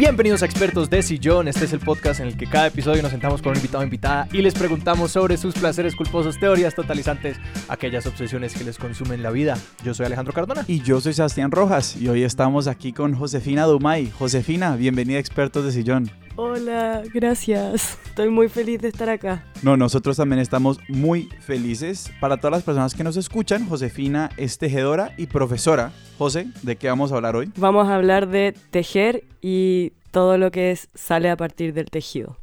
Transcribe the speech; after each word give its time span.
Bienvenidos 0.00 0.42
a 0.42 0.46
Expertos 0.46 0.88
de 0.88 1.02
Sillón. 1.02 1.46
Este 1.46 1.66
es 1.66 1.74
el 1.74 1.80
podcast 1.80 2.20
en 2.20 2.28
el 2.28 2.38
que 2.38 2.46
cada 2.46 2.68
episodio 2.68 3.02
nos 3.02 3.10
sentamos 3.10 3.42
con 3.42 3.50
un 3.50 3.58
invitado 3.58 3.82
o 3.82 3.84
invitada 3.84 4.26
y 4.32 4.40
les 4.40 4.54
preguntamos 4.54 5.10
sobre 5.10 5.36
sus 5.36 5.52
placeres 5.52 5.94
culposos, 5.94 6.40
teorías 6.40 6.74
totalizantes, 6.74 7.36
aquellas 7.68 8.06
obsesiones 8.06 8.54
que 8.54 8.64
les 8.64 8.78
consumen 8.78 9.22
la 9.22 9.30
vida. 9.30 9.58
Yo 9.84 9.92
soy 9.92 10.06
Alejandro 10.06 10.32
Cardona. 10.32 10.64
Y 10.66 10.80
yo 10.80 11.02
soy 11.02 11.12
Sebastián 11.12 11.50
Rojas 11.50 11.96
y 12.00 12.08
hoy 12.08 12.22
estamos 12.22 12.66
aquí 12.66 12.94
con 12.94 13.14
Josefina 13.14 13.66
Dumay. 13.66 14.10
Josefina, 14.10 14.74
bienvenida 14.74 15.18
a 15.18 15.20
Expertos 15.20 15.66
de 15.66 15.72
Sillón. 15.72 16.10
Hola, 16.36 17.02
gracias. 17.12 17.98
Estoy 18.06 18.30
muy 18.30 18.48
feliz 18.48 18.80
de 18.80 18.88
estar 18.88 19.08
acá. 19.08 19.44
No, 19.62 19.76
nosotros 19.76 20.16
también 20.16 20.40
estamos 20.40 20.78
muy 20.88 21.28
felices. 21.40 22.10
Para 22.20 22.36
todas 22.36 22.52
las 22.52 22.62
personas 22.62 22.94
que 22.94 23.04
nos 23.04 23.16
escuchan, 23.16 23.68
Josefina 23.68 24.30
es 24.36 24.58
tejedora 24.58 25.12
y 25.16 25.26
profesora. 25.26 25.92
José, 26.18 26.46
¿de 26.62 26.76
qué 26.76 26.88
vamos 26.88 27.12
a 27.12 27.16
hablar 27.16 27.36
hoy? 27.36 27.52
Vamos 27.56 27.88
a 27.88 27.96
hablar 27.96 28.28
de 28.28 28.54
tejer 28.70 29.24
y 29.40 29.92
todo 30.10 30.38
lo 30.38 30.50
que 30.50 30.70
es, 30.70 30.88
sale 30.94 31.30
a 31.30 31.36
partir 31.36 31.74
del 31.74 31.90
tejido. 31.90 32.36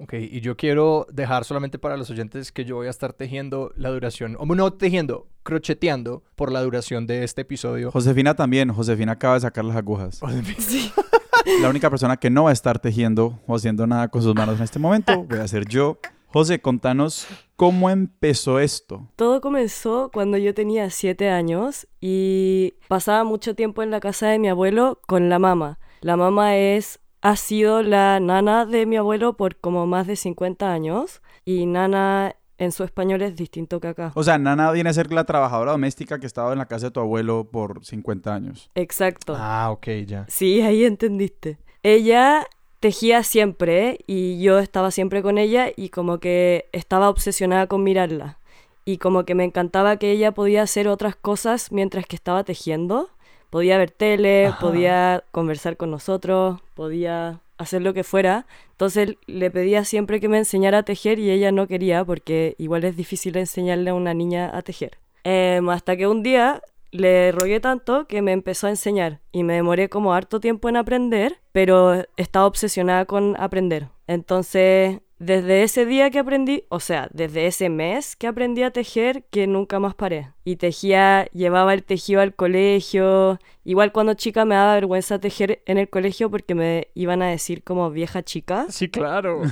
Ok, 0.00 0.14
y 0.14 0.40
yo 0.40 0.56
quiero 0.56 1.08
dejar 1.10 1.44
solamente 1.44 1.78
para 1.78 1.96
los 1.96 2.08
oyentes 2.10 2.52
que 2.52 2.64
yo 2.64 2.76
voy 2.76 2.86
a 2.86 2.90
estar 2.90 3.12
tejiendo 3.12 3.72
la 3.76 3.90
duración, 3.90 4.36
o 4.38 4.46
no 4.46 4.72
tejiendo, 4.72 5.26
crocheteando 5.42 6.22
por 6.36 6.52
la 6.52 6.62
duración 6.62 7.08
de 7.08 7.24
este 7.24 7.42
episodio. 7.42 7.90
Josefina 7.90 8.36
también, 8.36 8.72
Josefina 8.72 9.12
acaba 9.12 9.34
de 9.34 9.40
sacar 9.40 9.64
las 9.64 9.76
agujas. 9.76 10.20
Sí. 10.58 10.92
La 11.60 11.68
única 11.68 11.90
persona 11.90 12.16
que 12.16 12.30
no 12.30 12.44
va 12.44 12.50
a 12.50 12.52
estar 12.52 12.78
tejiendo 12.78 13.40
o 13.46 13.56
haciendo 13.56 13.86
nada 13.86 14.08
con 14.08 14.22
sus 14.22 14.34
manos 14.34 14.58
en 14.58 14.64
este 14.64 14.78
momento 14.78 15.24
voy 15.24 15.38
a 15.38 15.48
ser 15.48 15.66
yo. 15.66 15.98
José, 16.28 16.60
contanos 16.60 17.26
cómo 17.56 17.90
empezó 17.90 18.60
esto. 18.60 19.08
Todo 19.16 19.40
comenzó 19.40 20.10
cuando 20.12 20.36
yo 20.36 20.54
tenía 20.54 20.90
siete 20.90 21.30
años 21.30 21.88
y 22.00 22.74
pasaba 22.86 23.24
mucho 23.24 23.54
tiempo 23.54 23.82
en 23.82 23.90
la 23.90 23.98
casa 23.98 24.28
de 24.28 24.38
mi 24.38 24.48
abuelo 24.48 25.00
con 25.06 25.28
la 25.30 25.38
mamá. 25.38 25.78
La 26.00 26.16
mamá 26.16 26.56
es 26.56 27.00
ha 27.20 27.34
sido 27.36 27.82
la 27.82 28.20
nana 28.20 28.64
de 28.64 28.86
mi 28.86 28.96
abuelo 28.96 29.36
por 29.36 29.56
como 29.56 29.86
más 29.86 30.06
de 30.06 30.16
50 30.16 30.70
años 30.70 31.22
y 31.44 31.66
nana 31.66 32.36
en 32.58 32.72
su 32.72 32.84
español 32.84 33.22
es 33.22 33.36
distinto 33.36 33.80
que 33.80 33.88
acá. 33.88 34.12
O 34.14 34.22
sea, 34.22 34.36
Nana 34.38 34.70
viene 34.72 34.90
a 34.90 34.92
ser 34.92 35.12
la 35.12 35.24
trabajadora 35.24 35.72
doméstica 35.72 36.18
que 36.18 36.26
estaba 36.26 36.52
en 36.52 36.58
la 36.58 36.66
casa 36.66 36.86
de 36.86 36.90
tu 36.92 37.00
abuelo 37.00 37.48
por 37.50 37.84
50 37.84 38.34
años. 38.34 38.70
Exacto. 38.74 39.34
Ah, 39.38 39.70
ok, 39.70 39.86
ya. 40.06 40.26
Sí, 40.28 40.60
ahí 40.60 40.84
entendiste. 40.84 41.58
Ella 41.82 42.46
tejía 42.80 43.22
siempre 43.22 43.98
y 44.06 44.40
yo 44.40 44.58
estaba 44.58 44.90
siempre 44.90 45.22
con 45.22 45.38
ella 45.38 45.68
y 45.74 45.88
como 45.88 46.18
que 46.18 46.68
estaba 46.72 47.08
obsesionada 47.08 47.66
con 47.66 47.82
mirarla. 47.82 48.38
Y 48.84 48.98
como 48.98 49.24
que 49.24 49.34
me 49.34 49.44
encantaba 49.44 49.96
que 49.98 50.10
ella 50.10 50.32
podía 50.32 50.62
hacer 50.62 50.88
otras 50.88 51.14
cosas 51.14 51.72
mientras 51.72 52.06
que 52.06 52.16
estaba 52.16 52.42
tejiendo. 52.44 53.10
Podía 53.50 53.78
ver 53.78 53.90
tele, 53.90 54.46
Ajá. 54.46 54.58
podía 54.60 55.24
conversar 55.30 55.76
con 55.76 55.90
nosotros, 55.90 56.60
podía 56.74 57.40
hacer 57.58 57.82
lo 57.82 57.92
que 57.92 58.04
fuera. 58.04 58.46
Entonces 58.70 59.16
le 59.26 59.50
pedía 59.50 59.84
siempre 59.84 60.20
que 60.20 60.28
me 60.28 60.38
enseñara 60.38 60.78
a 60.78 60.82
tejer 60.84 61.18
y 61.18 61.30
ella 61.30 61.52
no 61.52 61.66
quería 61.66 62.04
porque 62.04 62.54
igual 62.58 62.84
es 62.84 62.96
difícil 62.96 63.36
enseñarle 63.36 63.90
a 63.90 63.94
una 63.94 64.14
niña 64.14 64.50
a 64.56 64.62
tejer. 64.62 64.98
Em, 65.24 65.68
hasta 65.68 65.96
que 65.96 66.06
un 66.06 66.22
día 66.22 66.62
le 66.90 67.32
rogué 67.32 67.60
tanto 67.60 68.06
que 68.06 68.22
me 68.22 68.32
empezó 68.32 68.66
a 68.66 68.70
enseñar 68.70 69.20
y 69.32 69.42
me 69.42 69.54
demoré 69.54 69.88
como 69.88 70.14
harto 70.14 70.40
tiempo 70.40 70.68
en 70.68 70.76
aprender, 70.76 71.38
pero 71.52 72.06
estaba 72.16 72.46
obsesionada 72.46 73.04
con 73.04 73.36
aprender. 73.38 73.88
Entonces, 74.06 75.00
desde 75.18 75.64
ese 75.64 75.84
día 75.84 76.10
que 76.10 76.20
aprendí, 76.20 76.64
o 76.68 76.80
sea, 76.80 77.08
desde 77.12 77.46
ese 77.46 77.68
mes 77.68 78.14
que 78.14 78.26
aprendí 78.28 78.62
a 78.62 78.70
tejer, 78.70 79.24
que 79.30 79.46
nunca 79.46 79.80
más 79.80 79.94
paré. 79.94 80.32
Y 80.44 80.56
tejía, 80.56 81.26
llevaba 81.32 81.74
el 81.74 81.82
tejido 81.84 82.20
al 82.20 82.34
colegio. 82.34 83.38
Igual 83.64 83.92
cuando 83.92 84.14
chica 84.14 84.44
me 84.44 84.54
daba 84.54 84.74
vergüenza 84.74 85.18
tejer 85.18 85.62
en 85.66 85.76
el 85.76 85.90
colegio 85.90 86.30
porque 86.30 86.54
me 86.54 86.88
iban 86.94 87.20
a 87.20 87.28
decir 87.28 87.62
como 87.64 87.90
vieja 87.90 88.22
chica. 88.22 88.66
Sí, 88.70 88.88
claro. 88.88 89.42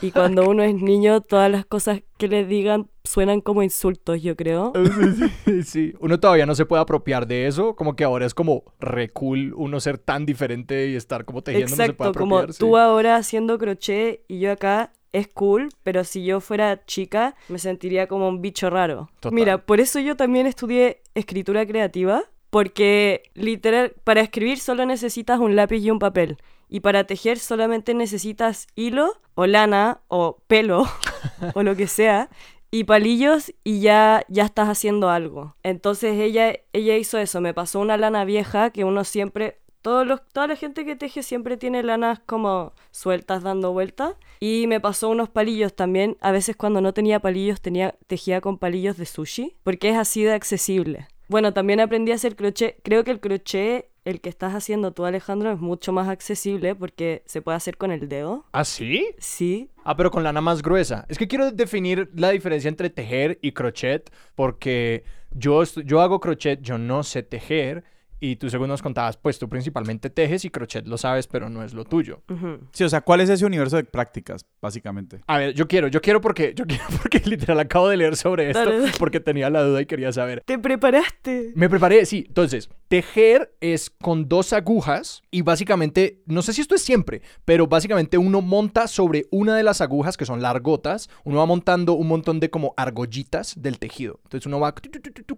Y 0.00 0.12
cuando 0.12 0.48
uno 0.48 0.62
es 0.62 0.74
niño, 0.74 1.20
todas 1.20 1.50
las 1.50 1.66
cosas 1.66 2.02
que 2.16 2.28
le 2.28 2.46
digan 2.46 2.88
suenan 3.04 3.40
como 3.40 3.62
insultos, 3.62 4.22
yo 4.22 4.36
creo. 4.36 4.72
sí, 5.44 5.62
sí. 5.62 5.94
Uno 6.00 6.20
todavía 6.20 6.46
no 6.46 6.54
se 6.54 6.64
puede 6.66 6.82
apropiar 6.82 7.26
de 7.26 7.46
eso, 7.46 7.74
como 7.76 7.96
que 7.96 8.04
ahora 8.04 8.24
es 8.26 8.34
como 8.34 8.64
re 8.78 9.10
cool 9.10 9.52
uno 9.56 9.80
ser 9.80 9.98
tan 9.98 10.24
diferente 10.24 10.88
y 10.88 10.96
estar 10.96 11.24
como 11.24 11.42
tejiendo 11.42 11.70
no 11.70 11.76
se 11.76 11.76
puede 11.76 12.10
Exacto, 12.10 12.18
como 12.18 12.36
apropiar. 12.36 12.54
sí. 12.54 12.60
tú 12.60 12.76
ahora 12.76 13.16
haciendo 13.16 13.58
crochet 13.58 14.22
y 14.28 14.38
yo 14.38 14.52
acá 14.52 14.92
es 15.12 15.28
cool, 15.28 15.68
pero 15.82 16.04
si 16.04 16.24
yo 16.24 16.40
fuera 16.40 16.84
chica 16.84 17.34
me 17.48 17.58
sentiría 17.58 18.06
como 18.06 18.28
un 18.28 18.40
bicho 18.40 18.70
raro. 18.70 19.10
Total. 19.20 19.34
Mira, 19.34 19.58
por 19.58 19.80
eso 19.80 19.98
yo 19.98 20.16
también 20.16 20.46
estudié 20.46 21.02
escritura 21.14 21.66
creativa, 21.66 22.24
porque 22.50 23.22
literal, 23.34 23.94
para 24.04 24.20
escribir 24.20 24.58
solo 24.58 24.86
necesitas 24.86 25.38
un 25.38 25.56
lápiz 25.56 25.78
y 25.78 25.90
un 25.90 25.98
papel. 25.98 26.38
Y 26.68 26.80
para 26.80 27.04
tejer 27.04 27.38
solamente 27.38 27.94
necesitas 27.94 28.68
hilo 28.76 29.20
o 29.34 29.46
lana 29.46 30.00
o 30.08 30.38
pelo 30.46 30.86
o 31.54 31.62
lo 31.62 31.76
que 31.76 31.86
sea 31.86 32.30
y 32.70 32.84
palillos 32.84 33.52
y 33.64 33.80
ya, 33.80 34.24
ya 34.28 34.44
estás 34.44 34.68
haciendo 34.68 35.10
algo. 35.10 35.56
Entonces 35.62 36.18
ella, 36.20 36.54
ella 36.72 36.96
hizo 36.96 37.18
eso, 37.18 37.40
me 37.40 37.54
pasó 37.54 37.80
una 37.80 37.96
lana 37.96 38.24
vieja 38.24 38.70
que 38.70 38.84
uno 38.84 39.04
siempre, 39.04 39.58
todos 39.82 40.06
los, 40.06 40.20
toda 40.32 40.46
la 40.46 40.56
gente 40.56 40.84
que 40.84 40.96
teje 40.96 41.22
siempre 41.22 41.56
tiene 41.56 41.82
lanas 41.82 42.20
como 42.26 42.72
sueltas 42.90 43.42
dando 43.42 43.72
vueltas. 43.72 44.14
Y 44.40 44.66
me 44.66 44.80
pasó 44.80 45.08
unos 45.08 45.28
palillos 45.28 45.74
también, 45.74 46.16
a 46.20 46.32
veces 46.32 46.56
cuando 46.56 46.80
no 46.80 46.92
tenía 46.94 47.20
palillos 47.20 47.60
tenía, 47.60 47.94
tejía 48.06 48.40
con 48.40 48.58
palillos 48.58 48.96
de 48.96 49.06
sushi, 49.06 49.56
porque 49.62 49.90
es 49.90 49.96
así 49.96 50.22
de 50.22 50.32
accesible. 50.32 51.08
Bueno, 51.28 51.52
también 51.52 51.80
aprendí 51.80 52.12
a 52.12 52.16
hacer 52.16 52.36
crochet, 52.36 52.76
creo 52.82 53.04
que 53.04 53.10
el 53.10 53.20
crochet... 53.20 53.86
El 54.02 54.22
que 54.22 54.30
estás 54.30 54.54
haciendo 54.54 54.92
tú, 54.92 55.04
Alejandro, 55.04 55.52
es 55.52 55.58
mucho 55.60 55.92
más 55.92 56.08
accesible 56.08 56.74
porque 56.74 57.22
se 57.26 57.42
puede 57.42 57.56
hacer 57.56 57.76
con 57.76 57.90
el 57.92 58.08
dedo. 58.08 58.46
¿Ah, 58.50 58.64
sí? 58.64 59.08
Sí, 59.18 59.68
Ah, 59.84 59.94
pero 59.94 60.10
con 60.10 60.22
lana 60.24 60.40
más 60.40 60.62
gruesa. 60.62 61.04
Es 61.10 61.18
que 61.18 61.28
quiero 61.28 61.50
definir 61.52 62.10
la 62.14 62.30
diferencia 62.30 62.68
entre 62.68 62.88
tejer 62.88 63.38
y 63.42 63.52
crochet, 63.52 64.10
porque 64.34 65.04
yo, 65.32 65.62
yo 65.64 66.00
hago 66.00 66.18
crochet, 66.18 66.62
yo 66.62 66.78
no 66.78 67.02
sé 67.02 67.22
tejer, 67.22 67.84
y 68.20 68.36
tú 68.36 68.50
según 68.50 68.68
nos 68.68 68.82
contabas, 68.82 69.16
pues 69.16 69.38
tú 69.38 69.48
principalmente 69.48 70.10
tejes 70.10 70.44
y 70.44 70.50
crochet 70.50 70.86
lo 70.86 70.98
sabes, 70.98 71.26
pero 71.26 71.48
no 71.48 71.62
es 71.64 71.72
lo 71.74 71.84
tuyo. 71.84 72.22
ujú. 72.28 72.58
Sí, 72.72 72.84
o 72.84 72.88
sea, 72.88 73.00
¿cuál 73.00 73.20
es 73.22 73.30
ese 73.30 73.46
universo 73.46 73.76
de 73.76 73.84
prácticas, 73.84 74.44
básicamente? 74.60 75.20
A 75.26 75.38
ver, 75.38 75.54
yo 75.54 75.66
quiero, 75.66 75.88
yo 75.88 76.00
quiero 76.00 76.20
porque, 76.20 76.52
yo 76.54 76.66
quiero 76.66 76.84
porque 77.02 77.20
literal 77.24 77.58
acabo 77.60 77.88
de 77.88 77.96
leer 77.96 78.16
sobre 78.16 78.50
esto, 78.50 78.60
Dale, 78.64 78.78
dale. 78.80 78.92
porque 78.98 79.20
tenía 79.20 79.48
la 79.50 79.62
duda 79.62 79.80
y 79.80 79.86
quería 79.86 80.12
saber. 80.12 80.42
Te 80.44 80.58
preparaste. 80.58 81.52
Me 81.54 81.68
preparé, 81.68 82.04
sí. 82.06 82.24
Entonces, 82.28 82.68
tejer 82.88 83.54
es 83.60 83.88
con 83.90 84.28
dos 84.28 84.52
agujas 84.52 85.22
y 85.30 85.42
básicamente, 85.42 86.22
no 86.26 86.42
sé 86.42 86.52
si 86.52 86.60
esto 86.60 86.74
es 86.74 86.82
siempre, 86.82 87.22
pero 87.44 87.66
básicamente 87.66 88.18
uno 88.18 88.40
monta 88.42 88.86
sobre 88.88 89.26
una 89.30 89.56
de 89.56 89.62
las 89.62 89.80
agujas 89.80 90.16
que 90.16 90.26
son 90.26 90.42
largotas, 90.42 91.08
uno 91.24 91.38
va 91.38 91.46
montando 91.46 91.94
un 91.94 92.08
montón 92.08 92.40
de 92.40 92.50
como 92.50 92.74
argollitas 92.76 93.54
del 93.60 93.78
tejido. 93.78 94.20
Entonces 94.24 94.46
uno 94.46 94.60
va 94.60 94.74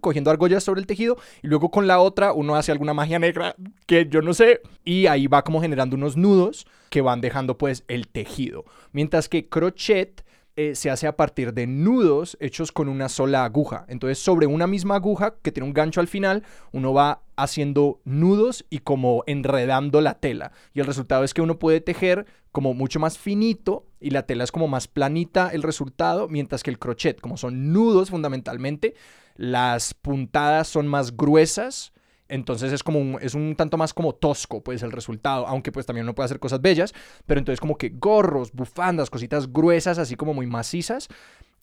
cogiendo 0.01 0.31
argollas 0.31 0.63
sobre 0.63 0.81
el 0.81 0.87
tejido 0.87 1.17
y 1.41 1.47
luego 1.47 1.71
con 1.71 1.87
la 1.87 1.99
otra 1.99 2.33
uno 2.33 2.55
hace 2.55 2.72
alguna 2.73 2.93
magia 2.93 3.19
negra 3.19 3.55
que 3.85 4.07
yo 4.09 4.21
no 4.21 4.33
sé 4.33 4.61
y 4.83 5.07
ahí 5.07 5.27
va 5.27 5.43
como 5.43 5.61
generando 5.61 5.95
unos 5.95 6.17
nudos 6.17 6.67
que 6.89 7.01
van 7.01 7.21
dejando 7.21 7.57
pues 7.57 7.83
el 7.87 8.07
tejido. 8.07 8.65
Mientras 8.91 9.29
que 9.29 9.47
crochet 9.47 10.23
eh, 10.55 10.75
se 10.75 10.91
hace 10.91 11.07
a 11.07 11.17
partir 11.17 11.51
de 11.55 11.65
nudos 11.65 12.37
hechos 12.39 12.71
con 12.71 12.87
una 12.87 13.09
sola 13.09 13.43
aguja. 13.43 13.85
Entonces, 13.87 14.19
sobre 14.19 14.45
una 14.45 14.67
misma 14.67 14.95
aguja 14.95 15.33
que 15.41 15.51
tiene 15.51 15.65
un 15.65 15.73
gancho 15.73 15.99
al 15.99 16.07
final, 16.07 16.43
uno 16.71 16.93
va 16.93 17.23
haciendo 17.35 18.01
nudos 18.05 18.63
y 18.69 18.79
como 18.79 19.23
enredando 19.25 19.99
la 19.99 20.19
tela. 20.19 20.51
Y 20.75 20.79
el 20.79 20.85
resultado 20.85 21.23
es 21.23 21.33
que 21.33 21.41
uno 21.41 21.57
puede 21.57 21.81
tejer 21.81 22.27
como 22.51 22.75
mucho 22.75 22.99
más 22.99 23.17
finito 23.17 23.87
y 23.99 24.11
la 24.11 24.27
tela 24.27 24.43
es 24.43 24.51
como 24.51 24.67
más 24.67 24.87
planita 24.87 25.49
el 25.49 25.63
resultado, 25.63 26.27
mientras 26.27 26.61
que 26.61 26.69
el 26.69 26.77
crochet, 26.77 27.19
como 27.19 27.35
son 27.35 27.73
nudos 27.73 28.11
fundamentalmente, 28.11 28.93
las 29.35 29.95
puntadas 29.95 30.67
son 30.67 30.87
más 30.87 31.17
gruesas. 31.17 31.92
Entonces 32.33 32.73
es 32.73 32.81
como 32.81 32.99
un, 32.99 33.19
es 33.21 33.35
un 33.35 33.55
tanto 33.55 33.77
más 33.77 33.93
como 33.93 34.13
tosco, 34.13 34.63
pues, 34.63 34.81
el 34.81 34.91
resultado. 34.91 35.45
Aunque 35.45 35.71
pues 35.71 35.85
también 35.85 36.05
uno 36.05 36.15
puede 36.15 36.25
hacer 36.25 36.39
cosas 36.39 36.61
bellas. 36.61 36.91
Pero 37.27 37.37
entonces 37.37 37.59
como 37.59 37.77
que 37.77 37.89
gorros, 37.89 38.51
bufandas, 38.51 39.11
cositas 39.11 39.53
gruesas, 39.53 39.99
así 39.99 40.15
como 40.15 40.33
muy 40.33 40.47
macizas. 40.47 41.07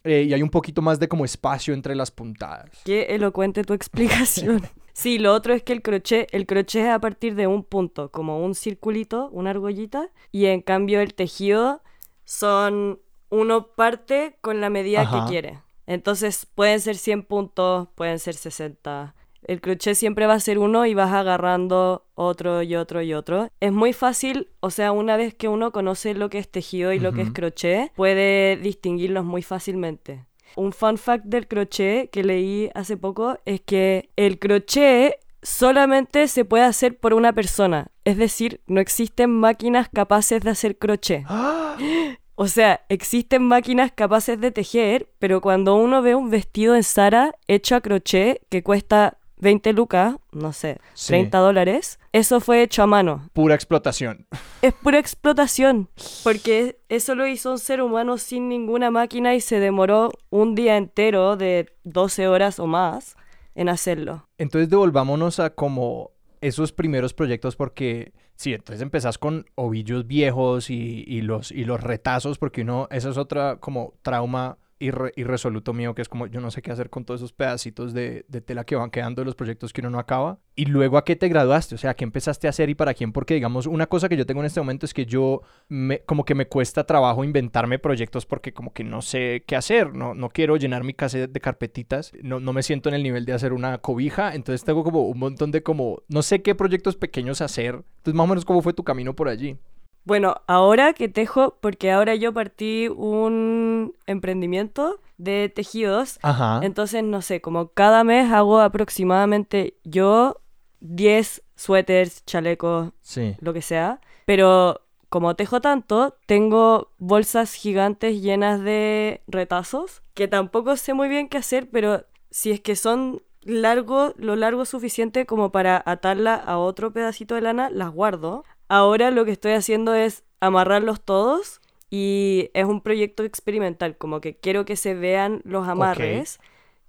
eh, 0.04 0.22
y 0.28 0.32
hay 0.32 0.42
un 0.42 0.48
poquito 0.48 0.80
más 0.80 0.98
de 1.00 1.08
como 1.08 1.24
espacio 1.24 1.74
entre 1.74 1.94
las 1.96 2.10
puntadas. 2.12 2.70
Qué 2.84 3.02
elocuente 3.14 3.64
tu 3.64 3.74
explicación. 3.74 4.62
Sí, 4.92 5.18
lo 5.18 5.32
otro 5.32 5.54
es 5.54 5.62
que 5.62 5.72
el 5.72 5.82
crochet, 5.82 6.28
el 6.32 6.46
crochet 6.46 6.82
es 6.84 6.90
a 6.90 6.98
partir 6.98 7.34
de 7.34 7.46
un 7.46 7.62
punto, 7.64 8.10
como 8.10 8.44
un 8.44 8.54
circulito, 8.54 9.30
una 9.32 9.50
argollita, 9.50 10.10
y 10.30 10.46
en 10.46 10.60
cambio 10.60 11.00
el 11.00 11.14
tejido 11.14 11.80
son 12.24 13.00
uno 13.30 13.68
parte 13.68 14.36
con 14.42 14.60
la 14.60 14.68
medida 14.68 15.02
Ajá. 15.02 15.24
que 15.24 15.30
quiere. 15.30 15.60
Entonces 15.86 16.44
pueden 16.44 16.80
ser 16.80 16.96
100 16.96 17.22
puntos, 17.22 17.88
pueden 17.94 18.18
ser 18.18 18.34
60. 18.34 19.14
El 19.42 19.60
crochet 19.60 19.94
siempre 19.94 20.26
va 20.26 20.34
a 20.34 20.40
ser 20.40 20.58
uno 20.58 20.86
y 20.86 20.94
vas 20.94 21.12
agarrando 21.12 22.06
otro 22.14 22.62
y 22.62 22.76
otro 22.76 23.02
y 23.02 23.14
otro. 23.14 23.48
Es 23.60 23.72
muy 23.72 23.92
fácil, 23.92 24.48
o 24.60 24.70
sea, 24.70 24.92
una 24.92 25.16
vez 25.16 25.34
que 25.34 25.48
uno 25.48 25.72
conoce 25.72 26.14
lo 26.14 26.30
que 26.30 26.38
es 26.38 26.50
tejido 26.50 26.92
y 26.92 27.00
lo 27.00 27.12
que 27.12 27.22
es 27.22 27.32
crochet, 27.32 27.92
puede 27.94 28.56
distinguirlos 28.56 29.24
muy 29.24 29.42
fácilmente. 29.42 30.26
Un 30.56 30.72
fun 30.72 30.98
fact 30.98 31.24
del 31.26 31.46
crochet 31.46 32.10
que 32.10 32.24
leí 32.24 32.70
hace 32.74 32.96
poco 32.96 33.38
es 33.44 33.60
que 33.60 34.10
el 34.16 34.38
crochet 34.38 35.14
solamente 35.42 36.28
se 36.28 36.44
puede 36.44 36.64
hacer 36.64 36.98
por 36.98 37.14
una 37.14 37.32
persona. 37.32 37.88
Es 38.04 38.16
decir, 38.16 38.60
no 38.66 38.80
existen 38.80 39.30
máquinas 39.30 39.88
capaces 39.88 40.42
de 40.42 40.50
hacer 40.50 40.78
crochet. 40.78 41.24
O 42.42 42.46
sea, 42.46 42.86
existen 42.88 43.42
máquinas 43.42 43.92
capaces 43.92 44.40
de 44.40 44.50
tejer, 44.50 45.10
pero 45.18 45.42
cuando 45.42 45.76
uno 45.76 46.00
ve 46.00 46.14
un 46.14 46.30
vestido 46.30 46.74
en 46.74 46.84
Sara 46.84 47.34
hecho 47.48 47.76
a 47.76 47.82
crochet 47.82 48.40
que 48.48 48.62
cuesta 48.62 49.18
20 49.40 49.72
lucas, 49.72 50.16
no 50.32 50.52
sé, 50.52 50.78
Sí. 50.94 51.08
30 51.08 51.38
dólares, 51.38 51.98
eso 52.12 52.40
fue 52.40 52.62
hecho 52.62 52.82
a 52.82 52.86
mano. 52.86 53.28
Pura 53.32 53.54
explotación. 53.54 54.26
Es 54.62 54.74
pura 54.74 54.98
explotación, 54.98 55.88
porque 56.24 56.78
eso 56.88 57.14
lo 57.14 57.26
hizo 57.26 57.50
un 57.52 57.58
ser 57.58 57.80
humano 57.82 58.18
sin 58.18 58.48
ninguna 58.48 58.90
máquina 58.90 59.34
y 59.34 59.40
se 59.40 59.58
demoró 59.60 60.10
un 60.30 60.54
día 60.54 60.76
entero 60.76 61.36
de 61.36 61.72
12 61.84 62.28
horas 62.28 62.58
o 62.58 62.66
más 62.66 63.16
en 63.54 63.68
hacerlo. 63.68 64.28
Entonces 64.38 64.68
devolvámonos 64.68 65.40
a 65.40 65.50
como 65.50 66.10
esos 66.40 66.72
primeros 66.72 67.12
proyectos 67.14 67.56
porque 67.56 68.12
sí, 68.34 68.54
entonces 68.54 68.80
empezás 68.82 69.18
con 69.18 69.46
ovillos 69.54 70.06
viejos 70.06 70.70
y, 70.70 71.04
y 71.06 71.20
los, 71.22 71.52
y 71.52 71.64
los 71.64 71.80
retazos 71.82 72.38
porque 72.38 72.62
uno, 72.62 72.88
eso 72.90 73.10
es 73.10 73.16
otra 73.16 73.56
como 73.56 73.94
trauma 74.02 74.56
irre- 74.80 75.12
irresoluto 75.16 75.72
mío 75.72 75.94
que 75.94 76.02
es 76.02 76.08
como 76.08 76.26
yo 76.26 76.40
no 76.40 76.50
sé 76.50 76.62
qué 76.62 76.72
hacer 76.72 76.90
con 76.90 77.04
todos 77.04 77.20
esos 77.20 77.32
pedacitos 77.32 77.92
de, 77.92 78.24
tela 78.44 78.64
que 78.64 78.74
van 78.74 78.90
quedando 78.90 79.20
de 79.20 79.26
los 79.26 79.34
proyectos 79.34 79.72
que 79.72 79.80
uno 79.80 79.90
no 79.90 79.98
acaba. 79.98 80.38
Y 80.56 80.64
luego 80.66 80.98
a 80.98 81.04
qué 81.04 81.16
te 81.16 81.28
graduaste, 81.28 81.74
o 81.74 81.78
sea, 81.78 81.94
qué 81.94 82.04
empezaste 82.04 82.46
a 82.46 82.50
hacer 82.50 82.68
y 82.70 82.74
para 82.74 82.94
quién, 82.94 83.12
porque 83.12 83.34
digamos 83.34 83.66
una 83.66 83.86
cosa 83.86 84.08
que 84.08 84.16
yo 84.16 84.26
tengo 84.26 84.40
en 84.40 84.46
este 84.46 84.60
momento 84.60 84.86
es 84.86 84.94
que 84.94 85.06
yo 85.06 85.42
me, 85.68 86.00
como 86.00 86.24
que 86.24 86.34
me 86.34 86.48
cuesta 86.48 86.84
trabajo 86.84 87.22
inventarme 87.24 87.78
proyectos 87.78 88.26
porque 88.26 88.52
como 88.52 88.72
que 88.72 88.84
no 88.84 89.02
sé 89.02 89.44
qué 89.46 89.56
hacer, 89.56 89.94
no, 89.94 90.14
no 90.14 90.30
quiero 90.30 90.56
llenar 90.56 90.84
mi 90.84 90.94
casa 90.94 91.26
de 91.26 91.40
carpetitas, 91.40 92.12
no, 92.22 92.40
no 92.40 92.52
me 92.52 92.62
siento 92.62 92.88
en 92.88 92.94
el 92.94 93.02
nivel 93.02 93.24
de 93.24 93.32
hacer 93.32 93.52
una 93.52 93.78
cobija, 93.78 94.34
entonces 94.34 94.64
tengo 94.64 94.82
como 94.84 95.02
un 95.08 95.18
montón 95.18 95.50
de 95.50 95.62
como, 95.62 96.02
no 96.08 96.22
sé 96.22 96.42
qué 96.42 96.54
proyectos 96.54 96.96
pequeños 96.96 97.40
hacer, 97.40 97.74
entonces 97.98 98.14
más 98.14 98.24
o 98.24 98.28
menos 98.28 98.44
cómo 98.44 98.62
fue 98.62 98.72
tu 98.72 98.84
camino 98.84 99.14
por 99.14 99.28
allí. 99.28 99.56
Bueno, 100.04 100.36
ahora 100.46 100.92
que 100.92 101.08
tejo, 101.08 101.56
porque 101.60 101.90
ahora 101.92 102.14
yo 102.14 102.32
partí 102.32 102.88
un 102.88 103.94
emprendimiento 104.06 105.00
de 105.18 105.48
tejidos, 105.54 106.18
Ajá. 106.22 106.60
entonces 106.62 107.04
no 107.04 107.20
sé, 107.22 107.40
como 107.40 107.68
cada 107.68 108.02
mes 108.04 108.32
hago 108.32 108.60
aproximadamente 108.60 109.74
yo 109.84 110.40
10 110.80 111.42
suéteres, 111.56 112.24
chalecos, 112.24 112.92
Sí. 113.02 113.36
lo 113.40 113.52
que 113.52 113.60
sea, 113.62 114.00
pero 114.24 114.80
como 115.10 115.34
tejo 115.36 115.60
tanto, 115.60 116.16
tengo 116.26 116.92
bolsas 116.98 117.52
gigantes 117.54 118.22
llenas 118.22 118.60
de 118.62 119.22
retazos, 119.26 120.02
que 120.14 120.28
tampoco 120.28 120.76
sé 120.76 120.94
muy 120.94 121.08
bien 121.08 121.28
qué 121.28 121.36
hacer, 121.38 121.68
pero 121.70 122.04
si 122.30 122.50
es 122.52 122.60
que 122.60 122.76
son 122.76 123.22
largo, 123.42 124.14
lo 124.16 124.36
largo 124.36 124.64
suficiente 124.64 125.26
como 125.26 125.50
para 125.50 125.82
atarla 125.84 126.34
a 126.36 126.58
otro 126.58 126.92
pedacito 126.92 127.34
de 127.34 127.40
lana, 127.42 127.68
las 127.70 127.90
guardo. 127.90 128.44
Ahora 128.70 129.10
lo 129.10 129.24
que 129.24 129.32
estoy 129.32 129.50
haciendo 129.50 129.94
es 129.94 130.22
amarrarlos 130.38 131.00
todos 131.00 131.60
y 131.90 132.50
es 132.54 132.66
un 132.66 132.82
proyecto 132.82 133.24
experimental, 133.24 133.96
como 133.96 134.20
que 134.20 134.36
quiero 134.36 134.64
que 134.64 134.76
se 134.76 134.94
vean 134.94 135.40
los 135.42 135.66
amarres 135.66 136.38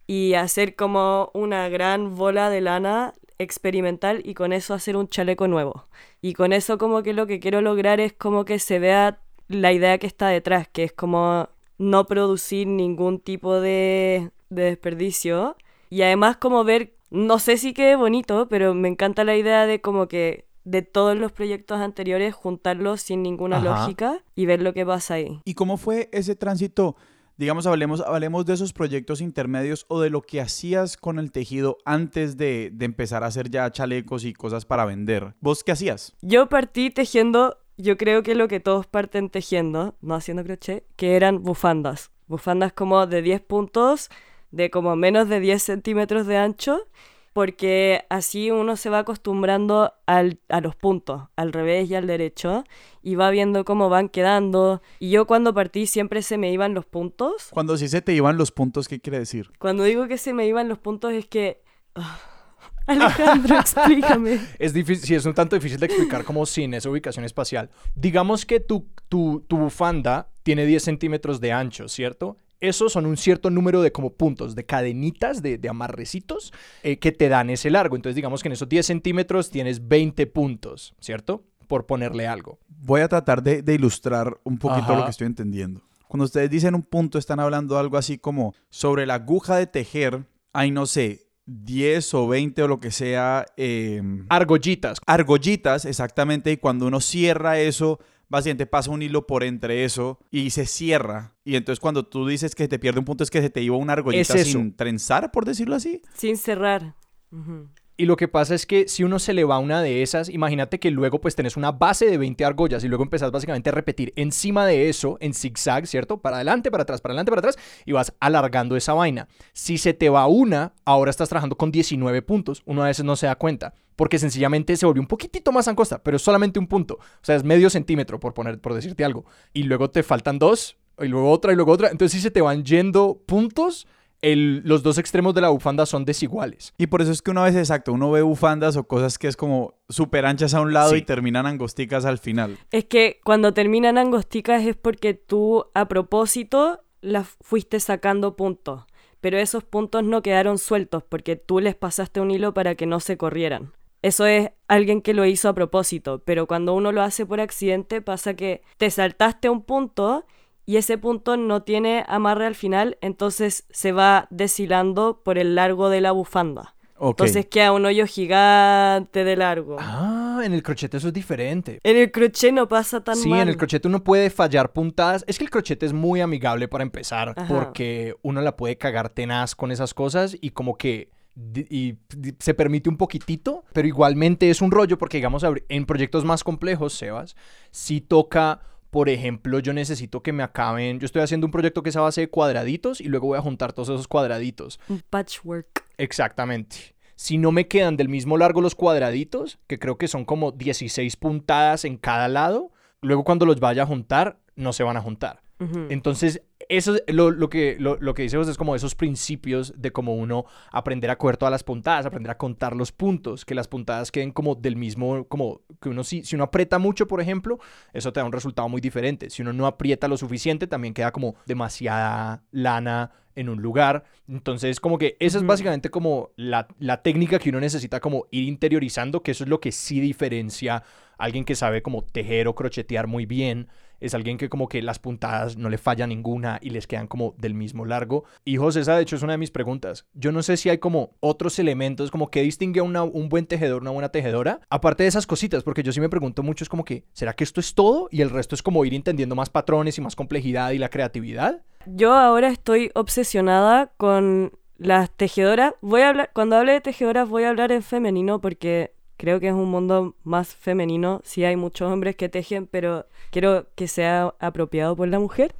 y 0.05 0.35
hacer 0.35 0.75
como 0.75 1.31
una 1.33 1.69
gran 1.69 2.13
bola 2.13 2.51
de 2.51 2.61
lana 2.61 3.15
experimental 3.39 4.21
y 4.23 4.35
con 4.35 4.53
eso 4.53 4.75
hacer 4.75 4.95
un 4.95 5.09
chaleco 5.09 5.47
nuevo. 5.47 5.87
Y 6.21 6.33
con 6.33 6.53
eso 6.53 6.77
como 6.77 7.01
que 7.01 7.13
lo 7.13 7.25
que 7.25 7.39
quiero 7.39 7.61
lograr 7.61 7.99
es 7.99 8.13
como 8.13 8.45
que 8.45 8.59
se 8.59 8.77
vea 8.77 9.17
la 9.47 9.73
idea 9.73 9.97
que 9.97 10.05
está 10.05 10.27
detrás, 10.27 10.67
que 10.67 10.83
es 10.83 10.93
como 10.93 11.49
no 11.79 12.05
producir 12.05 12.67
ningún 12.67 13.19
tipo 13.19 13.59
de, 13.59 14.29
de 14.51 14.63
desperdicio. 14.65 15.55
Y 15.89 16.03
además 16.03 16.37
como 16.37 16.63
ver, 16.63 16.93
no 17.09 17.39
sé 17.39 17.57
si 17.57 17.73
quede 17.73 17.95
bonito, 17.95 18.47
pero 18.49 18.75
me 18.75 18.87
encanta 18.87 19.23
la 19.23 19.35
idea 19.35 19.65
de 19.65 19.81
como 19.81 20.07
que 20.07 20.45
de 20.63 20.81
todos 20.81 21.17
los 21.17 21.31
proyectos 21.31 21.79
anteriores 21.79 22.33
juntarlos 22.33 23.01
sin 23.01 23.23
ninguna 23.23 23.57
Ajá. 23.57 23.65
lógica 23.65 24.23
y 24.35 24.45
ver 24.45 24.61
lo 24.61 24.73
que 24.73 24.85
pasa 24.85 25.15
ahí. 25.15 25.39
¿Y 25.45 25.53
cómo 25.53 25.77
fue 25.77 26.09
ese 26.11 26.35
tránsito? 26.35 26.95
Digamos, 27.37 27.65
hablemos, 27.65 28.01
hablemos 28.01 28.45
de 28.45 28.53
esos 28.53 28.71
proyectos 28.71 29.19
intermedios 29.19 29.85
o 29.87 29.99
de 29.99 30.11
lo 30.11 30.21
que 30.21 30.41
hacías 30.41 30.95
con 30.95 31.17
el 31.17 31.31
tejido 31.31 31.77
antes 31.85 32.37
de, 32.37 32.69
de 32.71 32.85
empezar 32.85 33.23
a 33.23 33.27
hacer 33.27 33.49
ya 33.49 33.71
chalecos 33.71 34.25
y 34.25 34.33
cosas 34.33 34.65
para 34.65 34.85
vender. 34.85 35.33
¿Vos 35.39 35.63
qué 35.63 35.71
hacías? 35.71 36.13
Yo 36.21 36.49
partí 36.49 36.91
tejiendo, 36.91 37.57
yo 37.77 37.97
creo 37.97 38.21
que 38.21 38.35
lo 38.35 38.47
que 38.47 38.59
todos 38.59 38.85
parten 38.85 39.29
tejiendo, 39.29 39.95
no 40.01 40.13
haciendo 40.13 40.43
crochet, 40.43 40.85
que 40.95 41.15
eran 41.15 41.41
bufandas. 41.41 42.11
Bufandas 42.27 42.73
como 42.73 43.07
de 43.07 43.23
10 43.23 43.41
puntos, 43.41 44.09
de 44.51 44.69
como 44.69 44.95
menos 44.95 45.27
de 45.27 45.39
10 45.39 45.63
centímetros 45.63 46.27
de 46.27 46.37
ancho, 46.37 46.85
porque 47.33 48.05
así 48.09 48.51
uno 48.51 48.75
se 48.75 48.89
va 48.89 48.99
acostumbrando 48.99 49.93
al- 50.05 50.39
a 50.49 50.59
los 50.61 50.75
puntos, 50.75 51.23
al 51.35 51.53
revés 51.53 51.89
y 51.89 51.95
al 51.95 52.07
derecho, 52.07 52.63
y 53.01 53.15
va 53.15 53.29
viendo 53.29 53.63
cómo 53.65 53.89
van 53.89 54.09
quedando. 54.09 54.81
Y 54.99 55.09
yo 55.11 55.25
cuando 55.27 55.53
partí 55.53 55.85
siempre 55.87 56.21
se 56.21 56.37
me 56.37 56.51
iban 56.51 56.73
los 56.73 56.85
puntos. 56.85 57.47
Cuando 57.51 57.77
sí 57.77 57.87
se 57.87 58.01
te 58.01 58.13
iban 58.13 58.37
los 58.37 58.51
puntos, 58.51 58.87
¿qué 58.87 58.99
quiere 58.99 59.19
decir? 59.19 59.51
Cuando 59.59 59.83
digo 59.83 60.07
que 60.07 60.17
se 60.17 60.33
me 60.33 60.45
iban 60.47 60.67
los 60.69 60.77
puntos 60.79 61.13
es 61.13 61.25
que... 61.27 61.61
ah, 61.95 62.19
Alejandro, 62.87 63.57
explícame. 63.59 64.39
Es 64.59 64.73
difícil, 64.73 65.05
sí, 65.07 65.15
es 65.15 65.25
un 65.25 65.33
tanto 65.33 65.55
difícil 65.55 65.79
de 65.79 65.85
explicar 65.85 66.23
como 66.25 66.45
sin 66.45 66.73
esa 66.73 66.89
ubicación 66.89 67.23
espacial. 67.23 67.69
Digamos 67.95 68.45
que 68.45 68.59
tu, 68.59 68.87
tu, 69.07 69.45
tu 69.47 69.57
bufanda 69.57 70.29
tiene 70.43 70.65
10 70.65 70.83
centímetros 70.83 71.39
de 71.39 71.51
ancho, 71.53 71.87
¿cierto? 71.87 72.37
Esos 72.61 72.93
son 72.93 73.05
un 73.05 73.17
cierto 73.17 73.49
número 73.49 73.81
de 73.81 73.91
como 73.91 74.13
puntos, 74.13 74.55
de 74.55 74.65
cadenitas, 74.65 75.41
de, 75.41 75.57
de 75.57 75.67
amarrecitos 75.69 76.53
eh, 76.83 76.97
que 76.99 77.11
te 77.11 77.27
dan 77.27 77.49
ese 77.49 77.69
largo. 77.69 77.95
Entonces 77.95 78.15
digamos 78.15 78.41
que 78.41 78.49
en 78.49 78.53
esos 78.53 78.69
10 78.69 78.85
centímetros 78.85 79.49
tienes 79.49 79.87
20 79.87 80.27
puntos, 80.27 80.93
¿cierto? 80.99 81.43
Por 81.67 81.85
ponerle 81.85 82.27
algo. 82.27 82.59
Voy 82.67 83.01
a 83.01 83.07
tratar 83.07 83.41
de, 83.43 83.61
de 83.61 83.73
ilustrar 83.73 84.37
un 84.43 84.57
poquito 84.57 84.83
Ajá. 84.91 84.95
lo 84.97 85.03
que 85.05 85.11
estoy 85.11 85.27
entendiendo. 85.27 85.81
Cuando 86.07 86.25
ustedes 86.25 86.49
dicen 86.49 86.75
un 86.75 86.83
punto, 86.83 87.17
están 87.17 87.39
hablando 87.39 87.77
algo 87.79 87.97
así 87.97 88.17
como 88.17 88.53
sobre 88.69 89.05
la 89.05 89.15
aguja 89.15 89.55
de 89.57 89.65
tejer, 89.67 90.25
hay 90.53 90.69
no 90.69 90.85
sé, 90.85 91.27
10 91.45 92.13
o 92.13 92.27
20 92.27 92.63
o 92.63 92.67
lo 92.67 92.79
que 92.79 92.91
sea, 92.91 93.45
eh, 93.57 94.01
Argollitas. 94.29 94.99
argollitas, 95.07 95.85
exactamente, 95.85 96.51
y 96.51 96.57
cuando 96.57 96.85
uno 96.87 96.99
cierra 96.99 97.59
eso, 97.59 97.99
básicamente 98.31 98.65
pasa 98.65 98.89
un 98.89 99.01
hilo 99.01 99.27
por 99.27 99.43
entre 99.43 99.83
eso 99.83 100.17
y 100.31 100.49
se 100.51 100.65
cierra. 100.65 101.35
Y 101.43 101.57
entonces 101.57 101.81
cuando 101.81 102.07
tú 102.07 102.25
dices 102.25 102.55
que 102.55 102.67
te 102.69 102.79
pierde 102.79 102.99
un 102.99 103.05
punto 103.05 103.23
es 103.23 103.29
que 103.29 103.41
se 103.41 103.49
te 103.49 103.61
iba 103.61 103.75
una 103.75 103.93
argollita 103.93 104.35
Es 104.35 104.47
sin 104.47 104.75
trenzar, 104.75 105.31
por 105.31 105.43
decirlo 105.45 105.75
así. 105.75 106.01
Sin 106.15 106.37
cerrar. 106.37 106.95
Ujú. 107.31 107.67
Y 108.01 108.07
lo 108.07 108.17
que 108.17 108.27
pasa 108.27 108.55
es 108.55 108.65
que 108.65 108.87
si 108.87 109.03
uno 109.03 109.19
se 109.19 109.31
le 109.31 109.43
va 109.43 109.59
una 109.59 109.79
de 109.79 110.01
esas, 110.01 110.27
imagínate 110.27 110.79
que 110.79 110.89
luego 110.89 111.21
pues 111.21 111.35
tenés 111.35 111.55
una 111.55 111.71
base 111.71 112.07
de 112.07 112.17
20 112.17 112.43
argollas 112.43 112.83
y 112.83 112.87
luego 112.87 113.03
empezás 113.03 113.29
básicamente 113.29 113.69
a 113.69 113.73
repetir 113.73 114.11
encima 114.15 114.65
de 114.65 114.89
eso 114.89 115.19
en 115.19 115.35
zigzag, 115.35 115.85
¿cierto? 115.85 116.17
Para 116.17 116.37
adelante, 116.37 116.71
para 116.71 116.81
atrás, 116.81 116.99
para 116.99 117.11
adelante, 117.11 117.29
para 117.29 117.41
atrás 117.41 117.59
y 117.85 117.91
vas 117.91 118.11
alargando 118.19 118.75
esa 118.75 118.95
vaina. 118.95 119.27
Si 119.53 119.77
se 119.77 119.93
te 119.93 120.09
va 120.09 120.25
una, 120.25 120.73
ahora 120.83 121.11
estás 121.11 121.29
trabajando 121.29 121.57
con 121.57 121.71
19 121.71 122.23
puntos. 122.23 122.63
Uno 122.65 122.81
a 122.81 122.87
veces 122.87 123.05
no 123.05 123.15
se 123.15 123.27
da 123.27 123.35
cuenta 123.35 123.75
porque 123.95 124.17
sencillamente 124.17 124.75
se 124.77 124.87
volvió 124.87 125.03
un 125.03 125.07
poquitito 125.07 125.51
más 125.51 125.67
angosta, 125.67 126.01
pero 126.01 126.17
es 126.17 126.23
solamente 126.23 126.57
un 126.57 126.65
punto. 126.65 126.95
O 126.95 127.21
sea, 127.21 127.35
es 127.35 127.43
medio 127.43 127.69
centímetro 127.69 128.19
por 128.19 128.33
poner, 128.33 128.59
por 128.59 128.73
decirte 128.73 129.05
algo. 129.05 129.25
Y 129.53 129.61
luego 129.61 129.91
te 129.91 130.01
faltan 130.01 130.39
dos, 130.39 130.75
y 130.97 131.07
luego 131.07 131.29
otra, 131.29 131.53
y 131.53 131.55
luego 131.55 131.71
otra. 131.71 131.89
Entonces 131.89 132.13
si 132.13 132.23
se 132.23 132.31
te 132.31 132.41
van 132.41 132.65
yendo 132.65 133.21
puntos, 133.27 133.85
el- 134.21 134.61
los 134.65 134.83
dos 134.83 134.97
extremos 134.97 135.33
de 135.33 135.41
la 135.41 135.49
bufanda 135.49 135.85
son 135.85 136.05
desiguales. 136.05 136.73
Y 136.77 136.87
por 136.87 137.01
eso 137.01 137.11
es 137.11 137.21
que 137.21 137.31
una 137.31 137.43
vez, 137.43 137.55
exacto, 137.55 137.93
uno 137.93 138.11
ve 138.11 138.21
bufandas 138.21 138.77
o 138.77 138.83
cosas 138.83 139.17
que 139.17 139.27
es 139.27 139.35
como 139.35 139.73
súper 139.89 140.25
anchas 140.25 140.53
a 140.53 140.61
un 140.61 140.73
lado 140.73 140.91
Sí. 140.91 140.97
y 140.97 141.01
terminan 141.01 141.45
angosticas 141.47 142.05
al 142.05 142.17
final. 142.19 142.57
Es 142.71 142.85
que 142.85 143.19
cuando 143.23 143.53
terminan 143.53 143.97
angosticas 143.97 144.63
es 144.65 144.75
porque 144.75 145.13
tú 145.13 145.65
a 145.73 145.87
propósito 145.87 146.81
las 147.01 147.27
fuiste 147.41 147.79
sacando 147.79 148.35
puntos. 148.35 148.83
Pero 149.21 149.37
esos 149.37 149.63
puntos 149.63 150.03
no 150.03 150.21
quedaron 150.21 150.57
sueltos 150.57 151.03
porque 151.07 151.35
tú 151.35 151.59
les 151.59 151.75
pasaste 151.75 152.21
un 152.21 152.31
hilo 152.31 152.53
para 152.53 152.75
que 152.75 152.85
no 152.87 152.99
se 152.99 153.17
corrieran. 153.17 153.71
Eso 154.03 154.25
es 154.25 154.49
alguien 154.67 155.01
que 155.01 155.13
lo 155.13 155.25
hizo 155.25 155.47
a 155.47 155.53
propósito, 155.53 156.23
pero 156.25 156.47
cuando 156.47 156.73
uno 156.73 156.91
lo 156.91 157.03
hace 157.03 157.25
por 157.27 157.39
accidente 157.39 158.01
pasa 158.01 158.33
que 158.33 158.63
te 158.77 158.89
saltaste 158.89 159.47
un 159.49 159.61
punto 159.61 160.25
y 160.65 160.77
ese 160.77 160.97
punto 160.97 161.37
no 161.37 161.63
tiene 161.63 162.03
amarre 162.07 162.45
al 162.45 162.55
final, 162.55 162.97
entonces 163.01 163.65
se 163.71 163.91
va 163.91 164.27
deshilando 164.29 165.21
por 165.23 165.37
el 165.37 165.55
largo 165.55 165.89
de 165.89 166.01
la 166.01 166.11
bufanda. 166.11 166.75
Entonces 166.99 167.47
queda 167.47 167.71
un 167.71 167.83
hoyo 167.85 168.05
gigante 168.05 169.23
de 169.23 169.35
largo. 169.35 169.77
Ah, 169.79 170.41
en 170.43 170.53
el 170.53 170.61
crochet 170.61 170.93
eso 170.93 171.07
es 171.07 171.13
diferente. 171.13 171.79
En 171.83 171.97
el 171.97 172.11
crochet 172.11 172.53
no 172.53 172.67
pasa 172.67 173.03
tan 173.03 173.15
Sí, 173.15 173.27
mal. 173.29 173.41
en 173.41 173.49
el 173.49 173.57
crochet 173.57 173.83
uno 173.87 174.03
puede 174.03 174.29
fallar 174.29 174.71
puntadas. 174.71 175.23
Es 175.27 175.39
que 175.39 175.43
el 175.45 175.49
crochet 175.49 175.81
es 175.81 175.93
muy 175.93 176.21
amigable 176.21 176.67
para 176.67 176.83
empezar, 176.83 177.33
Ajá. 177.35 177.47
porque 177.47 178.15
uno 178.21 178.41
la 178.41 178.55
puede 178.55 178.77
cagar 178.77 179.09
tenaz 179.09 179.55
con 179.55 179.71
esas 179.71 179.93
cosas 179.95 180.37
y 180.41 180.51
como 180.51 180.77
que 180.77 181.09
y 181.55 181.95
se 182.39 182.53
permite 182.53 182.89
un 182.89 182.97
poquitito, 182.97 183.63
pero 183.73 183.87
igualmente 183.87 184.49
es 184.49 184.61
un 184.61 184.69
rollo 184.69 184.97
porque 184.97 185.17
digamos 185.17 185.43
en 185.69 185.85
proyectos 185.85 186.25
más 186.25 186.43
complejos, 186.43 186.93
Sebas, 186.93 187.35
si 187.71 188.01
toca, 188.01 188.61
por 188.91 189.09
ejemplo, 189.09 189.59
yo 189.59 189.73
necesito 189.73 190.21
que 190.21 190.33
me 190.33 190.43
acaben, 190.43 190.99
yo 190.99 191.05
estoy 191.05 191.21
haciendo 191.21 191.47
un 191.47 191.51
proyecto 191.51 191.81
que 191.81 191.89
es 191.89 191.95
a 191.95 192.01
base 192.01 192.21
de 192.21 192.29
cuadraditos 192.29 193.01
y 193.01 193.05
luego 193.05 193.27
voy 193.27 193.37
a 193.37 193.41
juntar 193.41 193.73
todos 193.73 193.89
esos 193.89 194.07
cuadraditos. 194.07 194.79
Un 194.89 195.01
patchwork. 195.09 195.85
Exactamente. 195.97 196.95
si 197.15 197.37
no 197.37 197.51
me 197.51 197.67
quedan 197.67 197.97
del 197.97 198.09
mismo 198.09 198.37
largo 198.37 198.61
los 198.61 198.73
cuadraditos, 198.73 199.59
que 199.67 199.77
creo 199.77 199.97
que 199.97 200.07
son 200.07 200.25
como 200.25 200.51
16 200.51 201.15
puntadas 201.17 201.85
en 201.85 201.97
cada 201.97 202.27
lado, 202.27 202.71
luego 202.99 203.23
cuando 203.23 203.45
los 203.45 203.59
vaya 203.59 203.83
a 203.83 203.85
juntar, 203.85 204.39
no 204.55 204.73
se 204.73 204.83
van 204.83 204.97
a 204.97 205.01
juntar. 205.01 205.41
Entonces, 205.89 206.41
eso 206.77 206.95
es 206.95 207.13
lo, 207.13 207.31
lo 207.31 207.49
que, 207.49 207.75
lo, 207.79 207.97
lo 207.99 208.13
que 208.13 208.23
dice 208.23 208.37
vos 208.37 208.47
es 208.47 208.57
como 208.57 208.75
esos 208.75 208.95
principios 208.95 209.73
de 209.77 209.91
cómo 209.91 210.15
uno 210.15 210.45
aprender 210.71 211.09
a 211.09 211.17
coger 211.17 211.37
todas 211.37 211.51
las 211.51 211.63
puntadas, 211.63 212.05
aprender 212.05 212.31
a 212.31 212.37
contar 212.37 212.75
los 212.75 212.91
puntos, 212.91 213.45
que 213.45 213.55
las 213.55 213.67
puntadas 213.67 214.11
queden 214.11 214.31
como 214.31 214.55
del 214.55 214.75
mismo, 214.75 215.25
como 215.27 215.61
que 215.81 215.89
uno 215.89 216.03
si, 216.03 216.23
si 216.23 216.35
uno 216.35 216.45
aprieta 216.45 216.79
mucho, 216.79 217.07
por 217.07 217.21
ejemplo, 217.21 217.59
eso 217.93 218.13
te 218.13 218.19
da 218.19 218.25
un 218.25 218.31
resultado 218.31 218.69
muy 218.69 218.81
diferente. 218.81 219.29
Si 219.29 219.41
uno 219.41 219.53
no 219.53 219.67
aprieta 219.67 220.07
lo 220.07 220.17
suficiente, 220.17 220.67
también 220.67 220.93
queda 220.93 221.11
como 221.11 221.35
demasiada 221.45 222.43
lana 222.51 223.11
en 223.35 223.49
un 223.49 223.61
lugar. 223.61 224.03
Entonces, 224.27 224.79
como 224.79 224.97
que 224.97 225.17
esa 225.19 225.37
es 225.37 225.45
básicamente 225.45 225.89
como 225.89 226.31
la, 226.35 226.67
la 226.79 227.01
técnica 227.01 227.39
que 227.39 227.49
uno 227.49 227.59
necesita 227.59 227.99
como 227.99 228.27
ir 228.31 228.47
interiorizando, 228.47 229.23
que 229.23 229.31
eso 229.31 229.43
es 229.43 229.49
lo 229.49 229.59
que 229.59 229.71
sí 229.71 229.99
diferencia 229.99 230.75
a 230.75 230.83
alguien 231.23 231.45
que 231.45 231.55
sabe 231.55 231.81
como 231.81 232.03
tejer 232.03 232.47
o 232.47 232.55
crochetear 232.55 233.07
muy 233.07 233.25
bien. 233.25 233.67
Es 234.01 234.13
alguien 234.13 234.37
que 234.37 234.49
como 234.49 234.67
que 234.67 234.81
las 234.81 234.99
puntadas 234.99 235.55
no 235.55 235.69
le 235.69 235.77
falla 235.77 236.05
ninguna 236.07 236.59
y 236.61 236.71
les 236.71 236.87
quedan 236.87 237.07
como 237.07 237.33
del 237.37 237.53
mismo 237.53 237.85
largo. 237.85 238.25
Y 238.43 238.57
José, 238.57 238.81
esa 238.81 238.95
de 238.97 239.03
hecho 239.03 239.15
es 239.15 239.21
una 239.23 239.33
de 239.33 239.37
mis 239.37 239.51
preguntas. 239.51 240.05
Yo 240.13 240.31
no 240.33 240.43
sé 240.43 240.57
si 240.57 240.69
hay 240.69 240.79
como 240.79 241.15
otros 241.21 241.57
elementos, 241.59 242.11
como 242.11 242.29
que 242.29 242.41
distingue 242.41 242.81
a 242.81 242.83
una- 242.83 243.03
un 243.03 243.29
buen 243.29 243.45
tejedor, 243.45 243.81
una 243.83 243.91
buena 243.91 244.09
tejedora, 244.09 244.59
aparte 244.69 245.03
de 245.03 245.09
esas 245.09 245.25
cositas, 245.27 245.63
porque 245.63 245.83
yo 245.83 245.93
sí 245.93 246.01
me 246.01 246.09
pregunto 246.09 246.43
mucho, 246.43 246.63
es 246.65 246.69
como 246.69 246.83
que, 246.83 247.05
¿será 247.13 247.33
que 247.33 247.43
esto 247.43 247.59
es 247.61 247.73
todo? 247.75 248.09
Y 248.11 248.21
el 248.21 248.29
resto 248.31 248.55
es 248.55 248.61
como 248.63 248.83
ir 248.83 248.93
entendiendo 248.93 249.35
más 249.35 249.49
patrones 249.49 249.97
y 249.97 250.01
más 250.01 250.15
complejidad 250.15 250.71
y 250.71 250.77
la 250.79 250.89
creatividad. 250.89 251.61
Yo 251.85 252.13
ahora 252.13 252.49
estoy 252.49 252.91
obsesionada 252.95 253.91
con 253.97 254.51
las 254.77 255.11
tejedoras. 255.15 255.73
Voy 255.81 256.01
a 256.01 256.09
hablar, 256.09 256.31
cuando 256.33 256.55
hable 256.55 256.71
de 256.73 256.81
tejedoras 256.81 257.29
voy 257.29 257.43
a 257.43 257.49
hablar 257.49 257.71
en 257.71 257.83
femenino 257.83 258.41
porque 258.41 258.93
creo 259.21 259.39
que 259.39 259.49
es 259.49 259.53
un 259.53 259.69
mundo 259.69 260.15
más 260.23 260.55
femenino. 260.55 261.21
Sí 261.23 261.45
hay 261.45 261.55
muchos 261.55 261.91
hombres 261.91 262.15
que 262.15 262.27
tejen, 262.27 262.65
pero 262.65 263.05
quiero 263.29 263.67
que 263.75 263.87
sea 263.87 264.33
apropiado 264.39 264.95
por 264.95 265.07
la 265.09 265.19
mujer. 265.19 265.53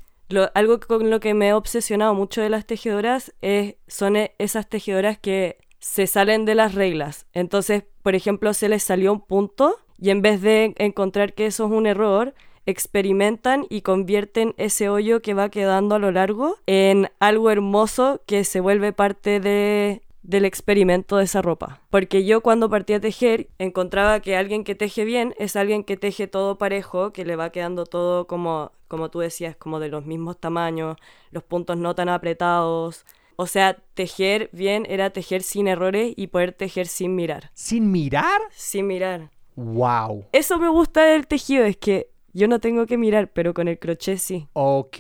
Algo 0.56 0.80
con 0.80 1.12
lo 1.12 1.20
que 1.20 1.36
me 1.36 1.50
he 1.50 1.53
obsesionado 1.53 2.15
mucho 2.15 2.41
de 2.41 2.50
las 2.50 2.65
tejedoras 2.65 3.36
es, 3.41 3.75
son 3.88 4.15
e- 4.15 4.32
esas 4.39 4.68
tejedoras 4.68 5.20
que 5.20 5.60
se 5.77 6.08
salen 6.08 6.46
de 6.46 6.56
las 6.56 6.74
reglas. 6.74 7.27
Entonces, 7.34 7.84
por 8.01 8.15
ejemplo, 8.15 8.56
se 8.56 8.68
les 8.68 8.82
salió 8.82 9.13
un 9.13 9.22
punto 9.22 9.77
y 10.00 10.10
en 10.10 10.24
vez 10.24 10.41
de 10.41 10.74
encontrar 10.80 11.34
que 11.34 11.46
eso 11.46 11.65
es 11.65 11.72
un 11.72 11.86
error, 11.86 12.34
experimentan 12.65 13.68
y 13.70 13.82
convierten 13.82 14.56
ese 14.58 14.89
hoyo 14.89 15.22
que 15.22 15.36
va 15.36 15.50
quedando 15.50 15.94
a 15.94 16.00
lo 16.00 16.12
largo 16.12 16.58
en 16.65 17.10
algo 17.20 17.51
hermoso 17.51 18.22
que 18.25 18.44
se 18.44 18.60
vuelve 18.60 18.91
parte 18.91 19.39
de, 19.39 20.01
del 20.24 20.46
experimento 20.46 21.18
de 21.18 21.25
esa 21.25 21.42
ropa. 21.42 21.82
Porque 21.90 22.25
yo 22.25 22.42
cuando 22.42 22.70
partí 22.70 22.94
a 22.94 23.01
tejer 23.01 23.50
encontraba 23.58 24.20
que 24.20 24.36
alguien 24.36 24.63
que 24.63 24.75
teje 24.75 25.06
bien 25.06 25.34
es 25.38 25.56
alguien 25.56 25.84
que 25.84 25.98
teje 25.98 26.28
todo 26.28 26.58
parejo, 26.58 27.12
que 27.12 27.25
le 27.25 27.36
va 27.36 27.51
quedando 27.51 27.86
todo 27.86 28.28
como, 28.28 28.72
como 28.88 29.10
tú 29.10 29.20
decías, 29.20 29.56
como 29.56 29.80
de 29.80 29.90
los 29.90 30.06
mismos 30.06 30.40
tamaños, 30.40 30.98
los 31.32 31.44
puntos 31.44 31.78
no 31.78 31.96
tan 31.96 32.10
apretados. 32.10 33.06
O 33.36 33.48
sea, 33.48 33.78
tejer 33.94 34.50
bien 34.51 34.86
era 34.88 35.10
tejer 35.10 35.42
sin 35.42 35.68
errores 35.68 36.13
y 36.16 36.28
poder 36.28 36.54
tejer 36.54 36.88
sin 36.88 37.16
mirar. 37.16 37.50
¿Sin 37.54 37.92
mirar? 37.92 38.42
Sin 38.51 38.88
mirar. 38.88 39.32
¡Wow! 39.56 40.25
Eso 40.32 40.58
me 40.60 40.70
gusta 40.70 41.04
del 41.04 41.28
tejido, 41.28 41.66
es 41.66 41.78
que 41.78 42.12
yo 42.34 42.48
no 42.48 42.60
tengo 42.60 42.86
que 42.86 42.98
mirar, 42.98 43.32
pero 43.32 43.54
con 43.54 43.68
el 43.68 43.80
crochet 43.80 44.18
sí. 44.18 44.48
Ok. 44.54 44.98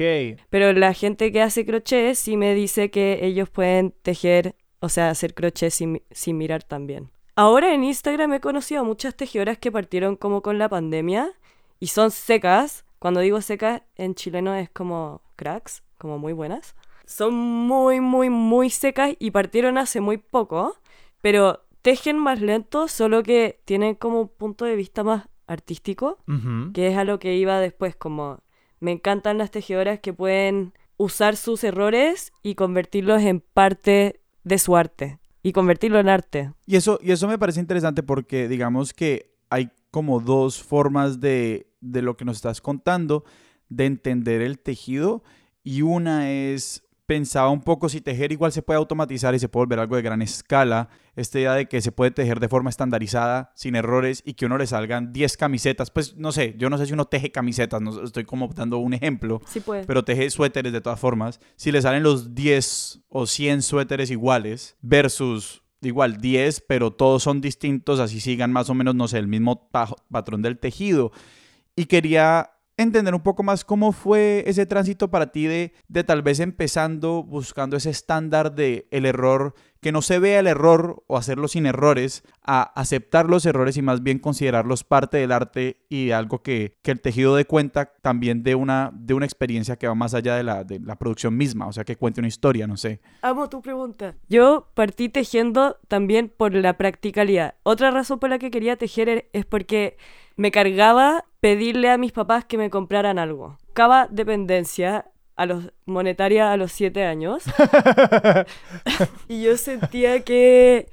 Pero 0.49 0.73
la 0.73 0.93
gente 0.93 1.31
que 1.31 1.41
hace 1.41 1.65
crochet 1.65 2.15
sí 2.15 2.35
me 2.35 2.53
dice 2.53 2.89
que 2.89 3.19
ellos 3.25 3.49
pueden 3.49 3.91
tejer, 4.01 4.55
o 4.81 4.89
sea, 4.89 5.09
hacer 5.09 5.33
crochet 5.33 5.71
sin, 5.71 6.03
sin 6.11 6.37
mirar 6.37 6.63
también. 6.63 7.09
Ahora 7.35 7.73
en 7.73 7.85
Instagram 7.85 8.33
he 8.33 8.41
conocido 8.41 8.81
a 8.81 8.83
muchas 8.83 9.15
tejedoras 9.15 9.57
que 9.57 9.71
partieron 9.71 10.17
como 10.17 10.41
con 10.41 10.57
la 10.59 10.67
pandemia 10.67 11.31
y 11.79 11.87
son 11.87 12.11
secas. 12.11 12.83
Cuando 12.99 13.21
digo 13.21 13.41
secas 13.41 13.83
en 13.95 14.15
chileno 14.15 14.53
es 14.53 14.69
como 14.69 15.21
cracks, 15.37 15.83
como 15.97 16.19
muy 16.19 16.33
buenas. 16.33 16.75
Son 17.05 17.33
muy, 17.33 17.99
muy, 17.99 18.29
muy 18.29 18.69
secas 18.69 19.15
y 19.17 19.31
partieron 19.31 19.77
hace 19.77 20.01
muy 20.01 20.17
poco, 20.17 20.75
pero 21.21 21.63
tejen 21.81 22.17
más 22.17 22.41
lento, 22.41 22.87
solo 22.87 23.23
que 23.23 23.61
tienen 23.65 23.95
como 23.95 24.21
un 24.21 24.27
punto 24.27 24.65
de 24.65 24.75
vista 24.75 25.03
más 25.03 25.27
artístico 25.47 26.19
que 26.73 26.87
es 26.87 26.97
a 26.97 27.03
lo 27.03 27.19
que 27.19 27.35
iba 27.35 27.59
después, 27.59 27.95
como 27.95 28.39
me 28.79 28.91
encantan 28.91 29.37
las 29.37 29.51
tejedoras 29.51 29.99
que 29.99 30.13
pueden 30.13 30.73
usar 30.97 31.35
sus 31.35 31.63
errores 31.63 32.31
y 32.41 32.55
convertirlos 32.55 33.21
en 33.23 33.41
parte 33.41 34.20
de 34.43 34.57
su 34.57 34.75
arte 34.75 35.19
y 35.43 35.53
convertirlo 35.53 35.99
en 35.99 36.09
arte. 36.09 36.53
Y 36.65 36.75
eso, 36.75 36.99
y 37.01 37.11
eso 37.11 37.27
me 37.27 37.37
parece 37.39 37.59
interesante 37.59 38.03
porque 38.03 38.47
digamos 38.47 38.93
que 38.93 39.35
hay 39.49 39.69
como 39.89 40.19
dos 40.19 40.61
formas 40.61 41.19
de, 41.19 41.67
de 41.81 42.01
lo 42.01 42.15
que 42.15 42.25
nos 42.25 42.37
estás 42.37 42.61
contando, 42.61 43.25
de 43.69 43.85
entender 43.85 44.41
el 44.41 44.59
tejido. 44.59 45.23
Y 45.63 45.81
una 45.81 46.31
es, 46.31 46.83
pensaba 47.11 47.49
un 47.49 47.59
poco 47.59 47.89
si 47.89 47.99
tejer 47.99 48.31
igual 48.31 48.53
se 48.53 48.61
puede 48.61 48.77
automatizar 48.77 49.35
y 49.35 49.39
se 49.39 49.49
puede 49.49 49.65
volver 49.65 49.79
algo 49.79 49.97
de 49.97 50.01
gran 50.01 50.21
escala. 50.21 50.87
Esta 51.17 51.39
idea 51.39 51.55
de 51.55 51.65
que 51.67 51.81
se 51.81 51.91
puede 51.91 52.11
tejer 52.11 52.39
de 52.39 52.47
forma 52.47 52.69
estandarizada, 52.69 53.51
sin 53.53 53.75
errores, 53.75 54.23
y 54.25 54.35
que 54.35 54.45
uno 54.45 54.57
le 54.57 54.65
salgan 54.65 55.11
10 55.11 55.35
camisetas. 55.35 55.91
Pues 55.91 56.15
no 56.15 56.31
sé, 56.31 56.55
yo 56.57 56.69
no 56.69 56.77
sé 56.77 56.85
si 56.85 56.93
uno 56.93 57.03
teje 57.03 57.29
camisetas, 57.29 57.81
no, 57.81 58.01
estoy 58.01 58.23
como 58.23 58.47
dando 58.55 58.77
un 58.77 58.93
ejemplo 58.93 59.41
Sí 59.45 59.59
puede. 59.59 59.83
pero 59.83 60.05
teje 60.05 60.29
suéteres 60.29 60.71
de 60.71 60.79
todas 60.79 61.01
formas. 61.01 61.41
Si 61.57 61.69
le 61.73 61.81
salen 61.81 62.01
los 62.01 62.33
10 62.33 63.01
o 63.09 63.25
100 63.27 63.61
suéteres 63.61 64.09
iguales 64.09 64.77
versus 64.81 65.63
igual 65.81 66.15
10, 66.21 66.63
pero 66.65 66.91
todos 66.91 67.23
son 67.23 67.41
distintos, 67.41 67.99
así 67.99 68.21
sigan 68.21 68.53
más 68.53 68.69
o 68.69 68.73
menos, 68.73 68.95
no 68.95 69.09
sé, 69.09 69.17
el 69.17 69.27
mismo 69.27 69.67
pa- 69.69 69.93
patrón 70.09 70.41
del 70.41 70.59
tejido. 70.59 71.11
Y 71.75 71.85
quería 71.87 72.51
entender 72.83 73.13
un 73.13 73.21
poco 73.21 73.43
más 73.43 73.63
cómo 73.65 73.91
fue 73.91 74.43
ese 74.47 74.65
tránsito 74.65 75.09
para 75.09 75.31
ti 75.31 75.45
de, 75.45 75.73
de 75.87 76.03
tal 76.03 76.21
vez 76.21 76.39
empezando 76.39 77.23
buscando 77.23 77.77
ese 77.77 77.89
estándar 77.89 78.53
de 78.53 78.87
el 78.91 79.05
error, 79.05 79.53
que 79.81 79.91
no 79.91 80.01
se 80.01 80.19
vea 80.19 80.39
el 80.39 80.47
error 80.47 81.03
o 81.07 81.17
hacerlo 81.17 81.47
sin 81.47 81.65
errores, 81.65 82.23
a 82.43 82.61
aceptar 82.79 83.27
los 83.27 83.45
errores 83.45 83.77
y 83.77 83.81
más 83.81 84.03
bien 84.03 84.19
considerarlos 84.19 84.83
parte 84.83 85.17
del 85.17 85.31
arte 85.31 85.77
y 85.89 86.07
de 86.07 86.13
algo 86.13 86.41
que, 86.43 86.77
que 86.83 86.91
el 86.91 87.01
tejido 87.01 87.35
dé 87.35 87.45
cuenta 87.45 87.93
también 88.01 88.43
de 88.43 88.55
una, 88.55 88.91
de 88.93 89.13
una 89.13 89.25
experiencia 89.25 89.77
que 89.77 89.87
va 89.87 89.95
más 89.95 90.13
allá 90.13 90.35
de 90.35 90.43
la, 90.43 90.63
de 90.63 90.79
la 90.79 90.97
producción 90.97 91.35
misma, 91.35 91.67
o 91.67 91.73
sea, 91.73 91.83
que 91.83 91.95
cuente 91.95 92.21
una 92.21 92.27
historia, 92.27 92.67
no 92.67 92.77
sé. 92.77 93.01
Amo 93.21 93.49
tu 93.49 93.61
pregunta. 93.61 94.15
Yo 94.29 94.67
partí 94.75 95.09
tejiendo 95.09 95.77
también 95.87 96.31
por 96.35 96.53
la 96.53 96.77
practicalidad. 96.77 97.55
Otra 97.63 97.91
razón 97.91 98.19
por 98.19 98.29
la 98.29 98.39
que 98.39 98.51
quería 98.51 98.77
tejer 98.77 99.09
e- 99.09 99.29
es 99.33 99.45
porque 99.45 99.97
me 100.35 100.51
cargaba 100.51 101.25
pedirle 101.39 101.89
a 101.89 101.97
mis 101.97 102.11
papás 102.11 102.45
que 102.45 102.57
me 102.57 102.69
compraran 102.69 103.17
algo. 103.19 103.57
Buscaba 103.65 104.07
dependencia 104.09 105.10
a 105.41 105.45
los, 105.45 105.71
monetaria 105.85 106.51
a 106.51 106.57
los 106.57 106.71
siete 106.71 107.03
años. 107.03 107.43
y 109.27 109.43
yo 109.43 109.57
sentía 109.57 110.23
que 110.23 110.87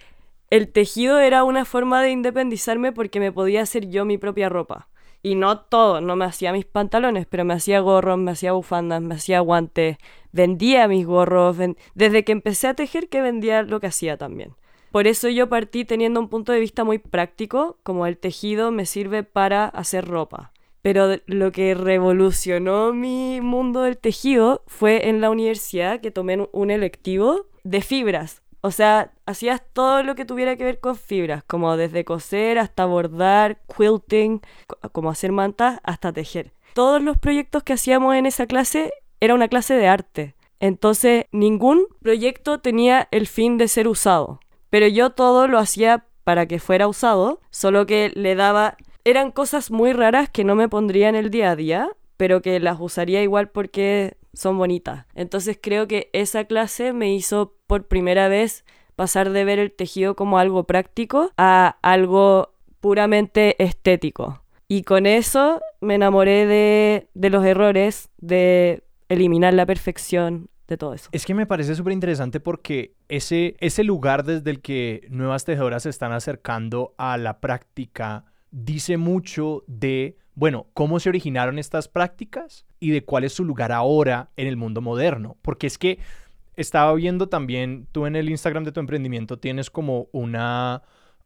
el 0.50 0.68
tejido 0.68 1.18
era 1.18 1.44
una 1.44 1.64
forma 1.64 2.02
de 2.02 2.10
independizarme 2.10 2.92
porque 2.92 3.20
me 3.20 3.32
podía 3.32 3.62
hacer 3.62 3.88
yo 3.88 4.04
mi 4.04 4.16
propia 4.16 4.48
ropa. 4.48 4.88
Y 5.22 5.34
no 5.34 5.58
todo, 5.60 6.00
no 6.00 6.16
me 6.16 6.24
hacía 6.24 6.52
mis 6.52 6.64
pantalones, 6.64 7.26
pero 7.26 7.44
me 7.44 7.54
hacía 7.54 7.80
gorros, 7.80 8.18
me 8.18 8.30
hacía 8.30 8.52
bufandas, 8.52 9.02
me 9.02 9.16
hacía 9.16 9.40
guantes, 9.40 9.98
vendía 10.32 10.88
mis 10.88 11.04
gorros, 11.04 11.56
desde 11.94 12.24
que 12.24 12.32
empecé 12.32 12.68
a 12.68 12.74
tejer 12.74 13.08
que 13.08 13.20
vendía 13.20 13.62
lo 13.62 13.80
que 13.80 13.88
hacía 13.88 14.16
también. 14.16 14.54
Por 14.92 15.06
eso 15.06 15.28
yo 15.28 15.48
partí 15.48 15.84
teniendo 15.84 16.20
un 16.20 16.28
punto 16.28 16.52
de 16.52 16.60
vista 16.60 16.84
muy 16.84 16.98
práctico, 16.98 17.78
como 17.82 18.06
el 18.06 18.16
tejido 18.16 18.70
me 18.70 18.86
sirve 18.86 19.24
para 19.24 19.66
hacer 19.66 20.06
ropa. 20.06 20.52
Pero 20.82 21.16
lo 21.26 21.52
que 21.52 21.74
revolucionó 21.74 22.92
mi 22.92 23.40
mundo 23.40 23.82
del 23.82 23.98
tejido 23.98 24.62
fue 24.66 25.08
en 25.08 25.20
la 25.20 25.30
universidad 25.30 26.00
que 26.00 26.10
tomé 26.10 26.48
un- 26.52 26.70
electivo 26.70 27.46
de 27.64 27.80
fibras. 27.80 28.42
O 28.60 28.70
sea, 28.70 29.12
hacías 29.26 29.62
todo 29.72 30.02
lo 30.02 30.14
que 30.14 30.24
tuviera 30.24 30.56
que 30.56 30.64
ver 30.64 30.80
con 30.80 30.96
fibras, 30.96 31.44
como 31.44 31.76
desde 31.76 32.04
coser 32.04 32.58
hasta 32.58 32.86
bordar, 32.86 33.60
quilting, 33.76 34.40
co- 34.66 34.78
como 34.90 35.10
hacer 35.10 35.32
mantas, 35.32 35.78
hasta 35.84 36.12
tejer. 36.12 36.52
Todos 36.74 37.00
los 37.02 37.18
proyectos 37.18 37.62
que 37.62 37.72
hacíamos 37.72 38.14
en 38.16 38.26
esa 38.26 38.46
clase 38.46 38.92
era 39.20 39.34
una 39.34 39.48
clase 39.48 39.74
de 39.74 39.86
arte. 39.88 40.34
Entonces, 40.60 41.26
ningún 41.30 41.86
proyecto 42.02 42.58
tenía 42.60 43.06
el 43.12 43.26
fin 43.28 43.58
de 43.58 43.68
ser 43.68 43.86
usado. 43.88 44.40
Pero 44.70 44.86
yo 44.88 45.10
todo 45.10 45.46
lo 45.48 45.58
hacía 45.58 46.04
para 46.24 46.46
que 46.46 46.58
fuera 46.58 46.88
usado, 46.88 47.40
solo 47.50 47.86
que 47.86 48.10
le 48.14 48.34
daba... 48.34 48.76
Eran 49.08 49.30
cosas 49.30 49.70
muy 49.70 49.94
raras 49.94 50.28
que 50.28 50.44
no 50.44 50.54
me 50.54 50.68
pondría 50.68 51.08
en 51.08 51.14
el 51.14 51.30
día 51.30 51.52
a 51.52 51.56
día, 51.56 51.88
pero 52.18 52.42
que 52.42 52.60
las 52.60 52.78
usaría 52.78 53.22
igual 53.22 53.48
porque 53.48 54.18
son 54.34 54.58
bonitas. 54.58 55.06
Entonces 55.14 55.58
creo 55.58 55.88
que 55.88 56.10
esa 56.12 56.44
clase 56.44 56.92
me 56.92 57.14
hizo 57.14 57.54
por 57.66 57.88
primera 57.88 58.28
vez 58.28 58.66
pasar 58.96 59.30
de 59.30 59.46
ver 59.46 59.60
el 59.60 59.72
tejido 59.72 60.14
como 60.14 60.38
algo 60.38 60.64
práctico 60.64 61.32
a 61.38 61.78
algo 61.80 62.52
puramente 62.80 63.56
estético. 63.64 64.42
Y 64.68 64.82
con 64.82 65.06
eso 65.06 65.62
me 65.80 65.94
enamoré 65.94 66.44
de, 66.44 67.08
de 67.14 67.30
los 67.30 67.46
errores, 67.46 68.10
de 68.18 68.82
eliminar 69.08 69.54
la 69.54 69.64
perfección, 69.64 70.50
de 70.66 70.76
todo 70.76 70.92
eso. 70.92 71.08
Es 71.12 71.24
que 71.24 71.32
me 71.32 71.46
parece 71.46 71.74
súper 71.74 71.94
interesante 71.94 72.40
porque 72.40 72.92
ese, 73.08 73.56
ese 73.60 73.84
lugar 73.84 74.24
desde 74.24 74.50
el 74.50 74.60
que 74.60 75.06
nuevas 75.08 75.46
tejedoras 75.46 75.84
se 75.84 75.88
están 75.88 76.12
acercando 76.12 76.94
a 76.98 77.16
la 77.16 77.40
práctica 77.40 78.26
dice 78.50 78.96
mucho 78.96 79.64
de, 79.66 80.16
bueno, 80.34 80.66
cómo 80.74 81.00
se 81.00 81.08
originaron 81.08 81.58
estas 81.58 81.88
prácticas 81.88 82.66
y 82.80 82.90
de 82.90 83.04
cuál 83.04 83.24
es 83.24 83.32
su 83.32 83.44
lugar 83.44 83.72
ahora 83.72 84.30
en 84.36 84.46
el 84.46 84.56
mundo 84.56 84.80
moderno. 84.80 85.36
Porque 85.42 85.66
es 85.66 85.78
que 85.78 85.98
estaba 86.56 86.92
viendo 86.94 87.28
también, 87.28 87.86
tú 87.92 88.06
en 88.06 88.16
el 88.16 88.28
Instagram 88.28 88.64
de 88.64 88.72
tu 88.72 88.80
emprendimiento 88.80 89.38
tienes 89.38 89.70
como 89.70 90.08
una, 90.12 90.82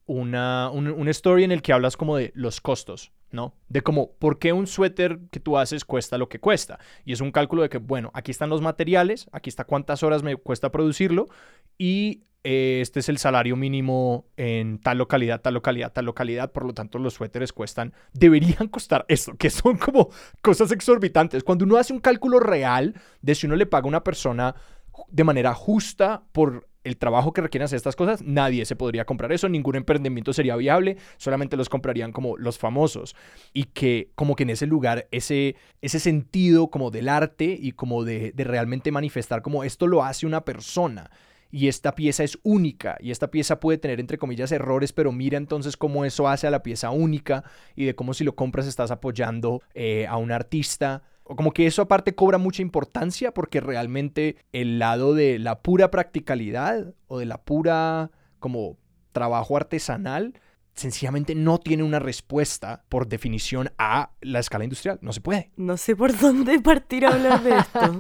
una, 0.07 0.71
un, 0.71 0.89
un 0.89 1.09
story 1.09 1.45
en 1.45 1.53
el 1.53 1.63
que 1.63 1.73
hablas 1.73 1.97
como 1.97 2.17
de 2.17 2.33
los 2.35 2.61
costos, 2.61 3.13
¿no? 3.33 3.55
De 3.69 3.83
cómo, 3.83 4.13
¿por 4.19 4.39
qué 4.39 4.53
un 4.53 4.67
suéter 4.67 5.19
que 5.31 5.41
tú 5.41 5.59
haces 5.59 5.85
cuesta 5.85 6.19
lo 6.19 6.29
que 6.29 6.41
cuesta? 6.41 6.79
Y 7.05 7.13
es 7.13 7.21
un 7.21 7.33
cálculo 7.33 7.63
de 7.63 7.69
que, 7.69 7.79
bueno, 7.79 8.11
aquí 8.15 8.31
están 8.31 8.51
los 8.51 8.61
materiales, 8.61 9.29
aquí 9.33 9.51
está 9.51 9.65
cuántas 9.65 10.03
horas 10.03 10.23
me 10.23 10.37
cuesta 10.37 10.71
producirlo 10.71 11.29
y 11.79 12.25
eh, 12.45 12.81
este 12.83 13.01
es 13.01 13.09
el 13.09 13.19
salario 13.19 13.55
mínimo 13.55 14.27
en 14.37 14.81
tal 14.81 14.99
localidad, 14.99 15.41
tal 15.41 15.55
localidad, 15.55 15.93
tal 15.93 16.07
localidad, 16.07 16.51
por 16.51 16.65
lo 16.65 16.75
tanto 16.75 16.99
los 16.99 17.15
suéteres 17.15 17.53
cuestan, 17.53 17.95
deberían 18.13 18.69
costar 18.69 19.05
esto, 19.09 19.35
que 19.37 19.51
son 19.51 19.79
como 19.79 20.11
cosas 20.41 20.73
exorbitantes. 20.73 21.45
Cuando 21.45 21.65
uno 21.65 21.77
hace 21.77 21.93
un 21.93 22.01
cálculo 22.01 22.41
real 22.41 22.95
de 23.21 23.35
si 23.35 23.47
uno 23.47 23.57
le 23.57 23.67
paga 23.67 23.85
a 23.85 23.89
una 23.89 24.05
persona 24.05 24.57
de 25.09 25.25
manera 25.25 25.55
justa 25.55 26.25
por 26.33 26.69
el 26.85 26.97
trabajo 26.97 27.33
que 27.33 27.41
requieren 27.41 27.65
hacer 27.65 27.77
estas 27.77 27.97
cosas, 27.97 28.23
nadie 28.23 28.65
se 28.65 28.77
podría 28.77 29.05
comprar 29.05 29.33
eso, 29.33 29.49
ningún 29.49 29.77
emprendimiento 29.77 30.33
sería 30.33 30.57
viable, 30.57 30.97
solamente 31.17 31.57
los 31.57 31.69
comprarían 31.69 32.13
como 32.13 32.37
los 32.37 32.59
famosos. 32.59 33.15
Y 33.53 33.65
que 33.65 34.11
como 34.15 34.37
que 34.37 34.43
en 34.43 34.51
ese 34.51 34.67
lugar, 34.67 35.09
ese, 35.11 35.57
ese 35.81 36.01
sentido 36.01 36.69
como 36.69 36.91
del 36.91 37.09
arte 37.09 37.57
y 37.59 37.73
como 37.73 38.05
de, 38.05 38.33
de 38.33 38.45
realmente 38.45 38.91
manifestar 38.91 39.43
como 39.43 39.65
esto 39.65 39.87
lo 39.87 40.05
hace 40.05 40.27
una 40.27 40.45
persona 40.45 41.11
y 41.53 41.69
esta 41.69 41.95
pieza 41.95 42.25
es 42.25 42.39
única 42.43 42.97
y 42.99 43.11
esta 43.11 43.31
pieza 43.31 43.61
puede 43.61 43.79
tener 43.79 44.01
entre 44.01 44.19
comillas 44.19 44.51
errores, 44.51 44.93
pero 44.93 45.13
mira 45.13 45.37
entonces 45.37 45.77
cómo 45.77 46.05
eso 46.05 46.27
hace 46.27 46.47
a 46.47 46.51
la 46.51 46.63
pieza 46.63 46.91
única 46.91 47.45
y 47.77 47.85
de 47.85 47.95
cómo 47.95 48.15
si 48.15 48.25
lo 48.25 48.35
compras 48.35 48.67
estás 48.67 48.91
apoyando 48.91 49.61
eh, 49.75 50.07
a 50.09 50.17
un 50.17 50.33
artista. 50.33 51.03
O 51.33 51.35
como 51.35 51.53
que 51.53 51.67
eso 51.67 51.81
aparte 51.81 52.15
cobra 52.15 52.37
mucha 52.37 52.61
importancia 52.61 53.33
porque 53.33 53.63
realmente 53.63 54.37
el 54.53 54.79
lado 54.79 55.15
de 55.15 55.39
la 55.39 55.63
pura 55.63 55.91
practicalidad 55.91 56.93
o 57.07 57.19
de 57.19 57.25
la 57.25 57.39
pura 57.39 58.11
como 58.39 58.77
trabajo 59.13 59.57
artesanal 59.57 60.35
sencillamente 60.75 61.35
no 61.35 61.57
tiene 61.57 61.85
una 61.85 62.01
respuesta 62.01 62.85
por 62.91 63.09
definición 63.09 63.71
a 63.79 64.11
la 64.21 64.41
escala 64.41 64.65
industrial. 64.65 64.99
No 65.01 65.15
se 65.15 65.23
puede. 65.23 65.51
No 65.57 65.79
sé 65.79 65.97
por 65.97 66.15
dónde 66.21 66.61
partir 66.61 67.07
a 67.07 67.15
hablar 67.15 67.43
de 67.43 67.57
esto. 67.57 67.99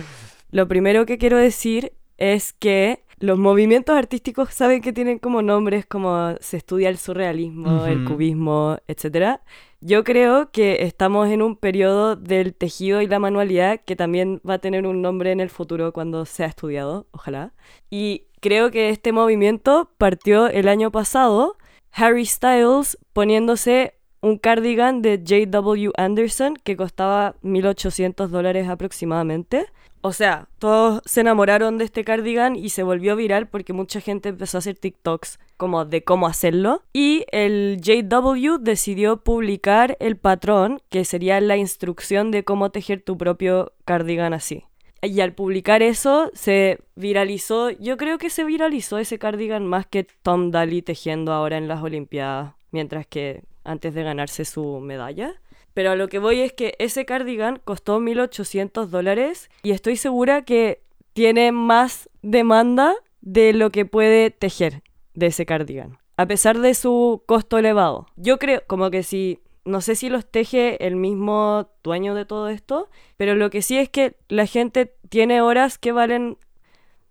Lo 0.50 0.66
primero 0.66 1.06
que 1.06 1.18
quiero 1.18 1.36
decir 1.36 1.92
es 2.16 2.52
que 2.52 3.01
los 3.22 3.38
movimientos 3.38 3.96
artísticos 3.96 4.52
saben 4.52 4.82
que 4.82 4.92
tienen 4.92 5.20
como 5.20 5.42
nombres 5.42 5.86
como 5.86 6.34
se 6.40 6.56
estudia 6.56 6.88
el 6.88 6.98
surrealismo, 6.98 7.86
el 7.86 8.04
cubismo, 8.04 8.78
etc. 8.88 9.38
Yo 9.80 10.02
creo 10.02 10.50
que 10.50 10.82
estamos 10.82 11.28
en 11.28 11.40
un 11.40 11.54
periodo 11.54 12.16
del 12.16 12.52
tejido 12.52 13.00
y 13.00 13.06
la 13.06 13.20
manualidad 13.20 13.80
que 13.84 13.94
también 13.94 14.40
va 14.48 14.54
a 14.54 14.58
tener 14.58 14.88
un 14.88 15.02
nombre 15.02 15.30
en 15.30 15.38
el 15.38 15.50
futuro 15.50 15.92
cuando 15.92 16.26
sea 16.26 16.46
estudiado, 16.46 17.06
ojalá. 17.12 17.52
Y 17.90 18.24
creo 18.40 18.72
que 18.72 18.88
este 18.88 19.12
movimiento 19.12 19.92
partió 19.98 20.48
el 20.48 20.66
año 20.66 20.90
pasado, 20.90 21.56
Harry 21.92 22.26
Styles 22.26 22.98
poniéndose 23.12 23.94
un 24.20 24.36
cardigan 24.36 25.00
de 25.00 25.18
J.W. 25.18 25.92
Anderson 25.96 26.56
que 26.56 26.76
costaba 26.76 27.36
1.800 27.44 28.26
dólares 28.26 28.68
aproximadamente. 28.68 29.66
O 30.04 30.12
sea, 30.12 30.48
todos 30.58 31.00
se 31.04 31.20
enamoraron 31.20 31.78
de 31.78 31.84
este 31.84 32.04
cardigan 32.04 32.56
y 32.56 32.70
se 32.70 32.82
volvió 32.82 33.14
viral 33.14 33.46
porque 33.46 33.72
mucha 33.72 34.00
gente 34.00 34.30
empezó 34.30 34.58
a 34.58 34.60
hacer 34.60 34.76
TikToks 34.76 35.38
como 35.56 35.84
de 35.84 36.02
cómo 36.02 36.26
hacerlo. 36.26 36.82
Y 36.92 37.24
el 37.30 37.80
JW 37.80 38.58
decidió 38.60 39.18
publicar 39.18 39.96
el 40.00 40.16
patrón, 40.16 40.82
que 40.90 41.04
sería 41.04 41.40
la 41.40 41.56
instrucción 41.56 42.32
de 42.32 42.42
cómo 42.42 42.70
tejer 42.70 43.00
tu 43.00 43.16
propio 43.16 43.72
cardigan 43.84 44.34
así. 44.34 44.64
Y 45.02 45.20
al 45.20 45.34
publicar 45.34 45.82
eso, 45.82 46.32
se 46.34 46.80
viralizó, 46.96 47.70
yo 47.70 47.96
creo 47.96 48.18
que 48.18 48.28
se 48.28 48.42
viralizó 48.42 48.98
ese 48.98 49.20
cardigan 49.20 49.66
más 49.66 49.86
que 49.86 50.04
Tom 50.22 50.50
Daly 50.50 50.82
tejiendo 50.82 51.32
ahora 51.32 51.58
en 51.58 51.68
las 51.68 51.80
Olimpiadas, 51.80 52.54
mientras 52.72 53.06
que 53.06 53.44
antes 53.62 53.94
de 53.94 54.02
ganarse 54.02 54.44
su 54.44 54.80
medalla. 54.80 55.34
Pero 55.74 55.92
a 55.92 55.96
lo 55.96 56.08
que 56.08 56.18
voy 56.18 56.40
es 56.40 56.52
que 56.52 56.74
ese 56.78 57.04
cardigan 57.04 57.60
costó 57.64 57.98
1.800 58.00 58.86
dólares 58.86 59.50
y 59.62 59.70
estoy 59.70 59.96
segura 59.96 60.42
que 60.42 60.82
tiene 61.12 61.52
más 61.52 62.08
demanda 62.22 62.94
de 63.20 63.52
lo 63.52 63.70
que 63.70 63.84
puede 63.84 64.30
tejer 64.30 64.82
de 65.14 65.26
ese 65.26 65.46
cardigan, 65.46 65.98
a 66.16 66.26
pesar 66.26 66.58
de 66.58 66.74
su 66.74 67.22
costo 67.26 67.58
elevado. 67.58 68.06
Yo 68.16 68.38
creo 68.38 68.62
como 68.66 68.90
que 68.90 69.02
si, 69.02 69.40
no 69.64 69.80
sé 69.80 69.94
si 69.94 70.08
los 70.08 70.26
teje 70.26 70.86
el 70.86 70.96
mismo 70.96 71.68
dueño 71.82 72.14
de 72.14 72.24
todo 72.24 72.48
esto, 72.48 72.88
pero 73.16 73.34
lo 73.34 73.50
que 73.50 73.62
sí 73.62 73.78
es 73.78 73.88
que 73.88 74.16
la 74.28 74.46
gente 74.46 74.94
tiene 75.08 75.40
horas 75.40 75.78
que 75.78 75.92
valen... 75.92 76.38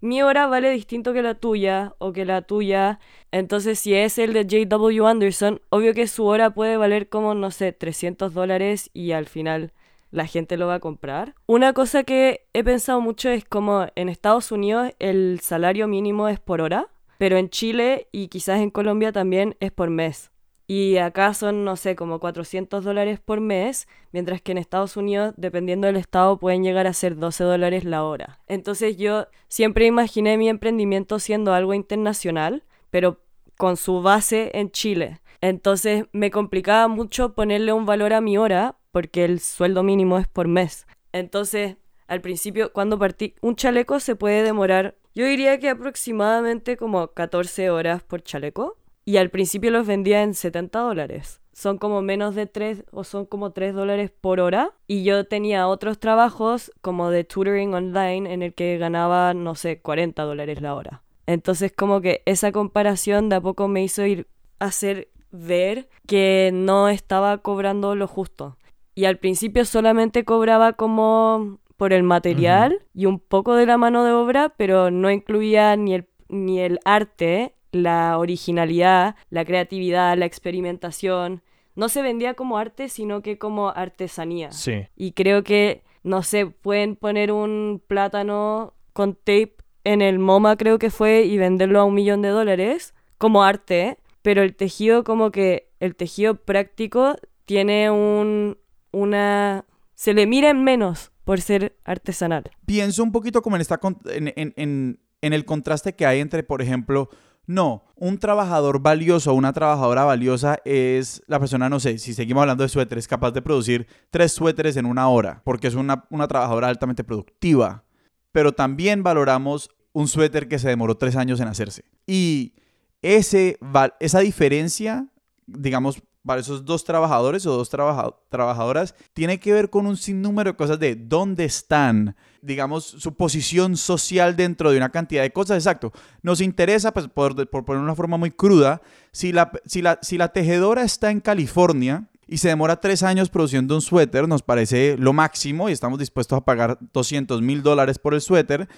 Mi 0.02 0.24
hora 0.24 0.48
vale 0.48 0.72
distinto 0.72 1.14
que 1.14 1.22
la 1.22 1.36
tuya 1.36 1.94
o 2.00 2.12
que 2.12 2.26
la 2.26 2.42
tuya. 2.42 3.00
Entonces, 3.32 3.80
si 3.80 3.94
es 3.94 4.18
el 4.18 4.34
de 4.34 4.44
J.W. 4.44 5.08
Anderson, 5.08 5.62
obvio 5.70 5.94
que 5.94 6.08
su 6.08 6.26
hora 6.26 6.50
puede 6.50 6.76
valer 6.76 7.08
como, 7.08 7.36
no 7.36 7.52
sé, 7.52 7.72
300 7.72 8.34
dólares 8.34 8.90
y 8.94 9.12
al 9.12 9.28
final 9.28 9.74
la 10.10 10.26
gente 10.26 10.58
lo 10.58 10.66
va 10.66 10.76
a 10.76 10.80
comprar. 10.80 11.36
Una 11.46 11.74
cosa 11.74 12.04
que 12.04 12.48
he 12.54 12.64
pensado 12.64 13.00
mucho 13.00 13.30
es 13.30 13.46
como 13.46 13.86
en 13.94 14.10
Estados 14.10 14.52
Unidos 14.52 14.92
el 14.98 15.40
salario 15.40 15.88
mínimo 15.88 16.28
es 16.28 16.40
por 16.40 16.62
hora, 16.62 16.90
pero 17.20 17.38
en 17.38 17.50
Chile 17.50 18.08
y 18.12 18.30
quizás 18.30 18.60
en 18.60 18.72
Colombia 18.72 19.12
también 19.12 19.56
es 19.60 19.72
por 19.72 19.92
mes. 19.92 20.31
Y 20.74 21.00
acá 21.00 21.34
son, 21.34 21.66
no 21.66 21.76
sé, 21.76 21.98
como 21.98 22.22
400 22.22 22.86
dólares 22.86 23.20
por 23.20 23.42
mes, 23.42 23.90
mientras 24.14 24.42
que 24.42 24.54
en 24.54 24.58
Estados 24.58 24.96
Unidos, 24.96 25.34
dependiendo 25.36 25.88
del 25.88 25.98
estado, 25.98 26.40
pueden 26.40 26.64
llegar 26.64 26.88
a 26.88 26.94
ser 26.94 27.18
12 27.18 27.44
dólares 27.44 27.84
la 27.84 28.06
hora. 28.06 28.40
Entonces 28.48 28.96
yo 28.96 29.28
siempre 29.50 29.86
imaginé 29.86 30.38
mi 30.38 30.48
emprendimiento 30.48 31.20
siendo 31.20 31.54
algo 31.54 31.74
internacional, 31.74 32.64
pero 32.90 33.20
con 33.58 33.76
su 33.76 34.02
base 34.02 34.50
en 34.54 34.72
Chile. 34.72 35.20
Entonces 35.42 36.06
me 36.14 36.32
complicaba 36.32 36.88
mucho 36.88 37.34
ponerle 37.34 37.74
un 37.74 37.86
valor 37.86 38.14
a 38.14 38.22
mi 38.22 38.38
hora, 38.38 38.78
porque 38.94 39.26
el 39.26 39.42
sueldo 39.42 39.84
mínimo 39.84 40.20
es 40.20 40.30
por 40.30 40.48
mes. 40.48 40.88
Entonces, 41.12 41.76
al 42.08 42.22
principio, 42.22 42.72
cuando 42.72 42.98
partí, 42.98 43.36
un 43.42 43.58
chaleco 43.58 44.00
se 44.00 44.16
puede 44.16 44.42
demorar, 44.42 44.96
yo 45.14 45.26
diría 45.26 45.60
que 45.60 45.68
aproximadamente 45.68 46.78
como 46.78 47.10
14 47.10 47.70
horas 47.72 48.04
por 48.04 48.24
chaleco. 48.24 48.78
Y 49.12 49.18
al 49.18 49.30
principio 49.30 49.72
los 49.72 49.86
vendía 49.86 50.24
en 50.24 50.34
70 50.34 50.80
dólares. 50.80 51.42
Son 51.52 51.78
como 51.78 52.02
menos 52.02 52.34
de 52.34 52.46
3 52.46 52.86
o 52.94 53.04
son 53.04 53.26
como 53.26 53.52
3 53.52 53.74
dólares 53.74 54.10
por 54.10 54.40
hora. 54.40 54.72
Y 54.88 55.04
yo 55.04 55.26
tenía 55.26 55.68
otros 55.68 56.00
trabajos 56.00 56.72
como 56.80 57.10
de 57.10 57.26
tutoring 57.26 57.74
online 57.74 58.34
en 58.34 58.42
el 58.42 58.54
que 58.54 58.78
ganaba, 58.78 59.34
no 59.34 59.56
sé, 59.56 59.82
40 59.82 60.24
dólares 60.24 60.62
la 60.62 60.76
hora. 60.76 61.04
Entonces 61.26 61.74
como 61.76 62.00
que 62.00 62.24
esa 62.26 62.54
comparación 62.54 63.28
de 63.28 63.36
a 63.36 63.42
poco 63.42 63.68
me 63.68 63.84
hizo 63.84 64.06
ir 64.06 64.28
a 64.60 64.68
hacer 64.68 65.10
ver 65.30 65.90
que 66.08 66.52
no 66.54 66.88
estaba 66.88 67.40
cobrando 67.40 67.96
lo 67.96 68.08
justo. 68.08 68.56
Y 68.96 69.04
al 69.04 69.18
principio 69.18 69.66
solamente 69.66 70.24
cobraba 70.24 70.72
como 70.72 71.60
por 71.76 71.92
el 71.92 72.04
material 72.04 72.86
y 72.94 73.08
un 73.08 73.20
poco 73.20 73.56
de 73.56 73.66
la 73.66 73.76
mano 73.78 74.06
de 74.06 74.14
obra, 74.14 74.54
pero 74.56 74.90
no 74.90 75.12
incluía 75.12 75.76
ni 75.76 75.96
el, 75.96 76.08
ni 76.30 76.62
el 76.62 76.80
arte, 76.86 77.56
la 77.72 78.18
originalidad, 78.18 79.16
la 79.30 79.46
creatividad, 79.46 80.18
la 80.18 80.26
experimentación. 80.26 81.42
No 81.76 81.90
se 81.90 82.02
vendía 82.02 82.34
como 82.34 82.58
arte, 82.58 82.90
sino 82.90 83.22
que 83.22 83.38
como 83.38 83.70
artesanía. 83.70 84.52
Sí. 84.52 84.88
Y 84.96 85.14
creo 85.14 85.44
que, 85.44 85.84
no 86.04 86.22
sé, 86.24 86.46
pueden 86.48 86.96
poner 86.96 87.32
un 87.32 87.82
plátano 87.88 88.74
con 88.94 89.16
tape 89.16 89.56
en 89.84 90.02
el 90.02 90.20
MoMA, 90.20 90.58
creo 90.58 90.78
que 90.80 90.90
fue, 90.92 91.24
y 91.24 91.38
venderlo 91.38 91.80
a 91.80 91.86
un 91.86 91.94
millón 91.96 92.22
de 92.22 92.30
dólares 92.30 92.94
como 93.18 93.44
arte, 93.44 93.98
pero 94.22 94.44
el 94.44 94.56
tejido 94.56 95.04
como 95.04 95.32
que, 95.32 95.70
el 95.80 95.96
tejido 95.96 96.36
práctico 96.36 97.16
tiene 97.46 97.90
un, 97.90 98.58
una... 98.92 99.66
se 99.96 100.14
le 100.14 100.28
mira 100.28 100.50
en 100.50 100.64
menos 100.64 101.12
por 101.24 101.40
ser 101.42 101.76
artesanal. 101.86 102.44
Pienso 102.66 103.02
un 103.04 103.12
poquito 103.12 103.42
como 103.42 103.56
en, 103.56 103.62
esta, 103.62 103.80
en, 104.14 104.34
en- 104.36 104.54
en- 104.58 105.00
en 105.22 105.34
el 105.34 105.46
contraste 105.46 105.94
que 105.96 106.06
hay 106.06 106.20
entre, 106.20 106.44
por 106.44 106.62
ejemplo, 106.62 107.10
no, 107.54 107.84
un 107.96 108.18
trabajador 108.18 108.82
valioso 108.82 109.32
o 109.32 109.36
una 109.36 109.54
trabajadora 109.54 110.04
valiosa 110.04 110.60
es 110.66 111.22
la 111.28 111.40
persona, 111.40 111.70
no 111.70 111.80
sé, 111.80 111.98
si 111.98 112.14
seguimos 112.14 112.42
hablando 112.42 112.64
de 112.64 112.70
suéteres, 112.70 113.08
capaz 113.08 113.32
de 113.32 113.42
producir 113.42 113.88
tres 114.10 114.32
suéteres 114.32 114.78
en 114.78 114.86
una 114.86 115.08
hora, 115.10 115.42
porque 115.44 115.68
es 115.68 115.76
una, 115.76 116.06
una 116.10 116.28
trabajadora 116.28 116.68
altamente 116.68 117.04
productiva. 117.04 117.84
Pero 118.32 118.54
también 118.54 119.04
valoramos 119.04 119.70
un 119.94 120.08
suéter 120.08 120.48
que 120.48 120.60
se 120.60 120.70
demoró 120.70 120.96
tres 120.96 121.16
años 121.16 121.40
en 121.40 121.48
hacerse. 121.50 121.84
Y 122.08 122.54
ese, 123.02 123.60
esa 124.00 124.20
diferencia, 124.20 125.08
digamos, 125.46 126.02
para 126.26 126.40
esos 126.40 126.64
dos 126.66 126.84
trabajadores 126.84 127.46
o 127.46 127.58
dos 127.58 127.70
trabaja- 127.70 128.16
trabajadoras, 128.30 128.96
tiene 129.14 129.40
que 129.40 129.52
ver 129.52 129.70
con 129.70 129.88
un 129.88 129.98
sinnúmero 129.98 130.52
de 130.52 130.58
cosas 130.58 130.80
de 130.80 130.96
dónde 130.96 131.46
están, 131.46 132.16
digamos, 132.42 132.84
su 132.86 133.16
posición 133.16 133.78
social 133.78 134.36
dentro 134.36 134.72
de 134.72 134.78
una 134.78 134.90
cantidad 134.90 135.22
de 135.22 135.32
cosas. 135.32 135.58
Exacto. 135.58 135.92
Nos 136.22 136.42
interesa, 136.42 136.94
pues, 136.94 137.08
por, 137.08 137.50
por 137.50 137.66
poner 137.66 137.82
una 137.82 137.96
forma 137.96 138.18
muy 138.18 138.32
cruda, 138.32 138.82
si 139.12 139.32
la, 139.32 139.52
si, 139.66 139.82
la, 139.82 140.00
si 140.02 140.18
la 140.18 140.30
tejedora 140.30 140.84
está 140.84 141.12
en 141.12 141.20
California 141.20 142.08
y 142.28 142.38
se 142.38 142.48
demora 142.48 142.80
tres 142.80 143.04
años 143.04 143.30
produciendo 143.30 143.76
un 143.76 143.82
suéter, 143.82 144.28
nos 144.28 144.42
parece 144.42 144.96
lo 144.98 145.12
máximo 145.14 145.70
y 145.70 145.74
estamos 145.74 146.00
dispuestos 146.00 146.38
a 146.38 146.46
pagar 146.46 146.78
200 146.94 147.42
mil 147.42 147.62
dólares 147.62 148.00
por 148.00 148.14
el 148.14 148.22
suéter. 148.22 148.70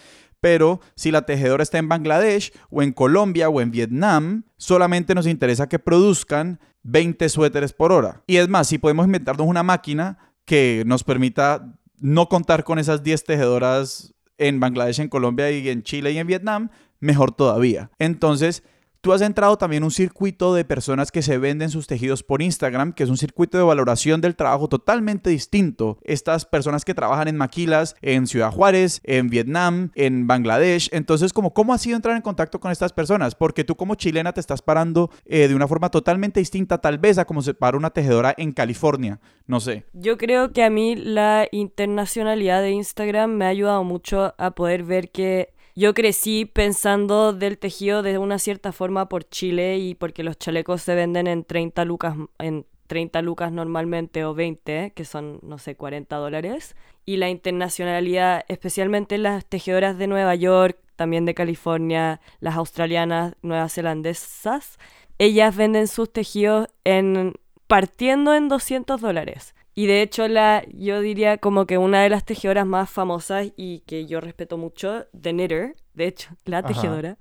Pero 0.42 0.82
si 0.96 1.12
la 1.12 1.22
tejedora 1.22 1.64
está 1.64 1.78
en 1.78 1.88
Bangladesh 1.88 2.52
o 2.70 2.82
en 2.82 2.92
Colombia 2.92 3.50
o 3.50 3.62
en 3.62 3.72
Vietnam, 3.72 4.44
solamente 4.58 5.16
nos 5.16 5.28
interesa 5.28 5.70
que 5.70 5.80
produzcan 5.80 6.60
20 6.82 7.30
suéteres 7.30 7.74
por 7.74 7.92
hora. 7.92 8.24
Y 8.28 8.38
es 8.38 8.50
más, 8.50 8.68
si 8.68 8.78
podemos 8.78 9.06
inventarnos 9.06 9.48
una 9.48 9.64
máquina 9.64 10.18
que 10.46 10.84
nos 10.86 11.04
permita 11.04 11.78
no 12.04 12.28
contar 12.28 12.66
con 12.66 12.80
esas 12.80 13.02
10 13.02 13.24
tejedoras 13.24 14.14
en 14.38 14.60
Bangladesh, 14.60 15.00
en 15.00 15.08
Colombia 15.08 15.50
y 15.52 15.70
en 15.70 15.84
Chile 15.84 16.12
y 16.12 16.18
en 16.18 16.28
Vietnam, 16.28 16.70
mejor 17.00 17.32
todavía. 17.32 17.92
Entonces, 17.98 18.62
Tú 19.04 19.12
has 19.12 19.20
entrado 19.20 19.58
también 19.58 19.84
a 19.84 19.88
un 19.88 19.92
circuito 19.92 20.54
de 20.54 20.64
personas 20.64 21.12
que 21.12 21.22
se 21.22 21.38
venden 21.38 21.70
sus 21.70 21.88
tejidos 21.88 22.24
por 22.24 22.42
Instagram, 22.42 22.94
que 22.94 23.04
es 23.04 23.10
un 23.10 23.18
circuito 23.18 23.58
de 23.58 23.66
valoración 23.66 24.22
del 24.22 24.38
trabajo 24.38 24.70
totalmente 24.70 25.30
distinto. 25.30 25.98
Estas 26.06 26.46
personas 26.46 26.86
que 26.86 26.94
trabajan 26.94 27.28
en 27.28 27.36
maquilas 27.36 27.98
en 28.02 28.28
Ciudad 28.28 28.50
Juárez, 28.50 29.02
en 29.04 29.28
Vietnam, 29.28 29.92
en 29.96 30.26
Bangladesh. 30.26 30.88
Entonces, 30.94 31.34
¿cómo 31.34 31.74
ha 31.74 31.78
sido 31.80 31.98
entrar 31.98 32.16
en 32.16 32.22
contacto 32.22 32.62
con 32.62 32.72
estas 32.72 32.94
personas? 32.94 33.36
Porque 33.36 33.66
tú 33.66 33.76
como 33.76 33.96
chilena 33.96 34.32
te 34.32 34.40
estás 34.40 34.62
parando 34.62 35.10
eh, 35.26 35.50
de 35.50 35.56
una 35.56 35.68
forma 35.68 35.92
totalmente 35.92 36.40
distinta 36.40 36.78
tal 36.78 36.98
vez 36.98 37.18
a 37.18 37.26
como 37.26 37.42
se 37.42 37.54
para 37.54 37.76
una 37.76 37.90
tejedora 37.90 38.34
en 38.38 38.54
California. 38.54 39.20
No 39.48 39.60
sé. 39.60 39.84
Yo 39.92 40.18
creo 40.18 40.54
que 40.54 40.64
a 40.64 40.70
mí 40.70 40.96
la 40.96 41.50
internacionalidad 41.52 42.62
de 42.62 42.72
Instagram 42.72 43.32
me 43.32 43.44
ha 43.44 43.50
ayudado 43.50 43.84
mucho 43.84 44.34
a 44.38 44.52
poder 44.52 44.84
ver 44.84 45.12
que 45.12 45.53
yo 45.76 45.94
crecí 45.94 46.46
pensando 46.46 47.34
del 47.34 47.58
tejido 47.58 48.04
de 48.04 48.18
una 48.18 48.40
cierta 48.40 48.72
forma 48.72 49.10
por 49.10 49.28
Chile 49.28 49.78
y 49.78 49.96
porque 49.96 50.24
los 50.24 50.38
chalecos 50.38 50.82
se 50.82 50.96
venden 50.96 51.28
en 51.28 51.44
30 51.44 51.86
lucas, 51.86 52.16
en 52.40 52.66
30 52.88 53.22
lucas 53.22 53.52
normalmente 53.52 54.24
o 54.26 54.34
20, 54.34 54.92
que 54.96 55.06
son, 55.06 55.40
no 55.42 55.58
sé, 55.58 55.76
40 55.76 56.16
dólares. 56.16 56.76
Y 57.06 57.18
la 57.18 57.30
internacionalidad, 57.30 58.46
especialmente 58.48 59.18
las 59.18 59.46
tejedoras 59.46 59.98
de 59.98 60.08
Nueva 60.08 60.36
York, 60.36 60.78
también 60.96 61.26
de 61.26 61.34
California, 61.34 62.22
las 62.40 62.56
australianas, 62.56 63.34
zelandesas, 63.70 64.78
ellas 65.18 65.56
venden 65.56 65.88
sus 65.88 66.12
tejidos 66.12 66.68
en 66.84 67.34
partiendo 67.68 68.36
en 68.36 68.48
200 68.48 69.02
dólares. 69.02 69.56
Y 69.76 69.88
de 69.88 70.02
hecho, 70.02 70.28
la, 70.28 70.64
yo 70.72 71.02
diría 71.02 71.38
como 71.38 71.66
que 71.66 71.78
una 71.78 72.04
de 72.04 72.10
las 72.10 72.26
tejedoras 72.26 72.66
más 72.66 72.90
famosas 72.90 73.52
y 73.56 73.80
que 73.82 74.06
yo 74.06 74.22
respeto 74.22 74.58
mucho, 74.58 75.06
The 75.20 75.32
Knitter, 75.32 75.76
de 75.94 76.08
hecho, 76.08 76.30
la 76.46 76.64
tejedora, 76.64 77.18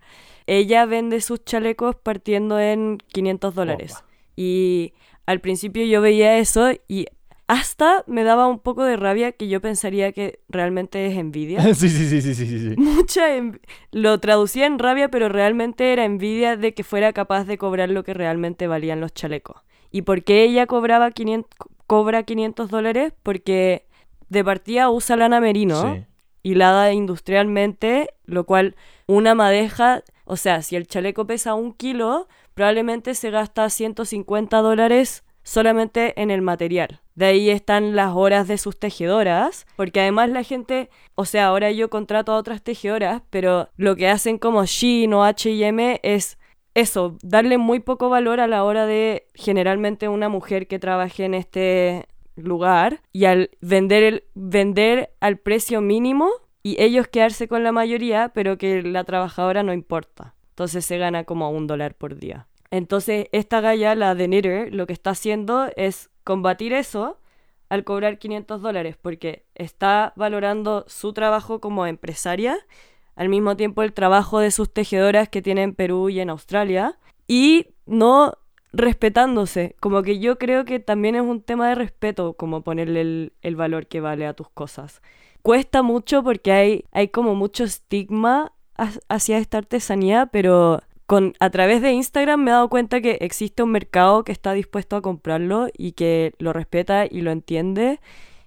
ella 0.47 0.85
vende 0.87 1.21
sus 1.21 1.45
chalecos 1.45 1.97
partiendo 1.97 2.59
en 2.59 2.99
500 2.99 3.55
dólares. 3.55 4.05
Y 4.37 4.93
al 5.27 5.41
principio 5.41 5.85
yo 5.85 6.01
veía 6.01 6.39
eso 6.39 6.71
y 6.89 7.07
hasta 7.47 8.03
me 8.07 8.25
daba 8.25 8.47
un 8.47 8.59
poco 8.59 8.85
de 8.85 8.97
rabia 8.97 9.33
que 9.33 9.49
yo 9.49 9.61
pensaría 9.61 10.13
que 10.13 10.41
realmente 10.49 11.07
es 11.07 11.19
envidia. 11.19 11.63
sí, 11.75 11.89
sí, 11.89 12.09
sí, 12.09 12.23
sí, 12.23 12.35
sí, 12.35 12.47
sí. 12.47 12.75
Mucha 12.77 13.27
lo 13.91 14.19
traducía 14.21 14.67
en 14.67 14.79
rabia, 14.79 15.11
pero 15.11 15.29
realmente 15.29 15.93
era 15.93 16.05
envidia 16.05 16.57
de 16.57 16.75
que 16.75 16.85
fuera 16.85 17.13
capaz 17.13 17.45
de 17.45 17.59
cobrar 17.59 17.91
lo 17.91 18.05
que 18.05 18.15
realmente 18.15 18.67
valían 18.67 19.01
los 19.01 19.13
chalecos. 19.13 19.61
¿Y 19.91 20.03
por 20.03 20.25
qué 20.25 20.45
ella 20.45 20.67
cobraba 20.67 21.11
500, 21.11 21.51
cobra 21.93 22.23
500 22.23 22.71
dólares? 22.71 23.13
Porque 23.23 23.87
de 24.31 24.43
partida 24.43 24.89
usa 24.89 25.15
lana 25.15 25.43
merino, 25.43 26.07
hilada 26.43 26.91
industrialmente, 26.95 28.15
lo 28.25 28.45
cual 28.45 28.77
una 29.07 29.35
madeja, 29.35 30.03
o 30.25 30.37
sea, 30.37 30.63
si 30.63 30.75
el 30.75 30.87
chaleco 30.87 31.27
pesa 31.27 31.53
un 31.53 31.75
kilo, 31.75 32.29
probablemente 32.55 33.15
se 33.15 33.31
gasta 33.31 33.69
150 33.69 34.57
dólares 34.63 35.23
solamente 35.43 36.19
en 36.19 36.31
el 36.31 36.41
material. 36.41 37.03
De 37.15 37.27
ahí 37.27 37.51
están 37.51 37.95
las 37.95 38.15
horas 38.15 38.49
de 38.49 38.57
sus 38.57 38.79
tejedoras, 38.79 39.67
porque 39.77 40.01
además 40.01 40.31
la 40.31 40.45
gente, 40.45 40.89
o 41.15 41.27
sea, 41.27 41.49
ahora 41.49 41.73
yo 41.73 41.91
contrato 41.91 42.33
a 42.33 42.39
otras 42.39 42.63
tejedoras, 42.63 43.21
pero 43.29 43.69
lo 43.77 43.97
que 43.97 44.09
hacen 44.09 44.39
como 44.39 44.65
Shein 44.65 45.13
o 45.13 45.25
H&M 45.25 46.01
es 46.03 46.39
eso, 46.75 47.19
darle 47.23 47.59
muy 47.59 47.81
poco 47.81 48.09
valor 48.09 48.41
a 48.41 48.47
la 48.47 48.65
hora 48.65 48.87
de 48.87 49.27
generalmente 49.35 50.09
una 50.09 50.29
mujer 50.29 50.67
que 50.67 50.79
trabaje 50.79 51.25
en 51.25 51.35
este 51.35 52.07
lugar 52.37 53.03
y 53.13 53.27
al 53.27 53.51
vender, 53.61 54.03
el, 54.03 54.25
vender 54.35 55.13
al 55.21 55.37
precio 55.37 55.81
mínimo 55.81 56.31
y 56.63 56.81
ellos 56.81 57.09
quedarse 57.09 57.49
con 57.49 57.63
la 57.63 57.73
mayoría, 57.73 58.31
pero 58.35 58.57
que 58.57 58.83
la 58.83 59.05
trabajadora 59.05 59.63
no 59.63 59.73
importa. 59.73 60.35
Entonces 60.51 60.85
se 60.85 60.99
gana 60.99 61.25
como 61.25 61.51
un 61.51 61.67
dólar 61.67 61.95
por 61.95 62.17
día. 62.17 62.47
Entonces 62.71 63.27
esta 63.33 63.61
galla, 63.61 63.95
la 63.95 64.15
de 64.15 64.27
Knitter, 64.27 64.73
lo 64.73 64.87
que 64.87 64.93
está 64.93 65.11
haciendo 65.11 65.71
es 65.77 66.11
combatir 66.25 66.73
eso 66.73 67.19
al 67.69 67.85
cobrar 67.85 68.19
500 68.19 68.63
dólares 68.63 68.97
porque 69.01 69.45
está 69.55 70.13
valorando 70.17 70.85
su 70.89 71.13
trabajo 71.13 71.61
como 71.61 71.87
empresaria 71.87 72.59
al 73.17 73.29
mismo 73.29 73.57
tiempo 73.57 73.83
el 73.83 73.93
trabajo 73.93 74.39
de 74.39 74.51
sus 74.51 74.73
tejedoras 74.73 75.29
que 75.29 75.43
tiene 75.43 75.63
en 75.63 75.75
Perú 75.75 76.09
y 76.09 76.21
en 76.21 76.31
Australia, 76.31 76.99
y 77.27 77.75
no 77.87 78.35
respetándose, 78.73 79.77
como 79.81 80.03
que 80.03 80.19
yo 80.19 80.39
creo 80.39 80.65
que 80.65 80.81
también 80.81 81.15
es 81.15 81.23
un 81.23 81.43
tema 81.43 81.69
de 81.69 81.75
respeto, 81.75 82.35
como 82.35 82.63
ponerle 82.63 83.33
el, 83.43 83.57
valor 83.57 83.87
que 83.87 84.01
vale 84.01 84.27
a 84.27 84.35
tus 84.35 84.49
cosas. 84.49 85.03
Cuesta 85.43 85.83
mucho 85.83 86.23
porque 86.23 86.53
hay, 86.53 86.85
hay 86.93 87.09
como 87.09 87.35
mucho 87.35 87.65
estigma 87.65 88.53
hacia 89.09 89.39
esta 89.39 89.59
artesanía, 89.59 90.27
pero 90.27 90.81
con, 91.07 91.35
a 91.41 91.51
través 91.51 91.83
de 91.83 91.93
Instagram 91.93 92.43
me 92.43 92.51
he 92.51 92.55
dado 92.55 92.69
cuenta 92.71 93.01
que 93.01 93.19
existe 93.21 93.63
un 93.63 93.71
mercado 93.71 94.25
que 94.25 94.33
está 94.33 94.53
dispuesto 94.55 94.97
a 94.97 95.03
comprarlo 95.03 95.69
y 95.77 95.93
que 95.93 96.33
lo 96.39 96.53
respeta 96.53 97.05
y 97.05 97.21
lo 97.21 97.31
entiende 97.31 98.01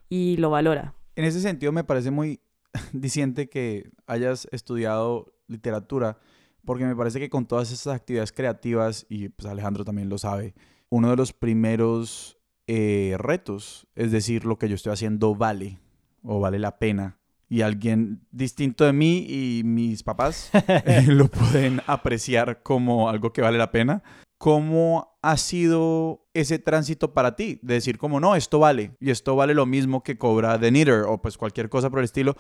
y 0.10 0.38
lo 0.38 0.50
valora. 0.50 0.96
En 1.16 1.26
ese 1.26 1.40
sentido 1.40 1.72
me 1.72 1.84
parece 1.84 2.12
muy 2.12 2.40
diciente 2.94 3.50
que 3.50 3.90
hayas 4.08 4.48
estudiado 4.52 5.34
literatura, 5.48 6.18
porque 6.66 6.86
me 6.86 6.96
parece 6.96 7.20
que 7.20 7.30
con 7.30 7.46
todas 7.46 7.72
esas 7.72 7.96
actividades 7.96 8.32
creativas, 8.32 9.06
y 9.10 9.30
pues 9.30 9.48
Alejandro 9.48 9.86
también 9.86 10.10
lo 10.10 10.18
sabe, 10.18 10.56
uno 10.90 11.10
de 11.10 11.16
los 11.16 11.34
primeros 11.34 12.38
eh, 12.68 13.16
retos, 13.18 13.88
es 13.96 14.12
decir, 14.12 14.46
lo 14.46 14.58
que 14.58 14.70
yo 14.70 14.76
estoy 14.76 14.94
haciendo 14.94 15.36
vale 15.36 15.80
o 16.24 16.40
vale 16.40 16.60
la 16.60 16.80
pena. 16.80 17.20
Y 17.48 17.62
alguien 17.62 18.26
distinto 18.32 18.86
de 18.86 18.94
mí 18.94 19.26
y 19.30 19.62
mis 19.64 20.02
papás 20.02 20.52
lo 21.08 21.28
pueden 21.28 21.82
apreciar 21.86 22.64
como 22.64 23.10
algo 23.10 23.34
que 23.34 23.42
vale 23.42 23.58
la 23.58 23.72
pena. 23.72 24.02
¿Cómo 24.38 25.18
ha 25.22 25.38
sido 25.38 26.28
ese 26.34 26.60
tránsito 26.60 27.14
para 27.14 27.36
ti? 27.36 27.60
De 27.62 27.76
decir 27.76 27.98
como, 27.98 28.20
no, 28.20 28.36
esto 28.36 28.60
vale, 28.60 28.96
y 29.00 29.10
esto 29.10 29.36
vale 29.36 29.54
lo 29.54 29.66
mismo 29.66 30.04
que 30.04 30.18
cobra 30.18 30.60
The 30.60 30.70
Knitter, 30.70 31.04
o 31.08 31.22
pues 31.22 31.38
cualquier 31.38 31.70
cosa 31.70 31.90
por 31.90 32.00
el 32.00 32.06
estilo. 32.06 32.36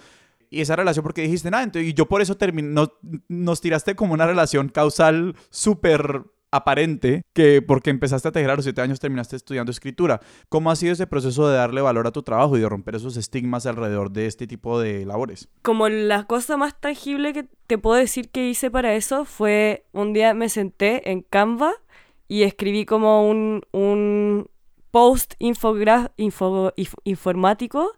Y 0.50 0.62
esa 0.62 0.76
relación, 0.76 1.04
porque 1.04 1.22
dijiste, 1.22 1.50
nada, 1.50 1.70
y 1.80 1.94
yo 1.94 2.06
por 2.06 2.22
eso 2.22 2.36
terminé, 2.36 2.88
nos 3.28 3.62
tiraste 3.62 3.96
como 3.96 4.14
una 4.14 4.28
relación 4.28 4.70
causal 4.70 5.36
súper 5.50 6.26
aparente 6.56 7.24
que 7.34 7.62
porque 7.62 7.90
empezaste 7.90 8.28
a 8.28 8.32
tejer 8.32 8.50
a 8.50 8.56
los 8.56 8.66
siete 8.66 8.82
años 8.82 9.00
terminaste 9.00 9.36
estudiando 9.36 9.72
escritura. 9.72 10.22
¿Cómo 10.50 10.72
ha 10.72 10.76
sido 10.76 10.94
ese 10.94 11.08
proceso 11.08 11.48
de 11.48 11.58
darle 11.58 11.82
valor 11.82 12.08
a 12.08 12.12
tu 12.12 12.24
trabajo 12.24 12.58
y 12.58 12.62
de 12.62 12.70
romper 12.70 12.96
esos 12.96 13.18
estigmas 13.18 13.66
alrededor 13.66 14.12
de 14.12 14.28
este 14.28 14.48
tipo 14.48 14.80
de 14.80 15.06
labores? 15.06 15.50
Como 15.62 15.90
la 15.90 16.24
cosa 16.26 16.58
más 16.58 16.80
tangible 16.80 17.34
que 17.34 17.46
te 17.68 17.78
puedo 17.78 17.98
decir 17.98 18.30
que 18.30 18.48
hice 18.48 18.72
para 18.72 18.96
eso 18.96 19.26
fue 19.26 19.86
un 19.92 20.14
día 20.14 20.34
me 20.34 20.50
senté 20.50 21.12
en 21.12 21.22
Canva 21.22 21.74
y 22.28 22.44
escribí 22.44 22.86
como 22.86 23.28
un, 23.28 23.62
un 23.72 24.48
post 24.92 25.34
informático 27.04 27.92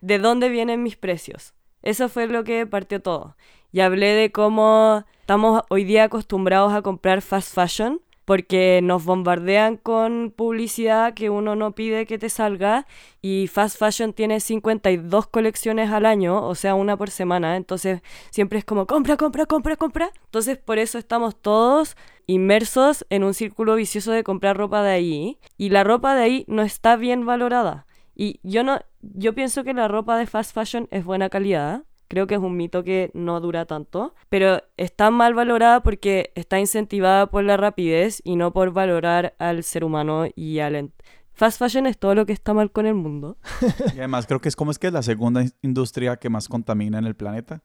de 0.00 0.18
dónde 0.18 0.48
vienen 0.48 0.82
mis 0.82 0.96
precios. 0.96 1.54
Eso 1.82 2.08
fue 2.08 2.26
lo 2.28 2.44
que 2.44 2.66
partió 2.66 3.02
todo. 3.02 3.36
Y 3.72 3.80
hablé 3.80 4.14
de 4.14 4.30
cómo 4.30 5.04
estamos 5.20 5.62
hoy 5.68 5.84
día 5.84 6.04
acostumbrados 6.04 6.72
a 6.72 6.82
comprar 6.82 7.22
fast 7.22 7.52
fashion 7.52 8.00
porque 8.24 8.80
nos 8.82 9.04
bombardean 9.04 9.76
con 9.76 10.32
publicidad 10.34 11.14
que 11.14 11.30
uno 11.30 11.56
no 11.56 11.72
pide 11.72 12.06
que 12.06 12.18
te 12.18 12.28
salga 12.28 12.86
y 13.20 13.48
fast 13.48 13.78
fashion 13.78 14.12
tiene 14.12 14.40
52 14.40 15.26
colecciones 15.26 15.90
al 15.90 16.06
año, 16.06 16.46
o 16.46 16.54
sea, 16.54 16.74
una 16.74 16.96
por 16.96 17.10
semana, 17.10 17.56
entonces 17.56 18.02
siempre 18.30 18.58
es 18.58 18.64
como 18.64 18.86
compra, 18.86 19.16
compra, 19.16 19.46
compra, 19.46 19.76
compra. 19.76 20.10
Entonces 20.24 20.58
por 20.58 20.78
eso 20.78 20.98
estamos 20.98 21.36
todos 21.40 21.96
inmersos 22.26 23.06
en 23.10 23.24
un 23.24 23.34
círculo 23.34 23.74
vicioso 23.74 24.12
de 24.12 24.24
comprar 24.24 24.56
ropa 24.56 24.82
de 24.82 24.92
ahí 24.92 25.38
y 25.58 25.70
la 25.70 25.84
ropa 25.84 26.14
de 26.14 26.22
ahí 26.22 26.44
no 26.48 26.62
está 26.62 26.96
bien 26.96 27.26
valorada. 27.26 27.86
Y 28.14 28.40
yo 28.42 28.62
no 28.62 28.80
yo 29.02 29.34
pienso 29.34 29.64
que 29.64 29.74
la 29.74 29.88
ropa 29.88 30.16
de 30.16 30.26
fast 30.26 30.54
fashion 30.54 30.88
es 30.90 31.04
buena 31.04 31.28
calidad. 31.28 31.84
Creo 32.08 32.26
que 32.26 32.34
es 32.34 32.40
un 32.40 32.56
mito 32.56 32.84
que 32.84 33.10
no 33.14 33.40
dura 33.40 33.64
tanto, 33.66 34.14
pero 34.28 34.62
está 34.76 35.10
mal 35.10 35.34
valorada 35.34 35.82
porque 35.82 36.30
está 36.34 36.58
incentivada 36.60 37.26
por 37.30 37.44
la 37.44 37.56
rapidez 37.56 38.20
y 38.24 38.36
no 38.36 38.52
por 38.52 38.72
valorar 38.72 39.34
al 39.38 39.62
ser 39.64 39.84
humano 39.84 40.26
y 40.34 40.58
al 40.58 40.90
Fast 41.36 41.58
fashion 41.58 41.86
es 41.88 41.98
todo 41.98 42.14
lo 42.14 42.26
que 42.26 42.32
está 42.32 42.54
mal 42.54 42.70
con 42.70 42.86
el 42.86 42.94
mundo. 42.94 43.38
Y 43.94 43.98
además 43.98 44.26
creo 44.26 44.40
que 44.40 44.48
es 44.48 44.54
como 44.54 44.70
es 44.70 44.78
que 44.78 44.86
es 44.86 44.92
la 44.92 45.02
segunda 45.02 45.42
in- 45.42 45.52
industria 45.62 46.16
que 46.16 46.28
más 46.30 46.46
contamina 46.46 46.98
en 46.98 47.06
el 47.06 47.16
planeta. 47.16 47.60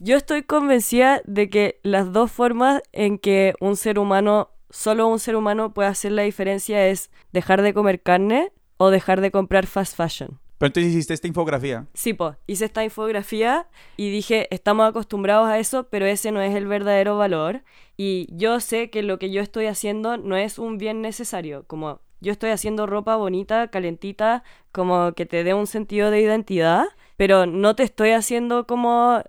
Yo 0.00 0.16
estoy 0.18 0.42
convencida 0.42 1.22
de 1.24 1.48
que 1.48 1.80
las 1.82 2.12
dos 2.12 2.30
formas 2.30 2.82
en 2.92 3.18
que 3.18 3.54
un 3.58 3.76
ser 3.76 3.98
humano, 3.98 4.50
solo 4.68 5.06
un 5.08 5.18
ser 5.18 5.34
humano 5.34 5.72
puede 5.72 5.88
hacer 5.88 6.12
la 6.12 6.22
diferencia 6.22 6.86
es 6.88 7.10
dejar 7.32 7.62
de 7.62 7.72
comer 7.72 8.02
carne 8.02 8.52
o 8.76 8.90
dejar 8.90 9.22
de 9.22 9.30
comprar 9.30 9.64
fast 9.66 9.96
fashion. 9.96 10.38
Pero 10.58 10.68
entonces 10.68 10.92
hiciste 10.92 11.14
esta 11.14 11.28
infografía. 11.28 11.86
Sí, 11.94 12.14
pues, 12.14 12.36
hice 12.46 12.64
esta 12.64 12.82
infografía 12.82 13.68
y 13.96 14.10
dije, 14.10 14.48
estamos 14.54 14.88
acostumbrados 14.88 15.48
a 15.48 15.58
eso, 15.58 15.88
pero 15.88 16.06
ese 16.06 16.32
no 16.32 16.40
es 16.40 16.54
el 16.54 16.66
verdadero 16.66 17.18
valor. 17.18 17.62
Y 17.96 18.28
yo 18.30 18.60
sé 18.60 18.90
que 18.90 19.02
lo 19.02 19.18
que 19.18 19.30
yo 19.30 19.42
estoy 19.42 19.66
haciendo 19.66 20.16
no 20.16 20.36
es 20.36 20.58
un 20.58 20.78
bien 20.78 21.02
necesario, 21.02 21.64
como 21.66 22.00
yo 22.20 22.32
estoy 22.32 22.50
haciendo 22.50 22.86
ropa 22.86 23.16
bonita, 23.16 23.68
calentita, 23.68 24.42
como 24.72 25.12
que 25.12 25.26
te 25.26 25.44
dé 25.44 25.54
un 25.54 25.66
sentido 25.66 26.10
de 26.10 26.20
identidad, 26.20 26.86
pero 27.16 27.46
no 27.46 27.76
te 27.76 27.82
estoy 27.82 28.10
haciendo 28.10 28.66
como 28.66 29.22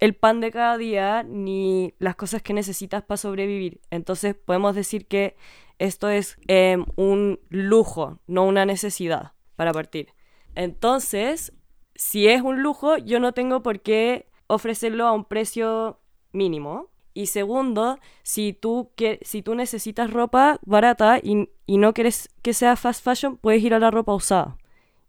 el 0.00 0.14
pan 0.14 0.40
de 0.40 0.50
cada 0.50 0.76
día 0.76 1.22
ni 1.22 1.94
las 2.00 2.16
cosas 2.16 2.42
que 2.42 2.52
necesitas 2.52 3.04
para 3.04 3.16
sobrevivir. 3.16 3.80
Entonces 3.90 4.34
podemos 4.34 4.74
decir 4.74 5.06
que 5.06 5.36
esto 5.78 6.08
es 6.08 6.36
em, 6.48 6.84
un 6.96 7.38
lujo, 7.48 8.18
no 8.26 8.44
una 8.44 8.66
necesidad 8.66 9.32
para 9.54 9.72
partir. 9.72 10.08
Entonces, 10.54 11.52
si 11.94 12.28
es 12.28 12.42
un 12.42 12.62
lujo, 12.62 12.96
yo 12.98 13.20
no 13.20 13.32
tengo 13.32 13.62
por 13.62 13.80
qué 13.80 14.26
ofrecerlo 14.46 15.06
a 15.06 15.12
un 15.12 15.24
precio 15.24 16.00
mínimo. 16.32 16.90
Y 17.14 17.26
segundo, 17.26 17.98
si 18.22 18.52
tú, 18.52 18.90
que, 18.96 19.18
si 19.22 19.42
tú 19.42 19.54
necesitas 19.54 20.10
ropa 20.10 20.58
barata 20.64 21.18
y, 21.22 21.50
y 21.66 21.76
no 21.76 21.92
quieres 21.92 22.30
que 22.42 22.54
sea 22.54 22.76
fast 22.76 23.04
fashion, 23.04 23.36
puedes 23.36 23.62
ir 23.62 23.74
a 23.74 23.78
la 23.78 23.90
ropa 23.90 24.14
usada. 24.14 24.56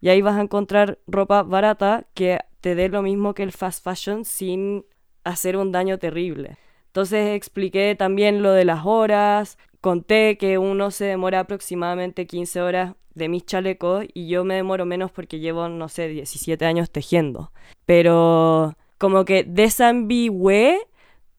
Y 0.02 0.10
ahí 0.10 0.22
vas 0.22 0.36
a 0.36 0.42
encontrar 0.42 1.00
ropa 1.08 1.44
barata 1.44 2.08
que 2.14 2.40
te 2.60 2.76
dé 2.76 2.90
lo 2.90 3.02
mismo 3.02 3.34
que 3.34 3.44
el 3.44 3.54
fast 3.54 3.84
fashion 3.84 4.26
sin 4.26 4.86
hacer 5.24 5.56
un 5.56 5.72
daño 5.72 5.98
terrible. 5.98 6.58
Entonces 6.88 7.36
expliqué 7.36 7.96
también 7.96 8.44
lo 8.44 8.52
de 8.52 8.66
las 8.66 8.86
horas, 8.86 9.58
conté 9.84 10.38
que 10.38 10.58
uno 10.58 10.92
se 10.92 11.04
demora 11.04 11.42
aproximadamente 11.42 12.26
15 12.26 12.62
horas 12.62 12.96
de 13.16 13.28
mis 13.28 13.46
chalecos 13.46 14.06
y 14.14 14.30
yo 14.30 14.46
me 14.46 14.56
demoro 14.56 14.86
menos 14.86 15.12
porque 15.12 15.40
llevo, 15.40 15.68
no 15.68 15.90
sé, 15.90 16.08
17 16.08 16.66
años 16.66 16.90
tejiendo. 16.90 17.52
Pero 17.86 18.78
como 18.98 19.26
que 19.26 19.44
desambigüé 19.44 20.80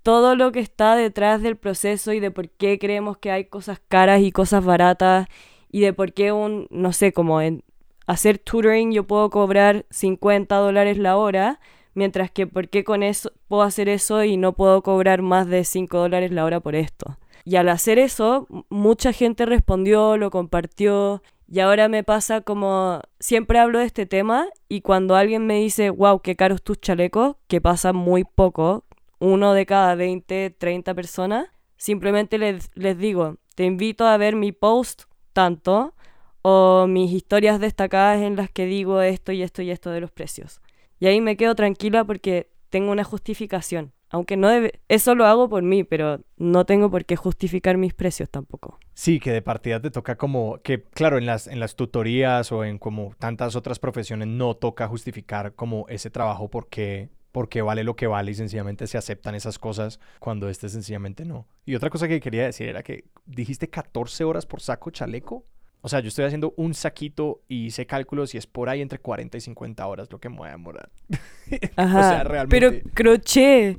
todo 0.03 0.37
lo 0.37 0.53
que 0.53 0.61
está 0.61 0.95
detrás 0.95 1.41
del 1.41 1.57
proceso 1.57 2.13
y 2.13 2.21
de 2.21 2.31
por 2.31 2.51
qué 2.51 2.79
creemos 2.79 3.17
que 3.17 3.31
hay 3.31 3.47
cosas 3.47 3.81
caras 3.89 4.21
y 4.21 4.31
cosas 4.31 4.63
baratas 4.63 5.27
y 5.73 5.81
de 5.81 5.95
por 5.95 6.13
qué 6.13 6.31
un, 6.31 6.67
no 6.71 6.93
sé, 6.93 7.15
como 7.15 7.41
en 7.41 7.65
hacer 8.07 8.37
tutoring 8.39 8.93
yo 8.93 9.05
puedo 9.05 9.31
cobrar 9.31 9.87
50 9.89 10.55
dólares 10.57 10.99
la 10.99 11.17
hora, 11.17 11.61
mientras 11.95 12.31
que 12.31 12.47
por 12.47 12.69
qué 12.69 12.85
con 12.85 13.03
eso 13.03 13.33
puedo 13.49 13.63
hacer 13.63 13.89
eso 13.89 14.23
y 14.23 14.37
no 14.37 14.53
puedo 14.53 14.83
cobrar 14.83 15.23
más 15.23 15.47
de 15.47 15.65
5 15.65 15.97
dólares 15.97 16.31
la 16.31 16.45
hora 16.45 16.61
por 16.61 16.75
esto. 16.75 17.17
Y 17.45 17.57
al 17.57 17.69
hacer 17.69 17.99
eso, 17.99 18.47
mucha 18.71 19.13
gente 19.13 19.45
respondió, 19.47 20.17
lo 20.17 20.31
compartió. 20.31 21.23
Y 21.47 21.61
ahora 21.61 21.89
me 21.89 22.03
pasa 22.03 22.41
como 22.41 23.01
siempre 23.21 23.59
hablo 23.59 23.79
de 23.79 23.85
este 23.85 24.07
tema 24.07 24.47
y 24.69 24.81
cuando 24.81 25.15
alguien 25.15 25.47
me 25.47 25.61
dice, 25.61 25.91
wow, 25.91 26.21
qué 26.21 26.37
caros 26.37 26.63
tus 26.63 26.81
chalecos, 26.81 27.37
que 27.47 27.61
pasa 27.61 27.93
muy 27.93 28.25
poco, 28.25 28.85
uno 29.19 29.53
de 29.53 29.67
cada 29.67 29.95
20, 29.95 30.51
30 30.59 30.95
personas, 30.95 31.49
simplemente 31.77 32.39
les, 32.39 32.71
les 32.75 32.97
digo, 32.97 33.37
te 33.55 33.65
invito 33.65 34.07
a 34.07 34.17
ver 34.17 34.37
mi 34.37 34.53
post 34.53 35.03
tanto 35.35 35.95
o 36.41 36.87
mis 36.89 37.13
historias 37.13 37.61
destacadas 37.61 38.23
en 38.23 38.37
las 38.37 38.51
que 38.51 38.67
digo 38.67 39.01
esto 39.03 39.33
y 39.33 39.43
esto 39.43 39.63
y 39.63 39.71
esto 39.71 39.91
de 39.91 40.01
los 40.01 40.11
precios. 40.11 40.61
Y 40.99 41.07
ahí 41.07 41.21
me 41.21 41.37
quedo 41.37 41.55
tranquila 41.55 42.05
porque 42.05 42.51
tengo 42.71 42.91
una 42.91 43.05
justificación. 43.05 43.93
Aunque 44.15 44.37
no 44.37 44.49
debe, 44.49 44.81
eso 44.87 45.17
lo 45.17 45.27
hago 45.27 45.49
por 45.49 45.65
mí, 45.65 45.83
pero 45.83 46.21
no 46.37 46.65
tengo 46.65 46.89
por 46.89 47.05
qué 47.05 47.17
justificar 47.17 47.77
mis 47.79 47.95
precios 47.95 48.31
tampoco. 48.31 48.79
Sí, 48.93 49.19
que 49.19 49.33
de 49.33 49.43
partida 49.43 49.81
te 49.81 49.91
toca 49.91 50.15
como 50.17 50.59
que, 50.63 50.85
claro, 50.85 51.19
en 51.19 51.27
las, 51.27 51.49
en 51.49 51.59
las 51.59 51.75
tutorías 51.75 52.53
o 52.53 52.65
en 52.65 52.79
como 52.79 53.17
tantas 53.19 53.57
otras 53.57 53.81
profesiones 53.81 54.29
no 54.29 54.55
toca 54.55 54.87
justificar 54.87 55.55
como 55.57 55.87
ese 55.89 56.11
trabajo 56.11 56.49
porque, 56.49 57.09
porque 57.33 57.61
vale 57.61 57.83
lo 57.83 57.97
que 57.97 58.07
vale 58.07 58.31
y 58.31 58.35
sencillamente 58.35 58.87
se 58.87 58.99
aceptan 58.99 59.35
esas 59.35 59.59
cosas 59.59 59.99
cuando 60.21 60.49
este 60.49 60.69
sencillamente 60.69 61.25
no. 61.25 61.49
Y 61.67 61.75
otra 61.75 61.91
cosa 61.91 62.07
que 62.07 62.21
quería 62.21 62.45
decir 62.45 62.69
era 62.69 62.85
que 62.85 63.07
dijiste 63.27 63.69
14 63.69 64.23
horas 64.23 64.47
por 64.47 64.61
saco 64.61 64.91
chaleco. 64.93 65.45
O 65.81 65.89
sea, 65.89 65.99
yo 65.99 66.07
estoy 66.09 66.25
haciendo 66.25 66.55
un 66.57 66.73
saquito 66.73 67.43
y 67.49 67.67
hice 67.67 67.85
cálculos 67.85 68.33
y 68.35 68.39
es 68.39 68.47
por 68.47 68.69
ahí 68.69 68.81
entre 68.81 69.01
40 69.01 69.37
y 69.37 69.41
50 69.41 69.85
horas 69.87 70.09
lo 70.11 70.19
que 70.21 70.29
me 70.31 70.37
voy 70.37 70.49
a 70.49 70.53
demorar. 70.53 70.89
Ajá. 71.77 72.11
sea, 72.11 72.25
realmente- 72.25 72.71
Pero 72.81 72.91
crochet. 72.95 73.79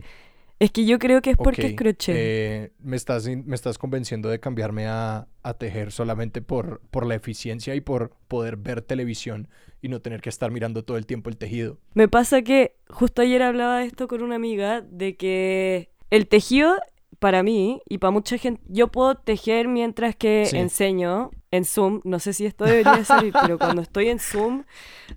Es 0.60 0.72
que 0.72 0.86
yo 0.86 1.00
creo 1.00 1.22
que 1.22 1.32
es 1.32 1.38
porque 1.38 1.64
Ok, 1.64 1.70
es 1.72 1.76
crochet. 1.76 2.16
eh, 2.18 2.72
me, 2.80 2.96
estás, 2.96 3.28
me 3.28 3.56
estás 3.56 3.78
convenciendo 3.78 4.30
de 4.30 4.40
cambiarme 4.40 4.88
a, 4.88 5.28
a 5.44 5.54
tejer 5.56 5.92
solamente 5.92 6.42
por, 6.42 6.80
por 6.92 7.06
la 7.06 7.16
eficiencia 7.16 7.76
y 7.76 7.82
por 7.82 8.12
poder 8.30 8.56
ver 8.56 8.82
televisión 8.82 9.50
y 9.82 9.90
no 9.90 10.02
tener 10.02 10.22
que 10.22 10.30
estar 10.30 10.52
mirando 10.52 10.84
todo 10.86 10.96
el 10.98 11.06
tiempo 11.06 11.30
el 11.30 11.36
tejido. 11.38 11.78
Me 11.94 12.08
pasa 12.08 12.42
que 12.42 12.78
justo 12.90 13.22
ayer 13.22 13.42
hablaba 13.44 13.80
de 13.80 13.86
esto 13.86 14.08
con 14.08 14.24
una 14.24 14.36
amiga, 14.36 14.80
de 14.82 15.18
que 15.18 15.90
el 16.10 16.28
tejido, 16.28 16.76
para 17.20 17.44
mí 17.44 17.82
y 17.90 17.98
para 17.98 18.12
mucha 18.12 18.38
gente, 18.38 18.62
yo 18.68 18.88
puedo 18.88 19.16
tejer 19.16 19.68
mientras 19.68 20.16
que 20.16 20.46
Sí. 20.46 20.58
enseño 20.58 21.32
en 21.52 21.66
Zoom. 21.66 22.00
No 22.06 22.20
sé 22.20 22.32
si 22.34 22.46
esto 22.46 22.64
debería 22.64 23.04
salir, 23.04 23.34
pero 23.42 23.60
cuando 23.60 23.82
estoy 23.82 24.08
en 24.08 24.20
Zoom 24.20 24.64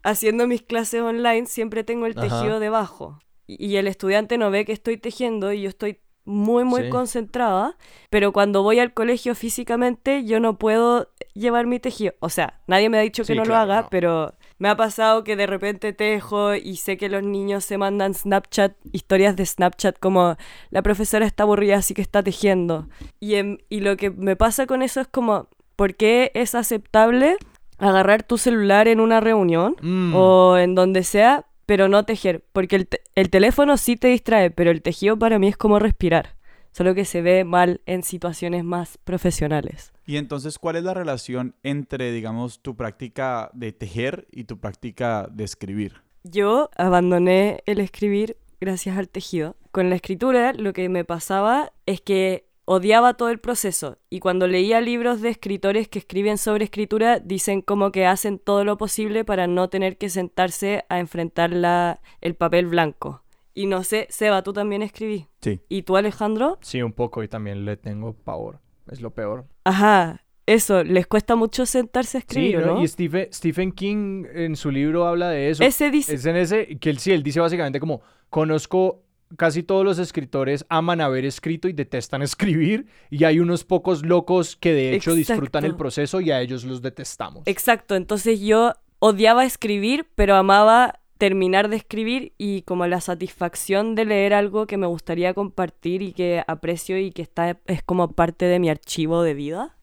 haciendo 0.03 0.49
mis 0.49 0.63
clases 0.63 1.01
online, 1.03 1.47
siempre 1.47 1.85
tengo 1.85 2.07
el 2.07 2.19
Ajá. 2.19 2.29
tejido 2.29 2.59
debajo. 2.61 3.21
Y, 3.49 3.77
el 3.77 3.89
estudiante 3.89 4.37
no 4.39 4.51
ve 4.51 4.65
que 4.65 4.73
estoy 4.73 4.99
tejiendo 4.99 5.53
y 5.53 5.63
yo 5.63 5.69
estoy 5.71 5.99
muy, 6.25 6.63
muy 6.65 6.83
Sí. 6.83 6.89
concentrada, 6.91 7.79
pero 8.11 8.33
cuando 8.33 8.63
voy 8.63 8.79
al 8.79 8.93
colegio 8.93 9.35
físicamente 9.35 10.25
yo 10.27 10.41
no 10.41 10.59
puedo 10.59 11.09
llevar 11.35 11.67
mi 11.67 11.81
tejido. 11.81 12.13
O 12.21 12.29
sea, 12.29 12.61
nadie 12.67 12.91
me 12.91 12.99
ha 12.99 13.01
dicho 13.01 13.23
que 13.23 13.33
Sí, 13.33 13.35
no 13.35 13.45
claro, 13.45 13.67
lo 13.67 13.73
haga, 13.73 13.83
no. 13.83 13.89
pero 13.91 14.35
me 14.59 14.69
ha 14.69 14.77
pasado 14.77 15.25
que 15.25 15.37
de 15.37 15.47
repente 15.47 15.95
tejo 15.95 16.55
y 16.55 16.77
sé 16.77 16.99
que 16.99 17.09
los 17.09 17.23
niños 17.23 17.65
se 17.65 17.79
mandan 17.79 18.13
Snapchat, 18.13 18.75
historias 18.93 19.37
de 19.37 19.47
Snapchat 19.47 19.99
como 19.99 20.37
la 20.69 20.83
profesora 20.83 21.25
está 21.25 21.45
aburrida 21.45 21.77
así 21.77 21.95
que 21.95 22.03
está 22.03 22.23
tejiendo. 22.23 22.89
Y, 23.21 23.37
en- 23.37 23.63
y 23.71 23.81
lo 23.81 23.97
que 23.97 24.11
me 24.11 24.37
pasa 24.37 24.67
con 24.67 24.83
eso 24.83 25.01
es 25.01 25.09
como, 25.09 25.49
¿por 25.77 25.95
qué 25.95 26.31
es 26.35 26.55
aceptable 26.55 27.39
agarrar 27.79 28.23
tu 28.25 28.37
celular 28.37 28.87
en 28.89 29.01
una 29.01 29.21
reunión 29.21 29.77
Mm. 29.81 30.13
o 30.15 30.59
en 30.59 30.75
donde 30.75 31.05
sea, 31.05 31.47
pero 31.69 31.87
no 31.87 32.05
tejer? 32.07 32.43
Porque 32.53 32.77
el, 32.77 32.87
te- 32.89 33.03
el 33.15 33.29
teléfono 33.29 33.77
sí 33.77 33.97
te 33.97 34.09
distrae, 34.09 34.51
pero 34.51 34.71
el 34.71 34.81
tejido 34.81 35.19
para 35.19 35.39
mí 35.39 35.49
es 35.49 35.57
como 35.59 35.79
respirar. 35.79 36.37
Solo 36.73 36.95
que 36.95 37.05
se 37.05 37.21
ve 37.21 37.45
mal 37.45 37.83
en 37.85 38.03
situaciones 38.03 38.65
más 38.65 38.97
profesionales. 39.05 39.93
Y 40.07 40.17
entonces, 40.17 40.59
¿cuál 40.59 40.77
es 40.77 40.85
la 40.85 40.95
relación 40.95 41.55
entre, 41.63 42.11
digamos, 42.11 42.63
tu 42.63 42.75
práctica 42.75 43.51
de 43.53 43.73
tejer 43.73 44.27
y 44.33 44.45
tu 44.45 44.59
práctica 44.59 45.29
de 45.31 45.45
escribir? 45.45 45.97
Yo 46.25 46.71
abandoné 46.77 47.63
el 47.67 47.81
escribir 47.81 48.39
gracias 48.63 48.97
al 48.97 49.11
tejido. 49.11 49.57
Con 49.71 49.91
la 49.91 49.97
escritura 49.97 50.55
lo 50.55 50.73
que 50.73 50.89
me 50.89 51.05
pasaba 51.05 51.73
es 51.85 52.01
que 52.01 52.48
odiaba 52.71 53.15
todo 53.15 53.31
el 53.31 53.41
proceso 53.41 53.97
y 54.11 54.21
cuando 54.21 54.47
leía 54.47 54.83
libros 54.83 55.23
de 55.23 55.31
escritores 55.31 55.89
que 55.89 56.01
escriben 56.01 56.37
sobre 56.37 56.65
escritura 56.65 57.19
dicen 57.19 57.63
como 57.63 57.93
que 57.93 58.05
hacen 58.05 58.39
todo 58.39 58.63
lo 58.63 58.77
posible 58.77 59.25
para 59.25 59.47
no 59.47 59.71
tener 59.71 59.97
que 59.97 60.11
sentarse 60.11 60.85
a 60.91 60.99
enfrentar 60.99 61.51
la, 61.51 62.03
el 62.21 62.35
papel 62.35 62.67
blanco. 62.67 63.23
Y 63.55 63.67
no 63.67 63.85
sé, 63.85 64.07
Seba, 64.11 64.43
tú 64.43 64.53
también 64.53 64.83
escribí. 64.83 65.27
Sí. 65.41 65.63
¿Y 65.71 65.83
tú, 65.83 65.97
Alejandro? 65.97 66.59
Sí, 66.61 66.83
un 66.83 66.93
poco 66.93 67.23
y 67.23 67.29
también 67.29 67.65
le 67.65 67.79
tengo 67.79 68.13
pavor. 68.13 68.61
Es 68.91 69.01
lo 69.01 69.15
peor. 69.15 69.47
Ajá, 69.65 70.27
eso, 70.45 70.85
les 70.85 71.07
cuesta 71.07 71.37
mucho 71.37 71.65
sentarse 71.65 72.19
a 72.19 72.21
escribir, 72.21 72.51
Sí, 72.51 72.57
¿o 72.57 72.61
¿no? 72.61 72.75
¿no? 72.75 72.83
y 72.83 72.89
Stephen, 72.89 73.29
Stephen 73.33 73.73
King 73.73 74.27
en 74.31 74.57
su 74.57 74.71
libro 74.71 75.07
habla 75.07 75.31
de 75.31 75.49
eso. 75.49 75.65
Ese 75.65 75.91
dice... 75.91 76.15
Es 76.15 76.27
en 76.27 76.37
ese 76.37 76.79
que 76.79 76.91
él 76.91 76.99
sí, 76.99 77.13
él 77.13 77.23
dice 77.23 77.41
básicamente 77.41 77.81
como, 77.81 78.03
conozco 78.29 79.05
casi 79.37 79.63
todos 79.63 79.85
los 79.85 79.99
escritores 79.99 80.65
aman 80.69 81.01
haber 81.01 81.25
escrito 81.25 81.69
y 81.69 81.73
detestan 81.73 82.23
escribir 82.23 82.87
y 83.11 83.25
hay 83.25 83.41
unos 83.41 83.65
pocos 83.65 84.05
locos 84.05 84.57
que 84.57 84.73
de 84.73 84.95
hecho 84.95 85.15
disfrutan 85.15 85.65
el 85.65 85.77
proceso 85.77 86.21
y 86.21 86.31
a 86.31 86.41
ellos 86.41 86.65
los 86.65 86.83
detestamos. 86.83 87.43
Exacto, 87.47 87.95
entonces 87.95 88.41
yo 88.41 88.75
odiaba 88.99 89.45
escribir, 89.45 90.07
pero 90.15 90.37
amaba 90.37 91.01
terminar 91.19 91.69
de 91.69 91.77
escribir 91.77 92.33
y 92.39 92.63
como 92.63 92.87
la 92.87 93.01
satisfacción 93.01 93.95
de 93.97 94.05
leer 94.05 94.33
algo 94.35 94.67
que 94.67 94.77
me 94.77 94.87
gustaría 94.87 95.35
compartir 95.35 96.01
y 96.01 96.13
que 96.13 96.45
aprecio 96.47 96.97
y 96.97 97.11
que 97.11 97.23
está 97.23 97.59
es 97.67 97.83
como 97.83 98.13
parte 98.13 98.45
de 98.47 98.61
mi 98.61 98.71
archivo 98.71 99.23
de 99.23 99.35
vida. 99.35 99.77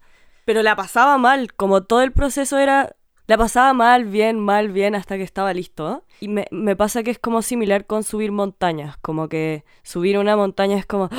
Pero 0.45 0.63
la 0.63 0.75
pasaba 0.75 1.17
mal, 1.17 1.53
como 1.53 1.84
todo 1.84 2.01
el 2.01 2.12
proceso 2.12 2.58
era 2.58 2.94
la 3.27 3.38
pasaba 3.38 3.73
mal, 3.73 4.05
bien, 4.05 4.39
mal, 4.39 4.71
bien 4.71 4.95
hasta 4.95 5.17
que 5.17 5.23
estaba 5.23 5.53
listo. 5.53 6.03
Y 6.19 6.27
me, 6.27 6.47
me 6.51 6.75
pasa 6.75 7.03
que 7.03 7.11
es 7.11 7.19
como 7.19 7.41
similar 7.41 7.85
con 7.85 8.03
subir 8.03 8.31
montañas, 8.31 8.97
como 8.97 9.29
que 9.29 9.63
subir 9.83 10.17
una 10.17 10.35
montaña 10.35 10.77
es 10.77 10.85
como 10.85 11.09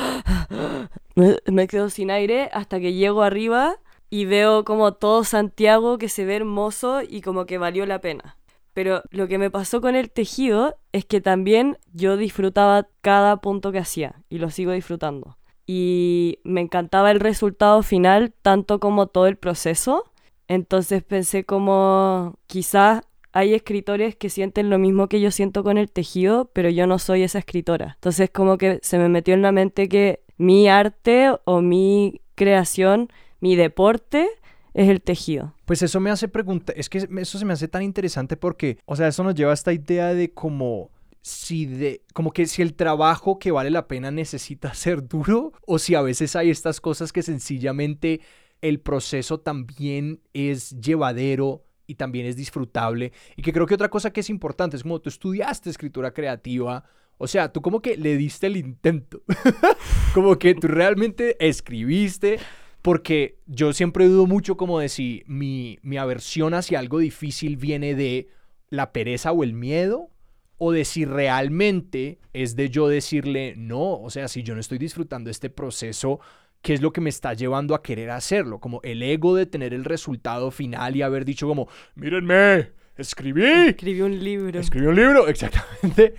me, 1.15 1.37
me 1.45 1.67
quedo 1.67 1.89
sin 1.89 2.11
aire 2.11 2.49
hasta 2.53 2.79
que 2.79 2.93
llego 2.93 3.23
arriba 3.23 3.77
y 4.09 4.25
veo 4.25 4.63
como 4.63 4.93
todo 4.93 5.23
Santiago 5.23 5.97
que 5.97 6.09
se 6.09 6.25
ve 6.25 6.37
hermoso 6.37 7.01
y 7.01 7.21
como 7.21 7.45
que 7.45 7.57
valió 7.57 7.85
la 7.85 7.99
pena. 7.99 8.37
Pero 8.73 9.01
lo 9.09 9.27
que 9.27 9.39
me 9.39 9.49
pasó 9.49 9.81
con 9.81 9.95
el 9.95 10.11
tejido 10.11 10.75
es 10.91 11.03
que 11.03 11.19
también 11.19 11.79
yo 11.93 12.15
disfrutaba 12.15 12.87
cada 13.01 13.37
punto 13.37 13.71
que 13.71 13.79
hacía 13.79 14.21
y 14.29 14.37
lo 14.37 14.51
sigo 14.51 14.71
disfrutando. 14.71 15.37
Y 15.65 16.39
me 16.43 16.61
encantaba 16.61 17.09
el 17.09 17.19
resultado 17.19 17.81
final 17.81 18.33
tanto 18.41 18.79
como 18.79 19.07
todo 19.07 19.25
el 19.25 19.35
proceso. 19.35 20.05
Entonces 20.47 21.03
pensé 21.03 21.43
como 21.43 22.39
quizás 22.47 23.03
hay 23.33 23.53
escritores 23.53 24.15
que 24.15 24.29
sienten 24.29 24.69
lo 24.69 24.79
mismo 24.79 25.09
que 25.09 25.21
yo 25.21 25.31
siento 25.31 25.63
con 25.63 25.77
el 25.77 25.91
tejido, 25.91 26.49
pero 26.53 26.69
yo 26.69 26.87
no 26.87 26.97
soy 26.99 27.23
esa 27.23 27.39
escritora. 27.39 27.93
Entonces 27.95 28.29
como 28.31 28.57
que 28.57 28.79
se 28.81 28.97
me 28.97 29.09
metió 29.09 29.33
en 29.33 29.41
la 29.41 29.51
mente 29.51 29.89
que 29.89 30.21
mi 30.37 30.67
arte 30.67 31.31
o 31.45 31.61
mi 31.61 32.21
creación, 32.35 33.09
mi 33.39 33.55
deporte, 33.55 34.27
es 34.73 34.89
el 34.89 35.01
tejido. 35.01 35.53
Pues 35.65 35.81
eso 35.81 35.99
me 35.99 36.11
hace 36.11 36.27
preguntar, 36.27 36.77
es 36.77 36.87
que 36.87 37.07
eso 37.17 37.39
se 37.39 37.45
me 37.45 37.53
hace 37.53 37.67
tan 37.67 37.81
interesante 37.81 38.37
porque, 38.37 38.77
o 38.85 38.95
sea, 38.95 39.07
eso 39.07 39.23
nos 39.23 39.33
lleva 39.33 39.51
a 39.51 39.55
esta 39.55 39.73
idea 39.73 40.13
de 40.13 40.33
como 40.33 40.91
si 41.23 41.65
de 41.65 42.03
como 42.13 42.31
que 42.31 42.45
si 42.45 42.61
el 42.61 42.73
trabajo 42.73 43.37
que 43.37 43.51
vale 43.51 43.69
la 43.69 43.87
pena 43.87 44.11
necesita 44.11 44.73
ser 44.75 45.07
duro 45.07 45.51
o 45.65 45.79
si 45.79 45.95
a 45.95 46.01
veces 46.01 46.35
hay 46.35 46.49
estas 46.49 46.79
cosas 46.79 47.11
que 47.11 47.21
sencillamente 47.21 48.21
el 48.61 48.79
proceso 48.79 49.39
también 49.39 50.21
es 50.33 50.79
llevadero 50.79 51.63
y 51.85 51.95
también 51.95 52.25
es 52.25 52.35
disfrutable 52.35 53.13
y 53.35 53.41
que 53.41 53.53
creo 53.53 53.65
que 53.65 53.75
otra 53.75 53.89
cosa 53.89 54.11
que 54.11 54.19
es 54.19 54.29
importante 54.29 54.75
es 54.75 54.83
como 54.83 54.99
tú 54.99 55.09
estudiaste 55.09 55.69
escritura 55.69 56.13
creativa 56.13 56.83
o 57.17 57.27
sea, 57.27 57.51
tú 57.51 57.61
como 57.61 57.81
que 57.81 57.97
le 57.97 58.15
diste 58.15 58.47
el 58.47 58.57
intento. 58.57 59.23
como 60.13 60.37
que 60.37 60.55
tú 60.55 60.67
realmente 60.67 61.35
escribiste. 61.45 62.39
Porque 62.81 63.39
yo 63.47 63.73
siempre 63.73 64.07
dudo 64.07 64.27
mucho 64.27 64.55
como 64.55 64.79
de 64.79 64.87
si 64.87 65.23
mi, 65.25 65.77
mi 65.81 65.97
aversión 65.97 66.53
hacia 66.53 66.79
algo 66.79 66.99
difícil 66.99 67.57
viene 67.57 67.95
de 67.95 68.29
la 68.69 68.93
pereza 68.93 69.31
o 69.31 69.43
el 69.43 69.53
miedo 69.53 70.09
o 70.57 70.71
de 70.71 70.85
si 70.85 71.03
realmente 71.03 72.19
es 72.33 72.55
de 72.55 72.69
yo 72.69 72.87
decirle 72.87 73.55
no, 73.57 73.99
o 73.99 74.09
sea, 74.09 74.27
si 74.27 74.41
yo 74.41 74.53
no 74.53 74.61
estoy 74.61 74.77
disfrutando 74.77 75.29
este 75.29 75.49
proceso, 75.49 76.19
¿qué 76.67 76.73
es 76.73 76.81
lo 76.81 76.91
que 76.91 76.99
me 76.99 77.09
está 77.09 77.33
llevando 77.33 77.75
a 77.75 77.81
querer 77.81 78.09
hacerlo? 78.09 78.59
Como 78.59 78.81
el 78.83 79.01
ego 79.01 79.33
de 79.33 79.45
tener 79.45 79.73
el 79.73 79.85
resultado 79.85 80.51
final 80.51 80.97
y 80.97 81.01
haber 81.01 81.23
dicho 81.23 81.47
como, 81.47 81.69
mírenme, 81.95 82.71
escribí. 82.97 83.69
Escribí 83.69 84.01
un 84.01 84.21
libro. 84.21 84.59
Escribí 84.59 84.85
un 84.85 84.95
libro, 84.97 85.27
exactamente. 85.29 86.15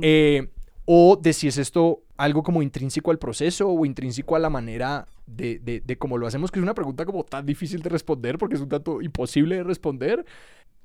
eh, 0.00 0.48
o 0.86 1.20
de 1.20 1.34
si 1.34 1.48
es 1.48 1.58
esto 1.58 2.02
algo 2.16 2.42
como 2.42 2.62
intrínseco 2.62 3.10
al 3.10 3.18
proceso 3.18 3.68
o 3.68 3.84
intrínseco 3.84 4.36
a 4.36 4.38
la 4.38 4.48
manera 4.48 5.06
de, 5.26 5.58
de, 5.58 5.82
de 5.84 5.98
cómo 5.98 6.16
lo 6.16 6.26
hacemos, 6.26 6.50
que 6.50 6.60
es 6.60 6.62
una 6.62 6.72
pregunta 6.72 7.04
como 7.04 7.22
tan 7.24 7.44
difícil 7.44 7.82
de 7.82 7.90
responder 7.90 8.38
porque 8.38 8.54
es 8.54 8.62
un 8.62 8.70
tanto 8.70 9.02
imposible 9.02 9.56
de 9.56 9.64
responder, 9.64 10.24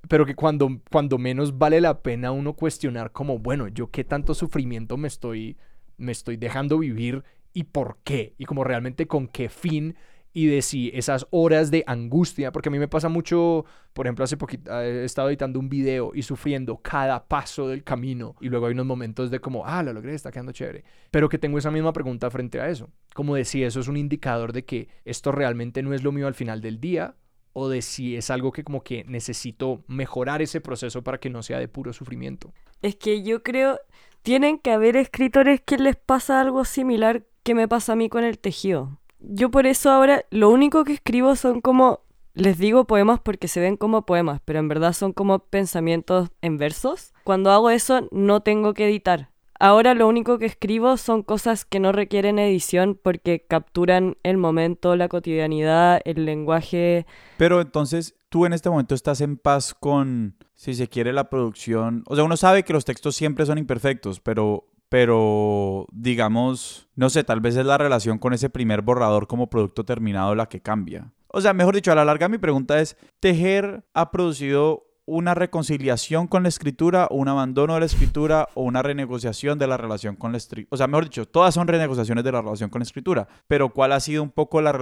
pero 0.10 0.26
que 0.26 0.36
cuando, 0.36 0.82
cuando 0.92 1.18
menos 1.18 1.58
vale 1.58 1.80
la 1.80 2.02
pena 2.02 2.34
uno 2.34 2.52
cuestionar 2.52 3.14
como, 3.14 3.40
bueno, 3.40 3.70
yo 3.70 3.90
qué 3.92 4.04
tanto 4.04 4.34
sufrimiento 4.34 4.98
me 4.98 5.08
estoy, 5.08 5.56
me 5.96 6.12
estoy 6.12 6.36
dejando 6.36 6.78
vivir 6.80 7.24
y 7.56 7.64
por 7.64 7.98
qué, 8.04 8.36
y 8.38 8.46
como 8.46 8.64
realmente 8.64 9.08
con 9.08 9.28
qué 9.28 9.50
fin 9.50 9.96
y 10.34 10.48
de 10.48 10.62
si 10.62 10.92
esas 10.94 11.26
horas 11.30 11.72
de 11.72 11.86
angustia, 11.88 12.52
porque 12.52 12.68
a 12.68 12.72
mí 12.72 12.78
me 12.78 12.90
pasa 12.90 13.08
mucho, 13.08 13.64
por 13.94 14.06
ejemplo, 14.06 14.26
hace 14.26 14.36
poquito 14.36 14.70
he 14.82 15.06
estado 15.06 15.30
editando 15.30 15.58
un 15.58 15.70
video 15.70 16.12
y 16.14 16.24
sufriendo 16.24 16.76
cada 16.82 17.26
paso 17.26 17.70
del 17.70 17.86
camino 17.86 18.36
y 18.42 18.50
luego 18.50 18.66
hay 18.66 18.74
unos 18.74 18.86
momentos 18.86 19.32
de 19.32 19.40
como, 19.40 19.66
ah, 19.66 19.82
lo 19.82 19.94
logré, 19.94 20.14
está 20.14 20.32
quedando 20.32 20.52
chévere, 20.52 20.84
pero 21.10 21.30
que 21.30 21.38
tengo 21.40 21.58
esa 21.58 21.72
misma 21.72 21.94
pregunta 21.94 22.30
frente 22.30 22.60
a 22.60 22.68
eso, 22.68 22.90
como 23.14 23.36
de 23.36 23.46
si 23.46 23.64
eso 23.64 23.80
es 23.80 23.88
un 23.88 23.96
indicador 23.96 24.52
de 24.52 24.66
que 24.66 24.90
esto 25.06 25.32
realmente 25.32 25.82
no 25.82 25.94
es 25.94 26.04
lo 26.04 26.12
mío 26.12 26.28
al 26.28 26.36
final 26.36 26.60
del 26.60 26.82
día 26.82 27.16
o 27.54 27.70
de 27.70 27.82
si 27.82 28.18
es 28.18 28.30
algo 28.30 28.52
que 28.52 28.66
como 28.66 28.84
que 28.84 29.06
necesito 29.06 29.86
mejorar 29.88 30.42
ese 30.42 30.60
proceso 30.60 31.02
para 31.02 31.20
que 31.20 31.30
no 31.30 31.42
sea 31.42 31.60
de 31.60 31.70
puro 31.70 31.94
sufrimiento. 31.94 32.54
Es 32.82 32.98
que 32.98 33.24
yo 33.24 33.42
creo, 33.42 33.80
tienen 34.24 34.60
que 34.60 34.72
haber 34.72 34.98
escritores 34.98 35.62
que 35.62 35.78
les 35.78 35.96
pasa 35.96 36.42
algo 36.42 36.66
similar 36.66 37.24
que 37.46 37.56
me 37.56 37.70
pasa 37.70 37.94
a 37.94 37.96
mí 37.96 38.10
con 38.10 38.26
el 38.26 38.40
tejido 38.40 39.00
yo 39.28 39.52
por 39.52 39.66
eso 39.66 39.92
ahora 39.92 40.26
lo 40.30 40.50
único 40.50 40.84
que 40.84 40.94
escribo 40.94 41.36
son 41.36 41.62
como, 41.62 42.02
les 42.34 42.58
digo 42.58 42.86
poemas 42.86 43.20
porque 43.20 43.48
se 43.48 43.60
ven 43.60 43.78
como 43.78 44.06
poemas, 44.06 44.42
pero 44.46 44.60
en 44.60 44.68
verdad 44.68 44.94
son 44.94 45.14
como 45.14 45.40
pensamientos 45.40 46.30
en 46.42 46.58
versos. 46.58 47.14
Cuando 47.24 47.52
hago 47.52 47.70
eso 47.70 48.08
no 48.12 48.42
tengo 48.42 48.74
que 48.74 48.86
editar. 48.86 49.32
Ahora 49.58 49.94
lo 49.94 50.08
único 50.08 50.38
que 50.38 50.46
escribo 50.46 50.98
son 50.98 51.24
cosas 51.24 51.64
que 51.64 51.80
no 51.80 51.94
requieren 51.94 52.40
edición 52.40 53.00
porque 53.02 53.46
capturan 53.48 54.18
el 54.24 54.36
momento, 54.36 54.98
la 54.98 55.08
cotidianidad, 55.08 56.02
el 56.04 56.26
lenguaje. 56.26 57.06
Pero 57.38 57.62
entonces 57.62 58.16
tú 58.28 58.46
en 58.46 58.52
este 58.52 58.70
momento 58.70 58.96
estás 58.96 59.22
en 59.22 59.38
paz 59.38 59.74
con, 59.74 60.36
si 60.56 60.74
se 60.74 60.90
quiere, 60.90 61.14
la 61.14 61.30
producción. 61.30 62.04
O 62.08 62.16
sea, 62.16 62.26
uno 62.26 62.36
sabe 62.36 62.64
que 62.64 62.74
los 62.74 62.84
textos 62.84 63.16
siempre 63.16 63.46
son 63.46 63.58
imperfectos, 63.58 64.20
pero 64.20 64.68
pero 64.90 65.88
digamos, 65.92 66.88
no 66.96 67.10
sé, 67.10 67.24
tal 67.24 67.42
vez 67.42 67.56
es 67.56 67.66
la 67.66 67.78
relación 67.78 68.18
con 68.18 68.34
ese 68.34 68.50
primer 68.50 68.82
borrador 68.82 69.28
como 69.28 69.50
producto 69.50 69.84
terminado 69.84 70.36
la 70.36 70.48
que 70.48 70.62
cambia. 70.62 71.12
O 71.28 71.42
sea, 71.42 71.54
mejor 71.54 71.76
dicho, 71.76 71.92
a 71.92 71.96
la 71.96 72.06
larga 72.06 72.30
mi 72.30 72.38
pregunta 72.38 72.80
es, 72.80 72.96
¿Tejer 73.20 73.86
ha 73.94 74.12
producido 74.12 74.88
una 75.06 75.36
reconciliación 75.36 76.28
con 76.28 76.44
la 76.44 76.50
escritura 76.50 77.08
un 77.12 77.28
abandono 77.28 77.76
de 77.76 77.82
la 77.82 77.86
escritura 77.86 78.50
o 78.56 78.64
una 78.64 78.82
renegociación 78.82 79.60
de 79.60 79.68
la 79.68 79.78
relación 79.78 80.16
con 80.16 80.32
la 80.32 80.38
escritura? 80.38 80.70
O 80.72 80.78
sea, 80.78 80.88
mejor 80.88 81.06
dicho, 81.06 81.28
todas 81.28 81.54
son 81.54 81.68
renegociaciones 81.68 82.24
de 82.24 82.32
la 82.32 82.42
relación 82.42 82.70
con 82.70 82.80
la 82.80 82.86
escritura, 82.86 83.28
pero 83.48 83.70
¿cuál 83.70 83.92
ha 83.92 84.00
sido 84.00 84.24
un 84.24 84.32
poco 84.32 84.62
la, 84.62 84.78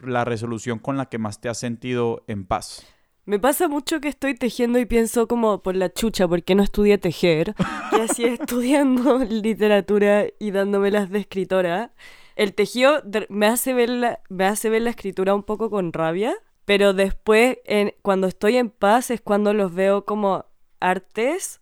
la 0.00 0.24
resolución 0.24 0.78
con 0.78 0.96
la 0.96 1.06
que 1.06 1.18
más 1.18 1.40
te 1.40 1.48
has 1.48 1.58
sentido 1.58 2.24
en 2.26 2.46
paz? 2.46 2.86
Me 3.30 3.38
pasa 3.38 3.68
mucho 3.68 4.00
que 4.00 4.08
estoy 4.08 4.34
tejiendo 4.34 4.80
y 4.80 4.86
pienso 4.86 5.28
como 5.28 5.62
por 5.62 5.76
la 5.76 5.92
chucha, 5.92 6.26
porque 6.26 6.56
no 6.56 6.64
estudié 6.64 6.98
tejer? 6.98 7.54
Y 7.92 8.00
así 8.00 8.24
estudiando 8.24 9.18
literatura 9.18 10.24
y 10.40 10.50
dándome 10.50 10.90
las 10.90 11.10
de 11.10 11.20
escritora. 11.20 11.92
El 12.34 12.54
tejido 12.54 13.04
me 13.28 13.46
hace, 13.46 13.72
ver 13.72 13.88
la, 13.88 14.18
me 14.30 14.46
hace 14.46 14.68
ver 14.68 14.82
la 14.82 14.90
escritura 14.90 15.32
un 15.32 15.44
poco 15.44 15.70
con 15.70 15.92
rabia, 15.92 16.34
pero 16.64 16.92
después, 16.92 17.58
en, 17.66 17.94
cuando 18.02 18.26
estoy 18.26 18.56
en 18.56 18.68
paz, 18.68 19.12
es 19.12 19.20
cuando 19.20 19.54
los 19.54 19.72
veo 19.72 20.04
como 20.04 20.46
artes, 20.80 21.60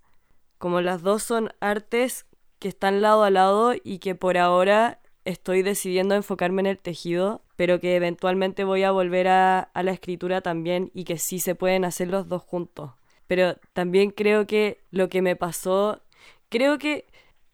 como 0.56 0.80
las 0.80 1.02
dos 1.02 1.22
son 1.22 1.50
artes 1.60 2.24
que 2.60 2.68
están 2.68 3.02
lado 3.02 3.24
a 3.24 3.30
lado 3.30 3.74
y 3.74 3.98
que 3.98 4.14
por 4.14 4.38
ahora 4.38 5.00
estoy 5.28 5.62
decidiendo 5.62 6.14
enfocarme 6.14 6.62
en 6.62 6.66
el 6.66 6.78
tejido, 6.78 7.42
pero 7.56 7.80
que 7.80 7.96
eventualmente 7.96 8.64
voy 8.64 8.82
a 8.82 8.90
volver 8.90 9.28
a, 9.28 9.70
la 9.74 9.90
escritura 9.90 10.40
también 10.40 10.90
y 10.94 11.04
que 11.04 11.18
sí 11.18 11.38
se 11.38 11.54
pueden 11.54 11.84
hacer 11.84 12.08
los 12.08 12.28
dos 12.28 12.42
juntos. 12.42 12.92
Pero 13.26 13.56
también 13.74 14.10
creo 14.10 14.46
que 14.46 14.80
lo 14.90 15.10
que 15.10 15.20
me 15.20 15.36
pasó, 15.36 16.00
creo 16.48 16.78
que 16.78 17.04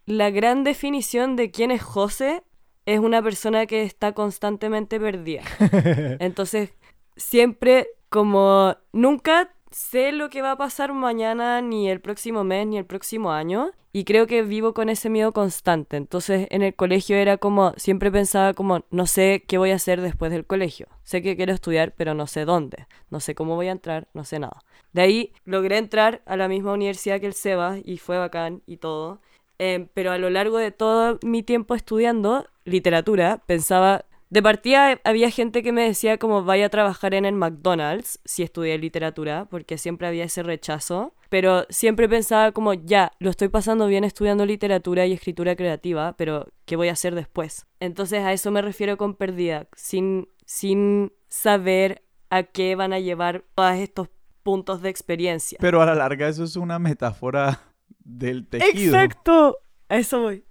la 0.06 0.30
gran 0.30 0.62
definición 0.62 1.34
de 1.34 1.50
quién 1.50 1.72
es 1.72 1.82
José 1.82 2.44
es 2.86 3.00
una 3.00 3.20
persona 3.22 3.66
que 3.66 3.82
está 3.82 4.12
constantemente 4.12 5.00
perdida. 5.00 5.42
Entonces, 6.20 6.74
siempre 7.16 7.88
como 8.08 8.76
nunca 8.92 9.52
sé 9.74 10.12
lo 10.12 10.30
que 10.30 10.40
va 10.40 10.52
a 10.52 10.56
pasar 10.56 10.92
mañana, 10.92 11.60
ni 11.60 11.90
el 11.90 12.00
próximo 12.00 12.44
mes, 12.44 12.66
ni 12.66 12.78
el 12.78 12.86
próximo 12.86 13.32
año. 13.32 13.72
Y 13.92 14.04
creo 14.04 14.26
que 14.26 14.42
vivo 14.42 14.72
con 14.74 14.88
ese 14.88 15.10
miedo 15.10 15.32
constante. 15.32 15.96
Entonces 15.96 16.48
en 16.50 16.62
el 16.62 16.74
colegio 16.74 17.16
era 17.16 17.38
como, 17.38 17.74
siempre 17.76 18.10
pensaba 18.10 18.54
como, 18.54 18.84
no 18.90 19.06
sé 19.06 19.44
qué 19.46 19.58
voy 19.58 19.70
a 19.70 19.76
hacer 19.76 20.00
después 20.00 20.32
del 20.32 20.46
colegio. 20.46 20.88
Sé 21.02 21.22
que 21.22 21.36
quiero 21.36 21.52
estudiar, 21.52 21.92
pero 21.96 22.14
no 22.14 22.26
sé 22.26 22.44
dónde. 22.44 22.86
No 23.10 23.20
sé 23.20 23.34
cómo 23.34 23.56
voy 23.56 23.68
a 23.68 23.72
entrar, 23.72 24.08
no 24.14 24.24
sé 24.24 24.38
nada. 24.38 24.64
De 24.92 25.02
ahí 25.02 25.32
logré 25.44 25.78
entrar 25.78 26.22
a 26.26 26.36
la 26.36 26.48
misma 26.48 26.72
universidad 26.72 27.20
que 27.20 27.26
el 27.26 27.34
Seba 27.34 27.78
y 27.84 27.98
fue 27.98 28.18
bacán 28.18 28.62
y 28.66 28.78
todo. 28.78 29.20
Em, 29.58 29.88
pero 29.94 30.10
a 30.10 30.18
lo 30.18 30.30
largo 30.30 30.58
de 30.58 30.72
todo 30.72 31.18
mi 31.22 31.42
tiempo 31.42 31.74
estudiando 31.74 32.46
literatura, 32.64 33.42
pensaba, 33.46 34.04
de 34.34 34.42
partida 34.42 35.00
había 35.04 35.30
gente 35.30 35.62
que 35.62 35.70
me 35.70 35.84
decía 35.84 36.18
como 36.18 36.42
vaya 36.42 36.66
a 36.66 36.68
trabajar 36.68 37.14
en 37.14 37.24
el 37.24 37.36
McDonald's 37.36 38.18
si 38.24 38.42
estudié 38.42 38.76
literatura, 38.78 39.46
porque 39.48 39.78
siempre 39.78 40.08
había 40.08 40.24
ese 40.24 40.42
rechazo, 40.42 41.14
pero 41.28 41.66
siempre 41.70 42.08
pensaba 42.08 42.50
como 42.50 42.74
ya, 42.74 43.12
lo 43.20 43.30
estoy 43.30 43.46
pasando 43.46 43.86
bien 43.86 44.02
estudiando 44.02 44.44
literatura 44.44 45.06
y 45.06 45.12
escritura 45.12 45.54
creativa, 45.54 46.16
pero 46.16 46.48
¿qué 46.64 46.74
voy 46.74 46.88
a 46.88 46.94
hacer 46.94 47.14
después? 47.14 47.66
Entonces 47.78 48.24
a 48.24 48.32
eso 48.32 48.50
me 48.50 48.60
refiero 48.60 48.96
con 48.96 49.14
perdida, 49.14 49.68
sin, 49.76 50.26
sin 50.46 51.12
saber 51.28 52.02
a 52.28 52.42
qué 52.42 52.74
van 52.74 52.92
a 52.92 52.98
llevar 52.98 53.44
todos 53.54 53.76
estos 53.76 54.08
puntos 54.42 54.82
de 54.82 54.88
experiencia. 54.88 55.58
Pero 55.60 55.80
a 55.80 55.86
la 55.86 55.94
larga 55.94 56.26
eso 56.26 56.42
es 56.42 56.56
una 56.56 56.80
metáfora 56.80 57.60
del 58.00 58.48
tejido. 58.48 58.96
Exacto, 58.96 59.58
a 59.88 59.96
eso 59.96 60.22
voy. 60.22 60.44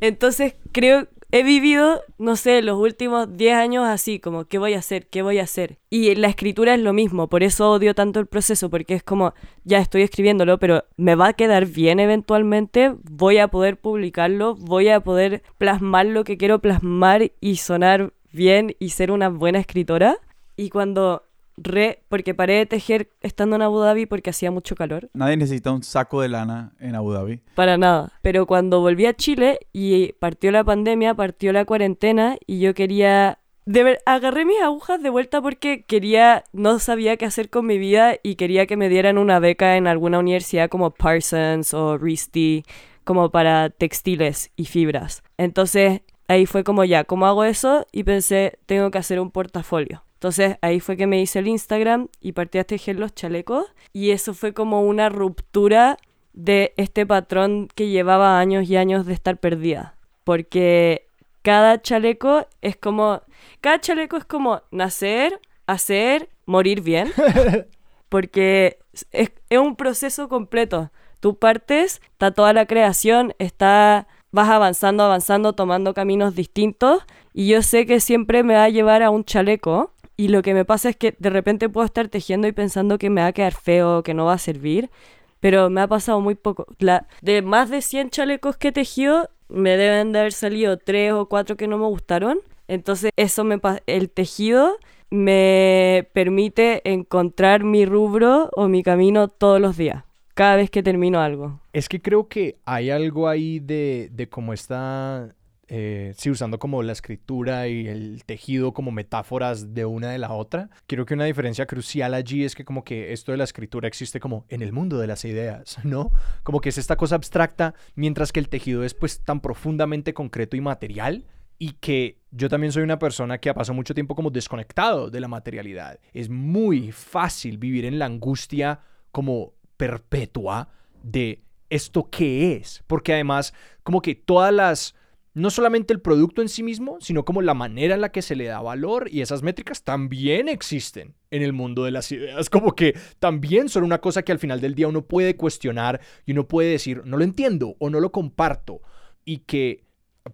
Entonces 0.00 0.56
creo 0.72 1.06
he 1.30 1.42
vivido, 1.42 2.02
no 2.18 2.36
sé, 2.36 2.62
los 2.62 2.78
últimos 2.78 3.36
10 3.36 3.54
años 3.54 3.84
así, 3.86 4.18
como, 4.18 4.46
¿qué 4.46 4.58
voy 4.58 4.74
a 4.74 4.78
hacer? 4.78 5.08
¿Qué 5.08 5.22
voy 5.22 5.38
a 5.38 5.42
hacer? 5.44 5.78
Y 5.90 6.14
la 6.14 6.28
escritura 6.28 6.74
es 6.74 6.80
lo 6.80 6.92
mismo, 6.92 7.28
por 7.28 7.42
eso 7.42 7.70
odio 7.70 7.94
tanto 7.94 8.20
el 8.20 8.26
proceso, 8.26 8.70
porque 8.70 8.94
es 8.94 9.02
como, 9.02 9.34
ya 9.64 9.78
estoy 9.78 10.02
escribiéndolo, 10.02 10.58
pero 10.58 10.84
me 10.96 11.14
va 11.14 11.28
a 11.28 11.32
quedar 11.34 11.66
bien 11.66 12.00
eventualmente, 12.00 12.94
voy 13.02 13.38
a 13.38 13.48
poder 13.48 13.78
publicarlo, 13.78 14.54
voy 14.54 14.88
a 14.88 15.00
poder 15.00 15.42
plasmar 15.58 16.06
lo 16.06 16.24
que 16.24 16.38
quiero 16.38 16.60
plasmar 16.60 17.32
y 17.40 17.56
sonar 17.56 18.12
bien 18.32 18.74
y 18.78 18.90
ser 18.90 19.10
una 19.10 19.28
buena 19.28 19.58
escritora. 19.58 20.18
Y 20.56 20.70
cuando 20.70 21.27
re, 21.62 22.02
porque 22.08 22.34
paré 22.34 22.54
de 22.54 22.66
tejer 22.66 23.10
estando 23.20 23.56
en 23.56 23.62
Abu 23.62 23.78
Dhabi 23.80 24.06
porque 24.06 24.30
hacía 24.30 24.50
mucho 24.50 24.74
calor. 24.74 25.10
Nadie 25.14 25.36
necesita 25.36 25.72
un 25.72 25.82
saco 25.82 26.20
de 26.22 26.28
lana 26.28 26.72
en 26.80 26.94
Abu 26.94 27.12
Dhabi. 27.12 27.40
Para 27.54 27.76
nada. 27.76 28.12
Pero 28.22 28.46
cuando 28.46 28.80
volví 28.80 29.06
a 29.06 29.14
Chile 29.14 29.60
y 29.72 30.12
partió 30.14 30.50
la 30.50 30.64
pandemia, 30.64 31.14
partió 31.14 31.52
la 31.52 31.64
cuarentena 31.64 32.36
y 32.46 32.60
yo 32.60 32.74
quería... 32.74 33.38
De 33.66 33.82
ver, 33.82 33.98
agarré 34.06 34.46
mis 34.46 34.62
agujas 34.62 35.02
de 35.02 35.10
vuelta 35.10 35.42
porque 35.42 35.84
quería, 35.84 36.44
no 36.54 36.78
sabía 36.78 37.18
qué 37.18 37.26
hacer 37.26 37.50
con 37.50 37.66
mi 37.66 37.76
vida 37.76 38.14
y 38.22 38.36
quería 38.36 38.66
que 38.66 38.78
me 38.78 38.88
dieran 38.88 39.18
una 39.18 39.40
beca 39.40 39.76
en 39.76 39.86
alguna 39.86 40.18
universidad 40.18 40.70
como 40.70 40.90
Parsons 40.90 41.74
o 41.74 41.98
RISD, 41.98 42.64
como 43.04 43.30
para 43.30 43.68
textiles 43.68 44.52
y 44.56 44.64
fibras. 44.64 45.22
Entonces 45.36 46.00
ahí 46.28 46.46
fue 46.46 46.64
como 46.64 46.84
ya, 46.84 47.04
¿cómo 47.04 47.26
hago 47.26 47.44
eso? 47.44 47.86
Y 47.92 48.04
pensé, 48.04 48.58
tengo 48.66 48.90
que 48.90 48.98
hacer 48.98 49.20
un 49.20 49.30
portafolio. 49.30 50.04
Entonces 50.18 50.56
ahí 50.62 50.80
fue 50.80 50.96
que 50.96 51.06
me 51.06 51.22
hice 51.22 51.38
el 51.38 51.46
Instagram 51.46 52.08
y 52.20 52.32
partí 52.32 52.58
a 52.58 52.64
tejer 52.64 52.98
los 52.98 53.14
chalecos 53.14 53.66
y 53.92 54.10
eso 54.10 54.34
fue 54.34 54.52
como 54.52 54.82
una 54.82 55.08
ruptura 55.08 55.96
de 56.32 56.74
este 56.76 57.06
patrón 57.06 57.68
que 57.72 57.88
llevaba 57.88 58.40
años 58.40 58.68
y 58.68 58.76
años 58.76 59.06
de 59.06 59.14
estar 59.14 59.38
perdida. 59.38 59.94
Porque 60.24 61.06
cada 61.42 61.80
chaleco 61.80 62.48
es 62.62 62.74
como, 62.74 63.22
cada 63.60 63.80
chaleco 63.80 64.16
es 64.16 64.24
como 64.24 64.60
nacer, 64.72 65.40
hacer, 65.68 66.28
morir 66.46 66.80
bien. 66.80 67.12
Porque 68.08 68.80
es, 69.12 69.30
es 69.48 69.58
un 69.58 69.76
proceso 69.76 70.28
completo. 70.28 70.90
Tú 71.20 71.38
partes, 71.38 72.02
está 72.10 72.32
toda 72.32 72.52
la 72.52 72.66
creación, 72.66 73.34
está 73.38 74.08
vas 74.32 74.48
avanzando, 74.48 75.04
avanzando, 75.04 75.52
tomando 75.52 75.94
caminos 75.94 76.34
distintos 76.34 77.04
y 77.32 77.46
yo 77.46 77.62
sé 77.62 77.86
que 77.86 78.00
siempre 78.00 78.42
me 78.42 78.54
va 78.54 78.64
a 78.64 78.68
llevar 78.68 79.02
a 79.02 79.10
un 79.10 79.24
chaleco 79.24 79.92
y 80.18 80.28
lo 80.28 80.42
que 80.42 80.52
me 80.52 80.64
pasa 80.64 80.88
es 80.88 80.96
que 80.96 81.14
de 81.18 81.30
repente 81.30 81.68
puedo 81.68 81.84
estar 81.86 82.08
tejiendo 82.08 82.48
y 82.48 82.52
pensando 82.52 82.98
que 82.98 83.08
me 83.08 83.20
va 83.20 83.28
a 83.28 83.32
quedar 83.32 83.54
feo, 83.54 84.02
que 84.02 84.14
no 84.14 84.24
va 84.24 84.32
a 84.32 84.38
servir, 84.38 84.90
pero 85.38 85.70
me 85.70 85.80
ha 85.80 85.86
pasado 85.86 86.20
muy 86.20 86.34
poco. 86.34 86.66
La, 86.80 87.06
de 87.22 87.40
más 87.40 87.70
de 87.70 87.80
100 87.80 88.10
chalecos 88.10 88.56
que 88.56 88.68
he 88.68 88.72
tejido, 88.72 89.30
me 89.48 89.76
deben 89.76 90.10
de 90.10 90.18
haber 90.18 90.32
salido 90.32 90.76
3 90.76 91.12
o 91.12 91.26
4 91.26 91.56
que 91.56 91.68
no 91.68 91.78
me 91.78 91.86
gustaron. 91.86 92.40
Entonces 92.66 93.12
eso 93.16 93.44
me 93.44 93.60
el 93.86 94.10
tejido 94.10 94.76
me 95.08 96.08
permite 96.12 96.82
encontrar 96.84 97.62
mi 97.62 97.86
rubro 97.86 98.50
o 98.56 98.66
mi 98.66 98.82
camino 98.82 99.28
todos 99.28 99.60
los 99.60 99.76
días 99.76 100.02
cada 100.34 100.54
vez 100.54 100.70
que 100.70 100.84
termino 100.84 101.20
algo. 101.20 101.60
Es 101.72 101.88
que 101.88 102.00
creo 102.00 102.28
que 102.28 102.58
hay 102.64 102.90
algo 102.90 103.28
ahí 103.28 103.58
de, 103.58 104.08
de 104.12 104.28
cómo 104.28 104.52
está, 104.52 105.34
eh, 105.68 106.14
sí, 106.16 106.30
usando 106.30 106.58
como 106.58 106.82
la 106.82 106.92
escritura 106.92 107.68
y 107.68 107.86
el 107.86 108.24
tejido 108.24 108.72
como 108.72 108.90
metáforas 108.90 109.74
de 109.74 109.84
una 109.84 110.10
de 110.10 110.18
la 110.18 110.32
otra. 110.32 110.70
Creo 110.86 111.06
que 111.06 111.14
una 111.14 111.24
diferencia 111.24 111.66
crucial 111.66 112.14
allí 112.14 112.44
es 112.44 112.54
que 112.54 112.64
como 112.64 112.84
que 112.84 113.12
esto 113.12 113.32
de 113.32 113.38
la 113.38 113.44
escritura 113.44 113.86
existe 113.86 114.18
como 114.18 114.46
en 114.48 114.62
el 114.62 114.72
mundo 114.72 114.98
de 114.98 115.06
las 115.06 115.24
ideas, 115.24 115.78
¿no? 115.84 116.10
Como 116.42 116.60
que 116.60 116.70
es 116.70 116.78
esta 116.78 116.96
cosa 116.96 117.16
abstracta, 117.16 117.74
mientras 117.94 118.32
que 118.32 118.40
el 118.40 118.48
tejido 118.48 118.84
es 118.84 118.94
pues 118.94 119.20
tan 119.20 119.40
profundamente 119.40 120.14
concreto 120.14 120.56
y 120.56 120.60
material 120.60 121.26
y 121.58 121.72
que 121.72 122.18
yo 122.30 122.48
también 122.48 122.72
soy 122.72 122.82
una 122.82 122.98
persona 122.98 123.38
que 123.38 123.50
ha 123.50 123.54
pasado 123.54 123.74
mucho 123.74 123.94
tiempo 123.94 124.14
como 124.14 124.30
desconectado 124.30 125.10
de 125.10 125.20
la 125.20 125.28
materialidad. 125.28 125.98
Es 126.12 126.30
muy 126.30 126.92
fácil 126.92 127.58
vivir 127.58 127.84
en 127.84 127.98
la 127.98 128.06
angustia 128.06 128.80
como 129.10 129.54
perpetua 129.76 130.68
de 131.02 131.42
esto 131.68 132.08
que 132.10 132.56
es, 132.56 132.82
porque 132.86 133.12
además 133.12 133.52
como 133.82 134.00
que 134.00 134.14
todas 134.14 134.52
las, 134.52 134.94
no 135.38 135.50
solamente 135.50 135.92
el 135.92 136.00
producto 136.00 136.42
en 136.42 136.48
sí 136.48 136.62
mismo, 136.62 136.98
sino 137.00 137.24
como 137.24 137.42
la 137.42 137.54
manera 137.54 137.94
en 137.94 138.00
la 138.00 138.10
que 138.10 138.22
se 138.22 138.36
le 138.36 138.46
da 138.46 138.60
valor 138.60 139.08
y 139.10 139.20
esas 139.20 139.42
métricas 139.42 139.84
también 139.84 140.48
existen 140.48 141.14
en 141.30 141.42
el 141.42 141.52
mundo 141.52 141.84
de 141.84 141.92
las 141.92 142.10
ideas, 142.10 142.50
como 142.50 142.74
que 142.74 142.94
también 143.18 143.68
son 143.68 143.84
una 143.84 144.00
cosa 144.00 144.22
que 144.22 144.32
al 144.32 144.38
final 144.38 144.60
del 144.60 144.74
día 144.74 144.88
uno 144.88 145.06
puede 145.06 145.36
cuestionar 145.36 146.00
y 146.26 146.32
uno 146.32 146.48
puede 146.48 146.70
decir, 146.70 147.02
no 147.04 147.16
lo 147.16 147.24
entiendo 147.24 147.76
o 147.78 147.88
no 147.88 148.00
lo 148.00 148.10
comparto 148.10 148.82
y 149.24 149.38
que 149.38 149.84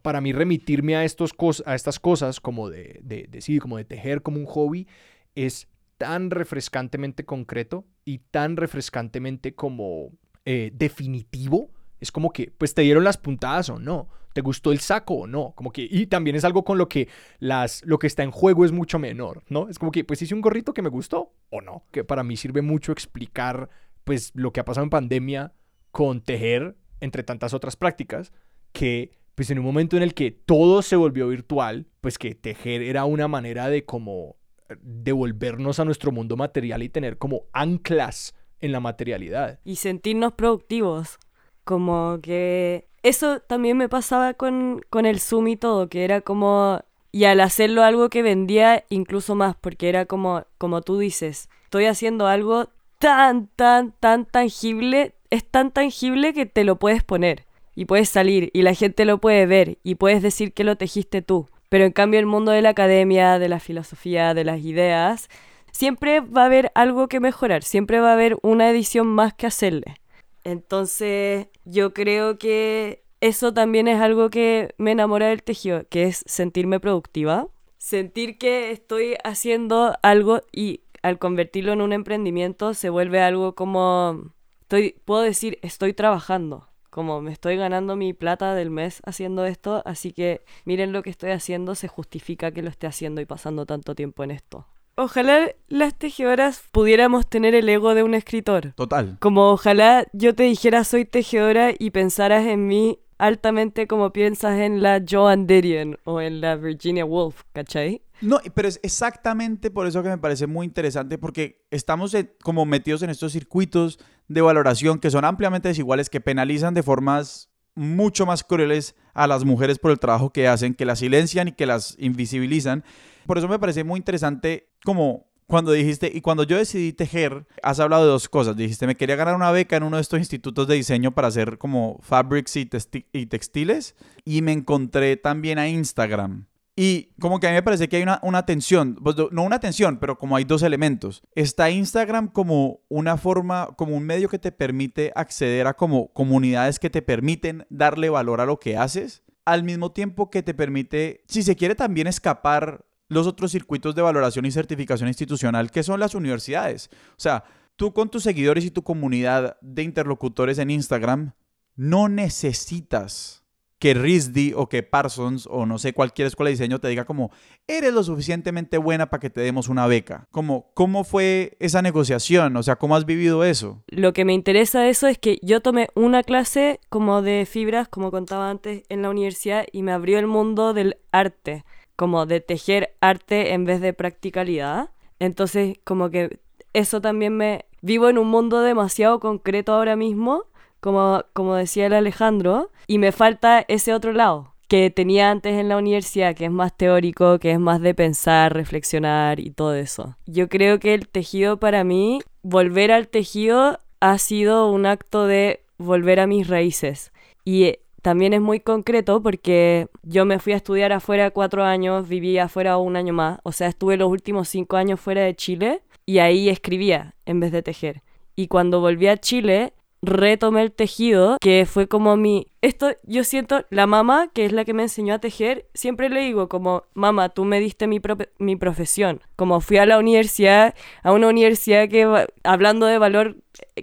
para 0.03 0.21
mí 0.21 0.33
remitirme 0.33 0.97
a, 0.97 1.05
estos 1.05 1.35
a 1.67 1.75
estas 1.75 2.01
cosas 2.01 2.41
como 2.41 2.71
de, 2.71 3.01
de, 3.03 3.29
de, 3.29 3.61
como 3.61 3.77
de 3.77 3.85
tejer 3.85 4.23
como 4.23 4.39
un 4.39 4.47
hobby 4.47 4.89
es 5.35 5.69
tan 5.99 6.31
refrescantemente 6.31 7.25
concreto 7.25 7.85
y 8.05 8.19
tan 8.19 8.57
refrescantemente 8.57 9.55
como 9.55 10.13
eh, 10.45 10.71
definitivo. 10.75 11.71
Es 12.01 12.11
como 12.11 12.33
que, 12.33 12.53
pues 12.57 12.75
te 12.75 12.83
dieron 12.83 13.05
las 13.05 13.17
puntadas 13.17 13.71
o 13.71 13.79
no, 13.79 14.09
te 14.35 14.41
gustó 14.43 14.73
el 14.73 14.81
saco 14.81 15.15
o 15.15 15.27
no, 15.27 15.53
como 15.55 15.73
que, 15.73 15.87
y 15.89 16.07
también 16.07 16.37
es 16.37 16.45
algo 16.45 16.65
con 16.65 16.77
lo 16.77 16.89
que 16.89 17.09
las, 17.39 17.83
lo 17.87 17.99
que 17.99 18.09
está 18.09 18.25
en 18.25 18.33
juego 18.33 18.65
es 18.65 18.73
mucho 18.73 18.99
menor, 18.99 19.45
¿no? 19.49 19.69
Es 19.69 19.79
como 19.79 19.93
que, 19.93 20.05
pues 20.05 20.21
hice 20.21 20.35
un 20.35 20.43
gorrito 20.43 20.75
que 20.75 20.83
me 20.83 20.91
gustó 20.91 21.33
o 21.51 21.61
no, 21.61 21.85
que 21.93 22.05
para 22.05 22.25
mí 22.25 22.37
sirve 22.37 22.61
mucho 22.61 22.93
explicar, 22.93 23.71
pues, 24.03 24.33
lo 24.35 24.53
que 24.53 24.61
ha 24.61 24.65
pasado 24.65 24.85
en 24.85 24.91
pandemia 24.91 25.55
con 25.93 26.21
tejer, 26.21 26.77
entre 27.01 27.23
tantas 27.23 27.55
otras 27.55 27.77
prácticas, 27.77 28.33
que, 28.73 29.13
pues 29.37 29.51
en 29.51 29.61
un 29.61 29.65
momento 29.65 29.97
en 29.97 30.03
el 30.03 30.15
que 30.15 30.33
todo 30.33 30.83
se 30.83 30.97
volvió 30.97 31.29
virtual, 31.29 31.87
pues 32.01 32.19
que 32.19 32.35
tejer 32.35 32.83
era 32.83 33.05
una 33.05 33.29
manera 33.29 33.69
de 33.69 33.85
como 33.85 34.37
devolvernos 34.81 35.79
a 35.79 35.85
nuestro 35.85 36.11
mundo 36.11 36.37
material 36.37 36.83
y 36.83 36.89
tener 36.89 37.19
como 37.19 37.47
anclas 37.53 38.35
en 38.61 38.73
la 38.73 38.81
materialidad. 38.81 39.61
Y 39.65 39.77
sentirnos 39.77 40.33
productivos. 40.33 41.19
Como 41.65 42.19
que 42.21 42.89
eso 43.05 43.39
también 43.39 43.77
me 43.77 43.89
pasaba 43.89 44.35
con, 44.35 44.81
con 44.91 45.07
el 45.07 45.21
Zoom 45.21 45.49
y 45.49 45.57
todo, 45.57 45.89
que 45.89 46.05
era 46.05 46.21
como... 46.23 46.81
Y 47.13 47.25
al 47.25 47.41
hacerlo 47.41 47.85
algo 47.85 48.11
que 48.11 48.23
vendía 48.23 48.85
incluso 48.89 49.37
más, 49.37 49.55
porque 49.55 49.89
era 49.89 50.07
como, 50.07 50.47
como 50.59 50.83
tú 50.83 50.99
dices, 50.99 51.49
estoy 51.63 51.85
haciendo 51.85 52.27
algo 52.27 52.71
tan, 52.99 53.47
tan, 53.55 53.93
tan 53.93 54.25
tangible, 54.25 55.15
es 55.31 55.45
tan 55.45 55.71
tangible 55.71 56.33
que 56.33 56.47
te 56.47 56.65
lo 56.65 56.77
puedes 56.81 57.05
poner 57.05 57.45
y 57.77 57.85
puedes 57.85 58.09
salir 58.09 58.51
y 58.53 58.63
la 58.63 58.75
gente 58.75 59.05
lo 59.05 59.19
puede 59.19 59.47
ver 59.47 59.79
y 59.85 59.95
puedes 59.97 60.23
decir 60.23 60.53
que 60.53 60.65
lo 60.65 60.77
tejiste 60.77 61.23
tú. 61.23 61.49
Pero 61.69 61.85
en 61.85 61.93
cambio 61.93 62.19
el 62.19 62.27
mundo 62.27 62.51
de 62.51 62.63
la 62.63 62.71
academia, 62.71 63.39
de 63.39 63.49
la 63.49 63.61
filosofía, 63.61 64.35
de 64.35 64.45
las 64.45 64.61
ideas, 64.61 65.29
siempre 65.73 66.21
va 66.21 66.43
a 66.43 66.47
haber 66.47 66.73
algo 66.75 67.09
que 67.09 67.21
mejorar, 67.21 67.63
siempre 67.63 68.01
va 68.01 68.11
a 68.11 68.15
haber 68.15 68.37
una 68.43 68.71
edición 68.71 69.07
más 69.07 69.35
que 69.35 69.47
hacerle. 69.47 69.97
Entonces 70.45 71.49
yo 71.65 71.93
creo 71.95 72.39
que 72.39 73.05
eso 73.21 73.53
también 73.53 73.89
es 73.89 74.01
algo 74.01 74.31
que 74.31 74.75
me 74.79 74.93
enamora 74.93 75.29
del 75.29 75.43
tejido, 75.43 75.89
que 75.89 76.05
es 76.05 76.23
sentirme 76.27 76.79
productiva, 76.81 77.49
sentir 77.79 78.39
que 78.39 78.71
estoy 78.71 79.17
haciendo 79.25 79.97
algo 80.03 80.43
y 80.53 80.83
al 81.03 81.19
convertirlo 81.19 81.73
en 81.73 81.81
un 81.81 81.93
emprendimiento 81.93 82.75
se 82.75 82.91
vuelve 82.91 83.21
algo 83.21 83.55
como, 83.55 84.33
estoy, 84.61 85.01
puedo 85.05 85.23
decir, 85.23 85.59
estoy 85.63 85.93
trabajando 85.93 86.69
como 86.95 87.21
me 87.21 87.33
estoy 87.33 87.57
ganando 87.57 87.97
mi 87.97 88.13
plata 88.13 88.55
del 88.55 88.71
mes 88.71 89.03
haciendo 89.05 89.47
esto, 89.47 89.83
así 89.85 90.13
que 90.13 90.45
miren 90.65 90.93
lo 90.93 91.03
que 91.03 91.11
estoy 91.11 91.33
haciendo, 91.33 91.75
se 91.75 91.89
justifica 91.89 92.53
que 92.53 92.63
lo 92.63 92.71
esté 92.71 92.87
haciendo 92.87 93.21
y 93.21 93.25
pasando 93.25 93.67
tanto 93.67 93.97
tiempo 93.97 94.23
en 94.23 94.31
esto. 94.31 94.69
Ojalá 94.97 95.51
las 95.69 95.95
tejedoras 95.95 96.63
pudiéramos 96.71 97.29
tener 97.29 97.55
el 97.55 97.69
ego 97.69 97.95
de 97.95 98.03
un 98.03 98.15
escritor. 98.15 98.73
Total. 98.75 99.17
Como 99.21 99.51
ojalá 99.51 100.07
yo 100.13 100.35
te 100.35 100.45
dijera 100.45 100.85
soy 100.85 101.05
tejedora 101.05 101.73
y 101.77 101.91
pensaras 101.91 102.47
en 102.47 102.67
mí 102.69 103.01
altamente 103.19 103.87
como 103.87 104.13
piensas 104.13 104.59
en 104.59 104.83
la 104.83 105.03
Joan 105.09 105.47
Didion 105.47 105.99
o 106.05 106.21
en 106.21 106.41
la 106.41 106.57
Virginia 106.57 107.05
Woolf, 107.05 107.43
¿cachai? 107.53 108.03
No, 108.21 108.39
pero 108.55 108.69
es 108.69 108.81
exactamente 108.83 109.71
por 109.71 109.87
eso 109.87 110.03
que 110.03 110.09
me 110.09 110.19
parece 110.19 110.47
muy 110.47 110.67
interesante, 110.67 111.19
porque 111.19 111.65
estamos 111.71 112.17
como 112.43 112.65
metidos 112.65 113.03
en 113.03 113.11
estos 113.11 113.33
circuitos 113.33 113.99
de 114.29 114.41
valoración 114.41 114.99
que 114.99 115.11
son 115.11 115.25
ampliamente 115.25 115.69
desiguales, 115.69 116.11
que 116.11 116.21
penalizan 116.21 116.75
de 116.75 116.83
formas 116.83 117.51
mucho 117.75 118.27
más 118.27 118.45
crueles 118.45 118.95
a 119.15 119.27
las 119.27 119.45
mujeres 119.45 119.79
por 119.79 119.91
el 119.91 119.99
trabajo 119.99 120.31
que 120.31 120.49
hacen, 120.49 120.75
que 120.75 120.85
las 120.85 121.01
silencian 121.01 121.49
y 121.49 121.53
que 121.53 121.67
las 121.67 121.97
invisibilizan. 121.99 122.85
Por 123.27 123.39
eso 123.39 123.49
me 123.49 123.59
parece 123.59 123.85
muy 123.85 123.99
interesante 123.99 124.69
como 124.85 125.27
cuando 125.47 125.73
dijiste, 125.73 126.11
y 126.13 126.21
cuando 126.21 126.45
yo 126.45 126.57
decidí 126.57 126.93
tejer, 126.93 127.47
has 127.63 127.79
hablado 127.79 128.05
de 128.05 128.11
dos 128.11 128.29
cosas. 128.29 128.57
Dijiste, 128.57 128.87
me 128.87 128.97
quería 128.97 129.17
ganar 129.17 129.35
una 129.35 129.51
beca 129.51 129.77
en 129.77 129.83
uno 129.83 129.97
de 129.97 130.03
estos 130.03 130.19
institutos 130.19 130.67
de 130.67 130.77
diseño 130.77 131.13
para 131.13 131.29
hacer 131.29 131.59
como 131.59 131.99
fabrics 132.03 132.57
y, 132.57 132.69
y 133.13 133.27
textiles. 133.27 133.95
Y 134.25 134.41
me 134.43 134.53
encontré 134.53 135.17
también 135.17 135.59
a 135.59 135.69
Instagram. 135.69 136.47
Y 136.77 137.13
como 137.21 137.39
que 137.39 137.47
a 137.47 137.51
mí 137.51 137.55
me 137.55 137.63
parece 137.63 137.89
que 137.89 137.97
hay 137.97 138.03
una, 138.03 138.19
una 138.23 138.47
tensión, 138.47 138.97
pues, 138.97 139.15
no 139.31 139.45
una 139.45 139.61
tensión, 139.61 139.99
pero 139.99 140.19
como 140.19 140.35
hay 140.35 140.45
dos 140.45 140.63
elementos. 140.63 141.23
Está 141.37 141.71
Instagram 141.71 142.29
como 142.29 142.81
una 142.89 143.17
forma, 143.17 143.69
como 143.77 143.97
un 143.97 144.05
medio 144.05 144.29
que 144.29 144.41
te 144.41 144.51
permite 144.51 145.13
acceder 145.15 145.69
a 145.69 145.75
como 145.75 146.13
comunidades 146.13 146.81
que 146.81 146.91
te 146.91 147.03
permiten 147.03 147.65
darle 147.71 148.11
valor 148.11 148.41
a 148.41 148.47
lo 148.47 148.59
que 148.59 148.77
haces, 148.77 149.23
al 149.45 149.63
mismo 149.63 149.93
tiempo 149.93 150.31
que 150.31 150.43
te 150.43 150.55
permite, 150.55 151.23
si 151.29 151.43
se 151.43 151.55
quiere, 151.55 151.77
también 151.77 152.09
escapar 152.09 152.85
los 153.09 153.27
otros 153.29 153.53
circuitos 153.53 153.95
de 153.95 154.03
valoración 154.03 154.45
y 154.47 154.51
certificación 154.51 155.09
institucional 155.09 155.71
que 155.71 155.83
son 155.85 156.01
las 156.01 156.15
universidades. 156.15 156.91
O 157.11 157.21
sea, 157.21 157.45
tú 157.77 157.93
con 157.93 158.11
tus 158.11 158.25
seguidores 158.25 158.65
y 158.65 158.71
tu 158.71 158.83
comunidad 158.83 159.59
de 159.61 159.83
interlocutores 159.83 160.59
en 160.59 160.71
Instagram 160.71 161.35
no 161.77 162.09
necesitas 162.09 163.44
que 163.85 163.93
RISD 163.93 164.55
o 164.57 164.71
que 164.71 164.83
Parsons 164.83 165.47
o 165.51 165.67
no 165.67 165.77
sé 165.77 165.93
cualquier 165.93 166.27
escuela 166.27 166.49
de 166.49 166.53
diseño 166.53 166.79
te 166.79 166.89
diga 166.89 167.05
como, 167.05 167.31
eres 167.67 167.93
lo 167.93 168.03
suficientemente 168.03 168.79
buena 168.79 169.11
para 169.11 169.21
que 169.21 169.29
te 169.29 169.43
demos 169.43 169.69
una 169.69 169.87
beca. 169.87 170.27
Como, 170.31 170.71
¿cómo 170.73 171.05
fue 171.05 171.59
esa 171.61 171.83
negociación? 171.83 172.57
O 172.57 172.63
sea, 172.63 172.77
¿cómo 172.77 172.97
has 172.97 173.05
vivido 173.05 173.45
eso? 173.45 173.85
Lo 173.89 174.15
que 174.15 174.25
me 174.25 174.33
interesa 174.33 174.81
de 174.81 174.89
eso 174.89 175.07
es 175.07 175.19
que 175.19 175.39
yo 175.43 175.61
tomé 175.61 175.89
una 175.95 176.23
clase 176.23 176.81
como 176.89 177.21
de 177.21 177.45
fibras, 177.45 177.87
como 177.87 178.11
contaba 178.11 178.49
antes, 178.49 178.85
en 178.89 179.03
la 179.03 179.11
universidad 179.11 179.67
y 179.71 179.83
me 179.83 179.93
abrió 179.93 180.19
el 180.19 180.29
mundo 180.29 180.73
del 180.73 180.97
arte, 181.13 181.67
como 181.95 182.25
de 182.25 182.41
tejer 182.41 182.97
arte 183.03 183.53
en 183.53 183.67
vez 183.67 183.83
de 183.83 183.93
practicalidad. 183.93 184.93
Entonces, 185.19 185.77
como 185.85 186.09
que 186.09 186.41
eso 186.73 187.03
también 187.03 187.37
me... 187.37 187.67
Vivo 187.83 188.09
en 188.09 188.17
un 188.17 188.29
mundo 188.29 188.63
demasiado 188.63 189.21
concreto 189.21 189.75
ahora 189.75 189.95
mismo 189.95 190.47
como, 190.85 191.25
como 191.33 191.55
decía 191.55 191.87
el 191.87 191.95
Alejandro, 191.95 192.71
y 192.87 192.99
me 192.99 193.11
falta 193.11 193.65
ese 193.69 193.95
otro 193.95 194.13
lado 194.13 194.53
que 194.69 194.91
tenía 194.91 195.31
antes 195.31 195.55
en 195.55 195.71
la 195.71 195.79
universidad, 195.79 196.37
que 196.37 196.45
es 196.45 196.51
más 196.51 196.77
teórico, 196.77 197.39
que 197.39 197.53
es 197.53 197.59
más 197.59 197.81
de 197.81 197.95
pensar, 197.95 198.53
reflexionar 198.53 199.41
y 199.41 199.51
todo 199.51 199.75
eso. 199.75 200.19
Yo 200.27 200.51
creo 200.51 200.79
que 200.81 200.93
el 200.93 201.09
tejido 201.09 201.59
para 201.59 201.85
mí, 201.85 202.21
volver 202.43 202.93
al 202.93 203.09
tejido 203.09 203.79
ha 204.01 204.19
sido 204.19 204.71
un 204.71 204.85
acto 204.85 205.27
de 205.27 205.65
volver 205.79 206.21
a 206.21 206.27
mis 206.27 206.49
raíces. 206.49 207.13
Y 207.47 207.65
eh, 207.65 207.81
también 208.03 208.35
es 208.35 208.43
muy 208.43 208.61
concreto 208.61 209.23
porque 209.23 209.89
yo 210.03 210.27
me 210.27 210.39
fui 210.39 210.53
a 210.53 210.57
estudiar 210.57 210.93
afuera 210.93 211.31
cuatro 211.31 211.65
años, 211.65 212.07
viví 212.07 212.37
afuera 212.37 212.77
un 212.77 212.97
año 212.97 213.15
más, 213.15 213.39
o 213.43 213.53
sea, 213.53 213.69
estuve 213.69 213.97
los 213.97 214.11
últimos 214.11 214.51
cinco 214.51 214.77
años 214.77 215.01
fuera 215.01 215.23
de 215.23 215.35
Chile 215.35 215.81
y 216.05 216.19
ahí 216.19 216.51
escribía 216.51 217.15
en 217.25 217.41
vez 217.41 217.53
de 217.53 217.63
tejer. 217.63 218.03
Y 218.37 218.49
cuando 218.49 218.81
volví 218.81 219.07
a 219.07 219.17
Chile, 219.17 219.73
retomé 220.07 220.63
el 220.63 220.73
tejido, 220.73 221.37
que 221.41 221.67
fue 221.67 221.89
como 221.89 222.17
mi... 222.17 222.47
Esto 222.63 222.93
yo 223.05 223.25
siento, 223.25 223.65
la 223.71 223.87
mamá, 223.87 224.29
que 224.33 224.47
es 224.47 224.53
la 224.53 224.65
que 224.65 224.73
me 224.73 224.85
enseñó 224.85 225.15
a 225.15 225.19
tejer, 225.19 225.67
siempre 225.75 226.09
le 226.09 226.21
digo 226.21 226.49
como, 226.49 226.85
mamá, 226.95 227.29
tú 227.29 227.45
me 227.45 227.61
diste 227.61 227.87
mi, 227.87 228.01
mi 228.39 228.57
profesión. 228.57 229.21
Como 229.37 229.61
fui 229.61 229.77
a 229.77 229.87
la 229.87 229.99
universidad, 229.99 230.75
a 231.03 231.13
una 231.13 231.29
universidad 231.29 231.89
que, 231.89 232.27
hablando 232.43 232.87
de 232.87 232.99
valor, 232.99 233.37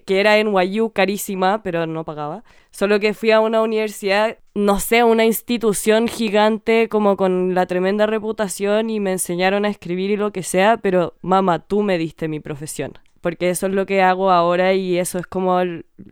que 0.05 0.19
era 0.19 0.37
en 0.37 0.47
Wayu, 0.47 0.91
carísima, 0.91 1.61
pero 1.63 1.85
no 1.85 2.03
pagaba. 2.05 2.43
Solo 2.71 2.99
que 2.99 3.13
fui 3.13 3.31
a 3.31 3.39
una 3.39 3.61
universidad, 3.61 4.37
no 4.55 4.79
sé, 4.79 5.03
una 5.03 5.25
institución 5.25 6.07
gigante 6.07 6.89
como 6.89 7.17
con 7.17 7.53
la 7.53 7.65
tremenda 7.65 8.07
reputación 8.07 8.89
y 8.89 8.99
me 8.99 9.11
enseñaron 9.11 9.65
a 9.65 9.69
escribir 9.69 10.09
y 10.11 10.17
lo 10.17 10.31
que 10.31 10.43
sea, 10.43 10.77
pero 10.77 11.13
mamá, 11.21 11.59
tú 11.59 11.83
me 11.83 11.97
diste 11.97 12.27
mi 12.27 12.39
profesión 12.39 12.93
porque 13.21 13.51
eso 13.51 13.67
es 13.67 13.73
lo 13.73 13.85
que 13.85 14.01
hago 14.01 14.31
ahora 14.31 14.73
y 14.73 14.97
eso 14.97 15.19
es 15.19 15.27
como 15.27 15.59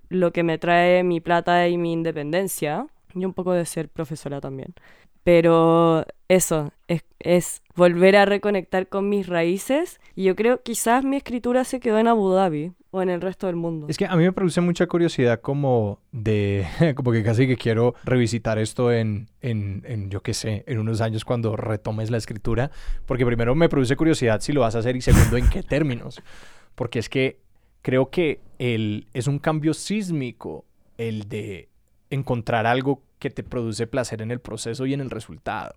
lo 0.09 0.31
que 0.31 0.43
me 0.43 0.57
trae 0.57 1.03
mi 1.03 1.19
plata 1.19 1.67
y 1.67 1.77
mi 1.77 1.91
independencia. 1.91 2.87
Y 3.15 3.25
un 3.25 3.33
poco 3.33 3.53
de 3.53 3.65
ser 3.65 3.89
profesora 3.89 4.39
también. 4.39 4.75
Pero 5.23 6.05
eso, 6.27 6.71
es, 6.87 7.03
es, 7.19 7.61
volver 7.75 8.15
a 8.15 8.25
reconectar 8.25 8.87
con 8.87 9.09
mis 9.09 9.27
raíces. 9.27 9.99
Y 10.15 10.25
yo 10.25 10.35
creo 10.35 10.61
quizás 10.61 11.03
mi 11.03 11.17
escritura 11.17 11.63
se 11.63 11.79
quedó 11.79 11.97
en 11.97 12.07
Abu 12.07 12.29
Dhabi 12.29 12.71
o 12.91 13.01
en 13.01 13.09
el 13.09 13.21
resto 13.21 13.47
del 13.47 13.55
mundo. 13.55 13.87
Es 13.89 13.97
que 13.97 14.05
a 14.05 14.15
mí 14.15 14.23
me 14.23 14.31
produce 14.31 14.61
mucha 14.61 14.85
curiosidad 14.87 15.41
como 15.41 15.99
de, 16.11 16.67
como 16.95 17.11
que 17.11 17.23
casi 17.23 17.47
que 17.47 17.57
quiero 17.57 17.95
revisitar 18.03 18.59
esto 18.59 18.91
en, 18.91 19.27
en, 19.41 19.83
en 19.85 20.09
yo 20.09 20.21
qué 20.21 20.35
sé, 20.35 20.63
en 20.67 20.77
unos 20.77 21.01
años 21.01 21.25
cuando 21.25 21.55
retomes 21.55 22.11
la 22.11 22.17
escritura. 22.17 22.69
Porque 23.07 23.25
primero 23.25 23.55
me 23.55 23.69
produce 23.69 23.95
curiosidad 23.95 24.41
si 24.41 24.53
lo 24.53 24.61
vas 24.61 24.75
a 24.75 24.79
hacer 24.79 24.95
y 24.95 25.01
segundo 25.01 25.35
en 25.37 25.49
qué 25.49 25.63
términos 25.63 26.21
porque 26.79 26.99
es 26.99 27.09
que 27.09 27.41
creo 27.81 28.09
que 28.09 28.39
es 28.57 29.27
un 29.27 29.39
cambio 29.39 29.73
sísmico 29.73 30.63
el 30.97 31.27
de 31.27 31.67
encontrar 32.09 32.65
algo 32.65 33.03
que 33.19 33.29
te 33.29 33.43
produce 33.43 33.85
placer 33.85 34.21
en 34.21 34.31
el 34.31 34.39
proceso 34.39 34.85
y 34.85 34.93
en 34.93 35.01
el 35.01 35.09
resultado. 35.09 35.73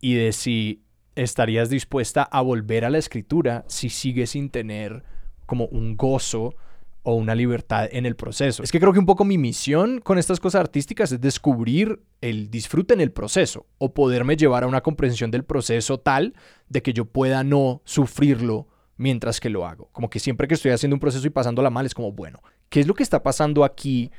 Y 0.00 0.14
de 0.14 0.32
si 0.32 0.80
estarías 1.14 1.68
dispuesta 1.68 2.22
a 2.22 2.40
volver 2.40 2.86
a 2.86 2.90
la 2.90 2.96
escritura 2.96 3.66
si 3.68 3.90
sigues 3.90 4.30
sin 4.30 4.48
tener 4.48 5.04
como 5.44 5.66
un 5.66 5.94
gozo 5.94 6.54
o 7.02 7.16
una 7.16 7.34
libertad 7.34 7.90
en 7.92 8.06
el 8.06 8.16
proceso. 8.16 8.62
Es 8.62 8.72
que 8.72 8.80
creo 8.80 8.94
que 8.94 8.98
un 8.98 9.04
poco 9.04 9.26
mi 9.26 9.36
misión 9.36 10.00
con 10.00 10.16
estas 10.16 10.40
cosas 10.40 10.60
artísticas 10.60 11.12
es 11.12 11.20
descubrir 11.20 12.00
el 12.22 12.50
disfrute 12.50 12.94
en 12.94 13.02
el 13.02 13.12
proceso 13.12 13.66
o 13.76 13.92
poderme 13.92 14.38
llevar 14.38 14.64
a 14.64 14.68
una 14.68 14.80
comprensión 14.80 15.30
del 15.30 15.44
proceso 15.44 16.00
tal 16.00 16.32
de 16.70 16.80
que 16.80 16.94
yo 16.94 17.04
pueda 17.04 17.44
no 17.44 17.82
sufrirlo 17.84 18.68
mientras 18.96 19.40
que 19.40 19.50
lo 19.50 19.66
hago. 19.66 19.88
Como 19.92 20.10
que 20.10 20.18
siempre 20.18 20.48
que 20.48 20.54
estoy 20.54 20.72
haciendo 20.72 20.94
un 20.94 21.00
proceso 21.00 21.26
y 21.26 21.30
pasándola 21.30 21.70
mal 21.70 21.86
es 21.86 21.94
como, 21.94 22.12
bueno, 22.12 22.40
¿qué 22.68 22.80
es 22.80 22.86
lo 22.86 22.94
que 22.94 23.02
está 23.02 23.22
pasando 23.22 23.64
aquí? 23.64 24.10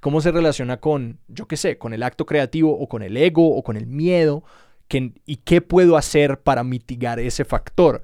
¿Cómo 0.00 0.20
se 0.20 0.30
relaciona 0.30 0.78
con, 0.78 1.18
yo 1.28 1.46
qué 1.46 1.56
sé, 1.56 1.78
con 1.78 1.92
el 1.92 2.02
acto 2.02 2.26
creativo 2.26 2.78
o 2.78 2.88
con 2.88 3.02
el 3.02 3.16
ego 3.16 3.56
o 3.56 3.62
con 3.62 3.76
el 3.76 3.86
miedo? 3.86 4.44
¿Y 5.24 5.36
qué 5.36 5.60
puedo 5.60 5.96
hacer 5.96 6.40
para 6.40 6.62
mitigar 6.62 7.18
ese 7.18 7.44
factor? 7.44 8.02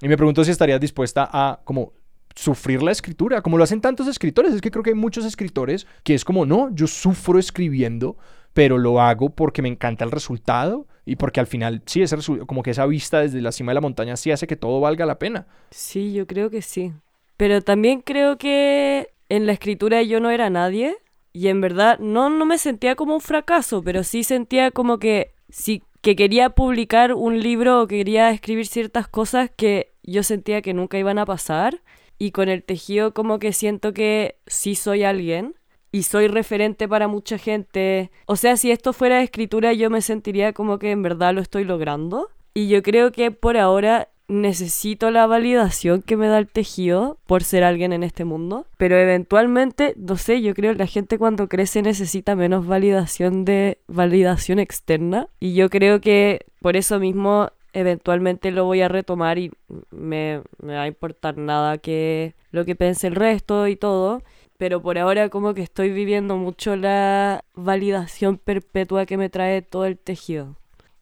Y 0.00 0.08
me 0.08 0.16
pregunto 0.16 0.44
si 0.44 0.50
estarías 0.50 0.80
dispuesta 0.80 1.28
a 1.30 1.60
como 1.64 1.92
sufrir 2.34 2.82
la 2.82 2.92
escritura, 2.92 3.42
como 3.42 3.58
lo 3.58 3.64
hacen 3.64 3.80
tantos 3.80 4.06
escritores. 4.06 4.54
Es 4.54 4.60
que 4.60 4.70
creo 4.70 4.82
que 4.82 4.90
hay 4.90 4.96
muchos 4.96 5.24
escritores 5.24 5.86
que 6.04 6.14
es 6.14 6.24
como, 6.24 6.46
no, 6.46 6.70
yo 6.74 6.86
sufro 6.86 7.38
escribiendo, 7.38 8.16
pero 8.52 8.78
lo 8.78 9.00
hago 9.00 9.30
porque 9.30 9.62
me 9.62 9.68
encanta 9.68 10.04
el 10.04 10.10
resultado 10.10 10.86
y 11.08 11.16
porque 11.16 11.40
al 11.40 11.46
final, 11.46 11.80
sí, 11.86 12.02
ese 12.02 12.18
como 12.46 12.62
que 12.62 12.70
esa 12.70 12.84
vista 12.84 13.20
desde 13.20 13.40
la 13.40 13.50
cima 13.50 13.70
de 13.70 13.76
la 13.76 13.80
montaña 13.80 14.14
sí 14.16 14.30
hace 14.30 14.46
que 14.46 14.56
todo 14.56 14.78
valga 14.78 15.06
la 15.06 15.18
pena. 15.18 15.46
Sí, 15.70 16.12
yo 16.12 16.26
creo 16.26 16.50
que 16.50 16.60
sí. 16.60 16.92
Pero 17.38 17.62
también 17.62 18.02
creo 18.02 18.36
que 18.36 19.14
en 19.30 19.46
la 19.46 19.52
escritura 19.52 20.02
yo 20.02 20.20
no 20.20 20.28
era 20.30 20.50
nadie 20.50 20.98
y 21.32 21.48
en 21.48 21.62
verdad 21.62 21.98
no, 21.98 22.28
no 22.28 22.44
me 22.44 22.58
sentía 22.58 22.94
como 22.94 23.14
un 23.14 23.22
fracaso, 23.22 23.82
pero 23.82 24.04
sí 24.04 24.22
sentía 24.22 24.70
como 24.70 24.98
que, 24.98 25.32
sí, 25.48 25.82
que 26.02 26.14
quería 26.14 26.50
publicar 26.50 27.14
un 27.14 27.40
libro 27.40 27.80
o 27.80 27.86
quería 27.86 28.30
escribir 28.30 28.66
ciertas 28.66 29.08
cosas 29.08 29.50
que 29.56 29.94
yo 30.02 30.22
sentía 30.22 30.60
que 30.60 30.74
nunca 30.74 30.98
iban 30.98 31.18
a 31.18 31.24
pasar 31.24 31.80
y 32.18 32.32
con 32.32 32.50
el 32.50 32.62
tejido 32.64 33.14
como 33.14 33.38
que 33.38 33.54
siento 33.54 33.94
que 33.94 34.36
sí 34.46 34.74
soy 34.74 35.04
alguien 35.04 35.54
y 35.92 36.02
soy 36.02 36.28
referente 36.28 36.88
para 36.88 37.08
mucha 37.08 37.38
gente. 37.38 38.10
O 38.26 38.36
sea, 38.36 38.56
si 38.56 38.70
esto 38.70 38.92
fuera 38.92 39.22
escritura 39.22 39.72
yo 39.72 39.90
me 39.90 40.02
sentiría 40.02 40.52
como 40.52 40.78
que 40.78 40.90
en 40.90 41.02
verdad 41.02 41.34
lo 41.34 41.40
estoy 41.40 41.64
logrando. 41.64 42.30
Y 42.54 42.68
yo 42.68 42.82
creo 42.82 43.12
que 43.12 43.30
por 43.30 43.56
ahora 43.56 44.08
necesito 44.28 45.10
la 45.10 45.26
validación 45.26 46.02
que 46.02 46.16
me 46.16 46.28
da 46.28 46.38
el 46.38 46.48
tejido 46.48 47.18
por 47.26 47.42
ser 47.42 47.64
alguien 47.64 47.92
en 47.92 48.02
este 48.02 48.24
mundo. 48.24 48.66
Pero 48.76 48.96
eventualmente, 48.96 49.94
no 49.96 50.16
sé, 50.16 50.42
yo 50.42 50.54
creo 50.54 50.72
que 50.72 50.78
la 50.78 50.86
gente 50.86 51.18
cuando 51.18 51.48
crece 51.48 51.82
necesita 51.82 52.36
menos 52.36 52.66
validación 52.66 53.44
de 53.44 53.78
validación 53.86 54.58
externa. 54.58 55.28
Y 55.40 55.54
yo 55.54 55.70
creo 55.70 56.00
que 56.00 56.46
por 56.60 56.76
eso 56.76 57.00
mismo 57.00 57.50
eventualmente 57.72 58.50
lo 58.50 58.64
voy 58.64 58.82
a 58.82 58.88
retomar 58.88 59.38
y 59.38 59.50
me, 59.90 60.42
me 60.62 60.74
va 60.74 60.82
a 60.82 60.88
importar 60.88 61.36
nada 61.36 61.78
que 61.78 62.34
lo 62.50 62.64
que 62.64 62.74
piense 62.74 63.06
el 63.06 63.14
resto 63.14 63.68
y 63.68 63.76
todo 63.76 64.22
pero 64.58 64.82
por 64.82 64.98
ahora 64.98 65.28
como 65.30 65.54
que 65.54 65.62
estoy 65.62 65.90
viviendo 65.90 66.36
mucho 66.36 66.76
la 66.76 67.44
validación 67.54 68.36
perpetua 68.36 69.06
que 69.06 69.16
me 69.16 69.30
trae 69.30 69.62
todo 69.62 69.86
el 69.86 69.96
tejido. 69.96 70.56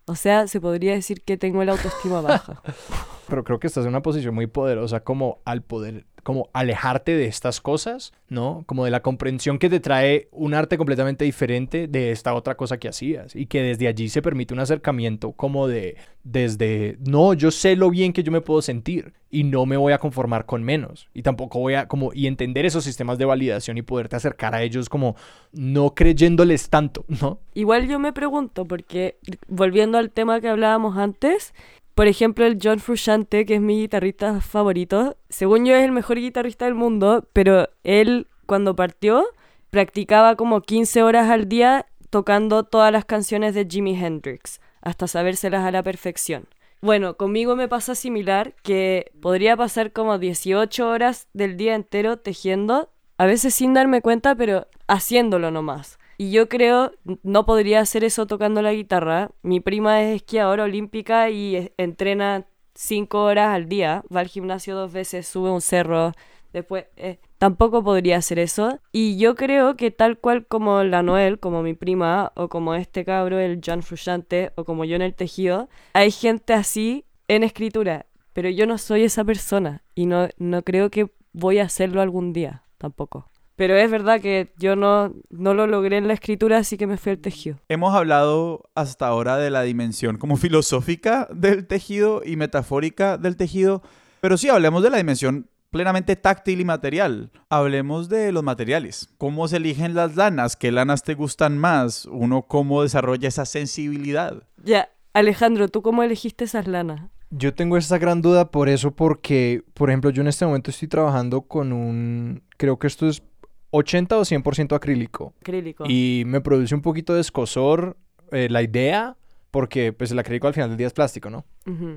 O 0.04 0.14
sea, 0.14 0.46
se 0.46 0.60
podría 0.60 0.92
decir 0.92 1.22
que 1.22 1.36
tengo 1.36 1.64
la 1.64 1.72
autoestima 1.72 2.20
baja. 2.20 2.62
Pero 3.28 3.44
creo 3.44 3.58
que 3.58 3.66
estás 3.66 3.84
en 3.84 3.90
una 3.90 4.02
posición 4.02 4.34
muy 4.34 4.46
poderosa 4.46 5.00
como 5.00 5.40
al 5.44 5.62
poder 5.62 6.06
como 6.26 6.50
alejarte 6.52 7.16
de 7.16 7.26
estas 7.26 7.60
cosas, 7.60 8.12
¿no? 8.28 8.64
Como 8.66 8.84
de 8.84 8.90
la 8.90 9.00
comprensión 9.00 9.60
que 9.60 9.70
te 9.70 9.78
trae 9.78 10.26
un 10.32 10.54
arte 10.54 10.76
completamente 10.76 11.24
diferente 11.24 11.86
de 11.86 12.10
esta 12.10 12.34
otra 12.34 12.56
cosa 12.56 12.78
que 12.78 12.88
hacías 12.88 13.36
y 13.36 13.46
que 13.46 13.62
desde 13.62 13.86
allí 13.86 14.08
se 14.08 14.22
permite 14.22 14.52
un 14.52 14.58
acercamiento 14.58 15.30
como 15.30 15.68
de 15.68 15.96
desde 16.24 16.98
no, 17.06 17.32
yo 17.32 17.52
sé 17.52 17.76
lo 17.76 17.90
bien 17.90 18.12
que 18.12 18.24
yo 18.24 18.32
me 18.32 18.40
puedo 18.40 18.60
sentir 18.60 19.12
y 19.30 19.44
no 19.44 19.66
me 19.66 19.76
voy 19.76 19.92
a 19.92 19.98
conformar 19.98 20.46
con 20.46 20.64
menos 20.64 21.08
y 21.14 21.22
tampoco 21.22 21.60
voy 21.60 21.74
a 21.74 21.86
como 21.86 22.12
y 22.12 22.26
entender 22.26 22.66
esos 22.66 22.82
sistemas 22.82 23.18
de 23.18 23.24
validación 23.24 23.78
y 23.78 23.82
poderte 23.82 24.16
acercar 24.16 24.52
a 24.52 24.64
ellos 24.64 24.88
como 24.88 25.14
no 25.52 25.94
creyéndoles 25.94 26.70
tanto, 26.70 27.04
¿no? 27.06 27.38
Igual 27.54 27.86
yo 27.86 28.00
me 28.00 28.12
pregunto 28.12 28.64
porque 28.64 29.16
volviendo 29.46 29.96
al 29.96 30.10
tema 30.10 30.40
que 30.40 30.48
hablábamos 30.48 30.96
antes, 30.96 31.54
por 31.96 32.08
ejemplo, 32.08 32.44
el 32.44 32.58
John 32.62 32.78
Frusciante, 32.78 33.46
que 33.46 33.54
es 33.54 33.60
mi 33.62 33.80
guitarrista 33.80 34.42
favorito, 34.42 35.16
según 35.30 35.64
yo 35.64 35.74
es 35.74 35.82
el 35.82 35.92
mejor 35.92 36.18
guitarrista 36.18 36.66
del 36.66 36.74
mundo, 36.74 37.26
pero 37.32 37.70
él 37.84 38.26
cuando 38.44 38.76
partió 38.76 39.24
practicaba 39.70 40.36
como 40.36 40.60
15 40.60 41.02
horas 41.02 41.30
al 41.30 41.48
día 41.48 41.86
tocando 42.10 42.64
todas 42.64 42.92
las 42.92 43.06
canciones 43.06 43.54
de 43.54 43.66
Jimi 43.66 43.98
Hendrix, 43.98 44.60
hasta 44.82 45.08
sabérselas 45.08 45.64
a 45.64 45.70
la 45.70 45.82
perfección. 45.82 46.48
Bueno, 46.82 47.16
conmigo 47.16 47.56
me 47.56 47.66
pasa 47.66 47.94
similar, 47.94 48.52
que 48.62 49.10
podría 49.22 49.56
pasar 49.56 49.92
como 49.92 50.18
18 50.18 50.86
horas 50.86 51.28
del 51.32 51.56
día 51.56 51.74
entero 51.74 52.18
tejiendo, 52.18 52.90
a 53.16 53.24
veces 53.24 53.54
sin 53.54 53.72
darme 53.72 54.02
cuenta, 54.02 54.34
pero 54.34 54.66
haciéndolo 54.86 55.50
nomás. 55.50 55.98
Y 56.18 56.30
yo 56.30 56.48
creo, 56.48 56.92
no 57.22 57.46
podría 57.46 57.80
hacer 57.80 58.04
eso 58.04 58.26
tocando 58.26 58.62
la 58.62 58.72
guitarra. 58.72 59.30
Mi 59.42 59.60
prima 59.60 60.02
es 60.02 60.16
esquiadora 60.16 60.64
olímpica 60.64 61.30
y 61.30 61.72
entrena 61.76 62.46
cinco 62.74 63.22
horas 63.24 63.54
al 63.54 63.68
día. 63.68 64.02
Va 64.14 64.20
al 64.20 64.28
gimnasio 64.28 64.74
dos 64.74 64.92
veces, 64.92 65.26
sube 65.28 65.50
un 65.50 65.60
cerro, 65.60 66.12
Después, 66.56 66.86
eh, 66.96 67.18
tampoco 67.36 67.84
podría 67.84 68.16
hacer 68.16 68.38
eso. 68.38 68.80
Y 68.90 69.18
yo 69.18 69.34
creo 69.34 69.76
que 69.76 69.90
tal 69.90 70.18
cual 70.18 70.46
como 70.46 70.84
la 70.84 71.02
Noel, 71.02 71.38
como 71.38 71.62
mi 71.62 71.74
prima, 71.74 72.32
o 72.34 72.48
como 72.48 72.74
este 72.74 73.04
cabro, 73.04 73.38
el 73.38 73.60
John 73.62 73.82
Frusciante, 73.82 74.52
o 74.56 74.64
como 74.64 74.86
yo 74.86 74.96
en 74.96 75.02
el 75.02 75.14
tejido, 75.14 75.68
hay 75.92 76.10
gente 76.10 76.54
así 76.54 77.04
en 77.28 77.42
escritura. 77.42 78.06
Pero 78.32 78.48
yo 78.48 78.66
no 78.66 78.78
soy 78.78 79.02
esa 79.02 79.22
persona 79.22 79.82
y 79.94 80.06
no, 80.06 80.28
no 80.38 80.62
creo 80.62 80.90
que 80.90 81.10
voy 81.34 81.58
a 81.58 81.64
hacerlo 81.64 82.00
algún 82.00 82.32
día 82.32 82.62
tampoco. 82.78 83.28
Pero 83.56 83.74
es 83.76 83.90
verdad 83.90 84.20
que 84.20 84.52
yo 84.58 84.76
no, 84.76 85.14
no 85.30 85.54
lo 85.54 85.66
logré 85.66 85.96
en 85.96 86.08
la 86.08 86.14
escritura, 86.14 86.58
así 86.58 86.76
que 86.76 86.86
me 86.86 86.98
fui 86.98 87.12
al 87.12 87.18
tejido. 87.18 87.58
Hemos 87.68 87.94
hablado 87.94 88.68
hasta 88.74 89.06
ahora 89.06 89.38
de 89.38 89.50
la 89.50 89.62
dimensión 89.62 90.18
como 90.18 90.36
filosófica 90.36 91.26
del 91.32 91.66
tejido 91.66 92.22
y 92.24 92.36
metafórica 92.36 93.16
del 93.16 93.36
tejido, 93.36 93.82
pero 94.20 94.36
sí 94.36 94.50
hablemos 94.50 94.82
de 94.82 94.90
la 94.90 94.98
dimensión 94.98 95.48
plenamente 95.70 96.16
táctil 96.16 96.60
y 96.60 96.64
material. 96.64 97.30
Hablemos 97.48 98.08
de 98.08 98.30
los 98.32 98.42
materiales. 98.42 99.08
¿Cómo 99.18 99.48
se 99.48 99.56
eligen 99.56 99.94
las 99.94 100.16
lanas? 100.16 100.56
¿Qué 100.56 100.70
lanas 100.70 101.02
te 101.02 101.14
gustan 101.14 101.58
más? 101.58 102.06
Uno 102.06 102.42
cómo 102.42 102.82
desarrolla 102.82 103.28
esa 103.28 103.46
sensibilidad. 103.46 104.42
Ya, 104.62 104.90
Alejandro, 105.12 105.68
¿tú 105.68 105.82
cómo 105.82 106.02
elegiste 106.02 106.44
esas 106.44 106.66
lanas? 106.66 107.10
Yo 107.30 107.54
tengo 107.54 107.76
esa 107.76 107.98
gran 107.98 108.22
duda 108.22 108.50
por 108.50 108.68
eso, 108.68 108.92
porque, 108.92 109.64
por 109.74 109.90
ejemplo, 109.90 110.10
yo 110.10 110.22
en 110.22 110.28
este 110.28 110.46
momento 110.46 110.70
estoy 110.70 110.88
trabajando 110.88 111.42
con 111.42 111.72
un, 111.72 112.42
creo 112.56 112.78
que 112.78 112.86
esto 112.86 113.08
es 113.08 113.22
80 113.70 114.18
o 114.18 114.20
100% 114.22 114.74
acrílico. 114.74 115.34
Acrílico. 115.40 115.84
Y 115.88 116.24
me 116.26 116.40
produce 116.40 116.74
un 116.74 116.82
poquito 116.82 117.14
de 117.14 117.20
escosor 117.20 117.96
eh, 118.32 118.48
la 118.50 118.62
idea, 118.62 119.16
porque 119.50 119.92
pues 119.92 120.10
el 120.10 120.18
acrílico 120.18 120.46
al 120.46 120.54
final 120.54 120.68
del 120.68 120.78
día 120.78 120.86
es 120.86 120.92
plástico, 120.92 121.30
¿no? 121.30 121.44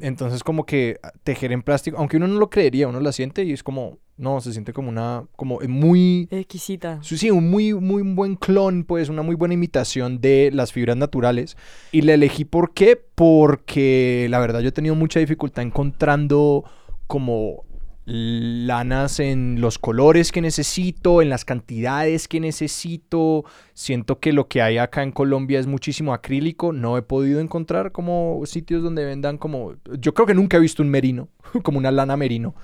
Entonces 0.02 0.44
como 0.44 0.66
que 0.66 1.00
tejer 1.24 1.52
en 1.52 1.62
plástico, 1.62 1.98
aunque 1.98 2.18
uno 2.18 2.28
no 2.28 2.40
lo 2.40 2.50
creería, 2.50 2.88
uno 2.88 3.00
la 3.00 3.12
siente 3.12 3.44
y 3.44 3.52
es 3.52 3.64
como, 3.64 4.00
no, 4.18 4.42
se 4.42 4.52
siente 4.54 4.74
como 4.74 4.90
una, 4.90 5.26
como 5.36 5.60
muy... 5.68 6.28
Exquisita. 6.32 7.00
Sí, 7.04 7.18
sí, 7.18 7.30
un 7.30 7.50
muy, 7.50 7.74
muy 7.74 8.02
buen 8.02 8.36
clon, 8.36 8.84
pues, 8.84 9.10
una 9.10 9.22
muy 9.22 9.36
buena 9.36 9.54
imitación 9.54 10.22
de 10.22 10.52
las 10.54 10.72
fibras 10.72 10.98
naturales. 10.98 11.56
Y 11.92 12.02
la 12.02 12.14
elegí, 12.14 12.46
¿por 12.46 12.74
qué? 12.74 12.96
Porque 12.96 14.28
la 14.30 14.40
verdad 14.40 14.62
yo 14.62 14.70
he 14.70 14.72
tenido 14.72 14.96
mucha 14.96 15.20
dificultad 15.20 15.64
encontrando 15.64 16.64
como 17.08 17.66
lanas 18.10 19.20
en 19.20 19.62
los 19.62 19.78
colores 19.78 20.32
que 20.32 20.42
necesito, 20.42 21.22
en 21.22 21.30
las 21.30 21.46
cantidades 21.46 22.28
que 22.28 22.40
necesito. 22.40 23.46
Siento 23.74 24.20
que 24.20 24.34
lo 24.34 24.48
que 24.48 24.62
hay 24.62 24.78
acá 24.78 25.04
en 25.04 25.12
Colombia 25.12 25.60
es 25.60 25.68
muchísimo 25.68 26.14
acrílico. 26.14 26.74
No 26.74 26.98
he 26.98 27.02
podido 27.02 27.40
encontrar 27.40 27.92
como 27.92 28.42
sitios 28.46 28.82
donde 28.82 29.06
vendan 29.06 29.38
como... 29.38 29.76
Yo 30.00 30.14
creo 30.14 30.26
que 30.26 30.34
nunca 30.34 30.58
he 30.58 30.60
visto 30.60 30.82
un 30.82 30.90
merino, 30.90 31.30
como 31.64 31.78
una 31.78 31.92
lana 31.92 32.18
merino, 32.18 32.56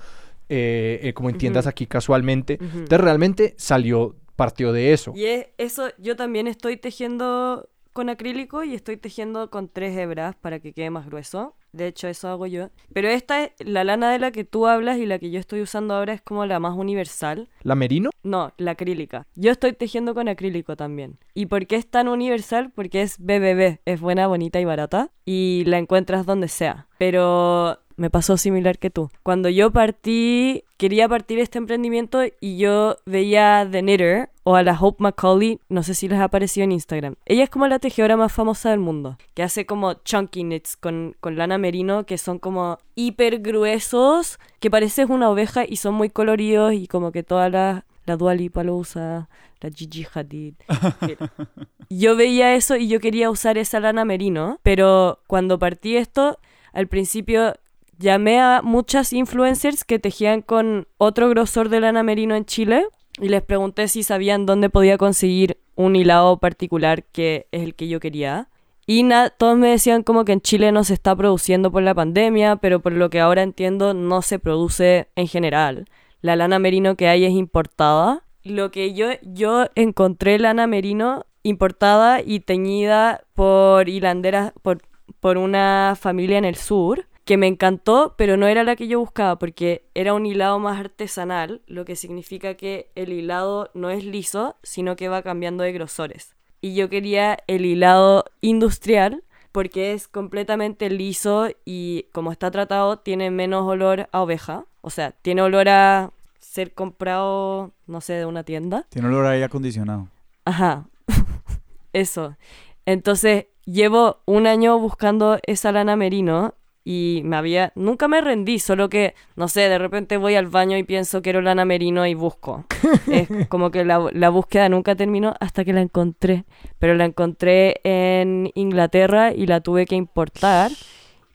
eh, 0.48 1.00
eh, 1.02 1.12
como 1.14 1.30
en 1.30 1.38
tiendas 1.38 1.64
Ujú. 1.64 1.70
aquí 1.70 1.86
casualmente. 1.86 2.58
Ujú. 2.60 2.78
Entonces 2.78 3.00
realmente 3.00 3.54
salió, 3.56 4.16
partió 4.34 4.72
de 4.72 4.92
eso. 4.92 5.12
Y 5.14 5.26
es 5.26 5.46
eso, 5.58 5.88
yo 5.98 6.16
también 6.16 6.48
estoy 6.48 6.76
tejiendo 6.76 7.68
con 7.92 8.10
acrílico 8.10 8.62
y 8.62 8.74
estoy 8.74 8.98
tejiendo 8.98 9.48
con 9.48 9.70
tres 9.70 9.96
hebras 9.96 10.36
para 10.36 10.60
que 10.60 10.74
quede 10.74 10.90
más 10.90 11.06
grueso. 11.06 11.56
De 11.76 11.88
hecho, 11.88 12.08
eso 12.08 12.28
hago 12.28 12.46
yo. 12.46 12.70
Pero 12.94 13.08
esta 13.08 13.44
es 13.44 13.52
la 13.58 13.84
lana 13.84 14.10
de 14.10 14.18
la 14.18 14.30
que 14.30 14.44
tú 14.44 14.66
hablas 14.66 14.96
y 14.98 15.04
la 15.04 15.18
que 15.18 15.30
yo 15.30 15.38
estoy 15.38 15.60
usando 15.60 15.94
ahora 15.94 16.14
es 16.14 16.22
como 16.22 16.46
la 16.46 16.58
más 16.58 16.74
universal. 16.74 17.48
¿La 17.62 17.74
merino? 17.74 18.10
No, 18.22 18.54
la 18.56 18.70
acrílica. 18.72 19.26
Yo 19.34 19.52
estoy 19.52 19.74
tejiendo 19.74 20.14
con 20.14 20.28
acrílico 20.28 20.74
también. 20.74 21.18
¿Y 21.34 21.46
por 21.46 21.66
qué 21.66 21.76
es 21.76 21.86
tan 21.86 22.08
universal? 22.08 22.72
Porque 22.74 23.02
es 23.02 23.18
BBB, 23.18 23.80
es 23.84 24.00
buena, 24.00 24.26
bonita 24.26 24.58
y 24.58 24.64
barata. 24.64 25.10
Y 25.26 25.64
la 25.66 25.76
encuentras 25.76 26.24
donde 26.24 26.48
sea. 26.48 26.86
Pero 26.98 27.78
me 27.96 28.10
pasó 28.10 28.36
similar 28.36 28.78
que 28.78 28.90
tú. 28.90 29.10
Cuando 29.22 29.48
yo 29.48 29.70
partí, 29.70 30.64
quería 30.76 31.08
partir 31.08 31.38
este 31.38 31.58
emprendimiento 31.58 32.20
y 32.40 32.58
yo 32.58 32.96
veía 33.06 33.60
a 33.60 33.70
The 33.70 33.80
Knitter 33.80 34.30
o 34.44 34.54
a 34.54 34.62
la 34.62 34.78
Hope 34.78 35.02
McCauley, 35.02 35.60
no 35.68 35.82
sé 35.82 35.94
si 35.94 36.08
les 36.08 36.18
ha 36.20 36.24
aparecido 36.24 36.64
en 36.64 36.72
Instagram. 36.72 37.16
Ella 37.24 37.44
es 37.44 37.50
como 37.50 37.66
la 37.66 37.78
tejedora 37.78 38.16
más 38.16 38.32
famosa 38.32 38.70
del 38.70 38.80
mundo, 38.80 39.16
que 39.34 39.42
hace 39.42 39.66
como 39.66 39.94
chunky 39.94 40.42
knits 40.42 40.76
con, 40.76 41.16
con 41.20 41.36
lana 41.36 41.58
merino, 41.58 42.04
que 42.06 42.18
son 42.18 42.38
como 42.38 42.78
hiper 42.94 43.40
gruesos, 43.40 44.38
que 44.60 44.70
pareces 44.70 45.08
una 45.08 45.30
oveja 45.30 45.64
y 45.66 45.76
son 45.76 45.94
muy 45.94 46.10
coloridos 46.10 46.74
y 46.74 46.86
como 46.86 47.12
que 47.12 47.22
toda 47.22 47.48
la, 47.48 47.86
la 48.04 48.16
Dua 48.16 48.34
Lipa 48.34 48.62
lo 48.62 48.76
usa, 48.76 49.28
la 49.60 49.70
Gigi 49.70 50.06
Hadid. 50.12 50.54
yo 51.90 52.16
veía 52.16 52.54
eso 52.54 52.76
y 52.76 52.88
yo 52.88 53.00
quería 53.00 53.30
usar 53.30 53.58
esa 53.58 53.80
lana 53.80 54.04
merino, 54.04 54.60
pero 54.62 55.20
cuando 55.26 55.58
partí 55.58 55.96
esto, 55.96 56.38
al 56.72 56.88
principio 56.88 57.54
llamé 57.98 58.40
a 58.40 58.60
muchas 58.62 59.12
influencers 59.12 59.84
que 59.84 59.98
tejían 59.98 60.42
con 60.42 60.86
otro 60.98 61.28
grosor 61.28 61.68
de 61.68 61.80
lana 61.80 62.02
merino 62.02 62.34
en 62.34 62.44
Chile 62.44 62.86
y 63.20 63.28
les 63.28 63.42
pregunté 63.42 63.88
si 63.88 64.02
sabían 64.02 64.46
dónde 64.46 64.68
podía 64.70 64.98
conseguir 64.98 65.58
un 65.74 65.96
hilado 65.96 66.38
particular 66.38 67.04
que 67.04 67.46
es 67.52 67.62
el 67.62 67.74
que 67.74 67.88
yo 67.88 68.00
quería. 68.00 68.48
Y 68.86 69.02
na- 69.02 69.30
todos 69.30 69.56
me 69.58 69.68
decían 69.68 70.02
como 70.02 70.24
que 70.24 70.32
en 70.32 70.40
Chile 70.40 70.70
no 70.72 70.84
se 70.84 70.94
está 70.94 71.16
produciendo 71.16 71.72
por 71.72 71.82
la 71.82 71.94
pandemia, 71.94 72.56
pero 72.56 72.80
por 72.80 72.92
lo 72.92 73.10
que 73.10 73.20
ahora 73.20 73.42
entiendo 73.42 73.94
no 73.94 74.22
se 74.22 74.38
produce 74.38 75.08
en 75.16 75.26
general. 75.26 75.86
La 76.20 76.36
lana 76.36 76.58
merino 76.58 76.96
que 76.96 77.08
hay 77.08 77.24
es 77.24 77.32
importada. 77.32 78.22
Lo 78.44 78.70
que 78.70 78.94
yo, 78.94 79.08
yo 79.22 79.66
encontré 79.74 80.38
lana 80.38 80.66
merino 80.66 81.24
importada 81.42 82.20
y 82.22 82.40
teñida 82.40 83.22
por 83.34 83.88
hilanderas, 83.88 84.52
por, 84.62 84.82
por 85.20 85.36
una 85.36 85.94
familia 85.98 86.38
en 86.38 86.44
el 86.44 86.56
sur, 86.56 87.06
que 87.26 87.36
me 87.36 87.48
encantó, 87.48 88.14
pero 88.16 88.36
no 88.36 88.46
era 88.46 88.62
la 88.62 88.76
que 88.76 88.86
yo 88.86 89.00
buscaba, 89.00 89.36
porque 89.36 89.84
era 89.94 90.14
un 90.14 90.24
hilado 90.26 90.60
más 90.60 90.78
artesanal, 90.78 91.60
lo 91.66 91.84
que 91.84 91.96
significa 91.96 92.54
que 92.54 92.92
el 92.94 93.12
hilado 93.12 93.68
no 93.74 93.90
es 93.90 94.04
liso, 94.04 94.54
sino 94.62 94.94
que 94.94 95.08
va 95.08 95.22
cambiando 95.22 95.64
de 95.64 95.72
grosores. 95.72 96.36
Y 96.60 96.76
yo 96.76 96.88
quería 96.88 97.36
el 97.48 97.66
hilado 97.66 98.26
industrial, 98.42 99.24
porque 99.50 99.92
es 99.92 100.06
completamente 100.06 100.88
liso 100.88 101.48
y 101.64 102.04
como 102.12 102.30
está 102.30 102.52
tratado 102.52 103.00
tiene 103.00 103.32
menos 103.32 103.66
olor 103.66 104.08
a 104.12 104.22
oveja. 104.22 104.64
O 104.80 104.90
sea, 104.90 105.10
tiene 105.10 105.42
olor 105.42 105.68
a 105.68 106.12
ser 106.38 106.74
comprado, 106.74 107.72
no 107.88 108.00
sé, 108.00 108.12
de 108.12 108.26
una 108.26 108.44
tienda. 108.44 108.86
Tiene 108.90 109.08
olor 109.08 109.26
a 109.26 109.30
aire 109.30 109.46
acondicionado. 109.46 110.08
Ajá. 110.44 110.86
Eso. 111.92 112.36
Entonces, 112.84 113.46
llevo 113.64 114.20
un 114.26 114.46
año 114.46 114.78
buscando 114.78 115.40
esa 115.44 115.72
lana 115.72 115.96
merino 115.96 116.54
y 116.88 117.22
me 117.24 117.34
había... 117.34 117.72
Nunca 117.74 118.06
me 118.06 118.20
rendí, 118.20 118.60
solo 118.60 118.88
que, 118.88 119.16
no 119.34 119.48
sé, 119.48 119.62
de 119.62 119.76
repente 119.76 120.18
voy 120.18 120.36
al 120.36 120.46
baño 120.46 120.76
y 120.78 120.84
pienso 120.84 121.20
quiero 121.20 121.40
lana 121.40 121.64
merino 121.64 122.06
y 122.06 122.14
busco. 122.14 122.64
es 123.10 123.28
como 123.48 123.72
que 123.72 123.84
la, 123.84 124.08
la 124.12 124.28
búsqueda 124.28 124.68
nunca 124.68 124.94
terminó 124.94 125.34
hasta 125.40 125.64
que 125.64 125.72
la 125.72 125.80
encontré. 125.80 126.44
Pero 126.78 126.94
la 126.94 127.04
encontré 127.04 127.80
en 127.82 128.52
Inglaterra 128.54 129.32
y 129.34 129.48
la 129.48 129.60
tuve 129.62 129.84
que 129.84 129.96
importar 129.96 130.70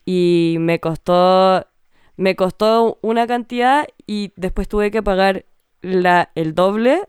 y 0.06 0.56
me 0.60 0.80
costó... 0.80 1.68
Me 2.16 2.38
costó 2.38 2.97
una 3.02 3.28
cantidad 3.28 3.88
y 4.08 4.32
después 4.38 4.70
tuve 4.70 4.89
que 4.89 5.04
pagar 5.04 5.45
la, 5.82 6.30
el 6.36 6.56
doble 6.56 7.02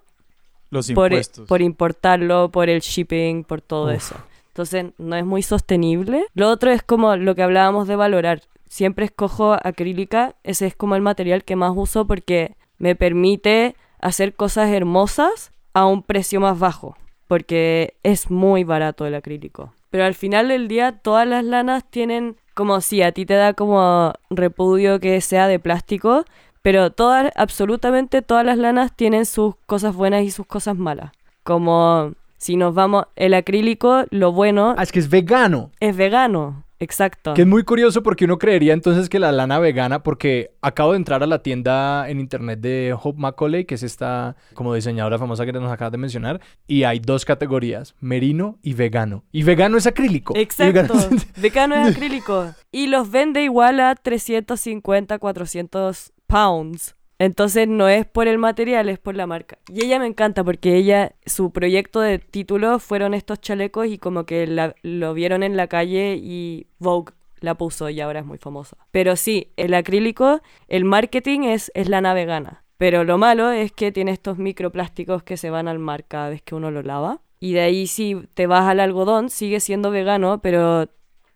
Los 0.71 0.91
por, 0.91 1.13
impuestos. 1.13 1.47
por 1.47 1.61
importarlo, 1.63 2.51
por 2.51 2.69
el 2.69 2.81
shipping, 2.81 3.45
por 3.45 3.61
todo 3.61 3.87
Uf. 3.87 3.93
eso. 3.93 4.17
Entonces 4.53 4.93
no 4.99 5.17
es 5.17 5.25
muy 5.25 5.43
sostenible. 5.43 6.27
Lo 6.35 6.51
otro 6.51 6.71
es 6.71 6.83
como 6.83 7.17
lo 7.17 7.35
que 7.35 7.43
hablábamos 7.43 7.89
de 7.89 7.97
valorar. 7.97 8.43
Siempre 8.69 9.07
escojo 9.07 9.55
acrílica, 9.55 10.35
ese 10.45 10.67
es 10.67 10.77
como 10.77 10.95
el 10.95 11.03
material 11.03 11.45
que 11.45 11.57
más 11.57 11.73
uso 11.75 12.07
porque 12.07 12.55
me 12.79 12.95
permite 12.95 13.77
hacer 13.99 14.35
cosas 14.35 14.71
hermosas 14.71 15.53
a 15.73 15.87
un 15.87 16.03
precio 16.03 16.41
más 16.41 16.59
bajo, 16.59 16.97
porque 17.29 17.95
es 18.03 18.31
muy 18.31 18.65
barato 18.65 19.07
el 19.07 19.15
acrílico. 19.15 19.73
Pero 19.89 20.05
al 20.05 20.15
final 20.15 20.49
del 20.49 20.69
día 20.69 20.93
todas 20.93 21.27
las 21.27 21.45
lanas 21.45 21.85
tienen 21.89 22.37
como 22.55 22.83
si 22.83 23.03
a 23.03 23.13
ti 23.13 23.25
te 23.25 23.35
da 23.35 23.55
como 23.55 24.13
repudio 24.29 25.01
que 25.01 25.21
sea 25.23 25.49
de 25.49 25.59
plástico, 25.59 26.25
pero 26.61 26.93
todas, 26.93 27.33
absolutamente 27.37 28.21
todas 28.21 28.45
las 28.45 28.59
lanas 28.59 28.95
tienen 28.95 29.25
sus 29.25 29.55
cosas 29.67 29.95
buenas 29.95 30.25
y 30.25 30.31
sus 30.31 30.47
cosas 30.47 30.77
malas. 30.77 31.13
Como 31.43 32.13
si 32.43 32.57
nos 32.57 32.75
vamos, 32.75 33.05
el 33.15 33.35
acrílico, 33.35 34.05
lo 34.11 34.33
bueno 34.33 34.75
Ah, 34.77 34.83
es 34.83 34.91
que 34.91 34.99
es 34.99 35.09
vegano. 35.09 35.71
es 35.79 35.97
vegano. 35.97 36.65
Exacto. 36.81 37.35
Que 37.35 37.43
es 37.43 37.47
muy 37.47 37.63
curioso 37.63 38.03
porque 38.03 38.25
uno 38.25 38.39
creería 38.39 38.73
entonces 38.73 39.09
que 39.09 39.21
la 39.21 39.31
lana 39.31 39.61
vegana, 39.61 40.03
porque 40.03 40.51
acabo 40.63 40.91
de 40.91 40.97
entrar 40.97 41.23
a 41.23 41.29
la 41.29 41.41
tienda 41.41 42.11
en 42.11 42.19
internet 42.19 42.59
de 42.59 42.93
Hope 43.01 43.21
Macaulay, 43.21 43.65
que 43.67 43.77
es 43.77 43.85
esta 43.85 44.35
como 44.55 44.75
diseñadora 44.75 45.17
famosa 45.17 45.47
que 45.47 45.53
nos 45.53 45.71
acabas 45.71 45.93
de 45.93 45.99
mencionar, 45.99 46.41
y 46.67 46.83
hay 46.83 46.99
dos 46.99 47.25
categorías, 47.25 47.95
merino 48.01 48.59
y 48.63 48.75
vegano. 48.75 49.23
Y 49.31 49.45
vegano 49.45 49.77
es 49.79 49.87
acrílico. 49.87 50.35
Exacto. 50.37 50.95
vegano- 50.95 51.23
Vegano 51.37 51.77
es 51.77 51.95
acrílico. 51.97 52.53
Y 52.73 52.89
los 52.89 53.13
vende 53.13 53.45
igual 53.45 53.79
a 53.79 53.95
350, 53.95 55.21
400 55.21 56.13
pounds. 56.27 56.97
Entonces 57.23 57.69
no 57.69 57.89
es 57.89 58.05
por 58.05 58.27
el 58.27 58.39
material, 58.39 58.89
es 58.89 58.99
por 58.99 59.15
la 59.15 59.29
marca. 59.29 59.57
Y 59.73 59.85
ella 59.85 60.01
me 60.01 60.07
encanta 60.09 60.43
porque 60.43 60.77
ella, 60.77 61.13
su 61.25 61.53
proyecto 61.53 62.01
de 62.01 62.19
título 62.19 62.81
fueron 62.81 63.15
estos 63.15 63.41
chalecos 63.41 63.87
y 63.87 63.97
como 63.99 64.25
que 64.27 64.45
la- 64.49 64.75
lo 64.83 65.15
vieron 65.15 65.45
en 65.45 65.57
la 65.57 65.69
calle 65.69 66.17
y 66.21 66.67
Vogue 66.81 67.13
la 67.39 67.55
puso 67.55 67.89
y 67.89 68.01
ahora 68.01 68.19
es 68.21 68.27
muy 68.27 68.39
famosa. 68.39 68.77
Pero 68.91 69.15
sí, 69.15 69.53
el 69.57 69.75
acrílico, 69.75 70.41
el 70.67 70.85
marketing 70.85 71.43
es, 71.43 71.71
es 71.75 71.89
lana 71.89 72.13
vegana. 72.13 72.65
Pero 72.77 73.05
lo 73.05 73.19
malo 73.19 73.53
es 73.53 73.71
que 73.71 73.93
tiene 73.93 74.11
estos 74.11 74.39
microplásticos 74.39 75.23
que 75.23 75.37
se 75.37 75.51
van 75.51 75.69
al 75.69 75.79
mar 75.79 76.05
cada 76.09 76.29
vez 76.31 76.43
que 76.43 76.57
uno 76.57 76.73
lo 76.73 76.83
lava. 76.83 77.21
Y 77.39 77.53
de 77.53 77.61
ahí 77.61 77.87
si 77.87 78.17
te 78.35 78.49
vas 78.49 78.65
al 78.69 78.81
algodón, 78.81 79.31
sigue 79.31 79.61
siendo 79.61 79.93
vegano, 79.93 80.41
pero 80.43 80.89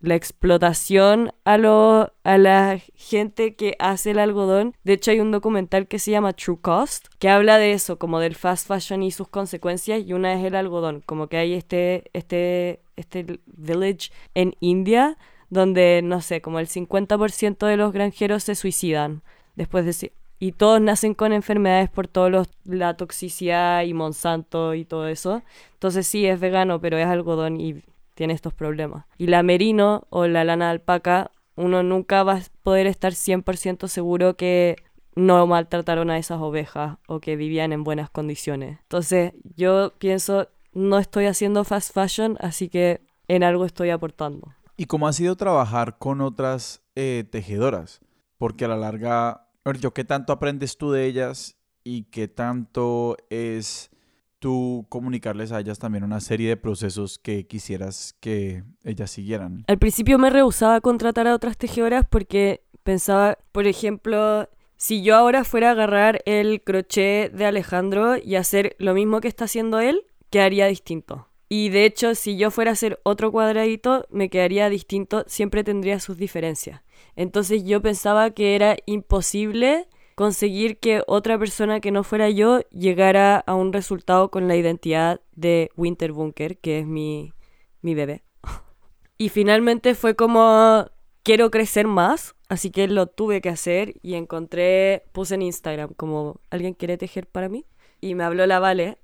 la 0.06 0.14
explotación 0.14 1.32
a, 1.44 1.58
lo, 1.58 2.12
a 2.24 2.38
la 2.38 2.80
gente 2.94 3.54
que 3.54 3.76
hace 3.78 4.12
el 4.12 4.18
algodón. 4.18 4.74
De 4.84 4.94
hecho, 4.94 5.10
hay 5.10 5.20
un 5.20 5.32
documental 5.32 5.88
que 5.88 5.98
se 5.98 6.10
llama 6.10 6.32
True 6.32 6.58
Cost, 6.60 7.08
que 7.18 7.28
habla 7.28 7.58
de 7.58 7.72
eso, 7.72 7.98
como 7.98 8.20
del 8.20 8.34
fast 8.34 8.66
fashion 8.66 9.02
y 9.02 9.10
sus 9.10 9.28
consecuencias, 9.28 10.02
y 10.04 10.12
una 10.12 10.34
es 10.34 10.44
el 10.44 10.54
algodón, 10.54 11.02
como 11.06 11.26
que 11.26 11.36
hay 11.38 11.54
este, 11.54 12.04
este, 12.12 12.80
este 12.96 13.40
village 13.46 14.10
en 14.34 14.54
India 14.60 15.16
donde, 15.50 16.00
no 16.02 16.20
sé, 16.20 16.40
como 16.40 16.58
el 16.58 16.68
50% 16.68 17.66
de 17.66 17.76
los 17.76 17.92
granjeros 17.92 18.44
se 18.44 18.54
suicidan 18.54 19.22
después 19.54 19.84
de... 19.84 20.12
Y 20.38 20.52
todos 20.52 20.82
nacen 20.82 21.14
con 21.14 21.32
enfermedades 21.32 21.88
por 21.88 22.08
toda 22.08 22.46
la 22.64 22.94
toxicidad 22.94 23.84
y 23.84 23.94
Monsanto 23.94 24.74
y 24.74 24.84
todo 24.84 25.08
eso. 25.08 25.42
Entonces 25.72 26.06
sí, 26.06 26.26
es 26.26 26.38
vegano, 26.38 26.78
pero 26.78 26.98
es 26.98 27.06
algodón 27.06 27.58
y 27.58 27.82
tiene 28.16 28.32
estos 28.32 28.54
problemas. 28.54 29.04
Y 29.18 29.28
la 29.28 29.44
merino 29.44 30.06
o 30.10 30.26
la 30.26 30.42
lana 30.42 30.66
de 30.66 30.70
alpaca, 30.72 31.30
uno 31.54 31.84
nunca 31.84 32.24
va 32.24 32.34
a 32.34 32.42
poder 32.64 32.88
estar 32.88 33.12
100% 33.12 33.86
seguro 33.86 34.36
que 34.36 34.76
no 35.14 35.46
maltrataron 35.46 36.10
a 36.10 36.18
esas 36.18 36.40
ovejas 36.40 36.98
o 37.06 37.20
que 37.20 37.36
vivían 37.36 37.72
en 37.72 37.84
buenas 37.84 38.10
condiciones. 38.10 38.78
Entonces 38.82 39.32
yo 39.54 39.92
pienso, 39.98 40.48
no 40.72 40.98
estoy 40.98 41.26
haciendo 41.26 41.62
fast 41.64 41.92
fashion, 41.92 42.36
así 42.40 42.68
que 42.68 43.02
en 43.28 43.44
algo 43.44 43.64
estoy 43.64 43.90
aportando. 43.90 44.54
¿Y 44.76 44.86
cómo 44.86 45.08
ha 45.08 45.12
sido 45.12 45.36
trabajar 45.36 45.98
con 45.98 46.20
otras 46.20 46.82
eh, 46.96 47.24
tejedoras? 47.30 48.00
Porque 48.38 48.64
a 48.64 48.68
la 48.68 48.76
larga, 48.76 49.48
yo, 49.80 49.94
¿qué 49.94 50.04
tanto 50.04 50.32
aprendes 50.32 50.76
tú 50.76 50.90
de 50.90 51.06
ellas 51.06 51.56
y 51.84 52.04
qué 52.04 52.28
tanto 52.28 53.16
es 53.30 53.90
tú 54.46 54.86
comunicarles 54.88 55.50
a 55.50 55.58
ellas 55.58 55.80
también 55.80 56.04
una 56.04 56.20
serie 56.20 56.50
de 56.50 56.56
procesos 56.56 57.18
que 57.18 57.48
quisieras 57.48 58.14
que 58.20 58.62
ellas 58.84 59.10
siguieran? 59.10 59.64
Al 59.66 59.76
principio 59.76 60.18
me 60.18 60.30
rehusaba 60.30 60.76
a 60.76 60.80
contratar 60.80 61.26
a 61.26 61.34
otras 61.34 61.56
tejedoras 61.56 62.06
porque 62.08 62.62
pensaba, 62.84 63.38
por 63.50 63.66
ejemplo, 63.66 64.48
si 64.76 65.02
yo 65.02 65.16
ahora 65.16 65.42
fuera 65.42 65.70
a 65.70 65.72
agarrar 65.72 66.22
el 66.26 66.62
crochet 66.62 67.32
de 67.32 67.44
Alejandro 67.44 68.18
y 68.18 68.36
hacer 68.36 68.76
lo 68.78 68.94
mismo 68.94 69.20
que 69.20 69.26
está 69.26 69.46
haciendo 69.46 69.80
él, 69.80 70.02
quedaría 70.30 70.68
distinto. 70.68 71.26
Y 71.48 71.70
de 71.70 71.84
hecho, 71.84 72.14
si 72.14 72.36
yo 72.36 72.52
fuera 72.52 72.70
a 72.70 72.74
hacer 72.74 73.00
otro 73.02 73.32
cuadradito, 73.32 74.06
me 74.10 74.28
quedaría 74.30 74.70
distinto, 74.70 75.24
siempre 75.26 75.64
tendría 75.64 75.98
sus 75.98 76.18
diferencias. 76.18 76.82
Entonces 77.16 77.64
yo 77.64 77.82
pensaba 77.82 78.30
que 78.30 78.54
era 78.54 78.76
imposible 78.86 79.88
conseguir 80.16 80.78
que 80.78 81.02
otra 81.06 81.38
persona 81.38 81.78
que 81.78 81.92
no 81.92 82.02
fuera 82.02 82.30
yo 82.30 82.60
llegara 82.70 83.36
a 83.36 83.54
un 83.54 83.72
resultado 83.72 84.30
con 84.30 84.48
la 84.48 84.56
identidad 84.56 85.20
de 85.36 85.70
Winter 85.76 86.10
Bunker, 86.10 86.56
que 86.58 86.80
es 86.80 86.86
mi, 86.86 87.32
mi 87.82 87.94
bebé. 87.94 88.24
y 89.18 89.28
finalmente 89.28 89.94
fue 89.94 90.16
como, 90.16 90.86
quiero 91.22 91.50
crecer 91.50 91.86
más, 91.86 92.34
así 92.48 92.70
que 92.70 92.88
lo 92.88 93.08
tuve 93.08 93.42
que 93.42 93.50
hacer 93.50 93.94
y 94.02 94.14
encontré, 94.14 95.04
puse 95.12 95.34
en 95.34 95.42
Instagram 95.42 95.92
como, 95.94 96.40
¿alguien 96.50 96.72
quiere 96.72 96.96
tejer 96.96 97.26
para 97.26 97.50
mí? 97.50 97.66
Y 98.00 98.14
me 98.14 98.24
habló 98.24 98.46
la 98.46 98.58
Vale. 98.58 98.96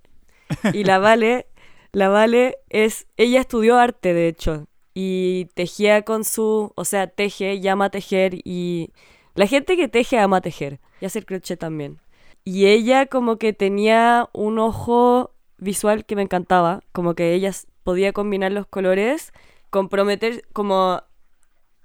Y 0.73 0.85
la 0.85 0.99
Vale, 0.99 1.47
la 1.93 2.09
Vale 2.09 2.57
es, 2.71 3.07
ella 3.19 3.41
estudió 3.41 3.77
arte 3.77 4.15
de 4.15 4.29
hecho, 4.29 4.67
y 4.95 5.51
tejía 5.55 6.03
con 6.03 6.25
su, 6.25 6.73
o 6.75 6.85
sea, 6.87 7.07
teje, 7.07 7.61
llama 7.61 7.87
a 7.87 7.91
tejer 7.91 8.39
y 8.45 8.93
la 9.35 9.47
gente 9.47 9.77
que 9.77 9.89
teje 9.89 10.19
ama 10.19 10.41
tejer 10.41 10.81
y 11.01 11.07
hacer 11.07 11.25
crochet 11.25 11.59
también. 11.59 12.01
Y 12.45 12.67
ella 12.67 13.07
como 13.07 13.37
que 13.37 13.53
tenía 13.53 14.29
un 14.33 14.59
ojo 14.59 15.35
visual 15.59 16.05
que 16.05 16.17
me 16.17 16.23
encantaba, 16.23 16.81
como 16.93 17.15
que 17.15 17.35
ella 17.35 17.53
podía 17.85 18.13
combinar 18.13 18.53
los 18.53 18.67
colores, 18.67 19.33
comprometer, 19.71 20.43
como 20.53 21.03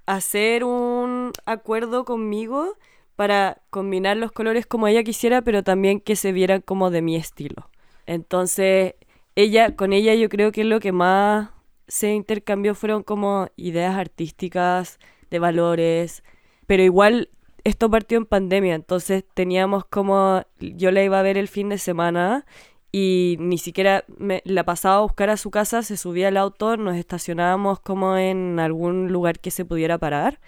hacer 0.06 0.64
un 0.64 1.32
acuerdo 1.46 2.04
conmigo 2.04 2.76
para 3.14 3.62
combinar 3.70 4.16
los 4.16 4.32
colores 4.32 4.66
como 4.66 4.88
ella 4.88 5.02
quisiera, 5.02 5.42
pero 5.42 5.62
también 5.62 6.00
que 6.00 6.16
se 6.16 6.32
vieran 6.32 6.60
como 6.60 6.90
de 6.90 7.02
mi 7.02 7.16
estilo. 7.16 7.70
Entonces, 8.06 8.94
ella, 9.34 9.76
con 9.76 9.92
ella 9.92 10.14
yo 10.14 10.28
creo 10.28 10.50
que 10.52 10.64
lo 10.64 10.80
que 10.80 10.92
más 10.92 11.50
se 11.88 12.12
intercambió 12.12 12.74
fueron 12.74 13.02
como 13.02 13.48
ideas 13.56 13.96
artísticas, 13.96 14.98
de 15.30 15.38
valores, 15.38 16.22
pero 16.66 16.82
igual 16.82 17.30
esto 17.64 17.90
partió 17.90 18.18
en 18.18 18.26
pandemia, 18.26 18.74
entonces 18.74 19.24
teníamos 19.34 19.84
como, 19.84 20.42
yo 20.58 20.90
la 20.90 21.02
iba 21.02 21.18
a 21.18 21.22
ver 21.22 21.38
el 21.38 21.48
fin 21.48 21.68
de 21.68 21.78
semana 21.78 22.46
y 22.92 23.36
ni 23.40 23.58
siquiera 23.58 24.04
me, 24.16 24.42
la 24.44 24.64
pasaba 24.64 24.96
a 24.96 25.00
buscar 25.00 25.30
a 25.30 25.36
su 25.36 25.50
casa, 25.50 25.82
se 25.82 25.96
subía 25.96 26.28
al 26.28 26.36
auto, 26.36 26.76
nos 26.76 26.96
estacionábamos 26.96 27.80
como 27.80 28.16
en 28.16 28.58
algún 28.60 29.08
lugar 29.12 29.40
que 29.40 29.50
se 29.50 29.64
pudiera 29.64 29.98
parar 29.98 30.40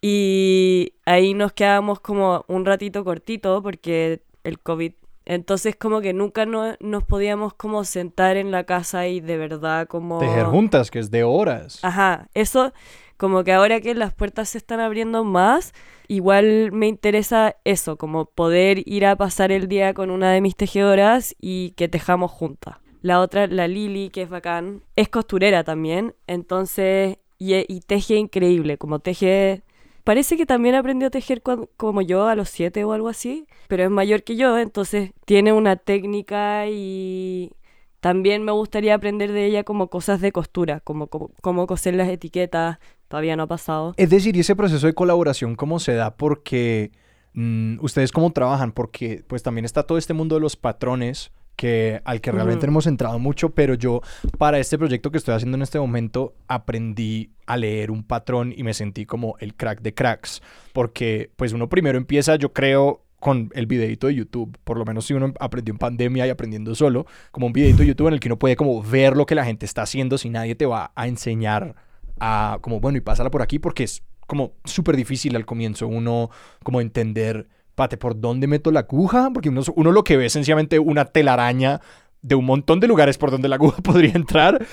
y 0.00 0.92
ahí 1.06 1.34
nos 1.34 1.52
quedábamos 1.52 2.00
como 2.00 2.44
un 2.48 2.64
ratito 2.64 3.04
cortito 3.04 3.62
porque 3.62 4.22
el 4.44 4.60
COVID 4.60 4.92
entonces 5.28 5.76
como 5.76 6.00
que 6.00 6.14
nunca 6.14 6.46
nos 6.46 7.04
podíamos 7.04 7.52
como 7.52 7.84
sentar 7.84 8.38
en 8.38 8.50
la 8.50 8.64
casa 8.64 9.08
y 9.08 9.20
de 9.20 9.36
verdad 9.36 9.86
como... 9.86 10.20
Tejer 10.20 10.46
juntas, 10.46 10.90
que 10.90 10.98
es 11.00 11.10
de 11.10 11.22
horas. 11.22 11.80
Ajá, 11.82 12.28
eso 12.32 12.72
como 13.18 13.44
que 13.44 13.52
ahora 13.52 13.82
que 13.82 13.94
las 13.94 14.14
puertas 14.14 14.48
se 14.48 14.58
están 14.58 14.80
abriendo 14.80 15.24
más, 15.24 15.74
igual 16.06 16.72
me 16.72 16.86
interesa 16.86 17.56
eso, 17.64 17.98
como 17.98 18.24
poder 18.24 18.82
ir 18.86 19.04
a 19.04 19.16
pasar 19.16 19.52
el 19.52 19.68
día 19.68 19.92
con 19.92 20.10
una 20.10 20.32
de 20.32 20.40
mis 20.40 20.56
tejedoras 20.56 21.36
y 21.38 21.72
que 21.72 21.88
tejamos 21.88 22.30
juntas. 22.30 22.76
La 23.02 23.20
otra, 23.20 23.46
la 23.46 23.68
Lili, 23.68 24.08
que 24.08 24.22
es 24.22 24.30
bacán, 24.30 24.82
es 24.96 25.10
costurera 25.10 25.64
también, 25.64 26.14
entonces, 26.26 27.18
y, 27.38 27.54
y 27.72 27.80
teje 27.80 28.14
increíble, 28.14 28.78
como 28.78 29.00
teje 29.00 29.62
Parece 30.08 30.38
que 30.38 30.46
también 30.46 30.74
aprendió 30.74 31.08
a 31.08 31.10
tejer 31.10 31.42
como 31.42 32.00
yo 32.00 32.28
a 32.28 32.34
los 32.34 32.48
siete 32.48 32.82
o 32.82 32.92
algo 32.94 33.08
así, 33.08 33.46
pero 33.66 33.84
es 33.84 33.90
mayor 33.90 34.22
que 34.22 34.36
yo, 34.36 34.56
entonces 34.56 35.12
tiene 35.26 35.52
una 35.52 35.76
técnica 35.76 36.66
y 36.66 37.52
también 38.00 38.44
me 38.44 38.52
gustaría 38.52 38.94
aprender 38.94 39.32
de 39.32 39.46
ella 39.46 39.64
como 39.64 39.88
cosas 39.88 40.20
de 40.20 40.32
costura, 40.32 40.80
como 40.80 41.08
cómo 41.08 41.66
coser 41.66 41.94
las 41.94 42.08
etiquetas, 42.08 42.78
todavía 43.08 43.36
no 43.36 43.44
ha 43.44 43.48
pasado. 43.48 43.94
Es 43.96 44.10
decir, 44.10 44.36
y 44.36 44.40
ese 44.40 44.54
proceso 44.54 44.86
de 44.86 44.94
colaboración, 44.94 45.56
¿cómo 45.56 45.80
se 45.80 45.94
da? 45.94 46.16
Porque 46.16 46.92
mm, 47.32 47.78
ustedes 47.80 48.12
cómo 48.12 48.30
trabajan, 48.32 48.72
porque 48.72 49.24
pues 49.26 49.42
también 49.42 49.64
está 49.64 49.82
todo 49.82 49.98
este 49.98 50.14
mundo 50.14 50.36
de 50.36 50.40
los 50.40 50.56
patrones 50.56 51.32
que, 51.58 52.00
al 52.04 52.20
que 52.20 52.30
realmente 52.30 52.66
hemos 52.66 52.86
entrado 52.86 53.18
mucho, 53.18 53.50
pero 53.50 53.74
yo 53.74 54.00
para 54.38 54.60
este 54.60 54.78
proyecto 54.78 55.10
que 55.10 55.18
estoy 55.18 55.34
haciendo 55.34 55.56
en 55.56 55.62
este 55.62 55.80
momento 55.80 56.34
aprendí 56.46 57.32
a 57.46 57.56
leer 57.56 57.90
un 57.90 58.04
patrón 58.04 58.54
y 58.56 58.62
me 58.62 58.74
sentí 58.74 59.06
como 59.06 59.34
el 59.40 59.56
crack 59.56 59.80
de 59.82 59.92
cracks, 59.92 60.40
porque 60.72 61.32
pues 61.34 61.52
uno 61.52 61.68
primero 61.68 61.98
empieza, 61.98 62.36
yo 62.36 62.52
creo, 62.52 63.02
con 63.20 63.50
el 63.54 63.66
videito 63.66 64.06
de 64.06 64.14
YouTube, 64.14 64.56
por 64.64 64.78
lo 64.78 64.84
menos 64.84 65.06
si 65.06 65.14
uno 65.14 65.32
aprendió 65.40 65.72
en 65.72 65.78
pandemia 65.78 66.26
y 66.26 66.30
aprendiendo 66.30 66.74
solo, 66.74 67.06
como 67.30 67.46
un 67.46 67.52
videito 67.52 67.78
de 67.78 67.86
YouTube 67.86 68.08
en 68.08 68.14
el 68.14 68.20
que 68.20 68.28
uno 68.28 68.38
puede 68.38 68.56
como 68.56 68.82
ver 68.82 69.16
lo 69.16 69.26
que 69.26 69.34
la 69.34 69.44
gente 69.44 69.66
está 69.66 69.82
haciendo 69.82 70.18
si 70.18 70.30
nadie 70.30 70.54
te 70.54 70.66
va 70.66 70.92
a 70.94 71.08
enseñar 71.08 71.74
a 72.20 72.58
como, 72.60 72.80
bueno, 72.80 72.98
y 72.98 73.00
pásala 73.00 73.30
por 73.30 73.42
aquí 73.42 73.58
porque 73.58 73.84
es 73.84 74.02
como 74.26 74.52
súper 74.64 74.96
difícil 74.96 75.34
al 75.36 75.46
comienzo 75.46 75.88
uno 75.88 76.30
como 76.62 76.80
entender 76.80 77.48
pate, 77.74 77.96
¿por 77.96 78.20
dónde 78.20 78.46
meto 78.46 78.70
la 78.70 78.80
aguja? 78.80 79.30
Porque 79.32 79.48
uno, 79.48 79.62
uno 79.76 79.92
lo 79.92 80.04
que 80.04 80.16
ve 80.16 80.26
es 80.26 80.32
sencillamente 80.32 80.78
una 80.78 81.06
telaraña 81.06 81.80
de 82.22 82.34
un 82.34 82.44
montón 82.44 82.80
de 82.80 82.88
lugares 82.88 83.16
por 83.16 83.30
donde 83.30 83.48
la 83.48 83.56
aguja 83.56 83.80
podría 83.82 84.12
entrar. 84.12 84.66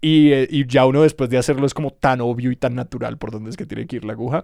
Y, 0.00 0.32
eh, 0.32 0.48
y, 0.50 0.66
ya 0.66 0.84
uno 0.84 1.02
después 1.02 1.30
de 1.30 1.38
hacerlo 1.38 1.64
es 1.64 1.74
como 1.74 1.92
tan 1.92 2.20
obvio 2.20 2.50
y 2.50 2.56
tan 2.56 2.74
natural 2.74 3.18
por 3.18 3.30
dónde 3.30 3.50
es 3.50 3.56
que 3.56 3.66
tiene 3.66 3.86
que 3.86 3.96
ir 3.96 4.04
la 4.04 4.12
aguja. 4.12 4.42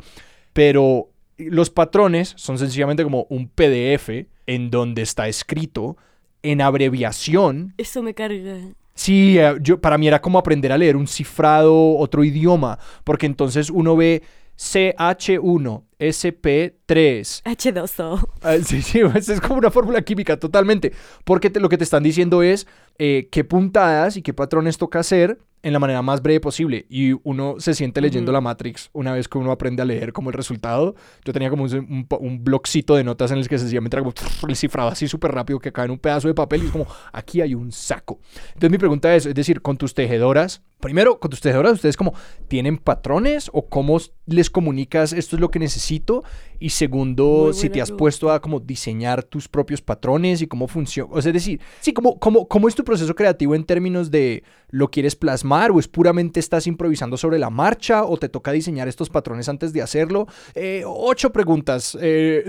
Pero 0.53 1.11
los 1.39 1.71
patrones 1.71 2.35
son 2.37 2.59
sencillamente 2.59 3.05
como 3.05 3.27
un 3.31 3.49
PDF 3.49 4.27
en 4.47 4.71
donde 4.71 5.03
está 5.03 5.29
escrito 5.29 5.97
en 6.43 6.61
abreviación. 6.61 7.75
Eso 7.79 8.03
me 8.03 8.15
carga. 8.15 8.59
Sí, 8.95 9.39
eh, 9.39 9.57
yo, 9.61 9.81
para 9.81 9.97
mí 9.97 10.09
era 10.09 10.21
como 10.21 10.39
aprender 10.39 10.73
a 10.73 10.79
leer 10.79 10.97
un 10.97 11.07
cifrado, 11.07 11.97
otro 11.97 12.25
idioma, 12.25 12.79
porque 13.05 13.27
entonces 13.27 13.71
uno 13.71 13.97
ve 13.97 14.23
CH1, 14.59 15.85
SP3. 15.99 17.43
H2O. 17.45 18.29
Ah, 18.43 18.57
sí, 18.65 18.83
sí, 18.83 19.01
es 19.15 19.41
como 19.41 19.57
una 19.57 19.71
fórmula 19.71 20.03
química 20.03 20.39
totalmente. 20.39 20.93
Porque 21.25 21.51
lo 21.51 21.69
que 21.69 21.79
te 21.79 21.85
están 21.85 22.03
diciendo 22.03 22.43
es 22.43 22.67
eh, 22.99 23.29
qué 23.31 23.45
puntadas 23.45 24.17
y 24.17 24.23
qué 24.23 24.33
patrones 24.33 24.79
toca 24.79 25.01
hacer 25.01 25.39
en 25.63 25.73
la 25.73 25.79
manera 25.79 26.03
más 26.03 26.23
breve 26.23 26.41
posible. 26.41 26.87
Y 26.89 27.13
uno 27.23 27.57
se 27.59 27.75
siente 27.75 28.01
leyendo 28.01 28.33
la 28.33 28.41
Matrix 28.41 28.91
una 28.93 29.13
vez 29.13 29.29
que 29.29 29.39
uno 29.39 29.51
aprende 29.51 29.83
a 29.83 29.85
leer 29.85 30.13
como 30.13 30.31
el 30.31 30.35
resultado. 30.35 30.95
Yo 31.25 31.33
tenía 31.33 31.51
como 31.51 31.65
un, 31.65 32.07
un, 32.09 32.45
blogcito 32.45 32.95
de 32.95 33.05
notas 33.05 33.31
en 33.31 33.39
el 33.39 33.49
que 33.49 33.59
sencillamente 33.59 33.97
era 33.97 34.03
como 34.03 34.15
el 34.49 34.57
cifrado 34.57 34.89
así 34.89 35.09
súper 35.09 35.33
rápido 35.33 35.59
que 35.59 35.73
cae 35.73 35.87
en 35.87 35.93
un 35.93 35.99
pedazo 35.99 36.29
de 36.29 36.35
papel 36.35 36.63
y 36.63 36.67
es 36.67 36.73
como, 36.73 36.87
aquí 37.13 37.41
hay 37.41 37.55
un 37.55 37.73
saco. 37.73 38.21
Entonces 38.49 38.71
mi 38.71 38.79
pregunta 38.79 39.15
es, 39.15 39.27
es 39.27 39.35
decir, 39.35 39.61
con 39.61 39.77
tus 39.77 39.95
tejedoras, 39.95 40.63
primero, 40.81 41.19
con 41.19 41.31
tus 41.31 41.41
tejedoras, 41.41 41.73
¿ustedes 41.75 41.97
como 41.97 42.15
tienen 42.49 42.79
patrones 42.79 43.51
o 43.53 43.69
cómo 43.69 43.99
les 44.27 44.51
comunicas 44.51 45.13
esto 45.13 45.37
es 45.37 45.41
lo 45.41 45.51
que 45.51 45.59
necesitan? 45.59 45.88
Y 46.61 46.71
segundo, 46.71 47.53
si 47.53 47.71
te 47.71 47.81
has 47.81 47.89
pregunta. 47.89 47.99
puesto 47.99 48.31
a 48.31 48.41
como 48.41 48.61
diseñar 48.61 49.23
tus 49.23 49.49
propios 49.49 49.81
patrones 49.81 50.43
y 50.43 50.47
cómo 50.47 50.67
funciona. 50.67 51.11
O 51.13 51.23
sea, 51.23 51.31
es 51.31 51.35
decir, 51.35 51.61
sí, 51.81 51.93
cómo, 51.93 52.19
cómo, 52.19 52.49
cómo 52.49 52.69
es 52.69 52.75
tu 52.75 52.85
proceso 52.85 53.15
creativo 53.15 53.55
en 53.55 53.65
términos 53.65 54.11
de 54.11 54.43
lo 54.71 54.91
quieres 54.91 55.15
plasmar 55.15 55.71
o 55.71 55.79
es 55.79 55.89
puramente 55.89 56.41
estás 56.41 56.67
improvisando 56.67 57.17
sobre 57.17 57.39
la 57.39 57.51
marcha 57.51 58.05
o 58.05 58.17
te 58.17 58.29
toca 58.29 58.53
diseñar 58.53 58.89
estos 58.89 59.09
patrones 59.09 59.49
antes 59.49 59.73
de 59.73 59.83
hacerlo. 59.83 60.27
Eh, 60.55 60.83
ocho 60.85 61.31
preguntas 61.33 61.97
eh, 62.01 62.45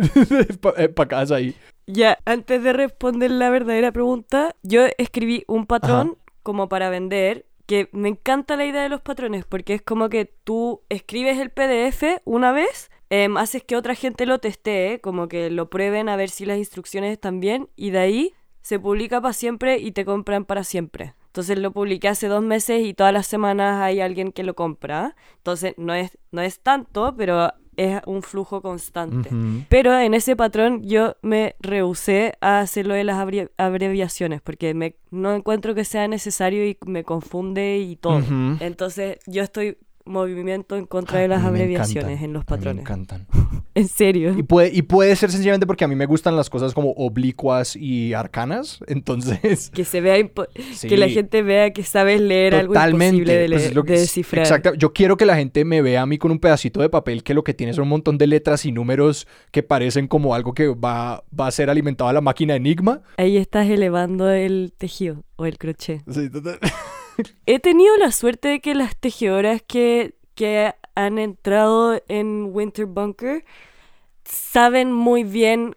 para 0.96 1.20
ahí. 1.36 1.56
Ya, 1.86 2.20
antes 2.26 2.64
de 2.64 2.74
responder 2.74 3.32
la 3.32 3.50
verdadera 3.50 3.92
pregunta, 3.92 4.56
yo 4.62 4.82
escribí 4.98 5.44
un 5.48 5.66
patrón 5.66 6.18
como 6.44 6.70
para 6.70 6.90
vender, 6.90 7.46
que 7.66 7.90
me 7.92 8.10
encanta 8.10 8.56
la 8.56 8.66
idea 8.66 8.84
de 8.84 8.90
los 8.90 9.02
patrones, 9.02 9.46
porque 9.46 9.76
es 9.76 9.82
como 9.82 10.10
que 10.10 10.26
tú 10.26 10.82
escribes 10.90 11.40
el 11.40 11.52
PDF 11.52 12.22
una 12.26 12.52
vez, 12.52 12.90
em, 13.10 13.38
haces 13.38 13.64
que 13.64 13.76
otra 13.76 13.96
gente 13.96 14.26
lo 14.26 14.40
testee, 14.40 15.00
como 15.02 15.28
que 15.28 15.50
lo 15.50 15.70
prueben 15.70 16.10
a 16.10 16.16
ver 16.16 16.30
si 16.30 16.46
las 16.46 16.58
instrucciones 16.58 17.12
están 17.12 17.40
bien, 17.40 17.70
y 17.76 17.92
de 17.92 18.00
ahí 18.00 18.34
se 18.62 18.80
publica 18.80 19.22
para 19.22 19.34
siempre 19.34 19.80
y 19.80 19.92
te 19.92 20.06
compran 20.06 20.46
para 20.46 20.64
siempre. 20.64 21.16
Entonces 21.28 21.60
lo 21.60 21.72
publiqué 21.72 22.08
hace 22.08 22.28
dos 22.28 22.44
meses 22.44 22.86
y 22.86 22.94
todas 22.94 23.14
las 23.14 23.28
semanas 23.28 23.82
hay 23.82 24.02
alguien 24.02 24.32
que 24.32 24.44
lo 24.44 24.56
compra. 24.56 25.16
Entonces 25.38 25.74
no 25.78 25.94
es, 25.94 26.18
no 26.32 26.42
es 26.42 26.60
tanto, 26.60 27.14
pero 27.16 27.54
es 27.78 28.02
un 28.08 28.24
flujo 28.24 28.62
constante. 28.62 29.30
Pero 29.70 29.98
en 29.98 30.14
ese 30.14 30.36
patrón 30.36 30.84
yo 30.84 31.16
me 31.22 31.56
rehusé 31.60 32.34
a 32.42 32.60
hacerlo 32.60 32.94
de 32.94 33.06
las 33.06 33.18
abreviaciones 33.58 34.42
porque 34.42 34.74
me, 34.74 34.96
no 35.12 35.34
encuentro 35.34 35.76
que 35.76 35.86
sea 35.86 36.08
necesario 36.08 36.68
y 36.68 36.78
me 36.86 37.04
confunde 37.04 37.78
y 37.78 37.96
todo. 37.96 38.22
Entonces 38.60 39.20
yo 39.28 39.44
estoy 39.44 39.78
movimiento 40.10 40.76
en 40.76 40.86
contra 40.86 41.20
de 41.20 41.28
las 41.28 41.44
abreviaciones 41.46 42.20
encantan, 42.22 42.26
en 42.26 42.34
los 42.34 42.42
a 42.42 42.44
mí 42.44 42.48
Me 42.50 42.58
patrones. 42.58 42.82
encantan. 42.82 43.28
En 43.76 43.88
serio. 43.88 44.34
Y 44.38 44.44
puede, 44.44 44.72
y 44.74 44.82
puede 44.82 45.16
ser 45.16 45.32
sencillamente 45.32 45.66
porque 45.66 45.86
a 45.86 45.88
mí 45.88 45.96
me 45.96 46.06
gustan 46.08 46.36
las 46.36 46.50
cosas 46.50 46.74
como 46.74 46.92
oblicuas 46.98 47.76
y 47.78 48.14
arcanas. 48.14 48.80
Entonces. 48.88 49.70
Que 49.70 49.86
se 49.86 50.02
vea 50.02 50.18
sí, 50.74 50.88
que 50.90 50.98
la 50.98 51.08
gente 51.08 51.44
vea 51.44 51.72
que 51.72 51.84
sabes 51.84 52.20
leer 52.20 52.56
algo 52.56 52.74
imposible 52.74 53.34
de, 53.36 53.48
le- 53.48 53.56
pues 53.56 53.68
es 53.68 53.76
lo 53.76 53.84
que- 53.84 53.94
de 53.94 54.00
descifrar. 54.00 54.44
Exacto. 54.44 54.74
Yo 54.74 54.92
quiero 54.92 55.16
que 55.16 55.26
la 55.26 55.36
gente 55.38 55.64
me 55.64 55.82
vea 55.82 56.02
a 56.02 56.06
mí 56.06 56.18
con 56.18 56.32
un 56.32 56.40
pedacito 56.40 56.82
de 56.82 56.90
papel 56.90 57.24
que 57.24 57.34
lo 57.34 57.44
que 57.44 57.54
tiene 57.54 57.72
son 57.74 57.84
un 57.84 57.90
montón 57.90 58.18
de 58.18 58.28
letras 58.28 58.66
y 58.66 58.72
números 58.74 59.28
que 59.52 59.64
parecen 59.64 60.08
como 60.08 60.36
algo 60.36 60.54
que 60.54 60.68
va, 60.68 61.24
va 61.40 61.48
a 61.48 61.52
ser 61.52 61.70
alimentado 61.70 62.10
a 62.10 62.14
la 62.14 62.22
máquina 62.22 62.56
Enigma. 62.56 63.02
Ahí 63.18 63.38
estás 63.38 63.70
elevando 63.70 64.30
el 64.30 64.74
tejido 64.78 65.24
o 65.38 65.46
el 65.46 65.58
crochet. 65.58 66.02
Sí, 66.12 66.30
total. 66.30 66.60
He 67.46 67.60
tenido 67.60 67.96
la 67.98 68.12
suerte 68.12 68.48
de 68.48 68.60
que 68.62 68.76
las 68.76 68.96
tejedoras 68.96 69.62
que, 69.62 70.16
que 70.36 70.74
han 70.96 71.18
entrado 71.18 72.02
en 72.08 72.50
Winter 72.52 72.86
Bunker 72.86 73.46
saben 74.24 74.92
muy 74.92 75.24
bien 75.24 75.76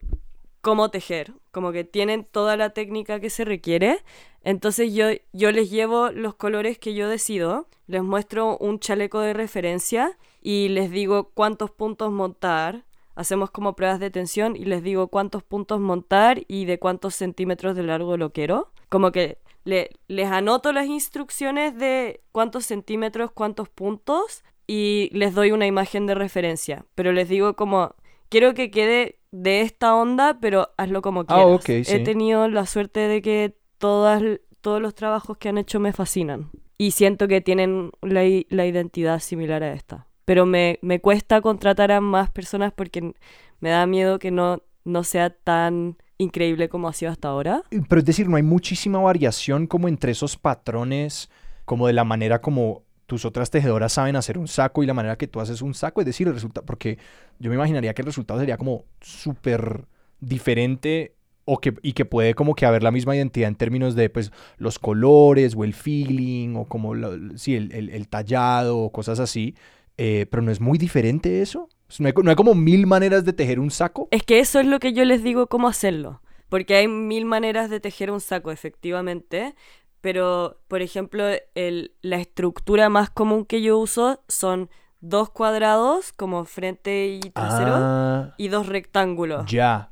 cómo 0.61 0.91
tejer, 0.91 1.33
como 1.51 1.73
que 1.73 1.85
tienen 1.85 2.25
toda 2.25 2.57
la 2.57 2.71
técnica 2.71 3.21
que 3.21 3.31
se 3.31 3.45
requiere. 3.45 3.99
Entonces 4.45 4.93
yo, 4.95 5.07
yo 5.33 5.53
les 5.53 5.71
llevo 5.71 6.11
los 6.11 6.35
colores 6.35 6.79
que 6.79 6.95
yo 6.95 7.09
decido, 7.09 7.69
les 7.87 8.03
muestro 8.03 8.57
un 8.59 8.79
chaleco 8.79 9.21
de 9.21 9.33
referencia 9.33 10.19
y 10.41 10.69
les 10.69 10.91
digo 10.91 11.31
cuántos 11.35 11.71
puntos 11.71 12.11
montar. 12.11 12.85
Hacemos 13.15 13.51
como 13.51 13.77
pruebas 13.77 14.01
de 14.01 14.11
tensión 14.11 14.57
y 14.57 14.65
les 14.65 14.83
digo 14.83 15.09
cuántos 15.09 15.43
puntos 15.43 15.81
montar 15.81 16.43
y 16.49 16.65
de 16.65 16.79
cuántos 16.79 17.15
centímetros 17.15 17.77
de 17.77 17.83
largo 17.83 18.17
lo 18.17 18.33
quiero. 18.33 18.73
Como 18.89 19.13
que 19.13 19.39
le- 19.65 19.91
les 20.09 20.27
anoto 20.31 20.73
las 20.73 20.87
instrucciones 20.87 21.77
de 21.79 22.23
cuántos 22.33 22.67
centímetros, 22.67 23.31
cuántos 23.33 23.69
puntos 23.69 24.45
y 24.67 25.09
les 25.13 25.35
doy 25.35 25.53
una 25.53 25.67
imagen 25.67 26.07
de 26.07 26.15
referencia. 26.15 26.85
Pero 26.95 27.13
les 27.13 27.29
digo 27.29 27.55
como, 27.55 27.95
quiero 28.29 28.55
que 28.55 28.71
quede 28.71 29.19
de 29.31 29.61
esta 29.63 29.95
onda, 29.97 30.39
pero 30.41 30.71
hazlo 30.77 31.03
como 31.03 31.25
Ah, 31.29 31.59
quieras. 31.59 31.87
sí. 31.87 31.95
He 31.95 32.01
tenido 32.01 32.49
la 32.49 32.67
suerte 32.67 33.01
de 33.01 33.23
que 33.23 33.57
todas, 33.79 34.23
todos 34.61 34.81
los 34.81 34.95
trabajos 34.95 35.39
que 35.39 35.49
han 35.49 35.59
hecho 35.59 35.81
me 35.81 35.93
fascinan. 35.93 36.51
Y 36.79 36.93
siento 36.93 37.29
que 37.29 37.41
tienen 37.41 37.93
la, 38.03 38.23
la 38.49 38.67
identidad 38.67 39.21
similar 39.21 39.63
a 39.63 39.73
esta. 39.73 40.07
Pero 40.25 40.47
me, 40.47 40.79
me 40.83 41.01
cuesta 41.01 41.41
contratar 41.41 41.93
a 41.93 42.01
más 42.01 42.31
personas 42.31 42.73
porque 42.73 43.15
me 43.61 43.71
da 43.71 43.87
miedo 43.87 44.19
que 44.19 44.31
no, 44.31 44.63
no 44.85 45.05
sea 45.05 45.31
tan 45.31 45.97
increíble 46.23 46.69
como 46.69 46.89
ha 46.89 46.93
sido 46.93 47.13
hasta 47.13 47.29
ahora. 47.29 47.63
Pero 47.89 47.99
es 47.99 48.05
decir, 48.05 48.29
no 48.29 48.37
hay 48.37 48.43
muchísima 48.43 48.99
variación 49.01 49.67
como 49.67 49.89
entre 49.89 50.13
esos 50.13 50.37
patrones, 50.37 51.31
como 51.65 51.87
de 51.87 51.93
la 51.93 52.05
manera 52.05 52.41
como 52.41 52.83
tus 53.07 53.25
otras 53.27 53.51
tejedoras 53.51 53.93
saben 53.93 54.17
hacer 54.17 54.39
un 54.39 54.49
saco 54.49 54.83
y 54.83 54.87
la 54.87 54.95
manera 54.95 55.17
que 55.19 55.27
tú 55.29 55.41
haces 55.41 55.61
un 55.61 55.75
saco. 55.75 56.01
Es 56.01 56.07
decir, 56.07 56.29
el 56.29 56.35
resultado, 56.35 56.65
porque 56.65 56.99
yo 57.39 57.51
me 57.51 57.57
imaginaría 57.57 57.93
que 57.93 58.01
el 58.03 58.07
resultado 58.07 58.41
sería 58.41 58.57
como 58.57 58.85
súper 59.01 59.87
diferente 60.21 61.15
o 61.45 61.59
que, 61.59 61.75
y 61.83 61.93
que 61.93 62.05
puede 62.05 62.35
como 62.35 62.55
que 62.55 62.65
haber 62.67 62.83
la 62.83 62.91
misma 62.93 63.17
identidad 63.17 63.49
en 63.49 63.57
términos 63.57 63.95
de 63.97 64.09
pues 64.09 64.31
los 64.57 64.79
colores 64.79 65.55
o 65.57 65.65
el 65.65 65.75
feeling 65.75 66.55
o 66.55 66.65
como 66.67 66.95
sí, 67.37 67.57
el, 67.57 67.73
el- 67.73 67.91
el 67.91 68.09
tallado 68.09 68.79
o 68.79 68.93
cosas 68.93 69.19
así. 69.19 69.55
Eh, 69.99 70.27
pero 70.31 70.43
no 70.43 70.51
es 70.51 70.61
muy 70.61 70.79
diferente 70.79 71.43
eso. 71.43 71.69
No 72.01 72.07
hay, 72.09 72.13
co- 72.13 72.23
no 72.23 72.31
hay 72.31 72.37
como 72.37 72.55
mil 72.55 72.87
maneras 72.87 73.25
de 73.25 73.33
tejer 73.33 73.59
un 73.61 73.71
saco. 73.71 74.09
Es 74.11 74.23
que 74.23 74.39
eso 74.41 74.61
es 74.61 74.67
lo 74.67 74.79
que 74.81 74.93
yo 74.93 75.05
les 75.05 75.23
digo 75.23 75.47
cómo 75.47 75.69
hacerlo. 75.69 76.21
Porque 76.49 76.75
hay 76.77 76.89
mil 76.89 77.25
maneras 77.25 77.71
de 77.71 77.81
tejer 77.81 78.11
un 78.11 78.21
saco, 78.21 78.51
efectivamente. 78.51 79.55
Pero, 80.01 80.59
por 80.69 80.83
ejemplo, 80.83 81.25
el- 81.55 81.95
la 82.03 82.17
estructura 82.17 82.89
más 82.89 83.09
común 83.11 83.45
que 83.45 83.63
yo 83.63 83.79
uso 83.79 84.21
son 84.29 84.69
dos 85.01 85.31
cuadrados, 85.31 86.13
como 86.13 86.45
frente 86.45 87.09
y 87.09 87.21
trasero, 87.31 87.75
Ah, 87.77 88.35
y 88.37 88.49
dos 88.49 88.67
rectángulos 88.67 89.47
ya. 89.51 89.91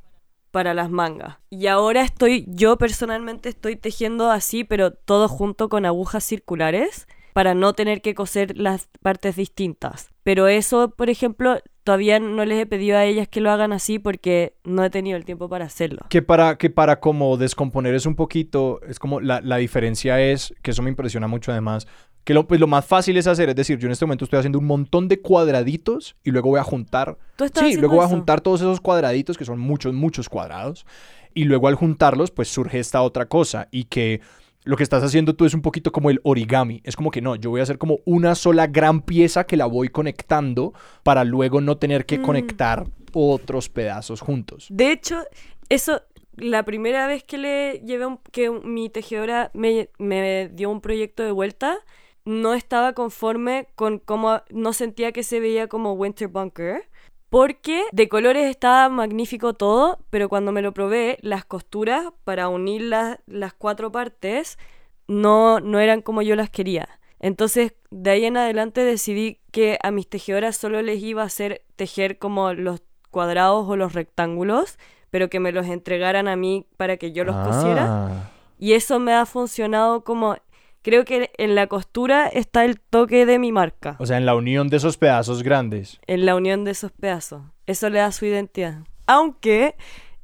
para 0.50 0.74
las 0.74 0.90
mangas. 0.90 1.38
Y 1.48 1.66
ahora 1.68 2.02
estoy, 2.02 2.44
yo 2.48 2.76
personalmente 2.76 3.48
estoy 3.48 3.76
tejiendo 3.76 4.30
así, 4.30 4.64
pero 4.64 4.92
todo 4.92 5.28
junto 5.28 5.68
con 5.68 5.86
agujas 5.86 6.24
circulares 6.24 7.06
para 7.32 7.54
no 7.54 7.72
tener 7.74 8.02
que 8.02 8.14
coser 8.16 8.56
las 8.58 8.88
partes 9.02 9.36
distintas. 9.36 10.10
Pero 10.24 10.48
eso, 10.48 10.90
por 10.90 11.08
ejemplo, 11.10 11.60
todavía 11.90 12.20
no 12.20 12.44
les 12.44 12.60
he 12.60 12.66
pedido 12.66 12.96
a 12.96 13.04
ellas 13.04 13.26
que 13.26 13.40
lo 13.40 13.50
hagan 13.50 13.72
así 13.72 13.98
porque 13.98 14.54
no 14.62 14.84
he 14.84 14.90
tenido 14.90 15.16
el 15.16 15.24
tiempo 15.24 15.48
para 15.48 15.64
hacerlo. 15.64 16.06
Que 16.08 16.22
para, 16.22 16.56
que 16.56 16.70
para 16.70 17.00
como 17.00 17.36
descomponer 17.36 17.96
eso 17.96 18.08
un 18.08 18.14
poquito, 18.14 18.80
es 18.88 19.00
como 19.00 19.20
la, 19.20 19.40
la 19.40 19.56
diferencia 19.56 20.20
es, 20.20 20.54
que 20.62 20.70
eso 20.70 20.82
me 20.82 20.90
impresiona 20.90 21.26
mucho 21.26 21.50
además, 21.50 21.88
que 22.22 22.32
lo, 22.32 22.46
pues 22.46 22.60
lo 22.60 22.68
más 22.68 22.84
fácil 22.84 23.16
es 23.16 23.26
hacer, 23.26 23.48
es 23.48 23.56
decir, 23.56 23.76
yo 23.80 23.86
en 23.86 23.92
este 23.92 24.06
momento 24.06 24.24
estoy 24.24 24.38
haciendo 24.38 24.60
un 24.60 24.66
montón 24.66 25.08
de 25.08 25.20
cuadraditos 25.20 26.14
y 26.22 26.30
luego 26.30 26.50
voy 26.50 26.60
a 26.60 26.62
juntar, 26.62 27.18
¿Tú 27.34 27.42
estás 27.42 27.68
sí, 27.68 27.74
luego 27.74 27.96
voy 27.96 28.04
a 28.04 28.06
eso? 28.06 28.14
juntar 28.14 28.40
todos 28.40 28.60
esos 28.60 28.80
cuadraditos, 28.80 29.36
que 29.36 29.44
son 29.44 29.58
muchos, 29.58 29.92
muchos 29.92 30.28
cuadrados, 30.28 30.86
y 31.34 31.42
luego 31.42 31.66
al 31.66 31.74
juntarlos, 31.74 32.30
pues 32.30 32.46
surge 32.46 32.78
esta 32.78 33.02
otra 33.02 33.26
cosa, 33.26 33.66
y 33.72 33.84
que 33.86 34.20
lo 34.64 34.76
que 34.76 34.82
estás 34.82 35.02
haciendo 35.02 35.34
tú 35.34 35.44
es 35.46 35.54
un 35.54 35.62
poquito 35.62 35.90
como 35.92 36.10
el 36.10 36.20
origami, 36.22 36.80
es 36.84 36.96
como 36.96 37.10
que 37.10 37.20
no, 37.22 37.34
yo 37.36 37.50
voy 37.50 37.60
a 37.60 37.62
hacer 37.62 37.78
como 37.78 37.98
una 38.04 38.34
sola 38.34 38.66
gran 38.66 39.00
pieza 39.00 39.44
que 39.44 39.56
la 39.56 39.66
voy 39.66 39.88
conectando 39.88 40.72
para 41.02 41.24
luego 41.24 41.60
no 41.60 41.78
tener 41.78 42.04
que 42.06 42.18
Mm. 42.18 42.22
conectar 42.22 42.86
otros 43.12 43.68
pedazos 43.68 44.20
juntos. 44.20 44.66
De 44.70 44.92
hecho, 44.92 45.22
eso, 45.68 46.02
la 46.36 46.62
primera 46.64 47.06
vez 47.06 47.24
que 47.24 47.38
le 47.38 47.80
llevé 47.86 48.06
un- 48.06 48.20
que 48.32 48.50
mi 48.50 48.88
tejedora 48.90 49.50
me, 49.54 49.88
me 49.98 50.48
dio 50.52 50.70
un 50.70 50.80
proyecto 50.80 51.22
de 51.22 51.32
vuelta, 51.32 51.78
no 52.26 52.52
estaba 52.54 52.92
conforme 52.92 53.68
con 53.76 53.98
cómo, 53.98 54.42
no 54.50 54.72
sentía 54.74 55.10
que 55.12 55.22
se 55.22 55.40
veía 55.40 55.68
como 55.68 55.94
Winter 55.94 56.28
Bunker. 56.28 56.82
Porque 57.30 57.84
de 57.92 58.08
colores 58.08 58.50
estaba 58.50 58.88
magnífico 58.88 59.54
todo, 59.54 60.00
pero 60.10 60.28
cuando 60.28 60.50
me 60.52 60.62
lo 60.62 60.74
probé, 60.74 61.18
las 61.22 61.44
costuras 61.44 62.12
para 62.24 62.48
unir 62.48 62.82
las, 62.82 63.18
las 63.26 63.54
cuatro 63.54 63.92
partes 63.92 64.58
no, 65.06 65.60
no 65.60 65.78
eran 65.78 66.02
como 66.02 66.22
yo 66.22 66.36
las 66.36 66.50
quería. 66.50 66.88
Entonces, 67.20 67.74
de 67.90 68.10
ahí 68.10 68.24
en 68.24 68.36
adelante 68.36 68.82
decidí 68.82 69.38
que 69.52 69.78
a 69.82 69.90
mis 69.90 70.08
tejedoras 70.08 70.56
solo 70.56 70.82
les 70.82 71.02
iba 71.02 71.22
a 71.22 71.26
hacer 71.26 71.62
tejer 71.76 72.18
como 72.18 72.52
los 72.52 72.82
cuadrados 73.10 73.68
o 73.68 73.76
los 73.76 73.92
rectángulos, 73.92 74.78
pero 75.10 75.28
que 75.28 75.40
me 75.40 75.52
los 75.52 75.66
entregaran 75.66 76.28
a 76.28 76.36
mí 76.36 76.66
para 76.76 76.96
que 76.96 77.12
yo 77.12 77.24
los 77.24 77.36
cosiera. 77.36 78.06
Ah. 78.06 78.30
Y 78.58 78.72
eso 78.72 78.98
me 78.98 79.12
ha 79.12 79.24
funcionado 79.24 80.02
como... 80.02 80.36
Creo 80.82 81.04
que 81.04 81.30
en 81.36 81.54
la 81.54 81.66
costura 81.66 82.26
está 82.28 82.64
el 82.64 82.80
toque 82.80 83.26
de 83.26 83.38
mi 83.38 83.52
marca, 83.52 83.96
O 83.98 84.06
sea, 84.06 84.16
en 84.16 84.24
la 84.26 84.34
unión 84.34 84.68
de 84.68 84.78
esos 84.78 84.96
pedazos 84.96 85.42
grandes. 85.42 86.00
en 86.06 86.24
la 86.24 86.34
unión 86.34 86.64
de 86.64 86.70
esos 86.70 86.90
pedazos. 86.92 87.42
Eso 87.66 87.90
le 87.90 87.98
da 87.98 88.10
su 88.12 88.24
identidad. 88.26 88.78
Aunque 89.06 89.74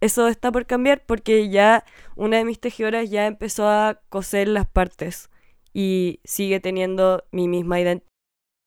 eso 0.00 0.28
está 0.28 0.50
por 0.52 0.66
cambiar 0.66 1.02
porque 1.04 1.48
ya 1.50 1.84
una 2.14 2.38
de 2.38 2.44
mis 2.44 2.58
tejedoras 2.60 3.10
ya 3.10 3.26
empezó 3.26 3.68
a 3.68 4.00
coser 4.08 4.48
las 4.48 4.66
partes 4.66 5.28
y 5.74 6.20
sigue 6.24 6.58
teniendo 6.60 7.24
mi 7.32 7.48
misma 7.48 7.78
identidad. 7.80 8.06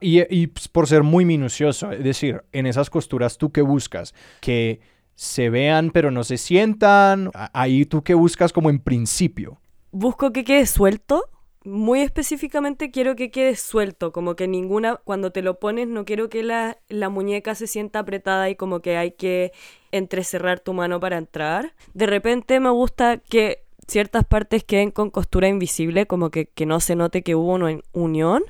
Y, 0.02 0.22
y, 0.34 0.48
pues, 0.48 0.68
por 0.68 0.88
ser 0.88 1.04
muy 1.04 1.26
minucioso, 1.26 1.92
es 1.92 2.04
decir, 2.04 2.44
en 2.54 2.68
esas 2.68 2.90
costuras 2.90 3.38
tú 3.38 3.52
qué 3.52 3.62
buscas, 3.62 4.14
que 4.40 4.80
se 5.16 5.50
vean 5.50 5.90
pero 5.92 6.10
no 6.12 6.24
se 6.24 6.38
sientan, 6.38 7.32
ahí 7.54 7.86
tú 7.86 8.04
qué 8.04 8.14
buscas 8.14 8.54
como 8.54 8.70
en 8.70 8.80
principio. 8.80 9.60
Busco 9.92 10.32
que 10.32 10.44
quede 10.46 10.66
suelto, 10.68 11.26
muy 11.66 12.02
específicamente 12.02 12.92
quiero 12.92 13.16
que 13.16 13.32
quede 13.32 13.56
suelto, 13.56 14.12
como 14.12 14.36
que 14.36 14.48
ninguna, 14.48 14.96
cuando 14.98 15.32
te 15.32 15.42
lo 15.42 15.60
pones, 15.60 15.88
no 15.88 16.06
quiero 16.06 16.30
que 16.30 16.44
la, 16.44 16.78
la 16.88 17.10
muñeca 17.10 17.56
se 17.56 17.68
sienta 17.68 18.00
apretada 18.00 18.50
y 18.50 18.56
como 18.56 18.80
que 18.80 18.98
hay 18.98 19.12
que 19.12 19.52
entrecerrar 19.92 20.60
tu 20.60 20.74
mano 20.74 21.00
para 21.00 21.18
entrar. 21.18 21.74
De 21.94 22.06
repente 22.06 22.60
me 22.60 22.70
gusta 22.70 23.18
que 23.18 23.64
ciertas 23.88 24.26
partes 24.26 24.64
queden 24.64 24.92
con 24.92 25.10
costura 25.10 25.48
invisible, 25.48 26.06
como 26.06 26.30
que, 26.30 26.46
que 26.46 26.66
no 26.66 26.80
se 26.80 26.96
note 26.96 27.24
que 27.24 27.36
hubo 27.36 27.54
una 27.54 27.80
unión, 27.92 28.44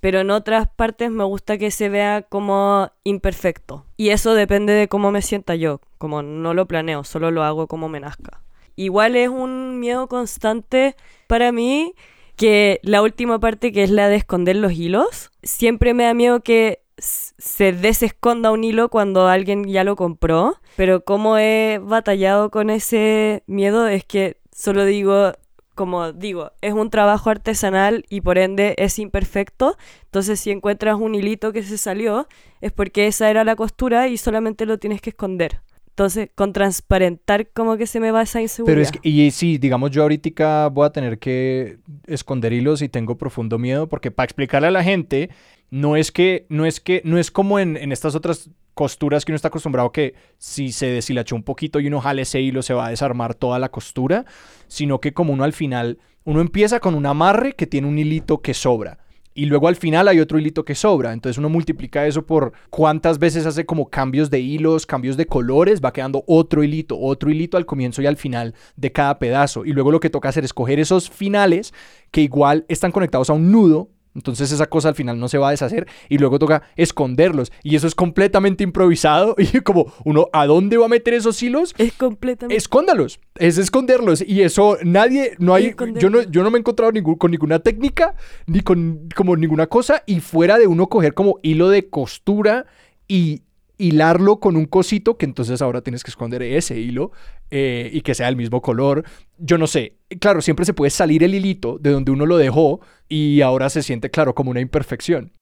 pero 0.00 0.20
en 0.20 0.30
otras 0.30 0.68
partes 0.68 1.10
me 1.10 1.24
gusta 1.24 1.58
que 1.58 1.70
se 1.70 1.88
vea 1.88 2.22
como 2.22 2.90
imperfecto. 3.04 3.84
Y 3.96 4.10
eso 4.10 4.34
depende 4.34 4.72
de 4.72 4.88
cómo 4.88 5.10
me 5.10 5.22
sienta 5.22 5.56
yo, 5.56 5.80
como 5.98 6.22
no 6.22 6.54
lo 6.54 6.66
planeo, 6.66 7.04
solo 7.04 7.30
lo 7.30 7.42
hago 7.42 7.66
como 7.66 7.88
me 7.88 8.00
nazca. 8.00 8.40
Igual 8.76 9.16
es 9.16 9.28
un 9.28 9.80
miedo 9.80 10.06
constante 10.06 10.96
para 11.26 11.50
mí 11.50 11.94
que 12.36 12.80
la 12.82 13.02
última 13.02 13.38
parte 13.38 13.72
que 13.72 13.82
es 13.82 13.90
la 13.90 14.08
de 14.08 14.16
esconder 14.16 14.56
los 14.56 14.72
hilos, 14.72 15.30
siempre 15.42 15.94
me 15.94 16.04
da 16.04 16.14
miedo 16.14 16.40
que 16.40 16.80
se 16.98 17.72
desesconda 17.72 18.50
un 18.50 18.64
hilo 18.64 18.88
cuando 18.88 19.28
alguien 19.28 19.64
ya 19.64 19.84
lo 19.84 19.96
compró, 19.96 20.56
pero 20.76 21.04
como 21.04 21.38
he 21.38 21.80
batallado 21.82 22.50
con 22.50 22.70
ese 22.70 23.42
miedo 23.46 23.86
es 23.86 24.04
que 24.04 24.38
solo 24.52 24.84
digo, 24.84 25.32
como 25.74 26.12
digo, 26.12 26.52
es 26.62 26.72
un 26.72 26.88
trabajo 26.88 27.28
artesanal 27.28 28.04
y 28.08 28.22
por 28.22 28.38
ende 28.38 28.74
es 28.78 28.98
imperfecto, 28.98 29.76
entonces 30.04 30.40
si 30.40 30.50
encuentras 30.50 30.96
un 30.98 31.14
hilito 31.14 31.52
que 31.52 31.62
se 31.62 31.76
salió 31.76 32.28
es 32.62 32.72
porque 32.72 33.06
esa 33.06 33.28
era 33.30 33.44
la 33.44 33.56
costura 33.56 34.08
y 34.08 34.16
solamente 34.16 34.64
lo 34.64 34.78
tienes 34.78 35.02
que 35.02 35.10
esconder. 35.10 35.60
Entonces, 35.96 36.28
con 36.34 36.52
transparentar 36.52 37.48
como 37.54 37.78
que 37.78 37.86
se 37.86 38.00
me 38.00 38.10
va 38.10 38.20
esa 38.20 38.42
inseguridad. 38.42 38.74
Pero 38.74 38.82
es 38.82 38.92
que, 38.92 39.00
y 39.02 39.30
sí, 39.30 39.56
digamos, 39.56 39.92
yo 39.92 40.02
ahorita 40.02 40.68
voy 40.68 40.84
a 40.84 40.90
tener 40.90 41.18
que 41.18 41.78
esconder 42.06 42.52
hilos 42.52 42.82
y 42.82 42.90
tengo 42.90 43.16
profundo 43.16 43.58
miedo 43.58 43.88
porque 43.88 44.10
para 44.10 44.26
explicarle 44.26 44.68
a 44.68 44.70
la 44.70 44.84
gente, 44.84 45.30
no 45.70 45.96
es 45.96 46.12
que, 46.12 46.44
no 46.50 46.66
es 46.66 46.80
que, 46.80 47.00
no 47.06 47.16
es 47.16 47.30
como 47.30 47.58
en, 47.58 47.78
en 47.78 47.92
estas 47.92 48.14
otras 48.14 48.50
costuras 48.74 49.24
que 49.24 49.32
uno 49.32 49.36
está 49.36 49.48
acostumbrado 49.48 49.90
que 49.90 50.12
si 50.36 50.70
se 50.70 50.84
deshilachó 50.84 51.34
un 51.34 51.42
poquito 51.42 51.80
y 51.80 51.86
uno 51.86 52.02
jale 52.02 52.22
ese 52.22 52.42
hilo 52.42 52.60
se 52.60 52.74
va 52.74 52.88
a 52.88 52.90
desarmar 52.90 53.34
toda 53.34 53.58
la 53.58 53.70
costura, 53.70 54.26
sino 54.68 55.00
que 55.00 55.14
como 55.14 55.32
uno 55.32 55.44
al 55.44 55.54
final, 55.54 55.96
uno 56.24 56.42
empieza 56.42 56.78
con 56.78 56.94
un 56.94 57.06
amarre 57.06 57.54
que 57.54 57.66
tiene 57.66 57.88
un 57.88 57.98
hilito 57.98 58.42
que 58.42 58.52
sobra 58.52 58.98
y 59.36 59.46
luego 59.46 59.68
al 59.68 59.76
final 59.76 60.08
hay 60.08 60.18
otro 60.18 60.38
hilito 60.38 60.64
que 60.64 60.74
sobra. 60.74 61.12
Entonces 61.12 61.38
uno 61.38 61.48
multiplica 61.48 62.06
eso 62.06 62.24
por 62.24 62.52
cuántas 62.70 63.18
veces 63.18 63.44
hace 63.46 63.66
como 63.66 63.90
cambios 63.90 64.30
de 64.30 64.40
hilos, 64.40 64.86
cambios 64.86 65.16
de 65.16 65.26
colores, 65.26 65.80
va 65.84 65.92
quedando 65.92 66.24
otro 66.26 66.64
hilito, 66.64 66.98
otro 66.98 67.30
hilito 67.30 67.58
al 67.58 67.66
comienzo 67.66 68.00
y 68.00 68.06
al 68.06 68.16
final 68.16 68.54
de 68.76 68.90
cada 68.90 69.18
pedazo. 69.18 69.64
Y 69.64 69.72
luego 69.72 69.92
lo 69.92 70.00
que 70.00 70.10
toca 70.10 70.30
hacer 70.30 70.44
es 70.44 70.54
coger 70.54 70.80
esos 70.80 71.10
finales 71.10 71.74
que 72.10 72.22
igual 72.22 72.64
están 72.68 72.92
conectados 72.92 73.28
a 73.28 73.34
un 73.34 73.52
nudo 73.52 73.90
entonces 74.16 74.50
esa 74.50 74.66
cosa 74.66 74.88
al 74.88 74.94
final 74.94 75.20
no 75.20 75.28
se 75.28 75.38
va 75.38 75.48
a 75.48 75.50
deshacer 75.50 75.86
y 76.08 76.18
luego 76.18 76.38
toca 76.38 76.62
esconderlos. 76.74 77.52
Y 77.62 77.76
eso 77.76 77.86
es 77.86 77.94
completamente 77.94 78.64
improvisado. 78.64 79.36
Y 79.46 79.60
como 79.60 79.92
uno, 80.04 80.26
¿a 80.32 80.46
dónde 80.46 80.76
va 80.76 80.86
a 80.86 80.88
meter 80.88 81.14
esos 81.14 81.40
hilos? 81.42 81.74
Es 81.78 81.92
completamente. 81.92 82.56
Escóndalos. 82.56 83.20
Es 83.36 83.58
esconderlos. 83.58 84.24
Y 84.26 84.42
eso 84.42 84.76
nadie, 84.82 85.36
no 85.38 85.54
hay, 85.54 85.74
yo 86.00 86.10
no, 86.10 86.22
yo 86.22 86.42
no 86.42 86.50
me 86.50 86.58
he 86.58 86.60
encontrado 86.60 86.90
ningún, 86.90 87.14
con 87.14 87.30
ninguna 87.30 87.60
técnica, 87.60 88.14
ni 88.46 88.60
con 88.60 89.08
como 89.14 89.36
ninguna 89.36 89.68
cosa. 89.68 90.02
Y 90.06 90.20
fuera 90.20 90.58
de 90.58 90.66
uno 90.66 90.88
coger 90.88 91.14
como 91.14 91.38
hilo 91.42 91.68
de 91.68 91.88
costura 91.88 92.66
y 93.06 93.42
hilarlo 93.78 94.40
con 94.40 94.56
un 94.56 94.66
cosito 94.66 95.16
que 95.18 95.26
entonces 95.26 95.60
ahora 95.62 95.82
tienes 95.82 96.02
que 96.02 96.10
esconder 96.10 96.42
ese 96.42 96.78
hilo 96.78 97.12
eh, 97.50 97.90
y 97.92 98.00
que 98.00 98.14
sea 98.14 98.28
el 98.28 98.36
mismo 98.36 98.62
color. 98.62 99.04
Yo 99.38 99.58
no 99.58 99.66
sé, 99.66 99.96
claro, 100.20 100.40
siempre 100.40 100.64
se 100.64 100.74
puede 100.74 100.90
salir 100.90 101.22
el 101.22 101.34
hilito 101.34 101.78
de 101.78 101.90
donde 101.90 102.12
uno 102.12 102.26
lo 102.26 102.36
dejó 102.36 102.80
y 103.08 103.40
ahora 103.40 103.70
se 103.70 103.82
siente, 103.82 104.10
claro, 104.10 104.34
como 104.34 104.50
una 104.50 104.60
imperfección. 104.60 105.32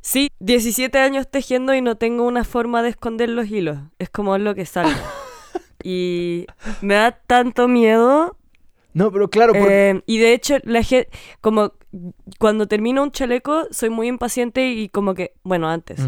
Sí, 0.00 0.30
17 0.40 0.96
años 0.98 1.28
tejiendo 1.28 1.74
y 1.74 1.80
no 1.80 1.96
tengo 1.96 2.24
una 2.24 2.44
forma 2.44 2.82
de 2.82 2.90
esconder 2.90 3.28
los 3.28 3.50
hilos. 3.50 3.78
Es 3.98 4.10
como 4.10 4.38
lo 4.38 4.54
que 4.54 4.64
sale. 4.64 4.94
y 5.82 6.46
me 6.82 6.94
da 6.94 7.12
tanto 7.26 7.68
miedo 7.68 8.38
no, 8.98 9.12
pero 9.12 9.28
claro. 9.28 9.52
Eh, 9.54 10.02
y 10.06 10.18
de 10.18 10.32
hecho, 10.32 10.56
la 10.64 10.82
gente, 10.82 11.08
como 11.40 11.72
cuando 12.38 12.68
termino 12.68 13.02
un 13.02 13.10
chaleco, 13.10 13.66
soy 13.70 13.88
muy 13.88 14.08
impaciente 14.08 14.70
y 14.70 14.88
como 14.88 15.14
que, 15.14 15.32
bueno, 15.42 15.68
antes, 15.68 16.00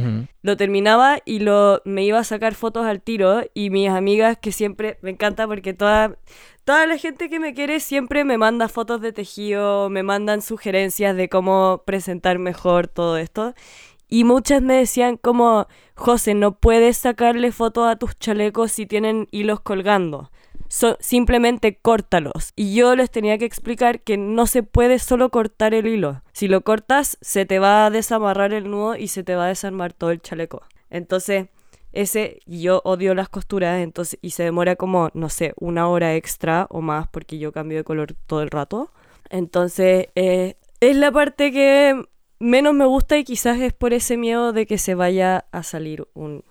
lo 0.43 0.57
terminaba 0.57 1.21
y 1.25 1.39
lo, 1.39 1.81
me 1.85 2.05
iba 2.05 2.19
a 2.19 2.25
sacar 2.25 2.55
fotos 2.55 2.85
al 2.85 3.01
tiro 3.01 3.43
y 3.55 3.71
mis 3.71 3.89
amigas 3.89 4.37
que 4.39 4.53
siempre, 4.53 4.99
me 5.01 5.11
encanta 5.11 5.47
porque 5.47 5.73
toda, 5.73 6.17
toda 6.65 6.87
la 6.87 6.99
gente 6.99 7.31
que 7.31 7.41
me 7.41 7.55
quiere 7.55 7.81
siempre 7.81 8.25
me 8.25 8.37
manda 8.37 8.69
fotos 8.69 9.01
de 9.01 9.13
tejido, 9.13 9.89
me 9.89 10.03
mandan 10.03 10.43
sugerencias 10.43 11.17
de 11.17 11.29
cómo 11.31 11.83
presentar 11.87 12.39
mejor 12.39 12.87
todo 12.87 13.17
esto. 13.17 13.55
Y 14.07 14.25
muchas 14.25 14.61
me 14.61 14.75
decían 14.75 15.17
como, 15.17 15.67
José, 15.95 16.35
no 16.35 16.59
puedes 16.59 16.99
sacarle 16.99 17.53
fotos 17.53 17.89
a 17.89 17.97
tus 17.97 18.19
chalecos 18.19 18.73
si 18.73 18.85
tienen 18.85 19.29
hilos 19.31 19.61
colgando 19.61 20.31
simplemente 20.71 21.77
córtalos. 21.77 22.53
Y 22.57 22.75
yo 22.75 22.97
les 22.97 23.11
tenía 23.11 23.39
que 23.39 23.45
explicar 23.45 24.01
que 24.01 24.17
no 24.17 24.47
se 24.47 24.63
puede 24.63 24.99
solo 24.99 25.31
cortar 25.31 25.75
el 25.75 25.87
hilo. 25.87 26.23
Si 26.33 26.49
lo 26.49 26.63
cortas, 26.63 27.19
se 27.21 27.45
te 27.45 27.59
va 27.59 27.87
a 27.87 27.91
desamarrar 27.91 28.53
el 28.53 28.71
nudo 28.71 28.97
y 28.97 29.09
se 29.09 29.25
te 29.25 29.35
va 29.35 29.47
a 29.47 29.49
desarmar 29.49 29.93
todo 29.93 30.11
el 30.11 30.23
chaleco. 30.23 30.63
Entonces, 30.89 31.49
ese, 31.93 32.41
yo 32.47 32.83
odio 32.85 33.15
las 33.15 33.29
costuras, 33.29 33.81
entonces, 33.81 34.19
y 34.23 34.31
se 34.31 34.45
demora 34.45 34.77
como, 34.77 35.11
no 35.13 35.29
sé, 35.29 35.55
una 35.57 35.89
hora 35.89 36.15
extra 36.15 36.67
o 36.71 36.81
más 36.81 37.09
porque 37.09 37.39
yo 37.39 37.53
cambio 37.53 37.79
de 37.79 37.85
color 37.85 38.15
todo 38.27 38.43
el 38.43 38.51
rato. 38.51 38.93
Entonces, 39.29 40.09
eh, 40.15 40.55
es 40.81 40.97
la 40.97 41.11
parte 41.11 41.53
que 41.53 42.01
menos 42.39 42.75
me 42.75 42.87
gusta 42.87 43.19
y 43.19 43.25
quizás 43.25 43.61
es 43.61 43.73
por 43.73 43.93
ese 43.93 44.17
miedo 44.17 44.53
de 44.53 44.67
que 44.67 44.79
se 44.79 44.95
vaya 44.95 45.47
a 45.51 45.63
salir 45.63 46.07
un, 46.15 46.45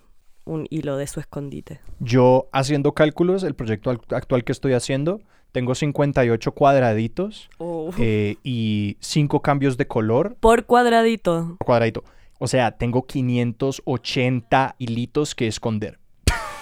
un 0.44 0.66
hilo 0.70 0.96
de 0.96 1.06
su 1.06 1.20
escondite. 1.20 1.80
Yo 2.00 2.48
haciendo 2.52 2.92
cálculos, 2.92 3.42
el 3.42 3.54
proyecto 3.54 3.90
actual 3.90 4.44
que 4.44 4.52
estoy 4.52 4.72
haciendo, 4.72 5.20
tengo 5.52 5.74
58 5.74 6.52
cuadraditos 6.52 7.50
oh. 7.58 7.90
eh, 7.98 8.36
y 8.44 8.96
5 9.00 9.42
cambios 9.42 9.76
de 9.76 9.86
color. 9.86 10.36
Por 10.40 10.64
cuadradito. 10.64 11.56
Por 11.58 11.66
cuadradito. 11.66 12.04
O 12.38 12.46
sea, 12.46 12.72
tengo 12.72 13.06
580 13.06 14.76
hilitos 14.78 15.34
que 15.34 15.46
esconder. 15.46 15.98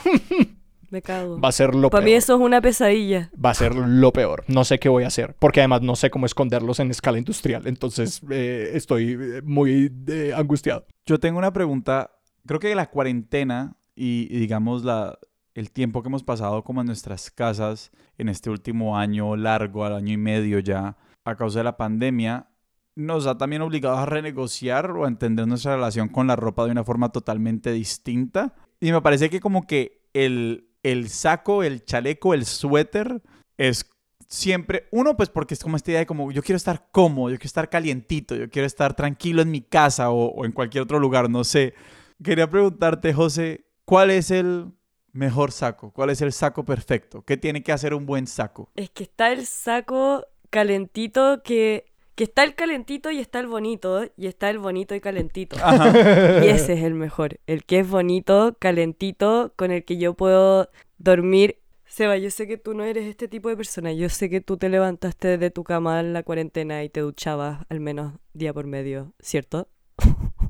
Me 0.91 1.03
cago. 1.03 1.39
Va 1.39 1.51
a 1.51 1.53
ser 1.53 1.74
lo 1.74 1.83
peor. 1.83 1.91
Para 1.91 2.05
mí 2.05 2.12
eso 2.12 2.35
es 2.35 2.41
una 2.41 2.62
pesadilla. 2.62 3.31
Va 3.45 3.51
a 3.51 3.55
ser 3.55 3.74
lo 3.74 4.11
peor. 4.12 4.45
No 4.49 4.64
sé 4.64 4.79
qué 4.79 4.89
voy 4.89 5.05
a 5.05 5.09
hacer. 5.09 5.37
Porque 5.39 5.61
además 5.61 5.83
no 5.83 5.97
sé 5.97 6.09
cómo 6.11 6.24
esconderlos 6.24 6.81
en 6.81 6.91
escala 6.91 7.18
industrial. 7.18 7.66
Entonces 7.66 8.22
eh, 8.31 8.70
estoy 8.72 9.12
eh, 9.20 9.43
muy 9.45 9.93
angustiado. 10.35 10.87
Yo 11.05 11.18
tengo 11.20 11.39
una 11.39 11.53
pregunta. 11.53 12.11
Creo 12.49 12.61
que 12.61 12.74
la 12.74 12.88
cuarentena 12.88 13.76
y, 13.94 14.26
digamos 14.28 14.82
la, 14.82 15.18
el 15.55 15.70
tiempo 15.70 16.03
que 16.03 16.09
hemos 16.09 16.22
pasado 16.22 16.64
como 16.64 16.80
en 16.80 16.86
nuestras 16.86 17.30
casas 17.30 17.90
en 18.16 18.30
este 18.30 18.49
último 18.49 18.96
año 18.96 19.36
largo, 19.36 19.84
al 19.84 19.94
año 19.94 20.14
y 20.14 20.16
medio 20.16 20.59
ya, 20.59 20.96
a 21.26 21.36
causa 21.36 21.59
de 21.59 21.64
la 21.64 21.76
pandemia, 21.76 22.49
nos 22.96 23.26
ha 23.26 23.36
también 23.36 23.61
obligado 23.61 23.99
a 23.99 24.07
renegociar 24.07 24.90
o 24.92 25.05
a 25.05 25.09
entender 25.09 25.46
nuestra 25.46 25.74
relación 25.74 26.09
con 26.09 26.26
la 26.26 26.36
ropa 26.36 26.64
de 26.64 26.70
una 26.70 26.84
forma 26.84 27.12
totalmente 27.12 27.70
distinta. 27.70 28.55
Y 28.80 28.92
me 28.92 29.03
parece 29.03 29.28
que 29.28 29.40
como 29.40 29.66
que 29.66 30.09
el, 30.14 30.70
el 30.82 31.11
saco, 31.11 31.62
el 31.62 31.84
chaleco, 31.84 32.32
el 32.32 32.46
suéter 32.46 33.22
es 33.59 33.90
siempre, 34.26 34.86
uno 34.90 35.18
pues 35.18 35.28
porque 35.28 35.53
es 35.53 35.62
como 35.62 35.76
esta 35.76 35.90
idea 35.90 36.01
de 36.01 36.07
como 36.07 36.32
yo 36.32 36.42
quiero 36.42 36.57
estar 36.57 36.88
cómodo, 36.92 37.28
yo 37.28 37.36
quiero 37.36 37.49
estar 37.49 37.68
calientito, 37.68 38.34
yo 38.34 38.49
quiero 38.49 38.64
estar 38.64 38.94
tranquilo 38.94 39.42
en 39.42 39.51
mi 39.51 39.61
casa 39.61 40.09
o, 40.09 40.28
o 40.28 40.46
en 40.46 40.53
cualquier 40.53 40.84
otro 40.84 40.99
lugar, 40.99 41.28
no 41.28 41.44
sé. 41.44 41.74
Quería 42.23 42.51
preguntarte, 42.51 43.12
José, 43.12 43.69
¿Cuál 43.89 44.11
es 44.11 44.31
el 44.31 44.66
mejor 45.12 45.51
saco? 45.51 45.93
¿Cuál 45.95 46.11
es 46.11 46.21
el 46.21 46.35
saco 46.35 46.62
perfecto? 46.62 47.23
¿Qué 47.23 47.39
tiene 47.39 47.62
que 47.62 47.73
hacer 47.73 47.95
un 47.95 48.05
buen 48.05 48.27
saco? 48.27 48.71
Es 48.77 48.91
que 48.91 49.05
está 49.05 49.33
el 49.33 49.47
saco 49.47 50.27
calentito 50.51 51.43
que 51.43 51.87
que 52.14 52.25
está 52.25 52.45
el 52.45 52.55
calentito 52.55 53.11
y 53.11 53.21
está 53.21 53.41
el 53.41 53.47
bonito, 53.47 54.05
y 54.16 54.27
está 54.27 54.51
el 54.51 54.59
bonito 54.59 54.95
y 54.95 55.01
calentito. 55.01 55.57
Y 55.57 56.49
ese 56.49 56.75
es 56.75 56.83
el 56.83 56.93
mejor, 56.93 57.39
el 57.47 57.64
que 57.64 57.79
es 57.79 57.89
bonito, 57.89 58.57
calentito, 58.59 59.55
con 59.57 59.71
el 59.71 59.85
que 59.85 59.97
yo 59.97 60.12
puedo 60.12 60.69
dormir. 60.99 61.61
Seba, 61.87 62.19
yo 62.19 62.31
sé 62.31 62.47
que 62.47 62.59
tú 62.59 62.75
no 62.75 62.85
eres 62.85 63.07
este 63.07 63.27
tipo 63.29 63.49
de 63.49 63.57
persona, 63.57 63.93
yo 63.93 64.11
sé 64.11 64.29
que 64.29 64.43
tú 64.43 64.59
te 64.59 64.69
levantaste 64.69 65.39
de 65.39 65.51
tu 65.51 65.64
cama 65.64 66.01
en 66.01 66.12
la 66.12 66.25
cuarentena 66.25 66.85
y 66.85 66.91
te 66.91 67.01
duchabas 67.01 67.64
al 67.71 67.81
menos 67.81 68.12
día 68.35 68.53
por 68.53 68.66
medio, 68.66 69.14
¿cierto? 69.21 69.69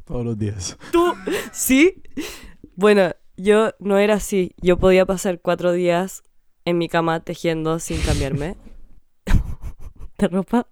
Todos 0.09 0.25
los 0.25 0.39
días. 0.39 0.79
¿Tú? 0.93 1.15
¿Sí? 1.53 2.03
Bueno, 2.77 3.13
yo 3.37 3.73
no 3.79 3.99
era 3.99 4.15
así. 4.15 4.55
Yo 4.63 4.79
podía 4.79 5.05
pasar 5.05 5.41
cuatro 5.41 5.73
días 5.73 6.23
en 6.65 6.79
mi 6.79 6.89
cama 6.89 7.21
tejiendo 7.21 7.79
sin 7.79 8.01
cambiarme 8.01 8.57
de 10.19 10.29
ropa. 10.29 10.67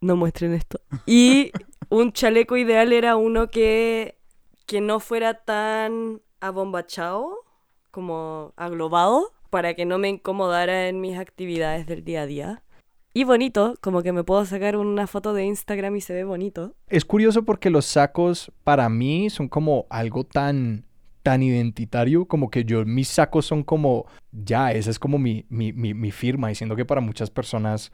no 0.00 0.16
muestren 0.16 0.52
esto. 0.52 0.80
Y 1.06 1.52
un 1.90 2.12
chaleco 2.12 2.56
ideal 2.56 2.92
era 2.92 3.14
uno 3.14 3.50
que, 3.50 4.18
que 4.66 4.80
no 4.80 4.98
fuera 4.98 5.34
tan 5.34 6.20
abombachado, 6.40 7.44
como 7.92 8.52
aglobado, 8.56 9.32
para 9.50 9.74
que 9.74 9.84
no 9.84 9.98
me 9.98 10.08
incomodara 10.08 10.88
en 10.88 11.00
mis 11.00 11.16
actividades 11.16 11.86
del 11.86 12.04
día 12.04 12.22
a 12.22 12.26
día. 12.26 12.62
Y 13.12 13.24
bonito, 13.24 13.74
como 13.80 14.02
que 14.02 14.12
me 14.12 14.24
puedo 14.24 14.44
sacar 14.44 14.76
una 14.76 15.06
foto 15.06 15.34
de 15.34 15.44
Instagram 15.44 15.96
y 15.96 16.00
se 16.00 16.14
ve 16.14 16.24
bonito. 16.24 16.74
Es 16.88 17.04
curioso 17.04 17.44
porque 17.44 17.70
los 17.70 17.86
sacos 17.86 18.52
para 18.64 18.88
mí 18.88 19.30
son 19.30 19.48
como 19.48 19.86
algo 19.90 20.24
tan 20.24 20.84
tan 21.22 21.42
identitario 21.42 22.24
como 22.24 22.48
que 22.48 22.64
yo 22.64 22.86
mis 22.86 23.08
sacos 23.08 23.44
son 23.44 23.62
como 23.62 24.06
ya 24.32 24.72
esa 24.72 24.88
es 24.88 24.98
como 24.98 25.18
mi, 25.18 25.44
mi, 25.50 25.70
mi, 25.70 25.92
mi 25.92 26.10
firma 26.12 26.48
diciendo 26.48 26.76
que 26.76 26.86
para 26.86 27.02
muchas 27.02 27.28
personas 27.28 27.92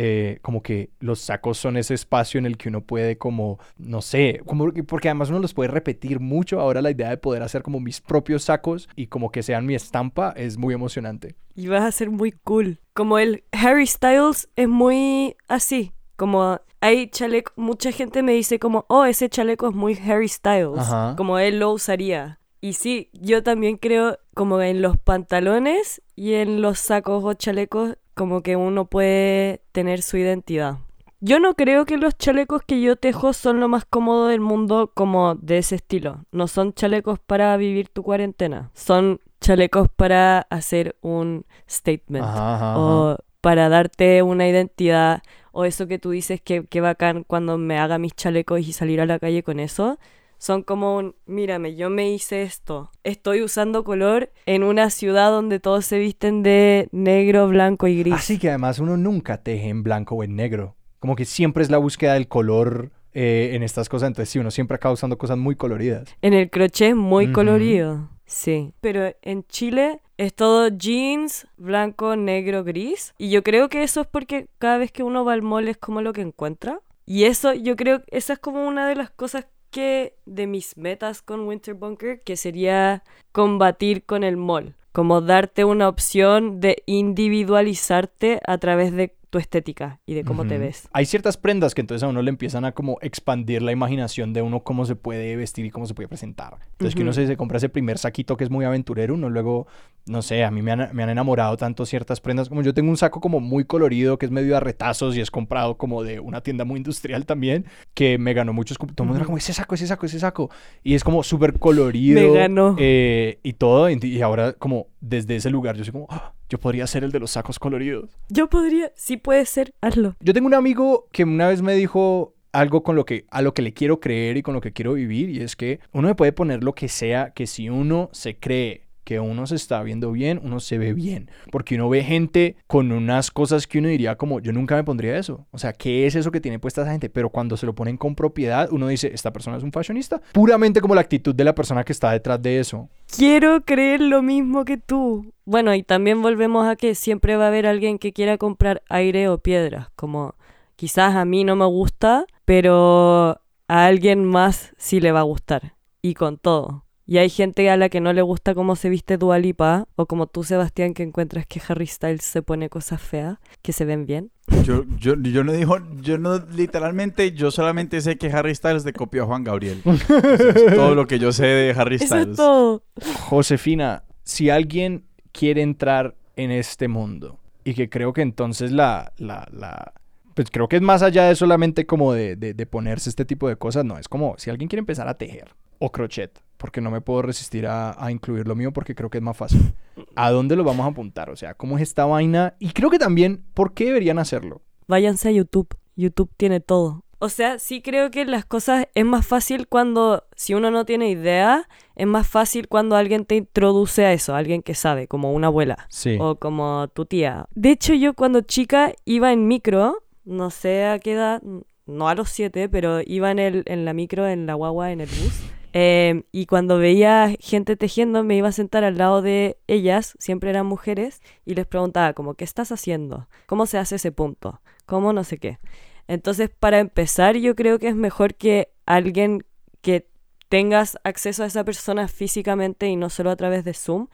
eh, 0.00 0.38
como 0.42 0.62
que 0.62 0.90
los 1.00 1.18
sacos 1.18 1.58
son 1.58 1.76
ese 1.76 1.92
espacio 1.92 2.38
en 2.38 2.46
el 2.46 2.56
que 2.56 2.68
uno 2.68 2.82
puede 2.82 3.18
como, 3.18 3.58
no 3.78 4.00
sé, 4.00 4.40
como 4.46 4.72
porque 4.86 5.08
además 5.08 5.30
uno 5.30 5.40
los 5.40 5.54
puede 5.54 5.70
repetir 5.70 6.20
mucho. 6.20 6.60
Ahora 6.60 6.80
la 6.80 6.92
idea 6.92 7.10
de 7.10 7.16
poder 7.16 7.42
hacer 7.42 7.64
como 7.64 7.80
mis 7.80 8.00
propios 8.00 8.44
sacos 8.44 8.88
y 8.94 9.08
como 9.08 9.32
que 9.32 9.42
sean 9.42 9.66
mi 9.66 9.74
estampa 9.74 10.32
es 10.36 10.56
muy 10.56 10.72
emocionante. 10.72 11.34
Y 11.56 11.66
vas 11.66 11.82
a 11.82 11.90
ser 11.90 12.10
muy 12.10 12.30
cool. 12.30 12.78
Como 12.92 13.18
el 13.18 13.42
Harry 13.50 13.88
Styles 13.88 14.48
es 14.54 14.68
muy 14.68 15.34
así. 15.48 15.92
Como 16.14 16.60
hay 16.80 17.08
chaleco, 17.08 17.52
mucha 17.56 17.90
gente 17.90 18.22
me 18.22 18.34
dice 18.34 18.60
como, 18.60 18.86
oh, 18.88 19.04
ese 19.04 19.28
chaleco 19.28 19.68
es 19.68 19.74
muy 19.74 19.98
Harry 19.98 20.28
Styles. 20.28 20.78
Ajá. 20.78 21.14
Como 21.16 21.40
él 21.40 21.58
lo 21.58 21.72
usaría. 21.72 22.38
Y 22.60 22.72
sí, 22.72 23.10
yo 23.12 23.42
también 23.42 23.76
creo 23.76 24.18
como 24.34 24.60
en 24.60 24.82
los 24.82 24.96
pantalones 24.98 26.02
y 26.16 26.34
en 26.34 26.60
los 26.60 26.78
sacos 26.78 27.22
o 27.24 27.34
chalecos 27.34 27.96
como 28.14 28.42
que 28.42 28.56
uno 28.56 28.86
puede 28.86 29.62
tener 29.72 30.02
su 30.02 30.16
identidad. 30.16 30.78
Yo 31.20 31.40
no 31.40 31.54
creo 31.54 31.84
que 31.84 31.96
los 31.96 32.16
chalecos 32.16 32.62
que 32.64 32.80
yo 32.80 32.94
tejo 32.94 33.32
son 33.32 33.58
lo 33.58 33.68
más 33.68 33.84
cómodo 33.84 34.28
del 34.28 34.40
mundo 34.40 34.92
como 34.94 35.34
de 35.34 35.58
ese 35.58 35.76
estilo. 35.76 36.24
No 36.30 36.46
son 36.46 36.72
chalecos 36.72 37.18
para 37.18 37.56
vivir 37.56 37.88
tu 37.88 38.04
cuarentena. 38.04 38.70
Son 38.74 39.20
chalecos 39.40 39.88
para 39.88 40.40
hacer 40.50 40.96
un 41.00 41.44
statement. 41.68 42.24
Ajá, 42.24 42.54
ajá, 42.54 42.70
ajá. 42.70 42.78
O 42.78 43.16
para 43.40 43.68
darte 43.68 44.22
una 44.22 44.48
identidad. 44.48 45.22
O 45.50 45.64
eso 45.64 45.88
que 45.88 45.98
tú 45.98 46.10
dices 46.10 46.40
que, 46.40 46.64
que 46.64 46.80
bacán 46.80 47.24
cuando 47.24 47.58
me 47.58 47.78
haga 47.78 47.98
mis 47.98 48.14
chalecos 48.14 48.60
y 48.60 48.72
salir 48.72 49.00
a 49.00 49.06
la 49.06 49.18
calle 49.18 49.42
con 49.42 49.58
eso. 49.58 49.98
Son 50.38 50.62
como 50.62 50.96
un, 50.96 51.16
mírame, 51.26 51.74
yo 51.74 51.90
me 51.90 52.10
hice 52.12 52.42
esto. 52.42 52.92
Estoy 53.02 53.42
usando 53.42 53.82
color 53.82 54.30
en 54.46 54.62
una 54.62 54.88
ciudad 54.90 55.30
donde 55.30 55.58
todos 55.58 55.84
se 55.84 55.98
visten 55.98 56.44
de 56.44 56.88
negro, 56.92 57.48
blanco 57.48 57.88
y 57.88 57.98
gris. 57.98 58.14
Así 58.14 58.38
que 58.38 58.48
además 58.48 58.78
uno 58.78 58.96
nunca 58.96 59.42
teje 59.42 59.68
en 59.68 59.82
blanco 59.82 60.14
o 60.14 60.22
en 60.22 60.36
negro. 60.36 60.76
Como 61.00 61.16
que 61.16 61.24
siempre 61.24 61.62
es 61.64 61.70
la 61.70 61.78
búsqueda 61.78 62.14
del 62.14 62.28
color 62.28 62.92
eh, 63.14 63.50
en 63.54 63.64
estas 63.64 63.88
cosas. 63.88 64.06
Entonces 64.06 64.30
sí, 64.30 64.38
uno 64.38 64.52
siempre 64.52 64.76
acaba 64.76 64.92
usando 64.94 65.18
cosas 65.18 65.36
muy 65.38 65.56
coloridas. 65.56 66.08
En 66.22 66.34
el 66.34 66.50
crochet 66.50 66.94
muy 66.94 67.24
Ujú. 67.26 67.32
colorido. 67.34 68.08
Sí. 68.24 68.74
Pero 68.80 69.12
en 69.22 69.44
Chile 69.46 70.02
es 70.18 70.34
todo 70.34 70.68
jeans, 70.68 71.48
blanco, 71.56 72.14
negro, 72.14 72.62
gris. 72.62 73.12
Y 73.18 73.30
yo 73.30 73.42
creo 73.42 73.68
que 73.68 73.82
eso 73.82 74.02
es 74.02 74.06
porque 74.06 74.48
cada 74.58 74.78
vez 74.78 74.92
que 74.92 75.02
uno 75.02 75.24
va 75.24 75.32
al 75.32 75.42
mall 75.42 75.66
es 75.66 75.78
como 75.78 76.00
lo 76.00 76.12
que 76.12 76.20
encuentra. 76.20 76.80
Y 77.06 77.24
eso, 77.24 77.54
yo 77.54 77.74
creo, 77.74 78.02
esa 78.08 78.34
es 78.34 78.38
como 78.38 78.68
una 78.68 78.86
de 78.86 78.94
las 78.94 79.10
cosas 79.10 79.46
que 79.70 80.14
de 80.26 80.46
mis 80.46 80.76
metas 80.76 81.22
con 81.22 81.46
Winter 81.46 81.74
Bunker, 81.74 82.22
que 82.22 82.36
sería 82.36 83.02
combatir 83.32 84.04
con 84.04 84.24
el 84.24 84.36
mall. 84.36 84.74
Como 84.92 85.20
darte 85.20 85.64
una 85.64 85.88
opción 85.88 86.60
de 86.60 86.82
individualizarte 86.86 88.40
a 88.46 88.58
través 88.58 88.92
de 88.92 89.14
tu 89.30 89.38
estética 89.38 90.00
y 90.06 90.14
de 90.14 90.24
cómo 90.24 90.46
te 90.46 90.56
ves. 90.58 90.88
Hay 90.92 91.04
ciertas 91.06 91.36
prendas 91.36 91.74
que 91.74 91.80
entonces 91.82 92.02
a 92.02 92.08
uno 92.08 92.22
le 92.22 92.30
empiezan 92.30 92.64
a 92.64 92.72
como 92.72 92.98
expandir 93.02 93.60
la 93.62 93.72
imaginación 93.72 94.32
de 94.32 94.42
uno 94.42 94.60
cómo 94.60 94.86
se 94.86 94.96
puede 94.96 95.36
vestir 95.36 95.66
y 95.66 95.70
cómo 95.70 95.86
se 95.86 95.94
puede 95.94 96.08
presentar. 96.08 96.58
Entonces 96.72 96.94
que 96.94 97.02
uno 97.02 97.12
se, 97.12 97.26
se 97.26 97.36
compra 97.36 97.58
ese 97.58 97.68
primer 97.68 97.98
saquito 97.98 98.36
que 98.36 98.44
es 98.44 98.50
muy 98.50 98.64
aventurero, 98.64 99.14
uno 99.14 99.28
luego, 99.28 99.66
no 100.06 100.22
sé, 100.22 100.44
a 100.44 100.50
mí 100.50 100.62
me 100.62 100.72
han, 100.72 100.88
me 100.94 101.02
han 101.02 101.10
enamorado 101.10 101.56
tanto 101.56 101.84
ciertas 101.84 102.20
prendas. 102.20 102.48
Como 102.48 102.62
yo 102.62 102.72
tengo 102.72 102.90
un 102.90 102.96
saco 102.96 103.20
como 103.20 103.40
muy 103.40 103.64
colorido 103.64 104.18
que 104.18 104.26
es 104.26 104.32
medio 104.32 104.56
a 104.56 104.60
retazos 104.60 105.16
y 105.16 105.20
es 105.20 105.30
comprado 105.30 105.76
como 105.76 106.02
de 106.02 106.20
una 106.20 106.40
tienda 106.40 106.64
muy 106.64 106.78
industrial 106.78 107.26
también, 107.26 107.66
que 107.94 108.16
me 108.18 108.32
ganó 108.32 108.52
muchos... 108.52 108.78
Todo 108.78 108.86
el 108.98 109.04
mundo 109.06 109.16
era 109.16 109.26
como, 109.26 109.36
ese 109.38 109.52
saco, 109.52 109.74
ese 109.74 109.86
saco, 109.86 110.06
ese 110.06 110.18
saco. 110.20 110.50
Y 110.82 110.94
es 110.94 111.04
como 111.04 111.22
súper 111.22 111.58
colorido. 111.58 112.20
Me 112.20 112.32
ganó. 112.32 112.76
eh, 112.78 113.38
y 113.42 113.52
todo. 113.52 113.90
Y, 113.90 113.98
y 114.02 114.22
ahora 114.22 114.54
como 114.54 114.86
desde 115.00 115.36
ese 115.36 115.50
lugar 115.50 115.76
yo 115.76 115.84
soy 115.84 115.92
como, 115.92 116.06
"Ah, 116.08 116.32
yo 116.48 116.58
podría 116.58 116.86
ser 116.86 117.04
el 117.04 117.12
de 117.12 117.20
los 117.20 117.32
sacos 117.32 117.58
coloridos. 117.58 118.10
Yo 118.28 118.48
podría, 118.48 118.92
sí 118.96 119.16
puede 119.16 119.44
ser, 119.46 119.72
hazlo. 119.80 120.16
Yo 120.20 120.32
tengo 120.32 120.46
un 120.46 120.54
amigo 120.54 121.08
que 121.12 121.24
una 121.24 121.48
vez 121.48 121.62
me 121.62 121.74
dijo 121.74 122.34
algo 122.52 122.82
con 122.82 122.96
lo 122.96 123.04
que 123.04 123.26
a 123.30 123.42
lo 123.42 123.52
que 123.52 123.62
le 123.62 123.74
quiero 123.74 124.00
creer 124.00 124.36
y 124.38 124.42
con 124.42 124.54
lo 124.54 124.60
que 124.60 124.72
quiero 124.72 124.94
vivir 124.94 125.28
y 125.28 125.40
es 125.40 125.54
que 125.54 125.80
uno 125.92 126.08
me 126.08 126.14
puede 126.14 126.32
poner 126.32 126.64
lo 126.64 126.74
que 126.74 126.88
sea 126.88 127.32
que 127.34 127.46
si 127.46 127.68
uno 127.68 128.08
se 128.12 128.38
cree 128.38 128.87
que 129.08 129.20
uno 129.20 129.46
se 129.46 129.54
está 129.54 129.82
viendo 129.82 130.12
bien, 130.12 130.38
uno 130.44 130.60
se 130.60 130.76
ve 130.76 130.92
bien, 130.92 131.30
porque 131.50 131.76
uno 131.76 131.88
ve 131.88 132.04
gente 132.04 132.56
con 132.66 132.92
unas 132.92 133.30
cosas 133.30 133.66
que 133.66 133.78
uno 133.78 133.88
diría 133.88 134.16
como 134.16 134.38
yo 134.38 134.52
nunca 134.52 134.76
me 134.76 134.84
pondría 134.84 135.16
eso. 135.16 135.46
O 135.50 135.56
sea, 135.56 135.72
¿qué 135.72 136.06
es 136.06 136.14
eso 136.14 136.30
que 136.30 136.42
tiene 136.42 136.58
puesta 136.58 136.82
esa 136.82 136.90
gente? 136.90 137.08
Pero 137.08 137.30
cuando 137.30 137.56
se 137.56 137.64
lo 137.64 137.74
ponen 137.74 137.96
con 137.96 138.14
propiedad, 138.14 138.68
uno 138.70 138.86
dice, 138.86 139.10
esta 139.14 139.32
persona 139.32 139.56
es 139.56 139.62
un 139.62 139.72
fashionista, 139.72 140.20
puramente 140.32 140.82
como 140.82 140.94
la 140.94 141.00
actitud 141.00 141.34
de 141.34 141.42
la 141.42 141.54
persona 141.54 141.84
que 141.84 141.92
está 141.92 142.10
detrás 142.10 142.42
de 142.42 142.60
eso. 142.60 142.90
Quiero 143.06 143.62
creer 143.64 144.02
lo 144.02 144.20
mismo 144.20 144.66
que 144.66 144.76
tú. 144.76 145.32
Bueno, 145.46 145.74
y 145.74 145.82
también 145.82 146.20
volvemos 146.20 146.66
a 146.66 146.76
que 146.76 146.94
siempre 146.94 147.36
va 147.36 147.46
a 147.46 147.48
haber 147.48 147.66
alguien 147.66 147.98
que 147.98 148.12
quiera 148.12 148.36
comprar 148.36 148.82
aire 148.90 149.30
o 149.30 149.38
piedras. 149.38 149.88
Como 149.96 150.34
quizás 150.76 151.14
a 151.14 151.24
mí 151.24 151.44
no 151.44 151.56
me 151.56 151.64
gusta, 151.64 152.26
pero 152.44 153.40
a 153.68 153.86
alguien 153.86 154.26
más 154.26 154.74
sí 154.76 155.00
le 155.00 155.12
va 155.12 155.20
a 155.20 155.22
gustar. 155.22 155.76
Y 156.02 156.12
con 156.12 156.36
todo. 156.36 156.84
Y 157.10 157.16
hay 157.16 157.30
gente 157.30 157.70
a 157.70 157.78
la 157.78 157.88
que 157.88 158.02
no 158.02 158.12
le 158.12 158.20
gusta 158.20 158.54
cómo 158.54 158.76
se 158.76 158.90
viste 158.90 159.16
Dua 159.16 159.38
Lipa, 159.38 159.88
o 159.96 160.04
como 160.04 160.26
tú, 160.26 160.44
Sebastián, 160.44 160.92
que 160.92 161.02
encuentras 161.02 161.46
que 161.46 161.58
Harry 161.66 161.86
Styles 161.86 162.22
se 162.22 162.42
pone 162.42 162.68
cosas 162.68 163.00
feas, 163.00 163.38
que 163.62 163.72
se 163.72 163.86
ven 163.86 164.04
bien. 164.04 164.30
Yo, 164.62 164.84
yo, 164.98 165.14
yo 165.16 165.42
no 165.42 165.52
dijo, 165.52 165.78
yo 166.02 166.18
no, 166.18 166.38
literalmente, 166.38 167.32
yo 167.32 167.50
solamente 167.50 168.02
sé 168.02 168.18
que 168.18 168.30
Harry 168.30 168.54
Styles 168.54 168.84
le 168.84 168.92
copió 168.92 169.22
a 169.22 169.26
Juan 169.26 169.42
Gabriel. 169.42 169.80
Eso 169.86 170.16
es 170.18 170.66
todo 170.74 170.94
lo 170.94 171.06
que 171.06 171.18
yo 171.18 171.32
sé 171.32 171.46
de 171.46 171.70
Harry 171.74 171.96
Eso 171.96 172.08
Styles. 172.08 172.28
es 172.28 172.36
todo. 172.36 172.82
Josefina, 173.30 174.04
si 174.24 174.50
alguien 174.50 175.06
quiere 175.32 175.62
entrar 175.62 176.14
en 176.36 176.50
este 176.50 176.88
mundo 176.88 177.38
y 177.64 177.72
que 177.72 177.88
creo 177.88 178.12
que 178.12 178.20
entonces 178.20 178.70
la, 178.70 179.12
la, 179.16 179.48
la 179.50 179.94
pues 180.38 180.50
creo 180.52 180.68
que 180.68 180.76
es 180.76 180.82
más 180.82 181.02
allá 181.02 181.24
de 181.24 181.34
solamente 181.34 181.84
como 181.84 182.12
de, 182.12 182.36
de- 182.36 182.54
de 182.54 182.66
ponerse 182.66 183.10
este 183.10 183.24
tipo 183.24 183.48
de 183.48 183.56
cosas, 183.56 183.84
no, 183.84 183.98
es 183.98 184.06
como 184.08 184.36
si 184.38 184.50
alguien 184.50 184.68
quiere 184.68 184.78
empezar 184.78 185.08
a 185.08 185.14
tejer 185.18 185.56
o 185.80 185.90
crochet, 185.90 186.40
porque 186.56 186.80
no 186.80 186.92
me 186.92 187.00
puedo 187.00 187.22
resistir 187.22 187.66
a, 187.66 187.96
a 188.00 188.12
incluir 188.12 188.46
lo 188.46 188.54
mío 188.54 188.72
porque 188.72 188.94
creo 188.94 189.10
que 189.10 189.18
es 189.18 189.24
más 189.24 189.36
fácil. 189.36 189.72
¿A 190.14 190.30
dónde 190.30 190.54
lo 190.54 190.62
vamos 190.62 190.86
a 190.86 190.90
apuntar? 190.90 191.28
O 191.30 191.34
sea, 191.34 191.54
¿cómo 191.54 191.76
es 191.76 191.82
esta 191.82 192.04
vaina? 192.04 192.54
Y 192.60 192.70
creo 192.70 192.88
que 192.88 193.00
también, 193.00 193.42
¿por 193.52 193.74
qué 193.74 193.86
deberían 193.86 194.20
hacerlo? 194.20 194.62
Váyanse 194.86 195.28
a 195.28 195.32
YouTube. 195.32 195.68
YouTube 195.96 196.30
tiene 196.36 196.60
todo. 196.60 197.02
O 197.18 197.28
sea, 197.30 197.58
sí 197.58 197.82
creo 197.82 198.12
que 198.12 198.24
las 198.24 198.44
cosas 198.44 198.86
es 198.94 199.04
más 199.04 199.26
fácil 199.26 199.66
cuando, 199.66 200.22
si 200.36 200.54
uno 200.54 200.70
no 200.70 200.84
tiene 200.84 201.10
idea, 201.10 201.66
es 201.96 202.06
más 202.06 202.28
fácil 202.28 202.68
cuando 202.68 202.94
alguien 202.94 203.24
te 203.24 203.34
introduce 203.34 204.04
a 204.04 204.12
eso, 204.12 204.36
alguien 204.36 204.62
que 204.62 204.76
sabe, 204.76 205.08
como 205.08 205.32
una 205.32 205.48
abuela 205.48 205.86
Sí. 205.88 206.16
o 206.20 206.36
como 206.36 206.86
tu 206.94 207.06
tía. 207.06 207.46
De 207.56 207.72
hecho, 207.72 207.92
yo 207.94 208.14
cuando 208.14 208.40
chica 208.42 208.92
iba 209.04 209.32
en 209.32 209.48
micro, 209.48 209.96
no 210.28 210.50
sé 210.50 210.84
a 210.84 210.98
qué 210.98 211.12
edad, 211.12 211.42
no 211.86 212.08
a 212.08 212.14
los 212.14 212.28
siete, 212.28 212.68
pero 212.68 213.00
iba 213.04 213.30
en, 213.30 213.38
el, 213.38 213.62
en 213.66 213.84
la 213.84 213.92
micro, 213.94 214.28
en 214.28 214.46
la 214.46 214.54
guagua, 214.54 214.92
en 214.92 215.00
el 215.00 215.08
bus. 215.08 215.40
Eh, 215.72 216.22
y 216.32 216.46
cuando 216.46 216.78
veía 216.78 217.34
gente 217.40 217.76
tejiendo, 217.76 218.24
me 218.24 218.36
iba 218.36 218.48
a 218.48 218.52
sentar 218.52 218.84
al 218.84 218.98
lado 218.98 219.22
de 219.22 219.58
ellas, 219.66 220.14
siempre 220.18 220.50
eran 220.50 220.66
mujeres, 220.66 221.20
y 221.44 221.54
les 221.54 221.66
preguntaba 221.66 222.12
como, 222.12 222.34
¿qué 222.34 222.44
estás 222.44 222.72
haciendo? 222.72 223.28
¿Cómo 223.46 223.66
se 223.66 223.78
hace 223.78 223.96
ese 223.96 224.12
punto? 224.12 224.60
¿Cómo 224.86 225.12
no 225.12 225.24
sé 225.24 225.38
qué? 225.38 225.58
Entonces, 226.06 226.50
para 226.50 226.78
empezar, 226.78 227.36
yo 227.36 227.54
creo 227.54 227.78
que 227.78 227.88
es 227.88 227.96
mejor 227.96 228.34
que 228.34 228.70
alguien 228.86 229.44
que 229.82 230.08
tengas 230.48 230.98
acceso 231.04 231.42
a 231.42 231.46
esa 231.46 231.64
persona 231.64 232.08
físicamente 232.08 232.88
y 232.88 232.96
no 232.96 233.10
solo 233.10 233.30
a 233.30 233.36
través 233.36 233.64
de 233.64 233.74
Zoom, 233.74 234.08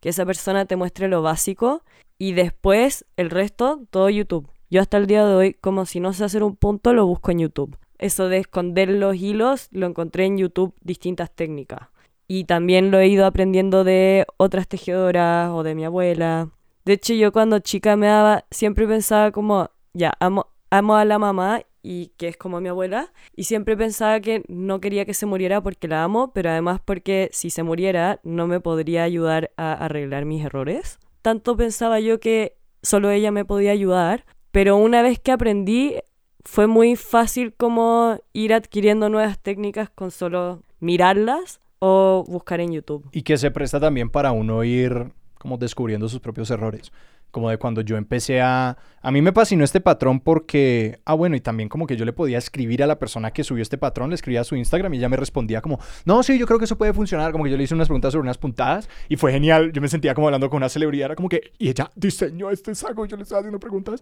que 0.00 0.08
esa 0.08 0.24
persona 0.24 0.64
te 0.64 0.76
muestre 0.76 1.08
lo 1.08 1.22
básico 1.22 1.82
y 2.18 2.32
después 2.32 3.04
el 3.16 3.30
resto, 3.30 3.82
todo 3.90 4.08
YouTube. 4.08 4.48
Yo 4.70 4.80
hasta 4.80 4.98
el 4.98 5.08
día 5.08 5.26
de 5.26 5.34
hoy, 5.34 5.54
como 5.54 5.84
si 5.84 5.98
no 5.98 6.12
sé 6.12 6.22
hacer 6.22 6.44
un 6.44 6.54
punto, 6.54 6.92
lo 6.94 7.04
busco 7.04 7.32
en 7.32 7.40
YouTube. 7.40 7.76
Eso 7.98 8.28
de 8.28 8.38
esconder 8.38 8.88
los 8.88 9.16
hilos, 9.16 9.68
lo 9.72 9.86
encontré 9.86 10.26
en 10.26 10.38
YouTube 10.38 10.74
distintas 10.80 11.32
técnicas. 11.34 11.88
Y 12.28 12.44
también 12.44 12.92
lo 12.92 13.00
he 13.00 13.08
ido 13.08 13.26
aprendiendo 13.26 13.82
de 13.82 14.26
otras 14.36 14.68
tejedoras 14.68 15.50
o 15.50 15.64
de 15.64 15.74
mi 15.74 15.84
abuela. 15.84 16.50
De 16.84 16.92
hecho, 16.92 17.14
yo 17.14 17.32
cuando 17.32 17.58
chica 17.58 17.96
me 17.96 18.06
daba, 18.06 18.44
siempre 18.52 18.86
pensaba 18.86 19.32
como, 19.32 19.70
ya, 19.92 20.12
amo, 20.20 20.46
amo 20.70 20.94
a 20.94 21.04
la 21.04 21.18
mamá 21.18 21.62
y 21.82 22.12
que 22.16 22.28
es 22.28 22.36
como 22.36 22.60
mi 22.60 22.68
abuela, 22.68 23.12
y 23.34 23.44
siempre 23.44 23.76
pensaba 23.76 24.20
que 24.20 24.44
no 24.46 24.80
quería 24.80 25.04
que 25.04 25.14
se 25.14 25.26
muriera 25.26 25.60
porque 25.62 25.88
la 25.88 26.04
amo, 26.04 26.32
pero 26.32 26.50
además 26.50 26.80
porque 26.84 27.28
si 27.32 27.50
se 27.50 27.64
muriera 27.64 28.20
no 28.22 28.46
me 28.46 28.60
podría 28.60 29.02
ayudar 29.02 29.50
a 29.56 29.72
arreglar 29.72 30.26
mis 30.26 30.44
errores. 30.44 31.00
Tanto 31.22 31.56
pensaba 31.56 31.98
yo 31.98 32.20
que 32.20 32.56
solo 32.82 33.10
ella 33.10 33.32
me 33.32 33.44
podía 33.44 33.72
ayudar, 33.72 34.24
pero 34.52 34.76
una 34.76 35.02
vez 35.02 35.18
que 35.18 35.32
aprendí 35.32 35.96
fue 36.44 36.66
muy 36.66 36.96
fácil 36.96 37.52
como 37.54 38.18
ir 38.32 38.54
adquiriendo 38.54 39.08
nuevas 39.08 39.38
técnicas 39.38 39.90
con 39.90 40.10
solo 40.10 40.62
mirarlas 40.80 41.60
o 41.78 42.24
buscar 42.26 42.60
en 42.60 42.72
YouTube. 42.72 43.08
Y 43.12 43.22
que 43.22 43.36
se 43.36 43.50
presta 43.50 43.80
también 43.80 44.10
para 44.10 44.32
uno 44.32 44.64
ir 44.64 45.12
como 45.38 45.56
descubriendo 45.56 46.08
sus 46.08 46.20
propios 46.20 46.50
errores. 46.50 46.92
Como 47.30 47.50
de 47.50 47.58
cuando 47.58 47.80
yo 47.80 47.96
empecé 47.96 48.40
a... 48.40 48.76
A 49.02 49.10
mí 49.10 49.22
me 49.22 49.32
fascinó 49.32 49.64
este 49.64 49.80
patrón 49.80 50.20
porque... 50.20 51.00
Ah, 51.04 51.14
bueno, 51.14 51.36
y 51.36 51.40
también 51.40 51.68
como 51.68 51.86
que 51.86 51.96
yo 51.96 52.04
le 52.04 52.12
podía 52.12 52.38
escribir 52.38 52.82
a 52.82 52.86
la 52.86 52.98
persona 52.98 53.32
que 53.32 53.44
subió 53.44 53.62
este 53.62 53.78
patrón, 53.78 54.10
le 54.10 54.16
escribía 54.16 54.40
a 54.40 54.44
su 54.44 54.56
Instagram 54.56 54.92
y 54.94 54.98
ella 54.98 55.08
me 55.08 55.16
respondía 55.16 55.60
como, 55.60 55.78
no, 56.04 56.22
sí, 56.22 56.38
yo 56.38 56.46
creo 56.46 56.58
que 56.58 56.64
eso 56.64 56.76
puede 56.76 56.92
funcionar. 56.92 57.32
Como 57.32 57.44
que 57.44 57.50
yo 57.50 57.56
le 57.56 57.64
hice 57.64 57.74
unas 57.74 57.88
preguntas 57.88 58.12
sobre 58.12 58.22
unas 58.22 58.38
puntadas 58.38 58.88
y 59.08 59.16
fue 59.16 59.32
genial. 59.32 59.72
Yo 59.72 59.80
me 59.80 59.88
sentía 59.88 60.14
como 60.14 60.26
hablando 60.26 60.50
con 60.50 60.58
una 60.58 60.68
celebridad. 60.68 61.06
Era 61.06 61.16
como 61.16 61.28
que... 61.28 61.52
Y 61.58 61.68
ella 61.68 61.90
diseñó 61.94 62.50
este 62.50 62.74
saco 62.74 63.06
yo 63.06 63.16
le 63.16 63.22
estaba 63.22 63.40
haciendo 63.40 63.60
preguntas. 63.60 64.00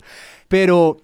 Pero 0.48 0.98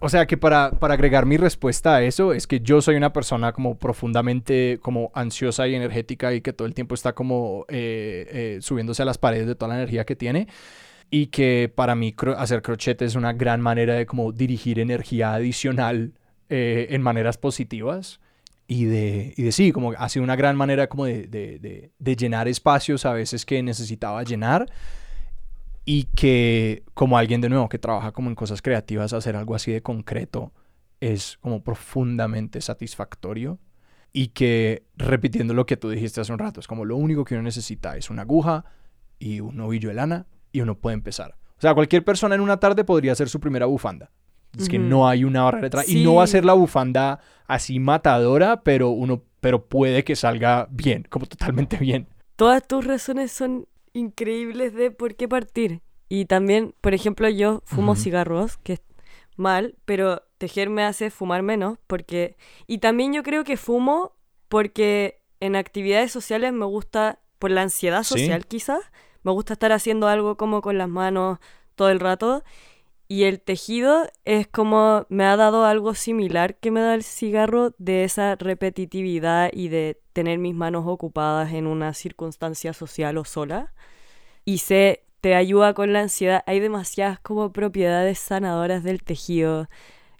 o 0.00 0.08
sea 0.08 0.26
que 0.26 0.38
para, 0.38 0.70
para, 0.70 0.94
agregar 0.94 1.26
mi 1.26 1.36
respuesta 1.36 1.96
a 1.96 2.02
eso 2.02 2.32
es 2.32 2.46
que 2.46 2.60
yo 2.60 2.80
soy 2.80 2.96
una 2.96 3.12
persona 3.12 3.52
como 3.52 3.76
profundamente 3.76 4.78
como 4.80 5.10
ansiosa 5.14 5.68
y 5.68 5.74
energética 5.74 6.32
y 6.32 6.40
que 6.40 6.54
todo 6.54 6.66
el 6.66 6.72
tiempo 6.72 6.94
está 6.94 7.14
como 7.14 7.66
eh, 7.68 8.26
eh, 8.30 8.58
subiéndose 8.62 9.02
a 9.02 9.04
las 9.04 9.18
paredes 9.18 9.46
de 9.46 9.54
toda 9.54 9.68
la 9.68 9.76
energía 9.76 10.06
que 10.06 10.16
tiene 10.16 10.48
y 11.10 11.28
que 11.28 11.72
para 11.74 11.94
mí 11.94 12.14
hacer 12.36 12.62
crochet 12.62 13.00
es 13.02 13.14
una 13.14 13.32
gran 13.32 13.60
manera 13.60 13.94
de 13.94 14.06
como 14.06 14.32
dirigir 14.32 14.78
energía 14.78 15.34
adicional 15.34 16.12
eh, 16.48 16.88
en 16.90 17.02
maneras 17.02 17.38
positivas. 17.38 18.20
Y 18.68 18.86
de, 18.86 19.32
y 19.36 19.44
de 19.44 19.52
sí, 19.52 19.70
como 19.70 19.92
ha 19.92 20.08
sido 20.08 20.24
una 20.24 20.34
gran 20.34 20.56
manera 20.56 20.88
como 20.88 21.04
de, 21.04 21.28
de, 21.28 21.92
de 21.96 22.16
llenar 22.16 22.48
espacios 22.48 23.06
a 23.06 23.12
veces 23.12 23.46
que 23.46 23.62
necesitaba 23.62 24.24
llenar 24.24 24.66
y 25.84 26.04
que 26.16 26.82
como 26.94 27.16
alguien 27.16 27.40
de 27.40 27.48
nuevo 27.48 27.68
que 27.68 27.78
trabaja 27.78 28.10
como 28.10 28.28
en 28.28 28.34
cosas 28.34 28.60
creativas, 28.62 29.12
hacer 29.12 29.36
algo 29.36 29.54
así 29.54 29.70
de 29.70 29.82
concreto 29.82 30.52
es 31.00 31.38
como 31.40 31.62
profundamente 31.62 32.60
satisfactorio. 32.60 33.60
Y 34.12 34.28
que 34.28 34.82
repitiendo 34.96 35.52
lo 35.54 35.66
que 35.66 35.76
tú 35.76 35.90
dijiste 35.90 36.20
hace 36.20 36.32
un 36.32 36.38
rato, 36.38 36.58
es 36.58 36.66
como 36.66 36.84
lo 36.84 36.96
único 36.96 37.24
que 37.24 37.34
uno 37.34 37.42
necesita 37.42 37.96
es 37.96 38.10
una 38.10 38.22
aguja 38.22 38.64
y 39.18 39.40
un 39.40 39.60
ovillo 39.60 39.90
de 39.90 39.94
lana 39.94 40.26
y 40.56 40.60
uno 40.62 40.76
puede 40.76 40.94
empezar. 40.94 41.36
O 41.58 41.60
sea, 41.60 41.74
cualquier 41.74 42.04
persona 42.04 42.34
en 42.34 42.40
una 42.40 42.58
tarde 42.58 42.84
podría 42.84 43.12
hacer 43.12 43.28
su 43.28 43.40
primera 43.40 43.66
bufanda. 43.66 44.10
Es 44.58 44.68
que 44.68 44.78
no 44.78 45.06
hay 45.06 45.24
una 45.24 45.42
barrera 45.42 45.64
detrás. 45.64 45.88
Y 45.88 46.02
no 46.02 46.14
va 46.14 46.24
a 46.24 46.26
ser 46.26 46.44
la 46.44 46.54
bufanda 46.54 47.20
así 47.46 47.78
matadora, 47.78 48.62
pero 48.62 48.90
uno 48.90 49.22
pero 49.40 49.66
puede 49.66 50.02
que 50.02 50.16
salga 50.16 50.66
bien, 50.70 51.06
como 51.08 51.26
totalmente 51.26 51.76
bien. 51.76 52.08
Todas 52.36 52.66
tus 52.66 52.84
razones 52.84 53.32
son 53.32 53.68
increíbles 53.92 54.74
de 54.74 54.90
por 54.90 55.14
qué 55.14 55.28
partir. 55.28 55.82
Y 56.08 56.24
también, 56.24 56.74
por 56.80 56.94
ejemplo, 56.94 57.28
yo 57.28 57.62
fumo 57.64 57.96
cigarros, 57.96 58.56
que 58.58 58.74
es 58.74 58.80
mal, 59.36 59.76
pero 59.84 60.22
tejer 60.38 60.70
me 60.70 60.82
hace 60.82 61.10
fumar 61.10 61.42
menos, 61.42 61.78
porque... 61.86 62.36
Y 62.66 62.78
también 62.78 63.12
yo 63.12 63.22
creo 63.22 63.44
que 63.44 63.56
fumo 63.56 64.16
porque 64.48 65.20
en 65.40 65.54
actividades 65.54 66.12
sociales 66.12 66.52
me 66.52 66.64
gusta, 66.64 67.20
por 67.38 67.50
la 67.50 67.62
ansiedad 67.62 68.02
social 68.02 68.46
quizás, 68.46 68.80
me 69.26 69.32
gusta 69.32 69.54
estar 69.54 69.72
haciendo 69.72 70.06
algo 70.06 70.36
como 70.36 70.62
con 70.62 70.78
las 70.78 70.88
manos 70.88 71.40
todo 71.74 71.90
el 71.90 71.98
rato. 71.98 72.44
Y 73.08 73.24
el 73.24 73.40
tejido 73.40 74.06
es 74.24 74.46
como 74.46 75.04
me 75.08 75.24
ha 75.24 75.36
dado 75.36 75.64
algo 75.64 75.94
similar 75.94 76.54
que 76.56 76.70
me 76.70 76.80
da 76.80 76.94
el 76.94 77.02
cigarro 77.02 77.74
de 77.78 78.04
esa 78.04 78.36
repetitividad 78.36 79.50
y 79.52 79.66
de 79.68 80.00
tener 80.12 80.38
mis 80.38 80.54
manos 80.54 80.84
ocupadas 80.86 81.52
en 81.54 81.66
una 81.66 81.92
circunstancia 81.92 82.72
social 82.72 83.18
o 83.18 83.24
sola. 83.24 83.74
Y 84.44 84.58
se 84.58 85.04
te 85.20 85.34
ayuda 85.34 85.74
con 85.74 85.92
la 85.92 86.02
ansiedad. 86.02 86.44
Hay 86.46 86.60
demasiadas 86.60 87.18
como 87.18 87.52
propiedades 87.52 88.20
sanadoras 88.20 88.84
del 88.84 89.02
tejido. 89.02 89.68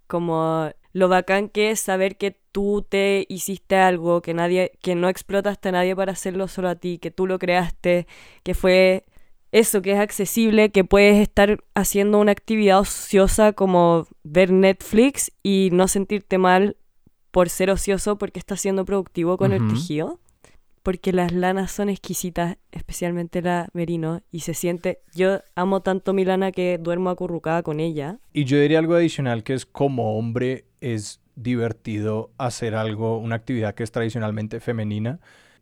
Como 0.08 0.70
lo 0.97 1.09
bacán 1.09 1.51
que 1.51 1.70
es 1.73 1.81
saber 1.81 2.16
que 2.16 2.39
tú 2.52 2.82
te 2.89 3.27
hiciste 3.28 3.77
algo, 3.77 4.23
que 4.23 4.32
nadie, 4.32 4.73
que 4.81 4.94
no 4.94 5.10
explotaste 5.10 5.68
a 5.68 5.73
nadie 5.73 5.94
para 5.94 6.12
hacerlo 6.12 6.48
solo 6.48 6.70
a 6.70 6.77
ti, 6.77 6.97
que 6.97 7.10
tú 7.10 7.27
lo 7.27 7.39
creaste, 7.39 8.06
que 8.43 8.55
fue 8.55 9.05
eso, 9.52 9.82
que 9.82 9.93
es 9.93 9.98
accesible, 9.98 10.70
que 10.70 10.85
puedes 10.85 11.20
estar 11.20 11.62
haciendo 11.74 12.18
una 12.18 12.32
actividad 12.32 12.81
ociosa 12.81 13.52
como 13.52 14.06
ver 14.23 14.51
Netflix 14.51 15.32
y 15.43 15.68
no 15.70 15.86
sentirte 15.86 16.39
mal 16.39 16.78
por 17.31 17.51
ser 17.51 17.68
ocioso 17.68 18.16
porque 18.16 18.39
estás 18.39 18.62
siendo 18.62 18.86
productivo 18.86 19.36
con 19.36 19.52
el 19.52 19.68
tejido. 19.68 20.18
Porque 20.82 21.12
las 21.12 21.32
lanas 21.32 21.73
son 21.73 21.89
exquisitas, 21.89 22.59
especialmente 22.70 23.43
la 23.43 23.68
merino, 23.73 24.23
y 24.31 24.40
se 24.40 24.55
siente... 24.55 25.01
Yo 25.16 25.40
amo 25.56 25.81
tanto 25.81 26.12
mi 26.12 26.24
lana 26.24 26.52
que 26.52 26.78
duermo 26.78 27.10
acurrucada 27.10 27.64
con 27.64 27.81
ella. 27.81 28.20
Y 28.32 28.44
yo 28.44 28.60
diría 28.60 28.78
algo 28.78 28.94
adicional 28.94 29.43
que 29.43 29.55
es 29.55 29.66
como 29.66 30.16
hombre 30.16 30.64
es 30.94 31.20
divertido 31.34 32.32
hacer 32.38 32.74
algo, 32.74 33.18
una 33.18 33.34
actividad 33.36 33.74
que 33.74 33.82
es 33.82 33.90
tradicionalmente 33.90 34.60
femenina 34.60 35.20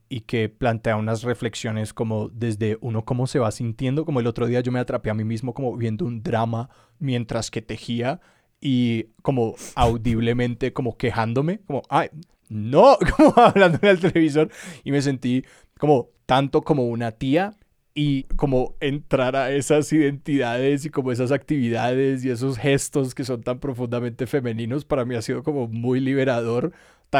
y 0.09 0.21
que 0.21 0.51
plantea 0.51 0.97
unas 0.97 1.23
reflexiones 1.23 1.95
como 1.95 2.29
desde 2.29 2.77
uno 2.83 3.05
cómo 3.05 3.27
se 3.27 3.39
va 3.39 3.51
sintiendo, 3.51 4.05
como 4.05 4.21
el 4.21 4.27
otro 4.27 4.47
día 4.47 4.61
yo 4.61 4.71
me 4.71 4.81
atrapé 4.81 5.11
a 5.11 5.15
mí 5.15 5.25
mismo 5.25 5.55
como 5.55 5.77
viendo 5.77 6.05
un 6.05 6.23
drama 6.23 6.69
mientras 6.99 7.51
que 7.51 7.63
tejía 7.63 8.21
y 8.61 9.07
como 9.23 9.55
audiblemente 9.75 10.73
como 10.73 10.97
quejándome, 10.97 11.61
como, 11.67 11.83
ay, 11.89 12.09
no, 12.51 12.99
como 13.17 13.33
hablando 13.37 13.79
en 13.81 13.89
el 13.89 14.01
televisor 14.01 14.51
y 14.85 14.93
me 14.93 15.01
sentí 15.01 15.45
como 15.79 16.11
tanto 16.27 16.63
como 16.63 16.87
una 16.87 17.13
tía 17.13 17.55
y 17.95 18.25
como 18.37 18.75
entrar 18.81 19.37
a 19.37 19.53
esas 19.53 19.93
identidades 19.93 20.85
y 20.85 20.91
como 20.91 21.13
esas 21.13 21.31
actividades 21.31 22.25
y 22.25 22.31
esos 22.31 22.59
gestos 22.59 23.15
que 23.15 23.25
son 23.25 23.43
tan 23.43 23.61
profundamente 23.61 24.27
femeninos 24.27 24.85
para 24.85 25.05
mí 25.05 25.15
ha 25.15 25.23
sido 25.23 25.43
como 25.45 25.69
muy 25.69 26.01
liberador 26.01 26.73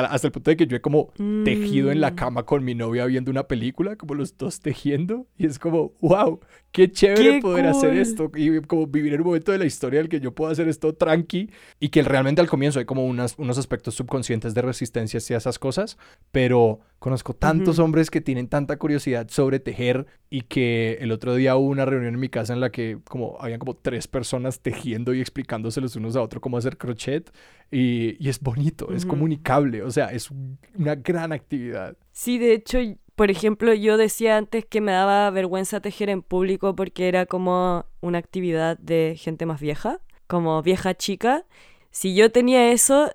hasta 0.03 0.27
el 0.27 0.33
punto 0.33 0.51
de 0.51 0.57
que 0.57 0.67
yo 0.67 0.77
he 0.77 0.81
como 0.81 1.13
tejido 1.45 1.93
en 1.93 2.01
la 2.01 2.11
mm. 2.11 2.15
cama 2.17 2.43
con 2.45 2.65
mi 2.65 2.75
novia 2.75 3.07
viendo 3.07 3.31
una 3.31 3.45
película, 3.45 3.97
como 3.97 4.15
los 4.15 4.37
dos 4.37 4.61
tejiendo, 4.61 5.27
y 5.37 5.47
es 5.47 5.59
como, 5.59 5.93
wow, 6.01 6.41
qué 6.75 6.91
chévere 6.91 7.41
poder 7.41 7.67
hacer 7.67 7.97
esto 7.97 8.33
y 8.35 8.61
como 8.63 8.89
vivir 8.89 9.15
en 9.15 9.21
un 9.21 9.29
momento 9.29 9.53
de 9.53 9.59
la 9.59 9.65
historia 9.65 10.01
en 10.01 10.07
el 10.07 10.11
que 10.11 10.19
yo 10.19 10.35
puedo 10.35 10.51
hacer 10.51 10.67
esto 10.67 10.93
tranqui 10.93 11.49
y 11.79 11.91
que 11.91 12.03
realmente 12.03 12.41
al 12.41 12.49
comienzo 12.49 12.81
hay 12.81 12.85
como 12.85 13.07
unas, 13.07 13.39
unos 13.39 13.59
aspectos 13.59 13.95
subconscientes 13.95 14.55
de 14.55 14.63
resistencia 14.63 15.19
hacia 15.19 15.37
esas 15.37 15.61
cosas, 15.61 15.97
pero 16.33 16.81
conozco 16.99 17.33
tantos 17.33 17.79
hombres 17.79 18.11
que 18.11 18.21
tienen 18.21 18.49
tanta 18.49 18.77
curiosidad 18.77 19.29
sobre 19.29 19.61
tejer 19.61 20.07
y 20.31 20.41
que 20.43 20.99
el 21.01 21.13
otro 21.13 21.37
día 21.37 21.55
hubo 21.55 21.69
una 21.69 21.85
reunión 21.85 22.15
en 22.15 22.21
mi 22.21 22.29
casa 22.29 22.53
en 22.53 22.61
la 22.61 22.73
que 22.73 22.99
como 23.05 23.37
habían 23.41 23.61
como 23.61 23.75
tres 23.75 24.09
personas 24.09 24.59
tejiendo 24.59 25.15
y 25.15 25.21
explicándose 25.21 25.81
los 25.81 25.95
unos 25.95 26.17
a 26.17 26.23
otros 26.23 26.41
cómo 26.41 26.59
hacer 26.59 26.77
crochet 26.77 27.31
y, 27.71 28.17
y 28.19 28.29
es 28.29 28.41
bonito, 28.41 28.93
es 28.93 29.07
comunicable, 29.07 29.85
o 29.85 29.93
sea, 29.93 30.07
es 30.07 30.29
una 30.77 30.97
gran 30.97 31.33
actividad. 31.33 31.97
Sí, 32.11 32.39
de 32.39 32.53
hecho, 32.53 32.79
por 33.17 33.31
ejemplo, 33.31 33.73
yo 33.75 33.97
decía 33.97 34.37
antes 34.37 34.65
que 34.65 34.81
me 34.81 34.93
daba 34.93 35.31
vergüenza 35.31 35.81
tejer 35.81 36.11
en 36.11 36.23
público 36.23 36.75
porque 36.75 37.09
era 37.09 37.27
como 37.27 37.87
una 38.01 38.19
actividad 38.19 38.77
de 38.79 39.17
gente 39.19 39.47
más 39.47 39.61
vieja, 39.61 40.01
como 40.27 40.61
vieja 40.63 40.95
chica. 40.95 41.45
Si 41.91 42.15
yo 42.15 42.33
tenía 42.33 42.73
eso, 42.73 43.11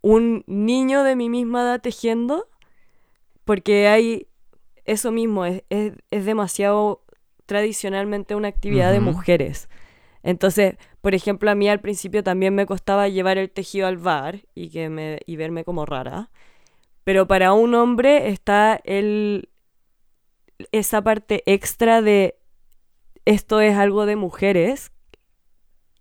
un 0.00 0.44
niño 0.46 1.04
de 1.04 1.16
mi 1.16 1.28
misma 1.28 1.62
edad 1.62 1.80
tejiendo, 1.80 2.48
porque 3.44 3.88
hay 3.88 4.26
eso 4.84 5.12
mismo, 5.12 5.44
es, 5.44 5.62
es, 5.68 6.24
demasiado 6.24 7.04
tradicionalmente 7.46 8.34
una 8.34 8.48
actividad 8.48 8.90
de 8.90 9.00
mujeres. 9.00 9.68
Entonces, 10.22 10.76
por 11.00 11.14
ejemplo, 11.14 11.50
a 11.50 11.54
mí 11.54 11.68
al 11.68 11.80
principio 11.80 12.22
también 12.22 12.54
me 12.54 12.66
costaba 12.66 13.08
llevar 13.08 13.38
el 13.38 13.50
tejido 13.50 13.86
al 13.86 13.98
bar 13.98 14.40
y, 14.54 14.70
que 14.70 14.88
me, 14.88 15.20
y 15.26 15.36
verme 15.36 15.64
como 15.64 15.84
rara. 15.84 16.30
Pero 17.04 17.26
para 17.26 17.52
un 17.52 17.74
hombre 17.74 18.28
está 18.28 18.80
el, 18.84 19.48
esa 20.70 21.02
parte 21.02 21.42
extra 21.46 22.02
de 22.02 22.38
esto 23.24 23.60
es 23.60 23.76
algo 23.76 24.06
de 24.06 24.16
mujeres 24.16 24.92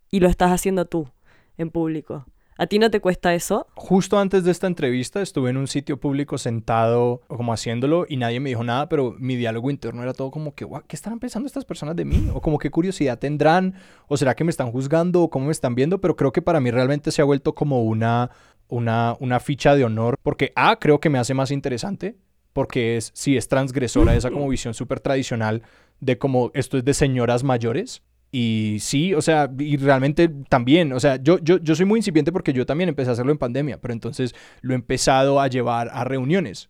y 0.10 0.20
lo 0.20 0.28
estás 0.28 0.52
haciendo 0.52 0.86
tú 0.86 1.10
en 1.58 1.70
público. 1.70 2.26
¿A 2.58 2.68
ti 2.68 2.78
no 2.78 2.92
te 2.92 3.00
cuesta 3.00 3.34
eso? 3.34 3.66
Justo 3.74 4.20
antes 4.20 4.44
de 4.44 4.52
esta 4.52 4.68
entrevista 4.68 5.20
estuve 5.22 5.50
en 5.50 5.58
un 5.58 5.68
sitio 5.68 6.00
público 6.00 6.38
sentado 6.38 7.22
como 7.28 7.54
haciéndolo 7.54 8.06
y 8.08 8.18
nadie 8.18 8.40
me 8.40 8.50
dijo 8.50 8.64
nada, 8.64 8.88
pero 8.88 9.16
mi 9.18 9.36
diálogo 9.36 9.72
interno 9.72 10.04
era 10.04 10.14
todo 10.14 10.30
como 10.30 10.54
que, 10.54 10.68
¿qué 10.88 10.96
estarán 10.96 11.20
pensando 11.20 11.48
estas 11.48 11.66
personas 11.66 11.96
de 11.96 12.06
mí? 12.06 12.30
O 12.36 12.42
como 12.42 12.60
qué 12.60 12.70
curiosidad 12.70 13.18
tendrán, 13.18 13.74
o 14.08 14.16
será 14.16 14.36
que 14.36 14.44
me 14.44 14.52
están 14.52 14.72
juzgando 14.72 15.24
o 15.24 15.30
cómo 15.32 15.48
me 15.48 15.52
están 15.52 15.74
viendo, 15.74 16.02
pero 16.02 16.16
creo 16.16 16.32
que 16.32 16.44
para 16.44 16.60
mí 16.60 16.70
realmente 16.70 17.12
se 17.12 17.24
ha 17.24 17.26
vuelto 17.26 17.56
como 17.56 17.82
una 17.82 18.30
una, 18.72 19.16
una 19.20 19.40
ficha 19.40 19.76
de 19.76 19.84
honor, 19.84 20.18
porque 20.24 20.52
A, 20.56 20.78
creo 20.80 21.00
que 21.00 21.10
me 21.10 21.20
hace 21.20 21.34
más 21.36 21.52
interesante, 21.52 22.16
porque 22.54 22.98
es, 22.98 23.12
sí, 23.14 23.38
es 23.38 23.48
transgresora 23.48 24.16
esa 24.16 24.32
como 24.32 24.48
visión 24.50 24.74
súper 24.74 25.00
tradicional 25.00 25.62
de 26.00 26.18
como 26.18 26.52
esto 26.54 26.78
es 26.78 26.86
de 26.86 26.94
señoras 26.94 27.44
mayores. 27.44 28.02
Y 28.32 28.78
sí, 28.80 29.14
o 29.14 29.22
sea, 29.22 29.52
y 29.60 29.76
realmente 29.76 30.30
también, 30.48 30.94
o 30.94 31.00
sea, 31.02 31.18
yo, 31.18 31.38
yo, 31.40 31.58
yo 31.58 31.76
soy 31.76 31.86
muy 31.86 32.00
incipiente 32.00 32.32
porque 32.32 32.54
yo 32.54 32.66
también 32.66 32.88
empecé 32.88 33.10
a 33.10 33.14
hacerlo 33.14 33.34
en 33.34 33.38
pandemia, 33.38 33.82
pero 33.82 33.94
entonces 33.94 34.34
lo 34.62 34.72
he 34.72 34.76
empezado 34.76 35.42
a 35.42 35.50
llevar 35.50 35.90
a 35.92 36.06
reuniones 36.06 36.70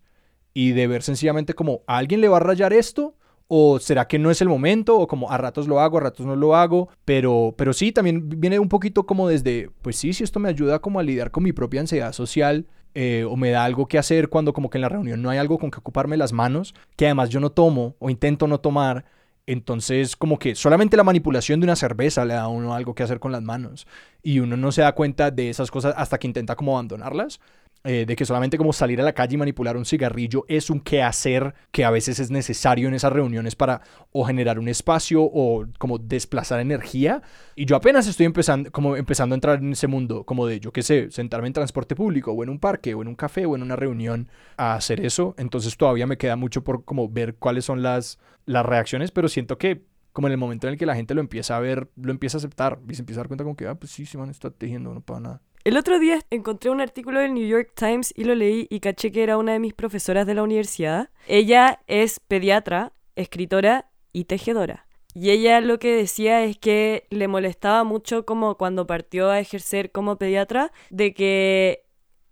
y 0.54 0.72
de 0.72 0.88
ver 0.88 1.02
sencillamente 1.02 1.54
como, 1.54 1.82
¿a 1.86 1.98
alguien 1.98 2.20
le 2.20 2.28
va 2.28 2.38
a 2.38 2.40
rayar 2.40 2.72
esto? 2.72 3.14
¿O 3.48 3.78
será 3.78 4.08
que 4.08 4.18
no 4.18 4.30
es 4.30 4.40
el 4.40 4.48
momento? 4.48 4.98
O 4.98 5.06
como 5.06 5.30
a 5.30 5.38
ratos 5.38 5.68
lo 5.68 5.80
hago, 5.80 5.98
a 5.98 6.02
ratos 6.02 6.26
no 6.26 6.36
lo 6.36 6.56
hago. 6.56 6.88
Pero, 7.04 7.54
pero 7.56 7.72
sí, 7.72 7.92
también 7.92 8.28
viene 8.28 8.58
un 8.58 8.68
poquito 8.68 9.04
como 9.04 9.28
desde, 9.28 9.70
pues 9.82 9.96
sí, 9.96 10.12
si 10.12 10.24
esto 10.24 10.40
me 10.40 10.48
ayuda 10.48 10.78
como 10.78 11.00
a 11.00 11.02
lidiar 11.02 11.30
con 11.30 11.42
mi 11.44 11.52
propia 11.52 11.80
ansiedad 11.80 12.12
social. 12.12 12.66
Eh, 12.94 13.24
o 13.26 13.36
me 13.36 13.50
da 13.50 13.64
algo 13.64 13.86
que 13.86 13.96
hacer 13.96 14.28
cuando 14.28 14.52
como 14.52 14.68
que 14.68 14.76
en 14.76 14.82
la 14.82 14.90
reunión 14.90 15.22
no 15.22 15.30
hay 15.30 15.38
algo 15.38 15.58
con 15.58 15.70
que 15.70 15.78
ocuparme 15.78 16.18
las 16.18 16.34
manos, 16.34 16.74
que 16.94 17.06
además 17.06 17.30
yo 17.30 17.40
no 17.40 17.48
tomo 17.48 17.96
o 17.98 18.10
intento 18.10 18.46
no 18.46 18.60
tomar. 18.60 19.06
Entonces, 19.46 20.16
como 20.16 20.38
que 20.38 20.54
solamente 20.54 20.96
la 20.96 21.04
manipulación 21.04 21.60
de 21.60 21.64
una 21.64 21.76
cerveza 21.76 22.24
le 22.24 22.34
da 22.34 22.42
a 22.42 22.48
uno 22.48 22.74
algo 22.74 22.94
que 22.94 23.02
hacer 23.02 23.18
con 23.18 23.32
las 23.32 23.42
manos. 23.42 23.86
Y 24.22 24.38
uno 24.38 24.56
no 24.56 24.70
se 24.70 24.82
da 24.82 24.92
cuenta 24.94 25.30
de 25.30 25.50
esas 25.50 25.70
cosas 25.70 25.94
hasta 25.96 26.18
que 26.18 26.28
intenta 26.28 26.54
como 26.54 26.72
abandonarlas. 26.72 27.40
Eh, 27.84 28.06
de 28.06 28.14
que 28.14 28.24
solamente 28.24 28.56
como 28.58 28.72
salir 28.72 29.00
a 29.00 29.04
la 29.04 29.12
calle 29.12 29.34
y 29.34 29.38
manipular 29.38 29.76
un 29.76 29.84
cigarrillo 29.84 30.44
es 30.46 30.70
un 30.70 30.78
quehacer 30.78 31.52
que 31.72 31.84
a 31.84 31.90
veces 31.90 32.20
es 32.20 32.30
necesario 32.30 32.86
en 32.86 32.94
esas 32.94 33.12
reuniones 33.12 33.56
para 33.56 33.80
o 34.12 34.24
generar 34.24 34.60
un 34.60 34.68
espacio 34.68 35.20
o 35.24 35.66
como 35.78 35.98
desplazar 35.98 36.60
energía. 36.60 37.22
Y 37.56 37.64
yo 37.64 37.74
apenas 37.74 38.06
estoy 38.06 38.26
empezando, 38.26 38.70
como 38.70 38.94
empezando 38.94 39.34
a 39.34 39.36
entrar 39.36 39.58
en 39.58 39.72
ese 39.72 39.88
mundo, 39.88 40.22
como 40.22 40.46
de, 40.46 40.60
yo 40.60 40.72
qué 40.72 40.84
sé, 40.84 41.10
sentarme 41.10 41.48
en 41.48 41.54
transporte 41.54 41.96
público 41.96 42.30
o 42.30 42.44
en 42.44 42.50
un 42.50 42.60
parque 42.60 42.94
o 42.94 43.02
en 43.02 43.08
un 43.08 43.16
café 43.16 43.46
o 43.46 43.56
en 43.56 43.62
una 43.64 43.74
reunión 43.74 44.28
a 44.56 44.74
hacer 44.74 45.04
eso. 45.04 45.34
Entonces 45.36 45.76
todavía 45.76 46.06
me 46.06 46.18
queda 46.18 46.36
mucho 46.36 46.62
por 46.62 46.84
como 46.84 47.08
ver 47.08 47.34
cuáles 47.34 47.64
son 47.64 47.82
las, 47.82 48.20
las 48.46 48.64
reacciones, 48.66 49.10
pero 49.10 49.28
siento 49.28 49.58
que 49.58 49.84
como 50.12 50.28
en 50.28 50.32
el 50.32 50.38
momento 50.38 50.66
en 50.66 50.74
el 50.74 50.78
que 50.78 50.86
la 50.86 50.94
gente 50.94 51.14
lo 51.14 51.20
empieza 51.20 51.56
a 51.56 51.60
ver, 51.60 51.88
lo 51.96 52.10
empieza 52.10 52.36
a 52.36 52.40
aceptar 52.40 52.78
y 52.88 52.94
se 52.94 53.02
empieza 53.02 53.20
a 53.20 53.22
dar 53.22 53.28
cuenta 53.28 53.44
como 53.44 53.56
que, 53.56 53.66
ah, 53.66 53.74
pues 53.74 53.92
sí, 53.92 54.04
sí, 54.06 54.18
man, 54.18 54.30
está 54.30 54.50
tejiendo, 54.50 54.92
no 54.92 55.00
pasa 55.00 55.20
nada. 55.20 55.40
El 55.64 55.76
otro 55.76 55.98
día 55.98 56.18
encontré 56.30 56.70
un 56.70 56.80
artículo 56.80 57.20
del 57.20 57.34
New 57.34 57.46
York 57.46 57.72
Times 57.74 58.12
y 58.16 58.24
lo 58.24 58.34
leí 58.34 58.66
y 58.68 58.80
caché 58.80 59.12
que 59.12 59.22
era 59.22 59.38
una 59.38 59.52
de 59.52 59.60
mis 59.60 59.74
profesoras 59.74 60.26
de 60.26 60.34
la 60.34 60.42
universidad. 60.42 61.10
Ella 61.28 61.80
es 61.86 62.20
pediatra, 62.20 62.92
escritora 63.14 63.90
y 64.12 64.24
tejedora. 64.24 64.86
Y 65.14 65.30
ella 65.30 65.60
lo 65.60 65.78
que 65.78 65.94
decía 65.94 66.42
es 66.42 66.58
que 66.58 67.06
le 67.10 67.28
molestaba 67.28 67.84
mucho 67.84 68.24
como 68.26 68.56
cuando 68.56 68.86
partió 68.86 69.30
a 69.30 69.38
ejercer 69.38 69.92
como 69.92 70.16
pediatra 70.16 70.72
de 70.90 71.14
que 71.14 71.84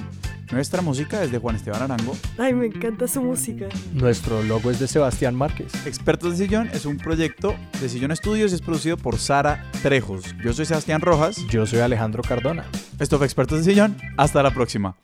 Nuestra 0.50 0.82
música 0.82 1.22
es 1.22 1.30
de 1.30 1.38
Juan 1.38 1.54
Esteban 1.54 1.82
Arango. 1.82 2.16
Ay, 2.36 2.52
me 2.54 2.66
encanta 2.66 3.06
su 3.06 3.22
música. 3.22 3.68
Nuestro 3.92 4.42
logo 4.42 4.70
es 4.70 4.80
de 4.80 4.88
Sebastián 4.88 5.36
Márquez. 5.36 5.72
Expertos 5.86 6.38
de 6.38 6.46
Sillón 6.46 6.68
es 6.72 6.86
un 6.86 6.96
proyecto 6.96 7.54
de 7.80 7.88
Sillón 7.88 8.10
Estudios 8.10 8.50
y 8.50 8.56
es 8.56 8.62
producido 8.62 8.96
por 8.96 9.18
Sara 9.18 9.64
Trejos. 9.82 10.24
Yo 10.42 10.52
soy 10.52 10.66
Sebastián 10.66 11.02
Rojas. 11.02 11.36
Yo 11.50 11.66
soy 11.66 11.80
Alejandro 11.80 12.22
Cardona. 12.22 12.64
Esto 12.98 13.18
fue 13.18 13.26
Expertos 13.26 13.58
de 13.58 13.72
Sillón. 13.72 13.96
Hasta 14.16 14.42
la 14.42 14.50
próxima. 14.50 14.96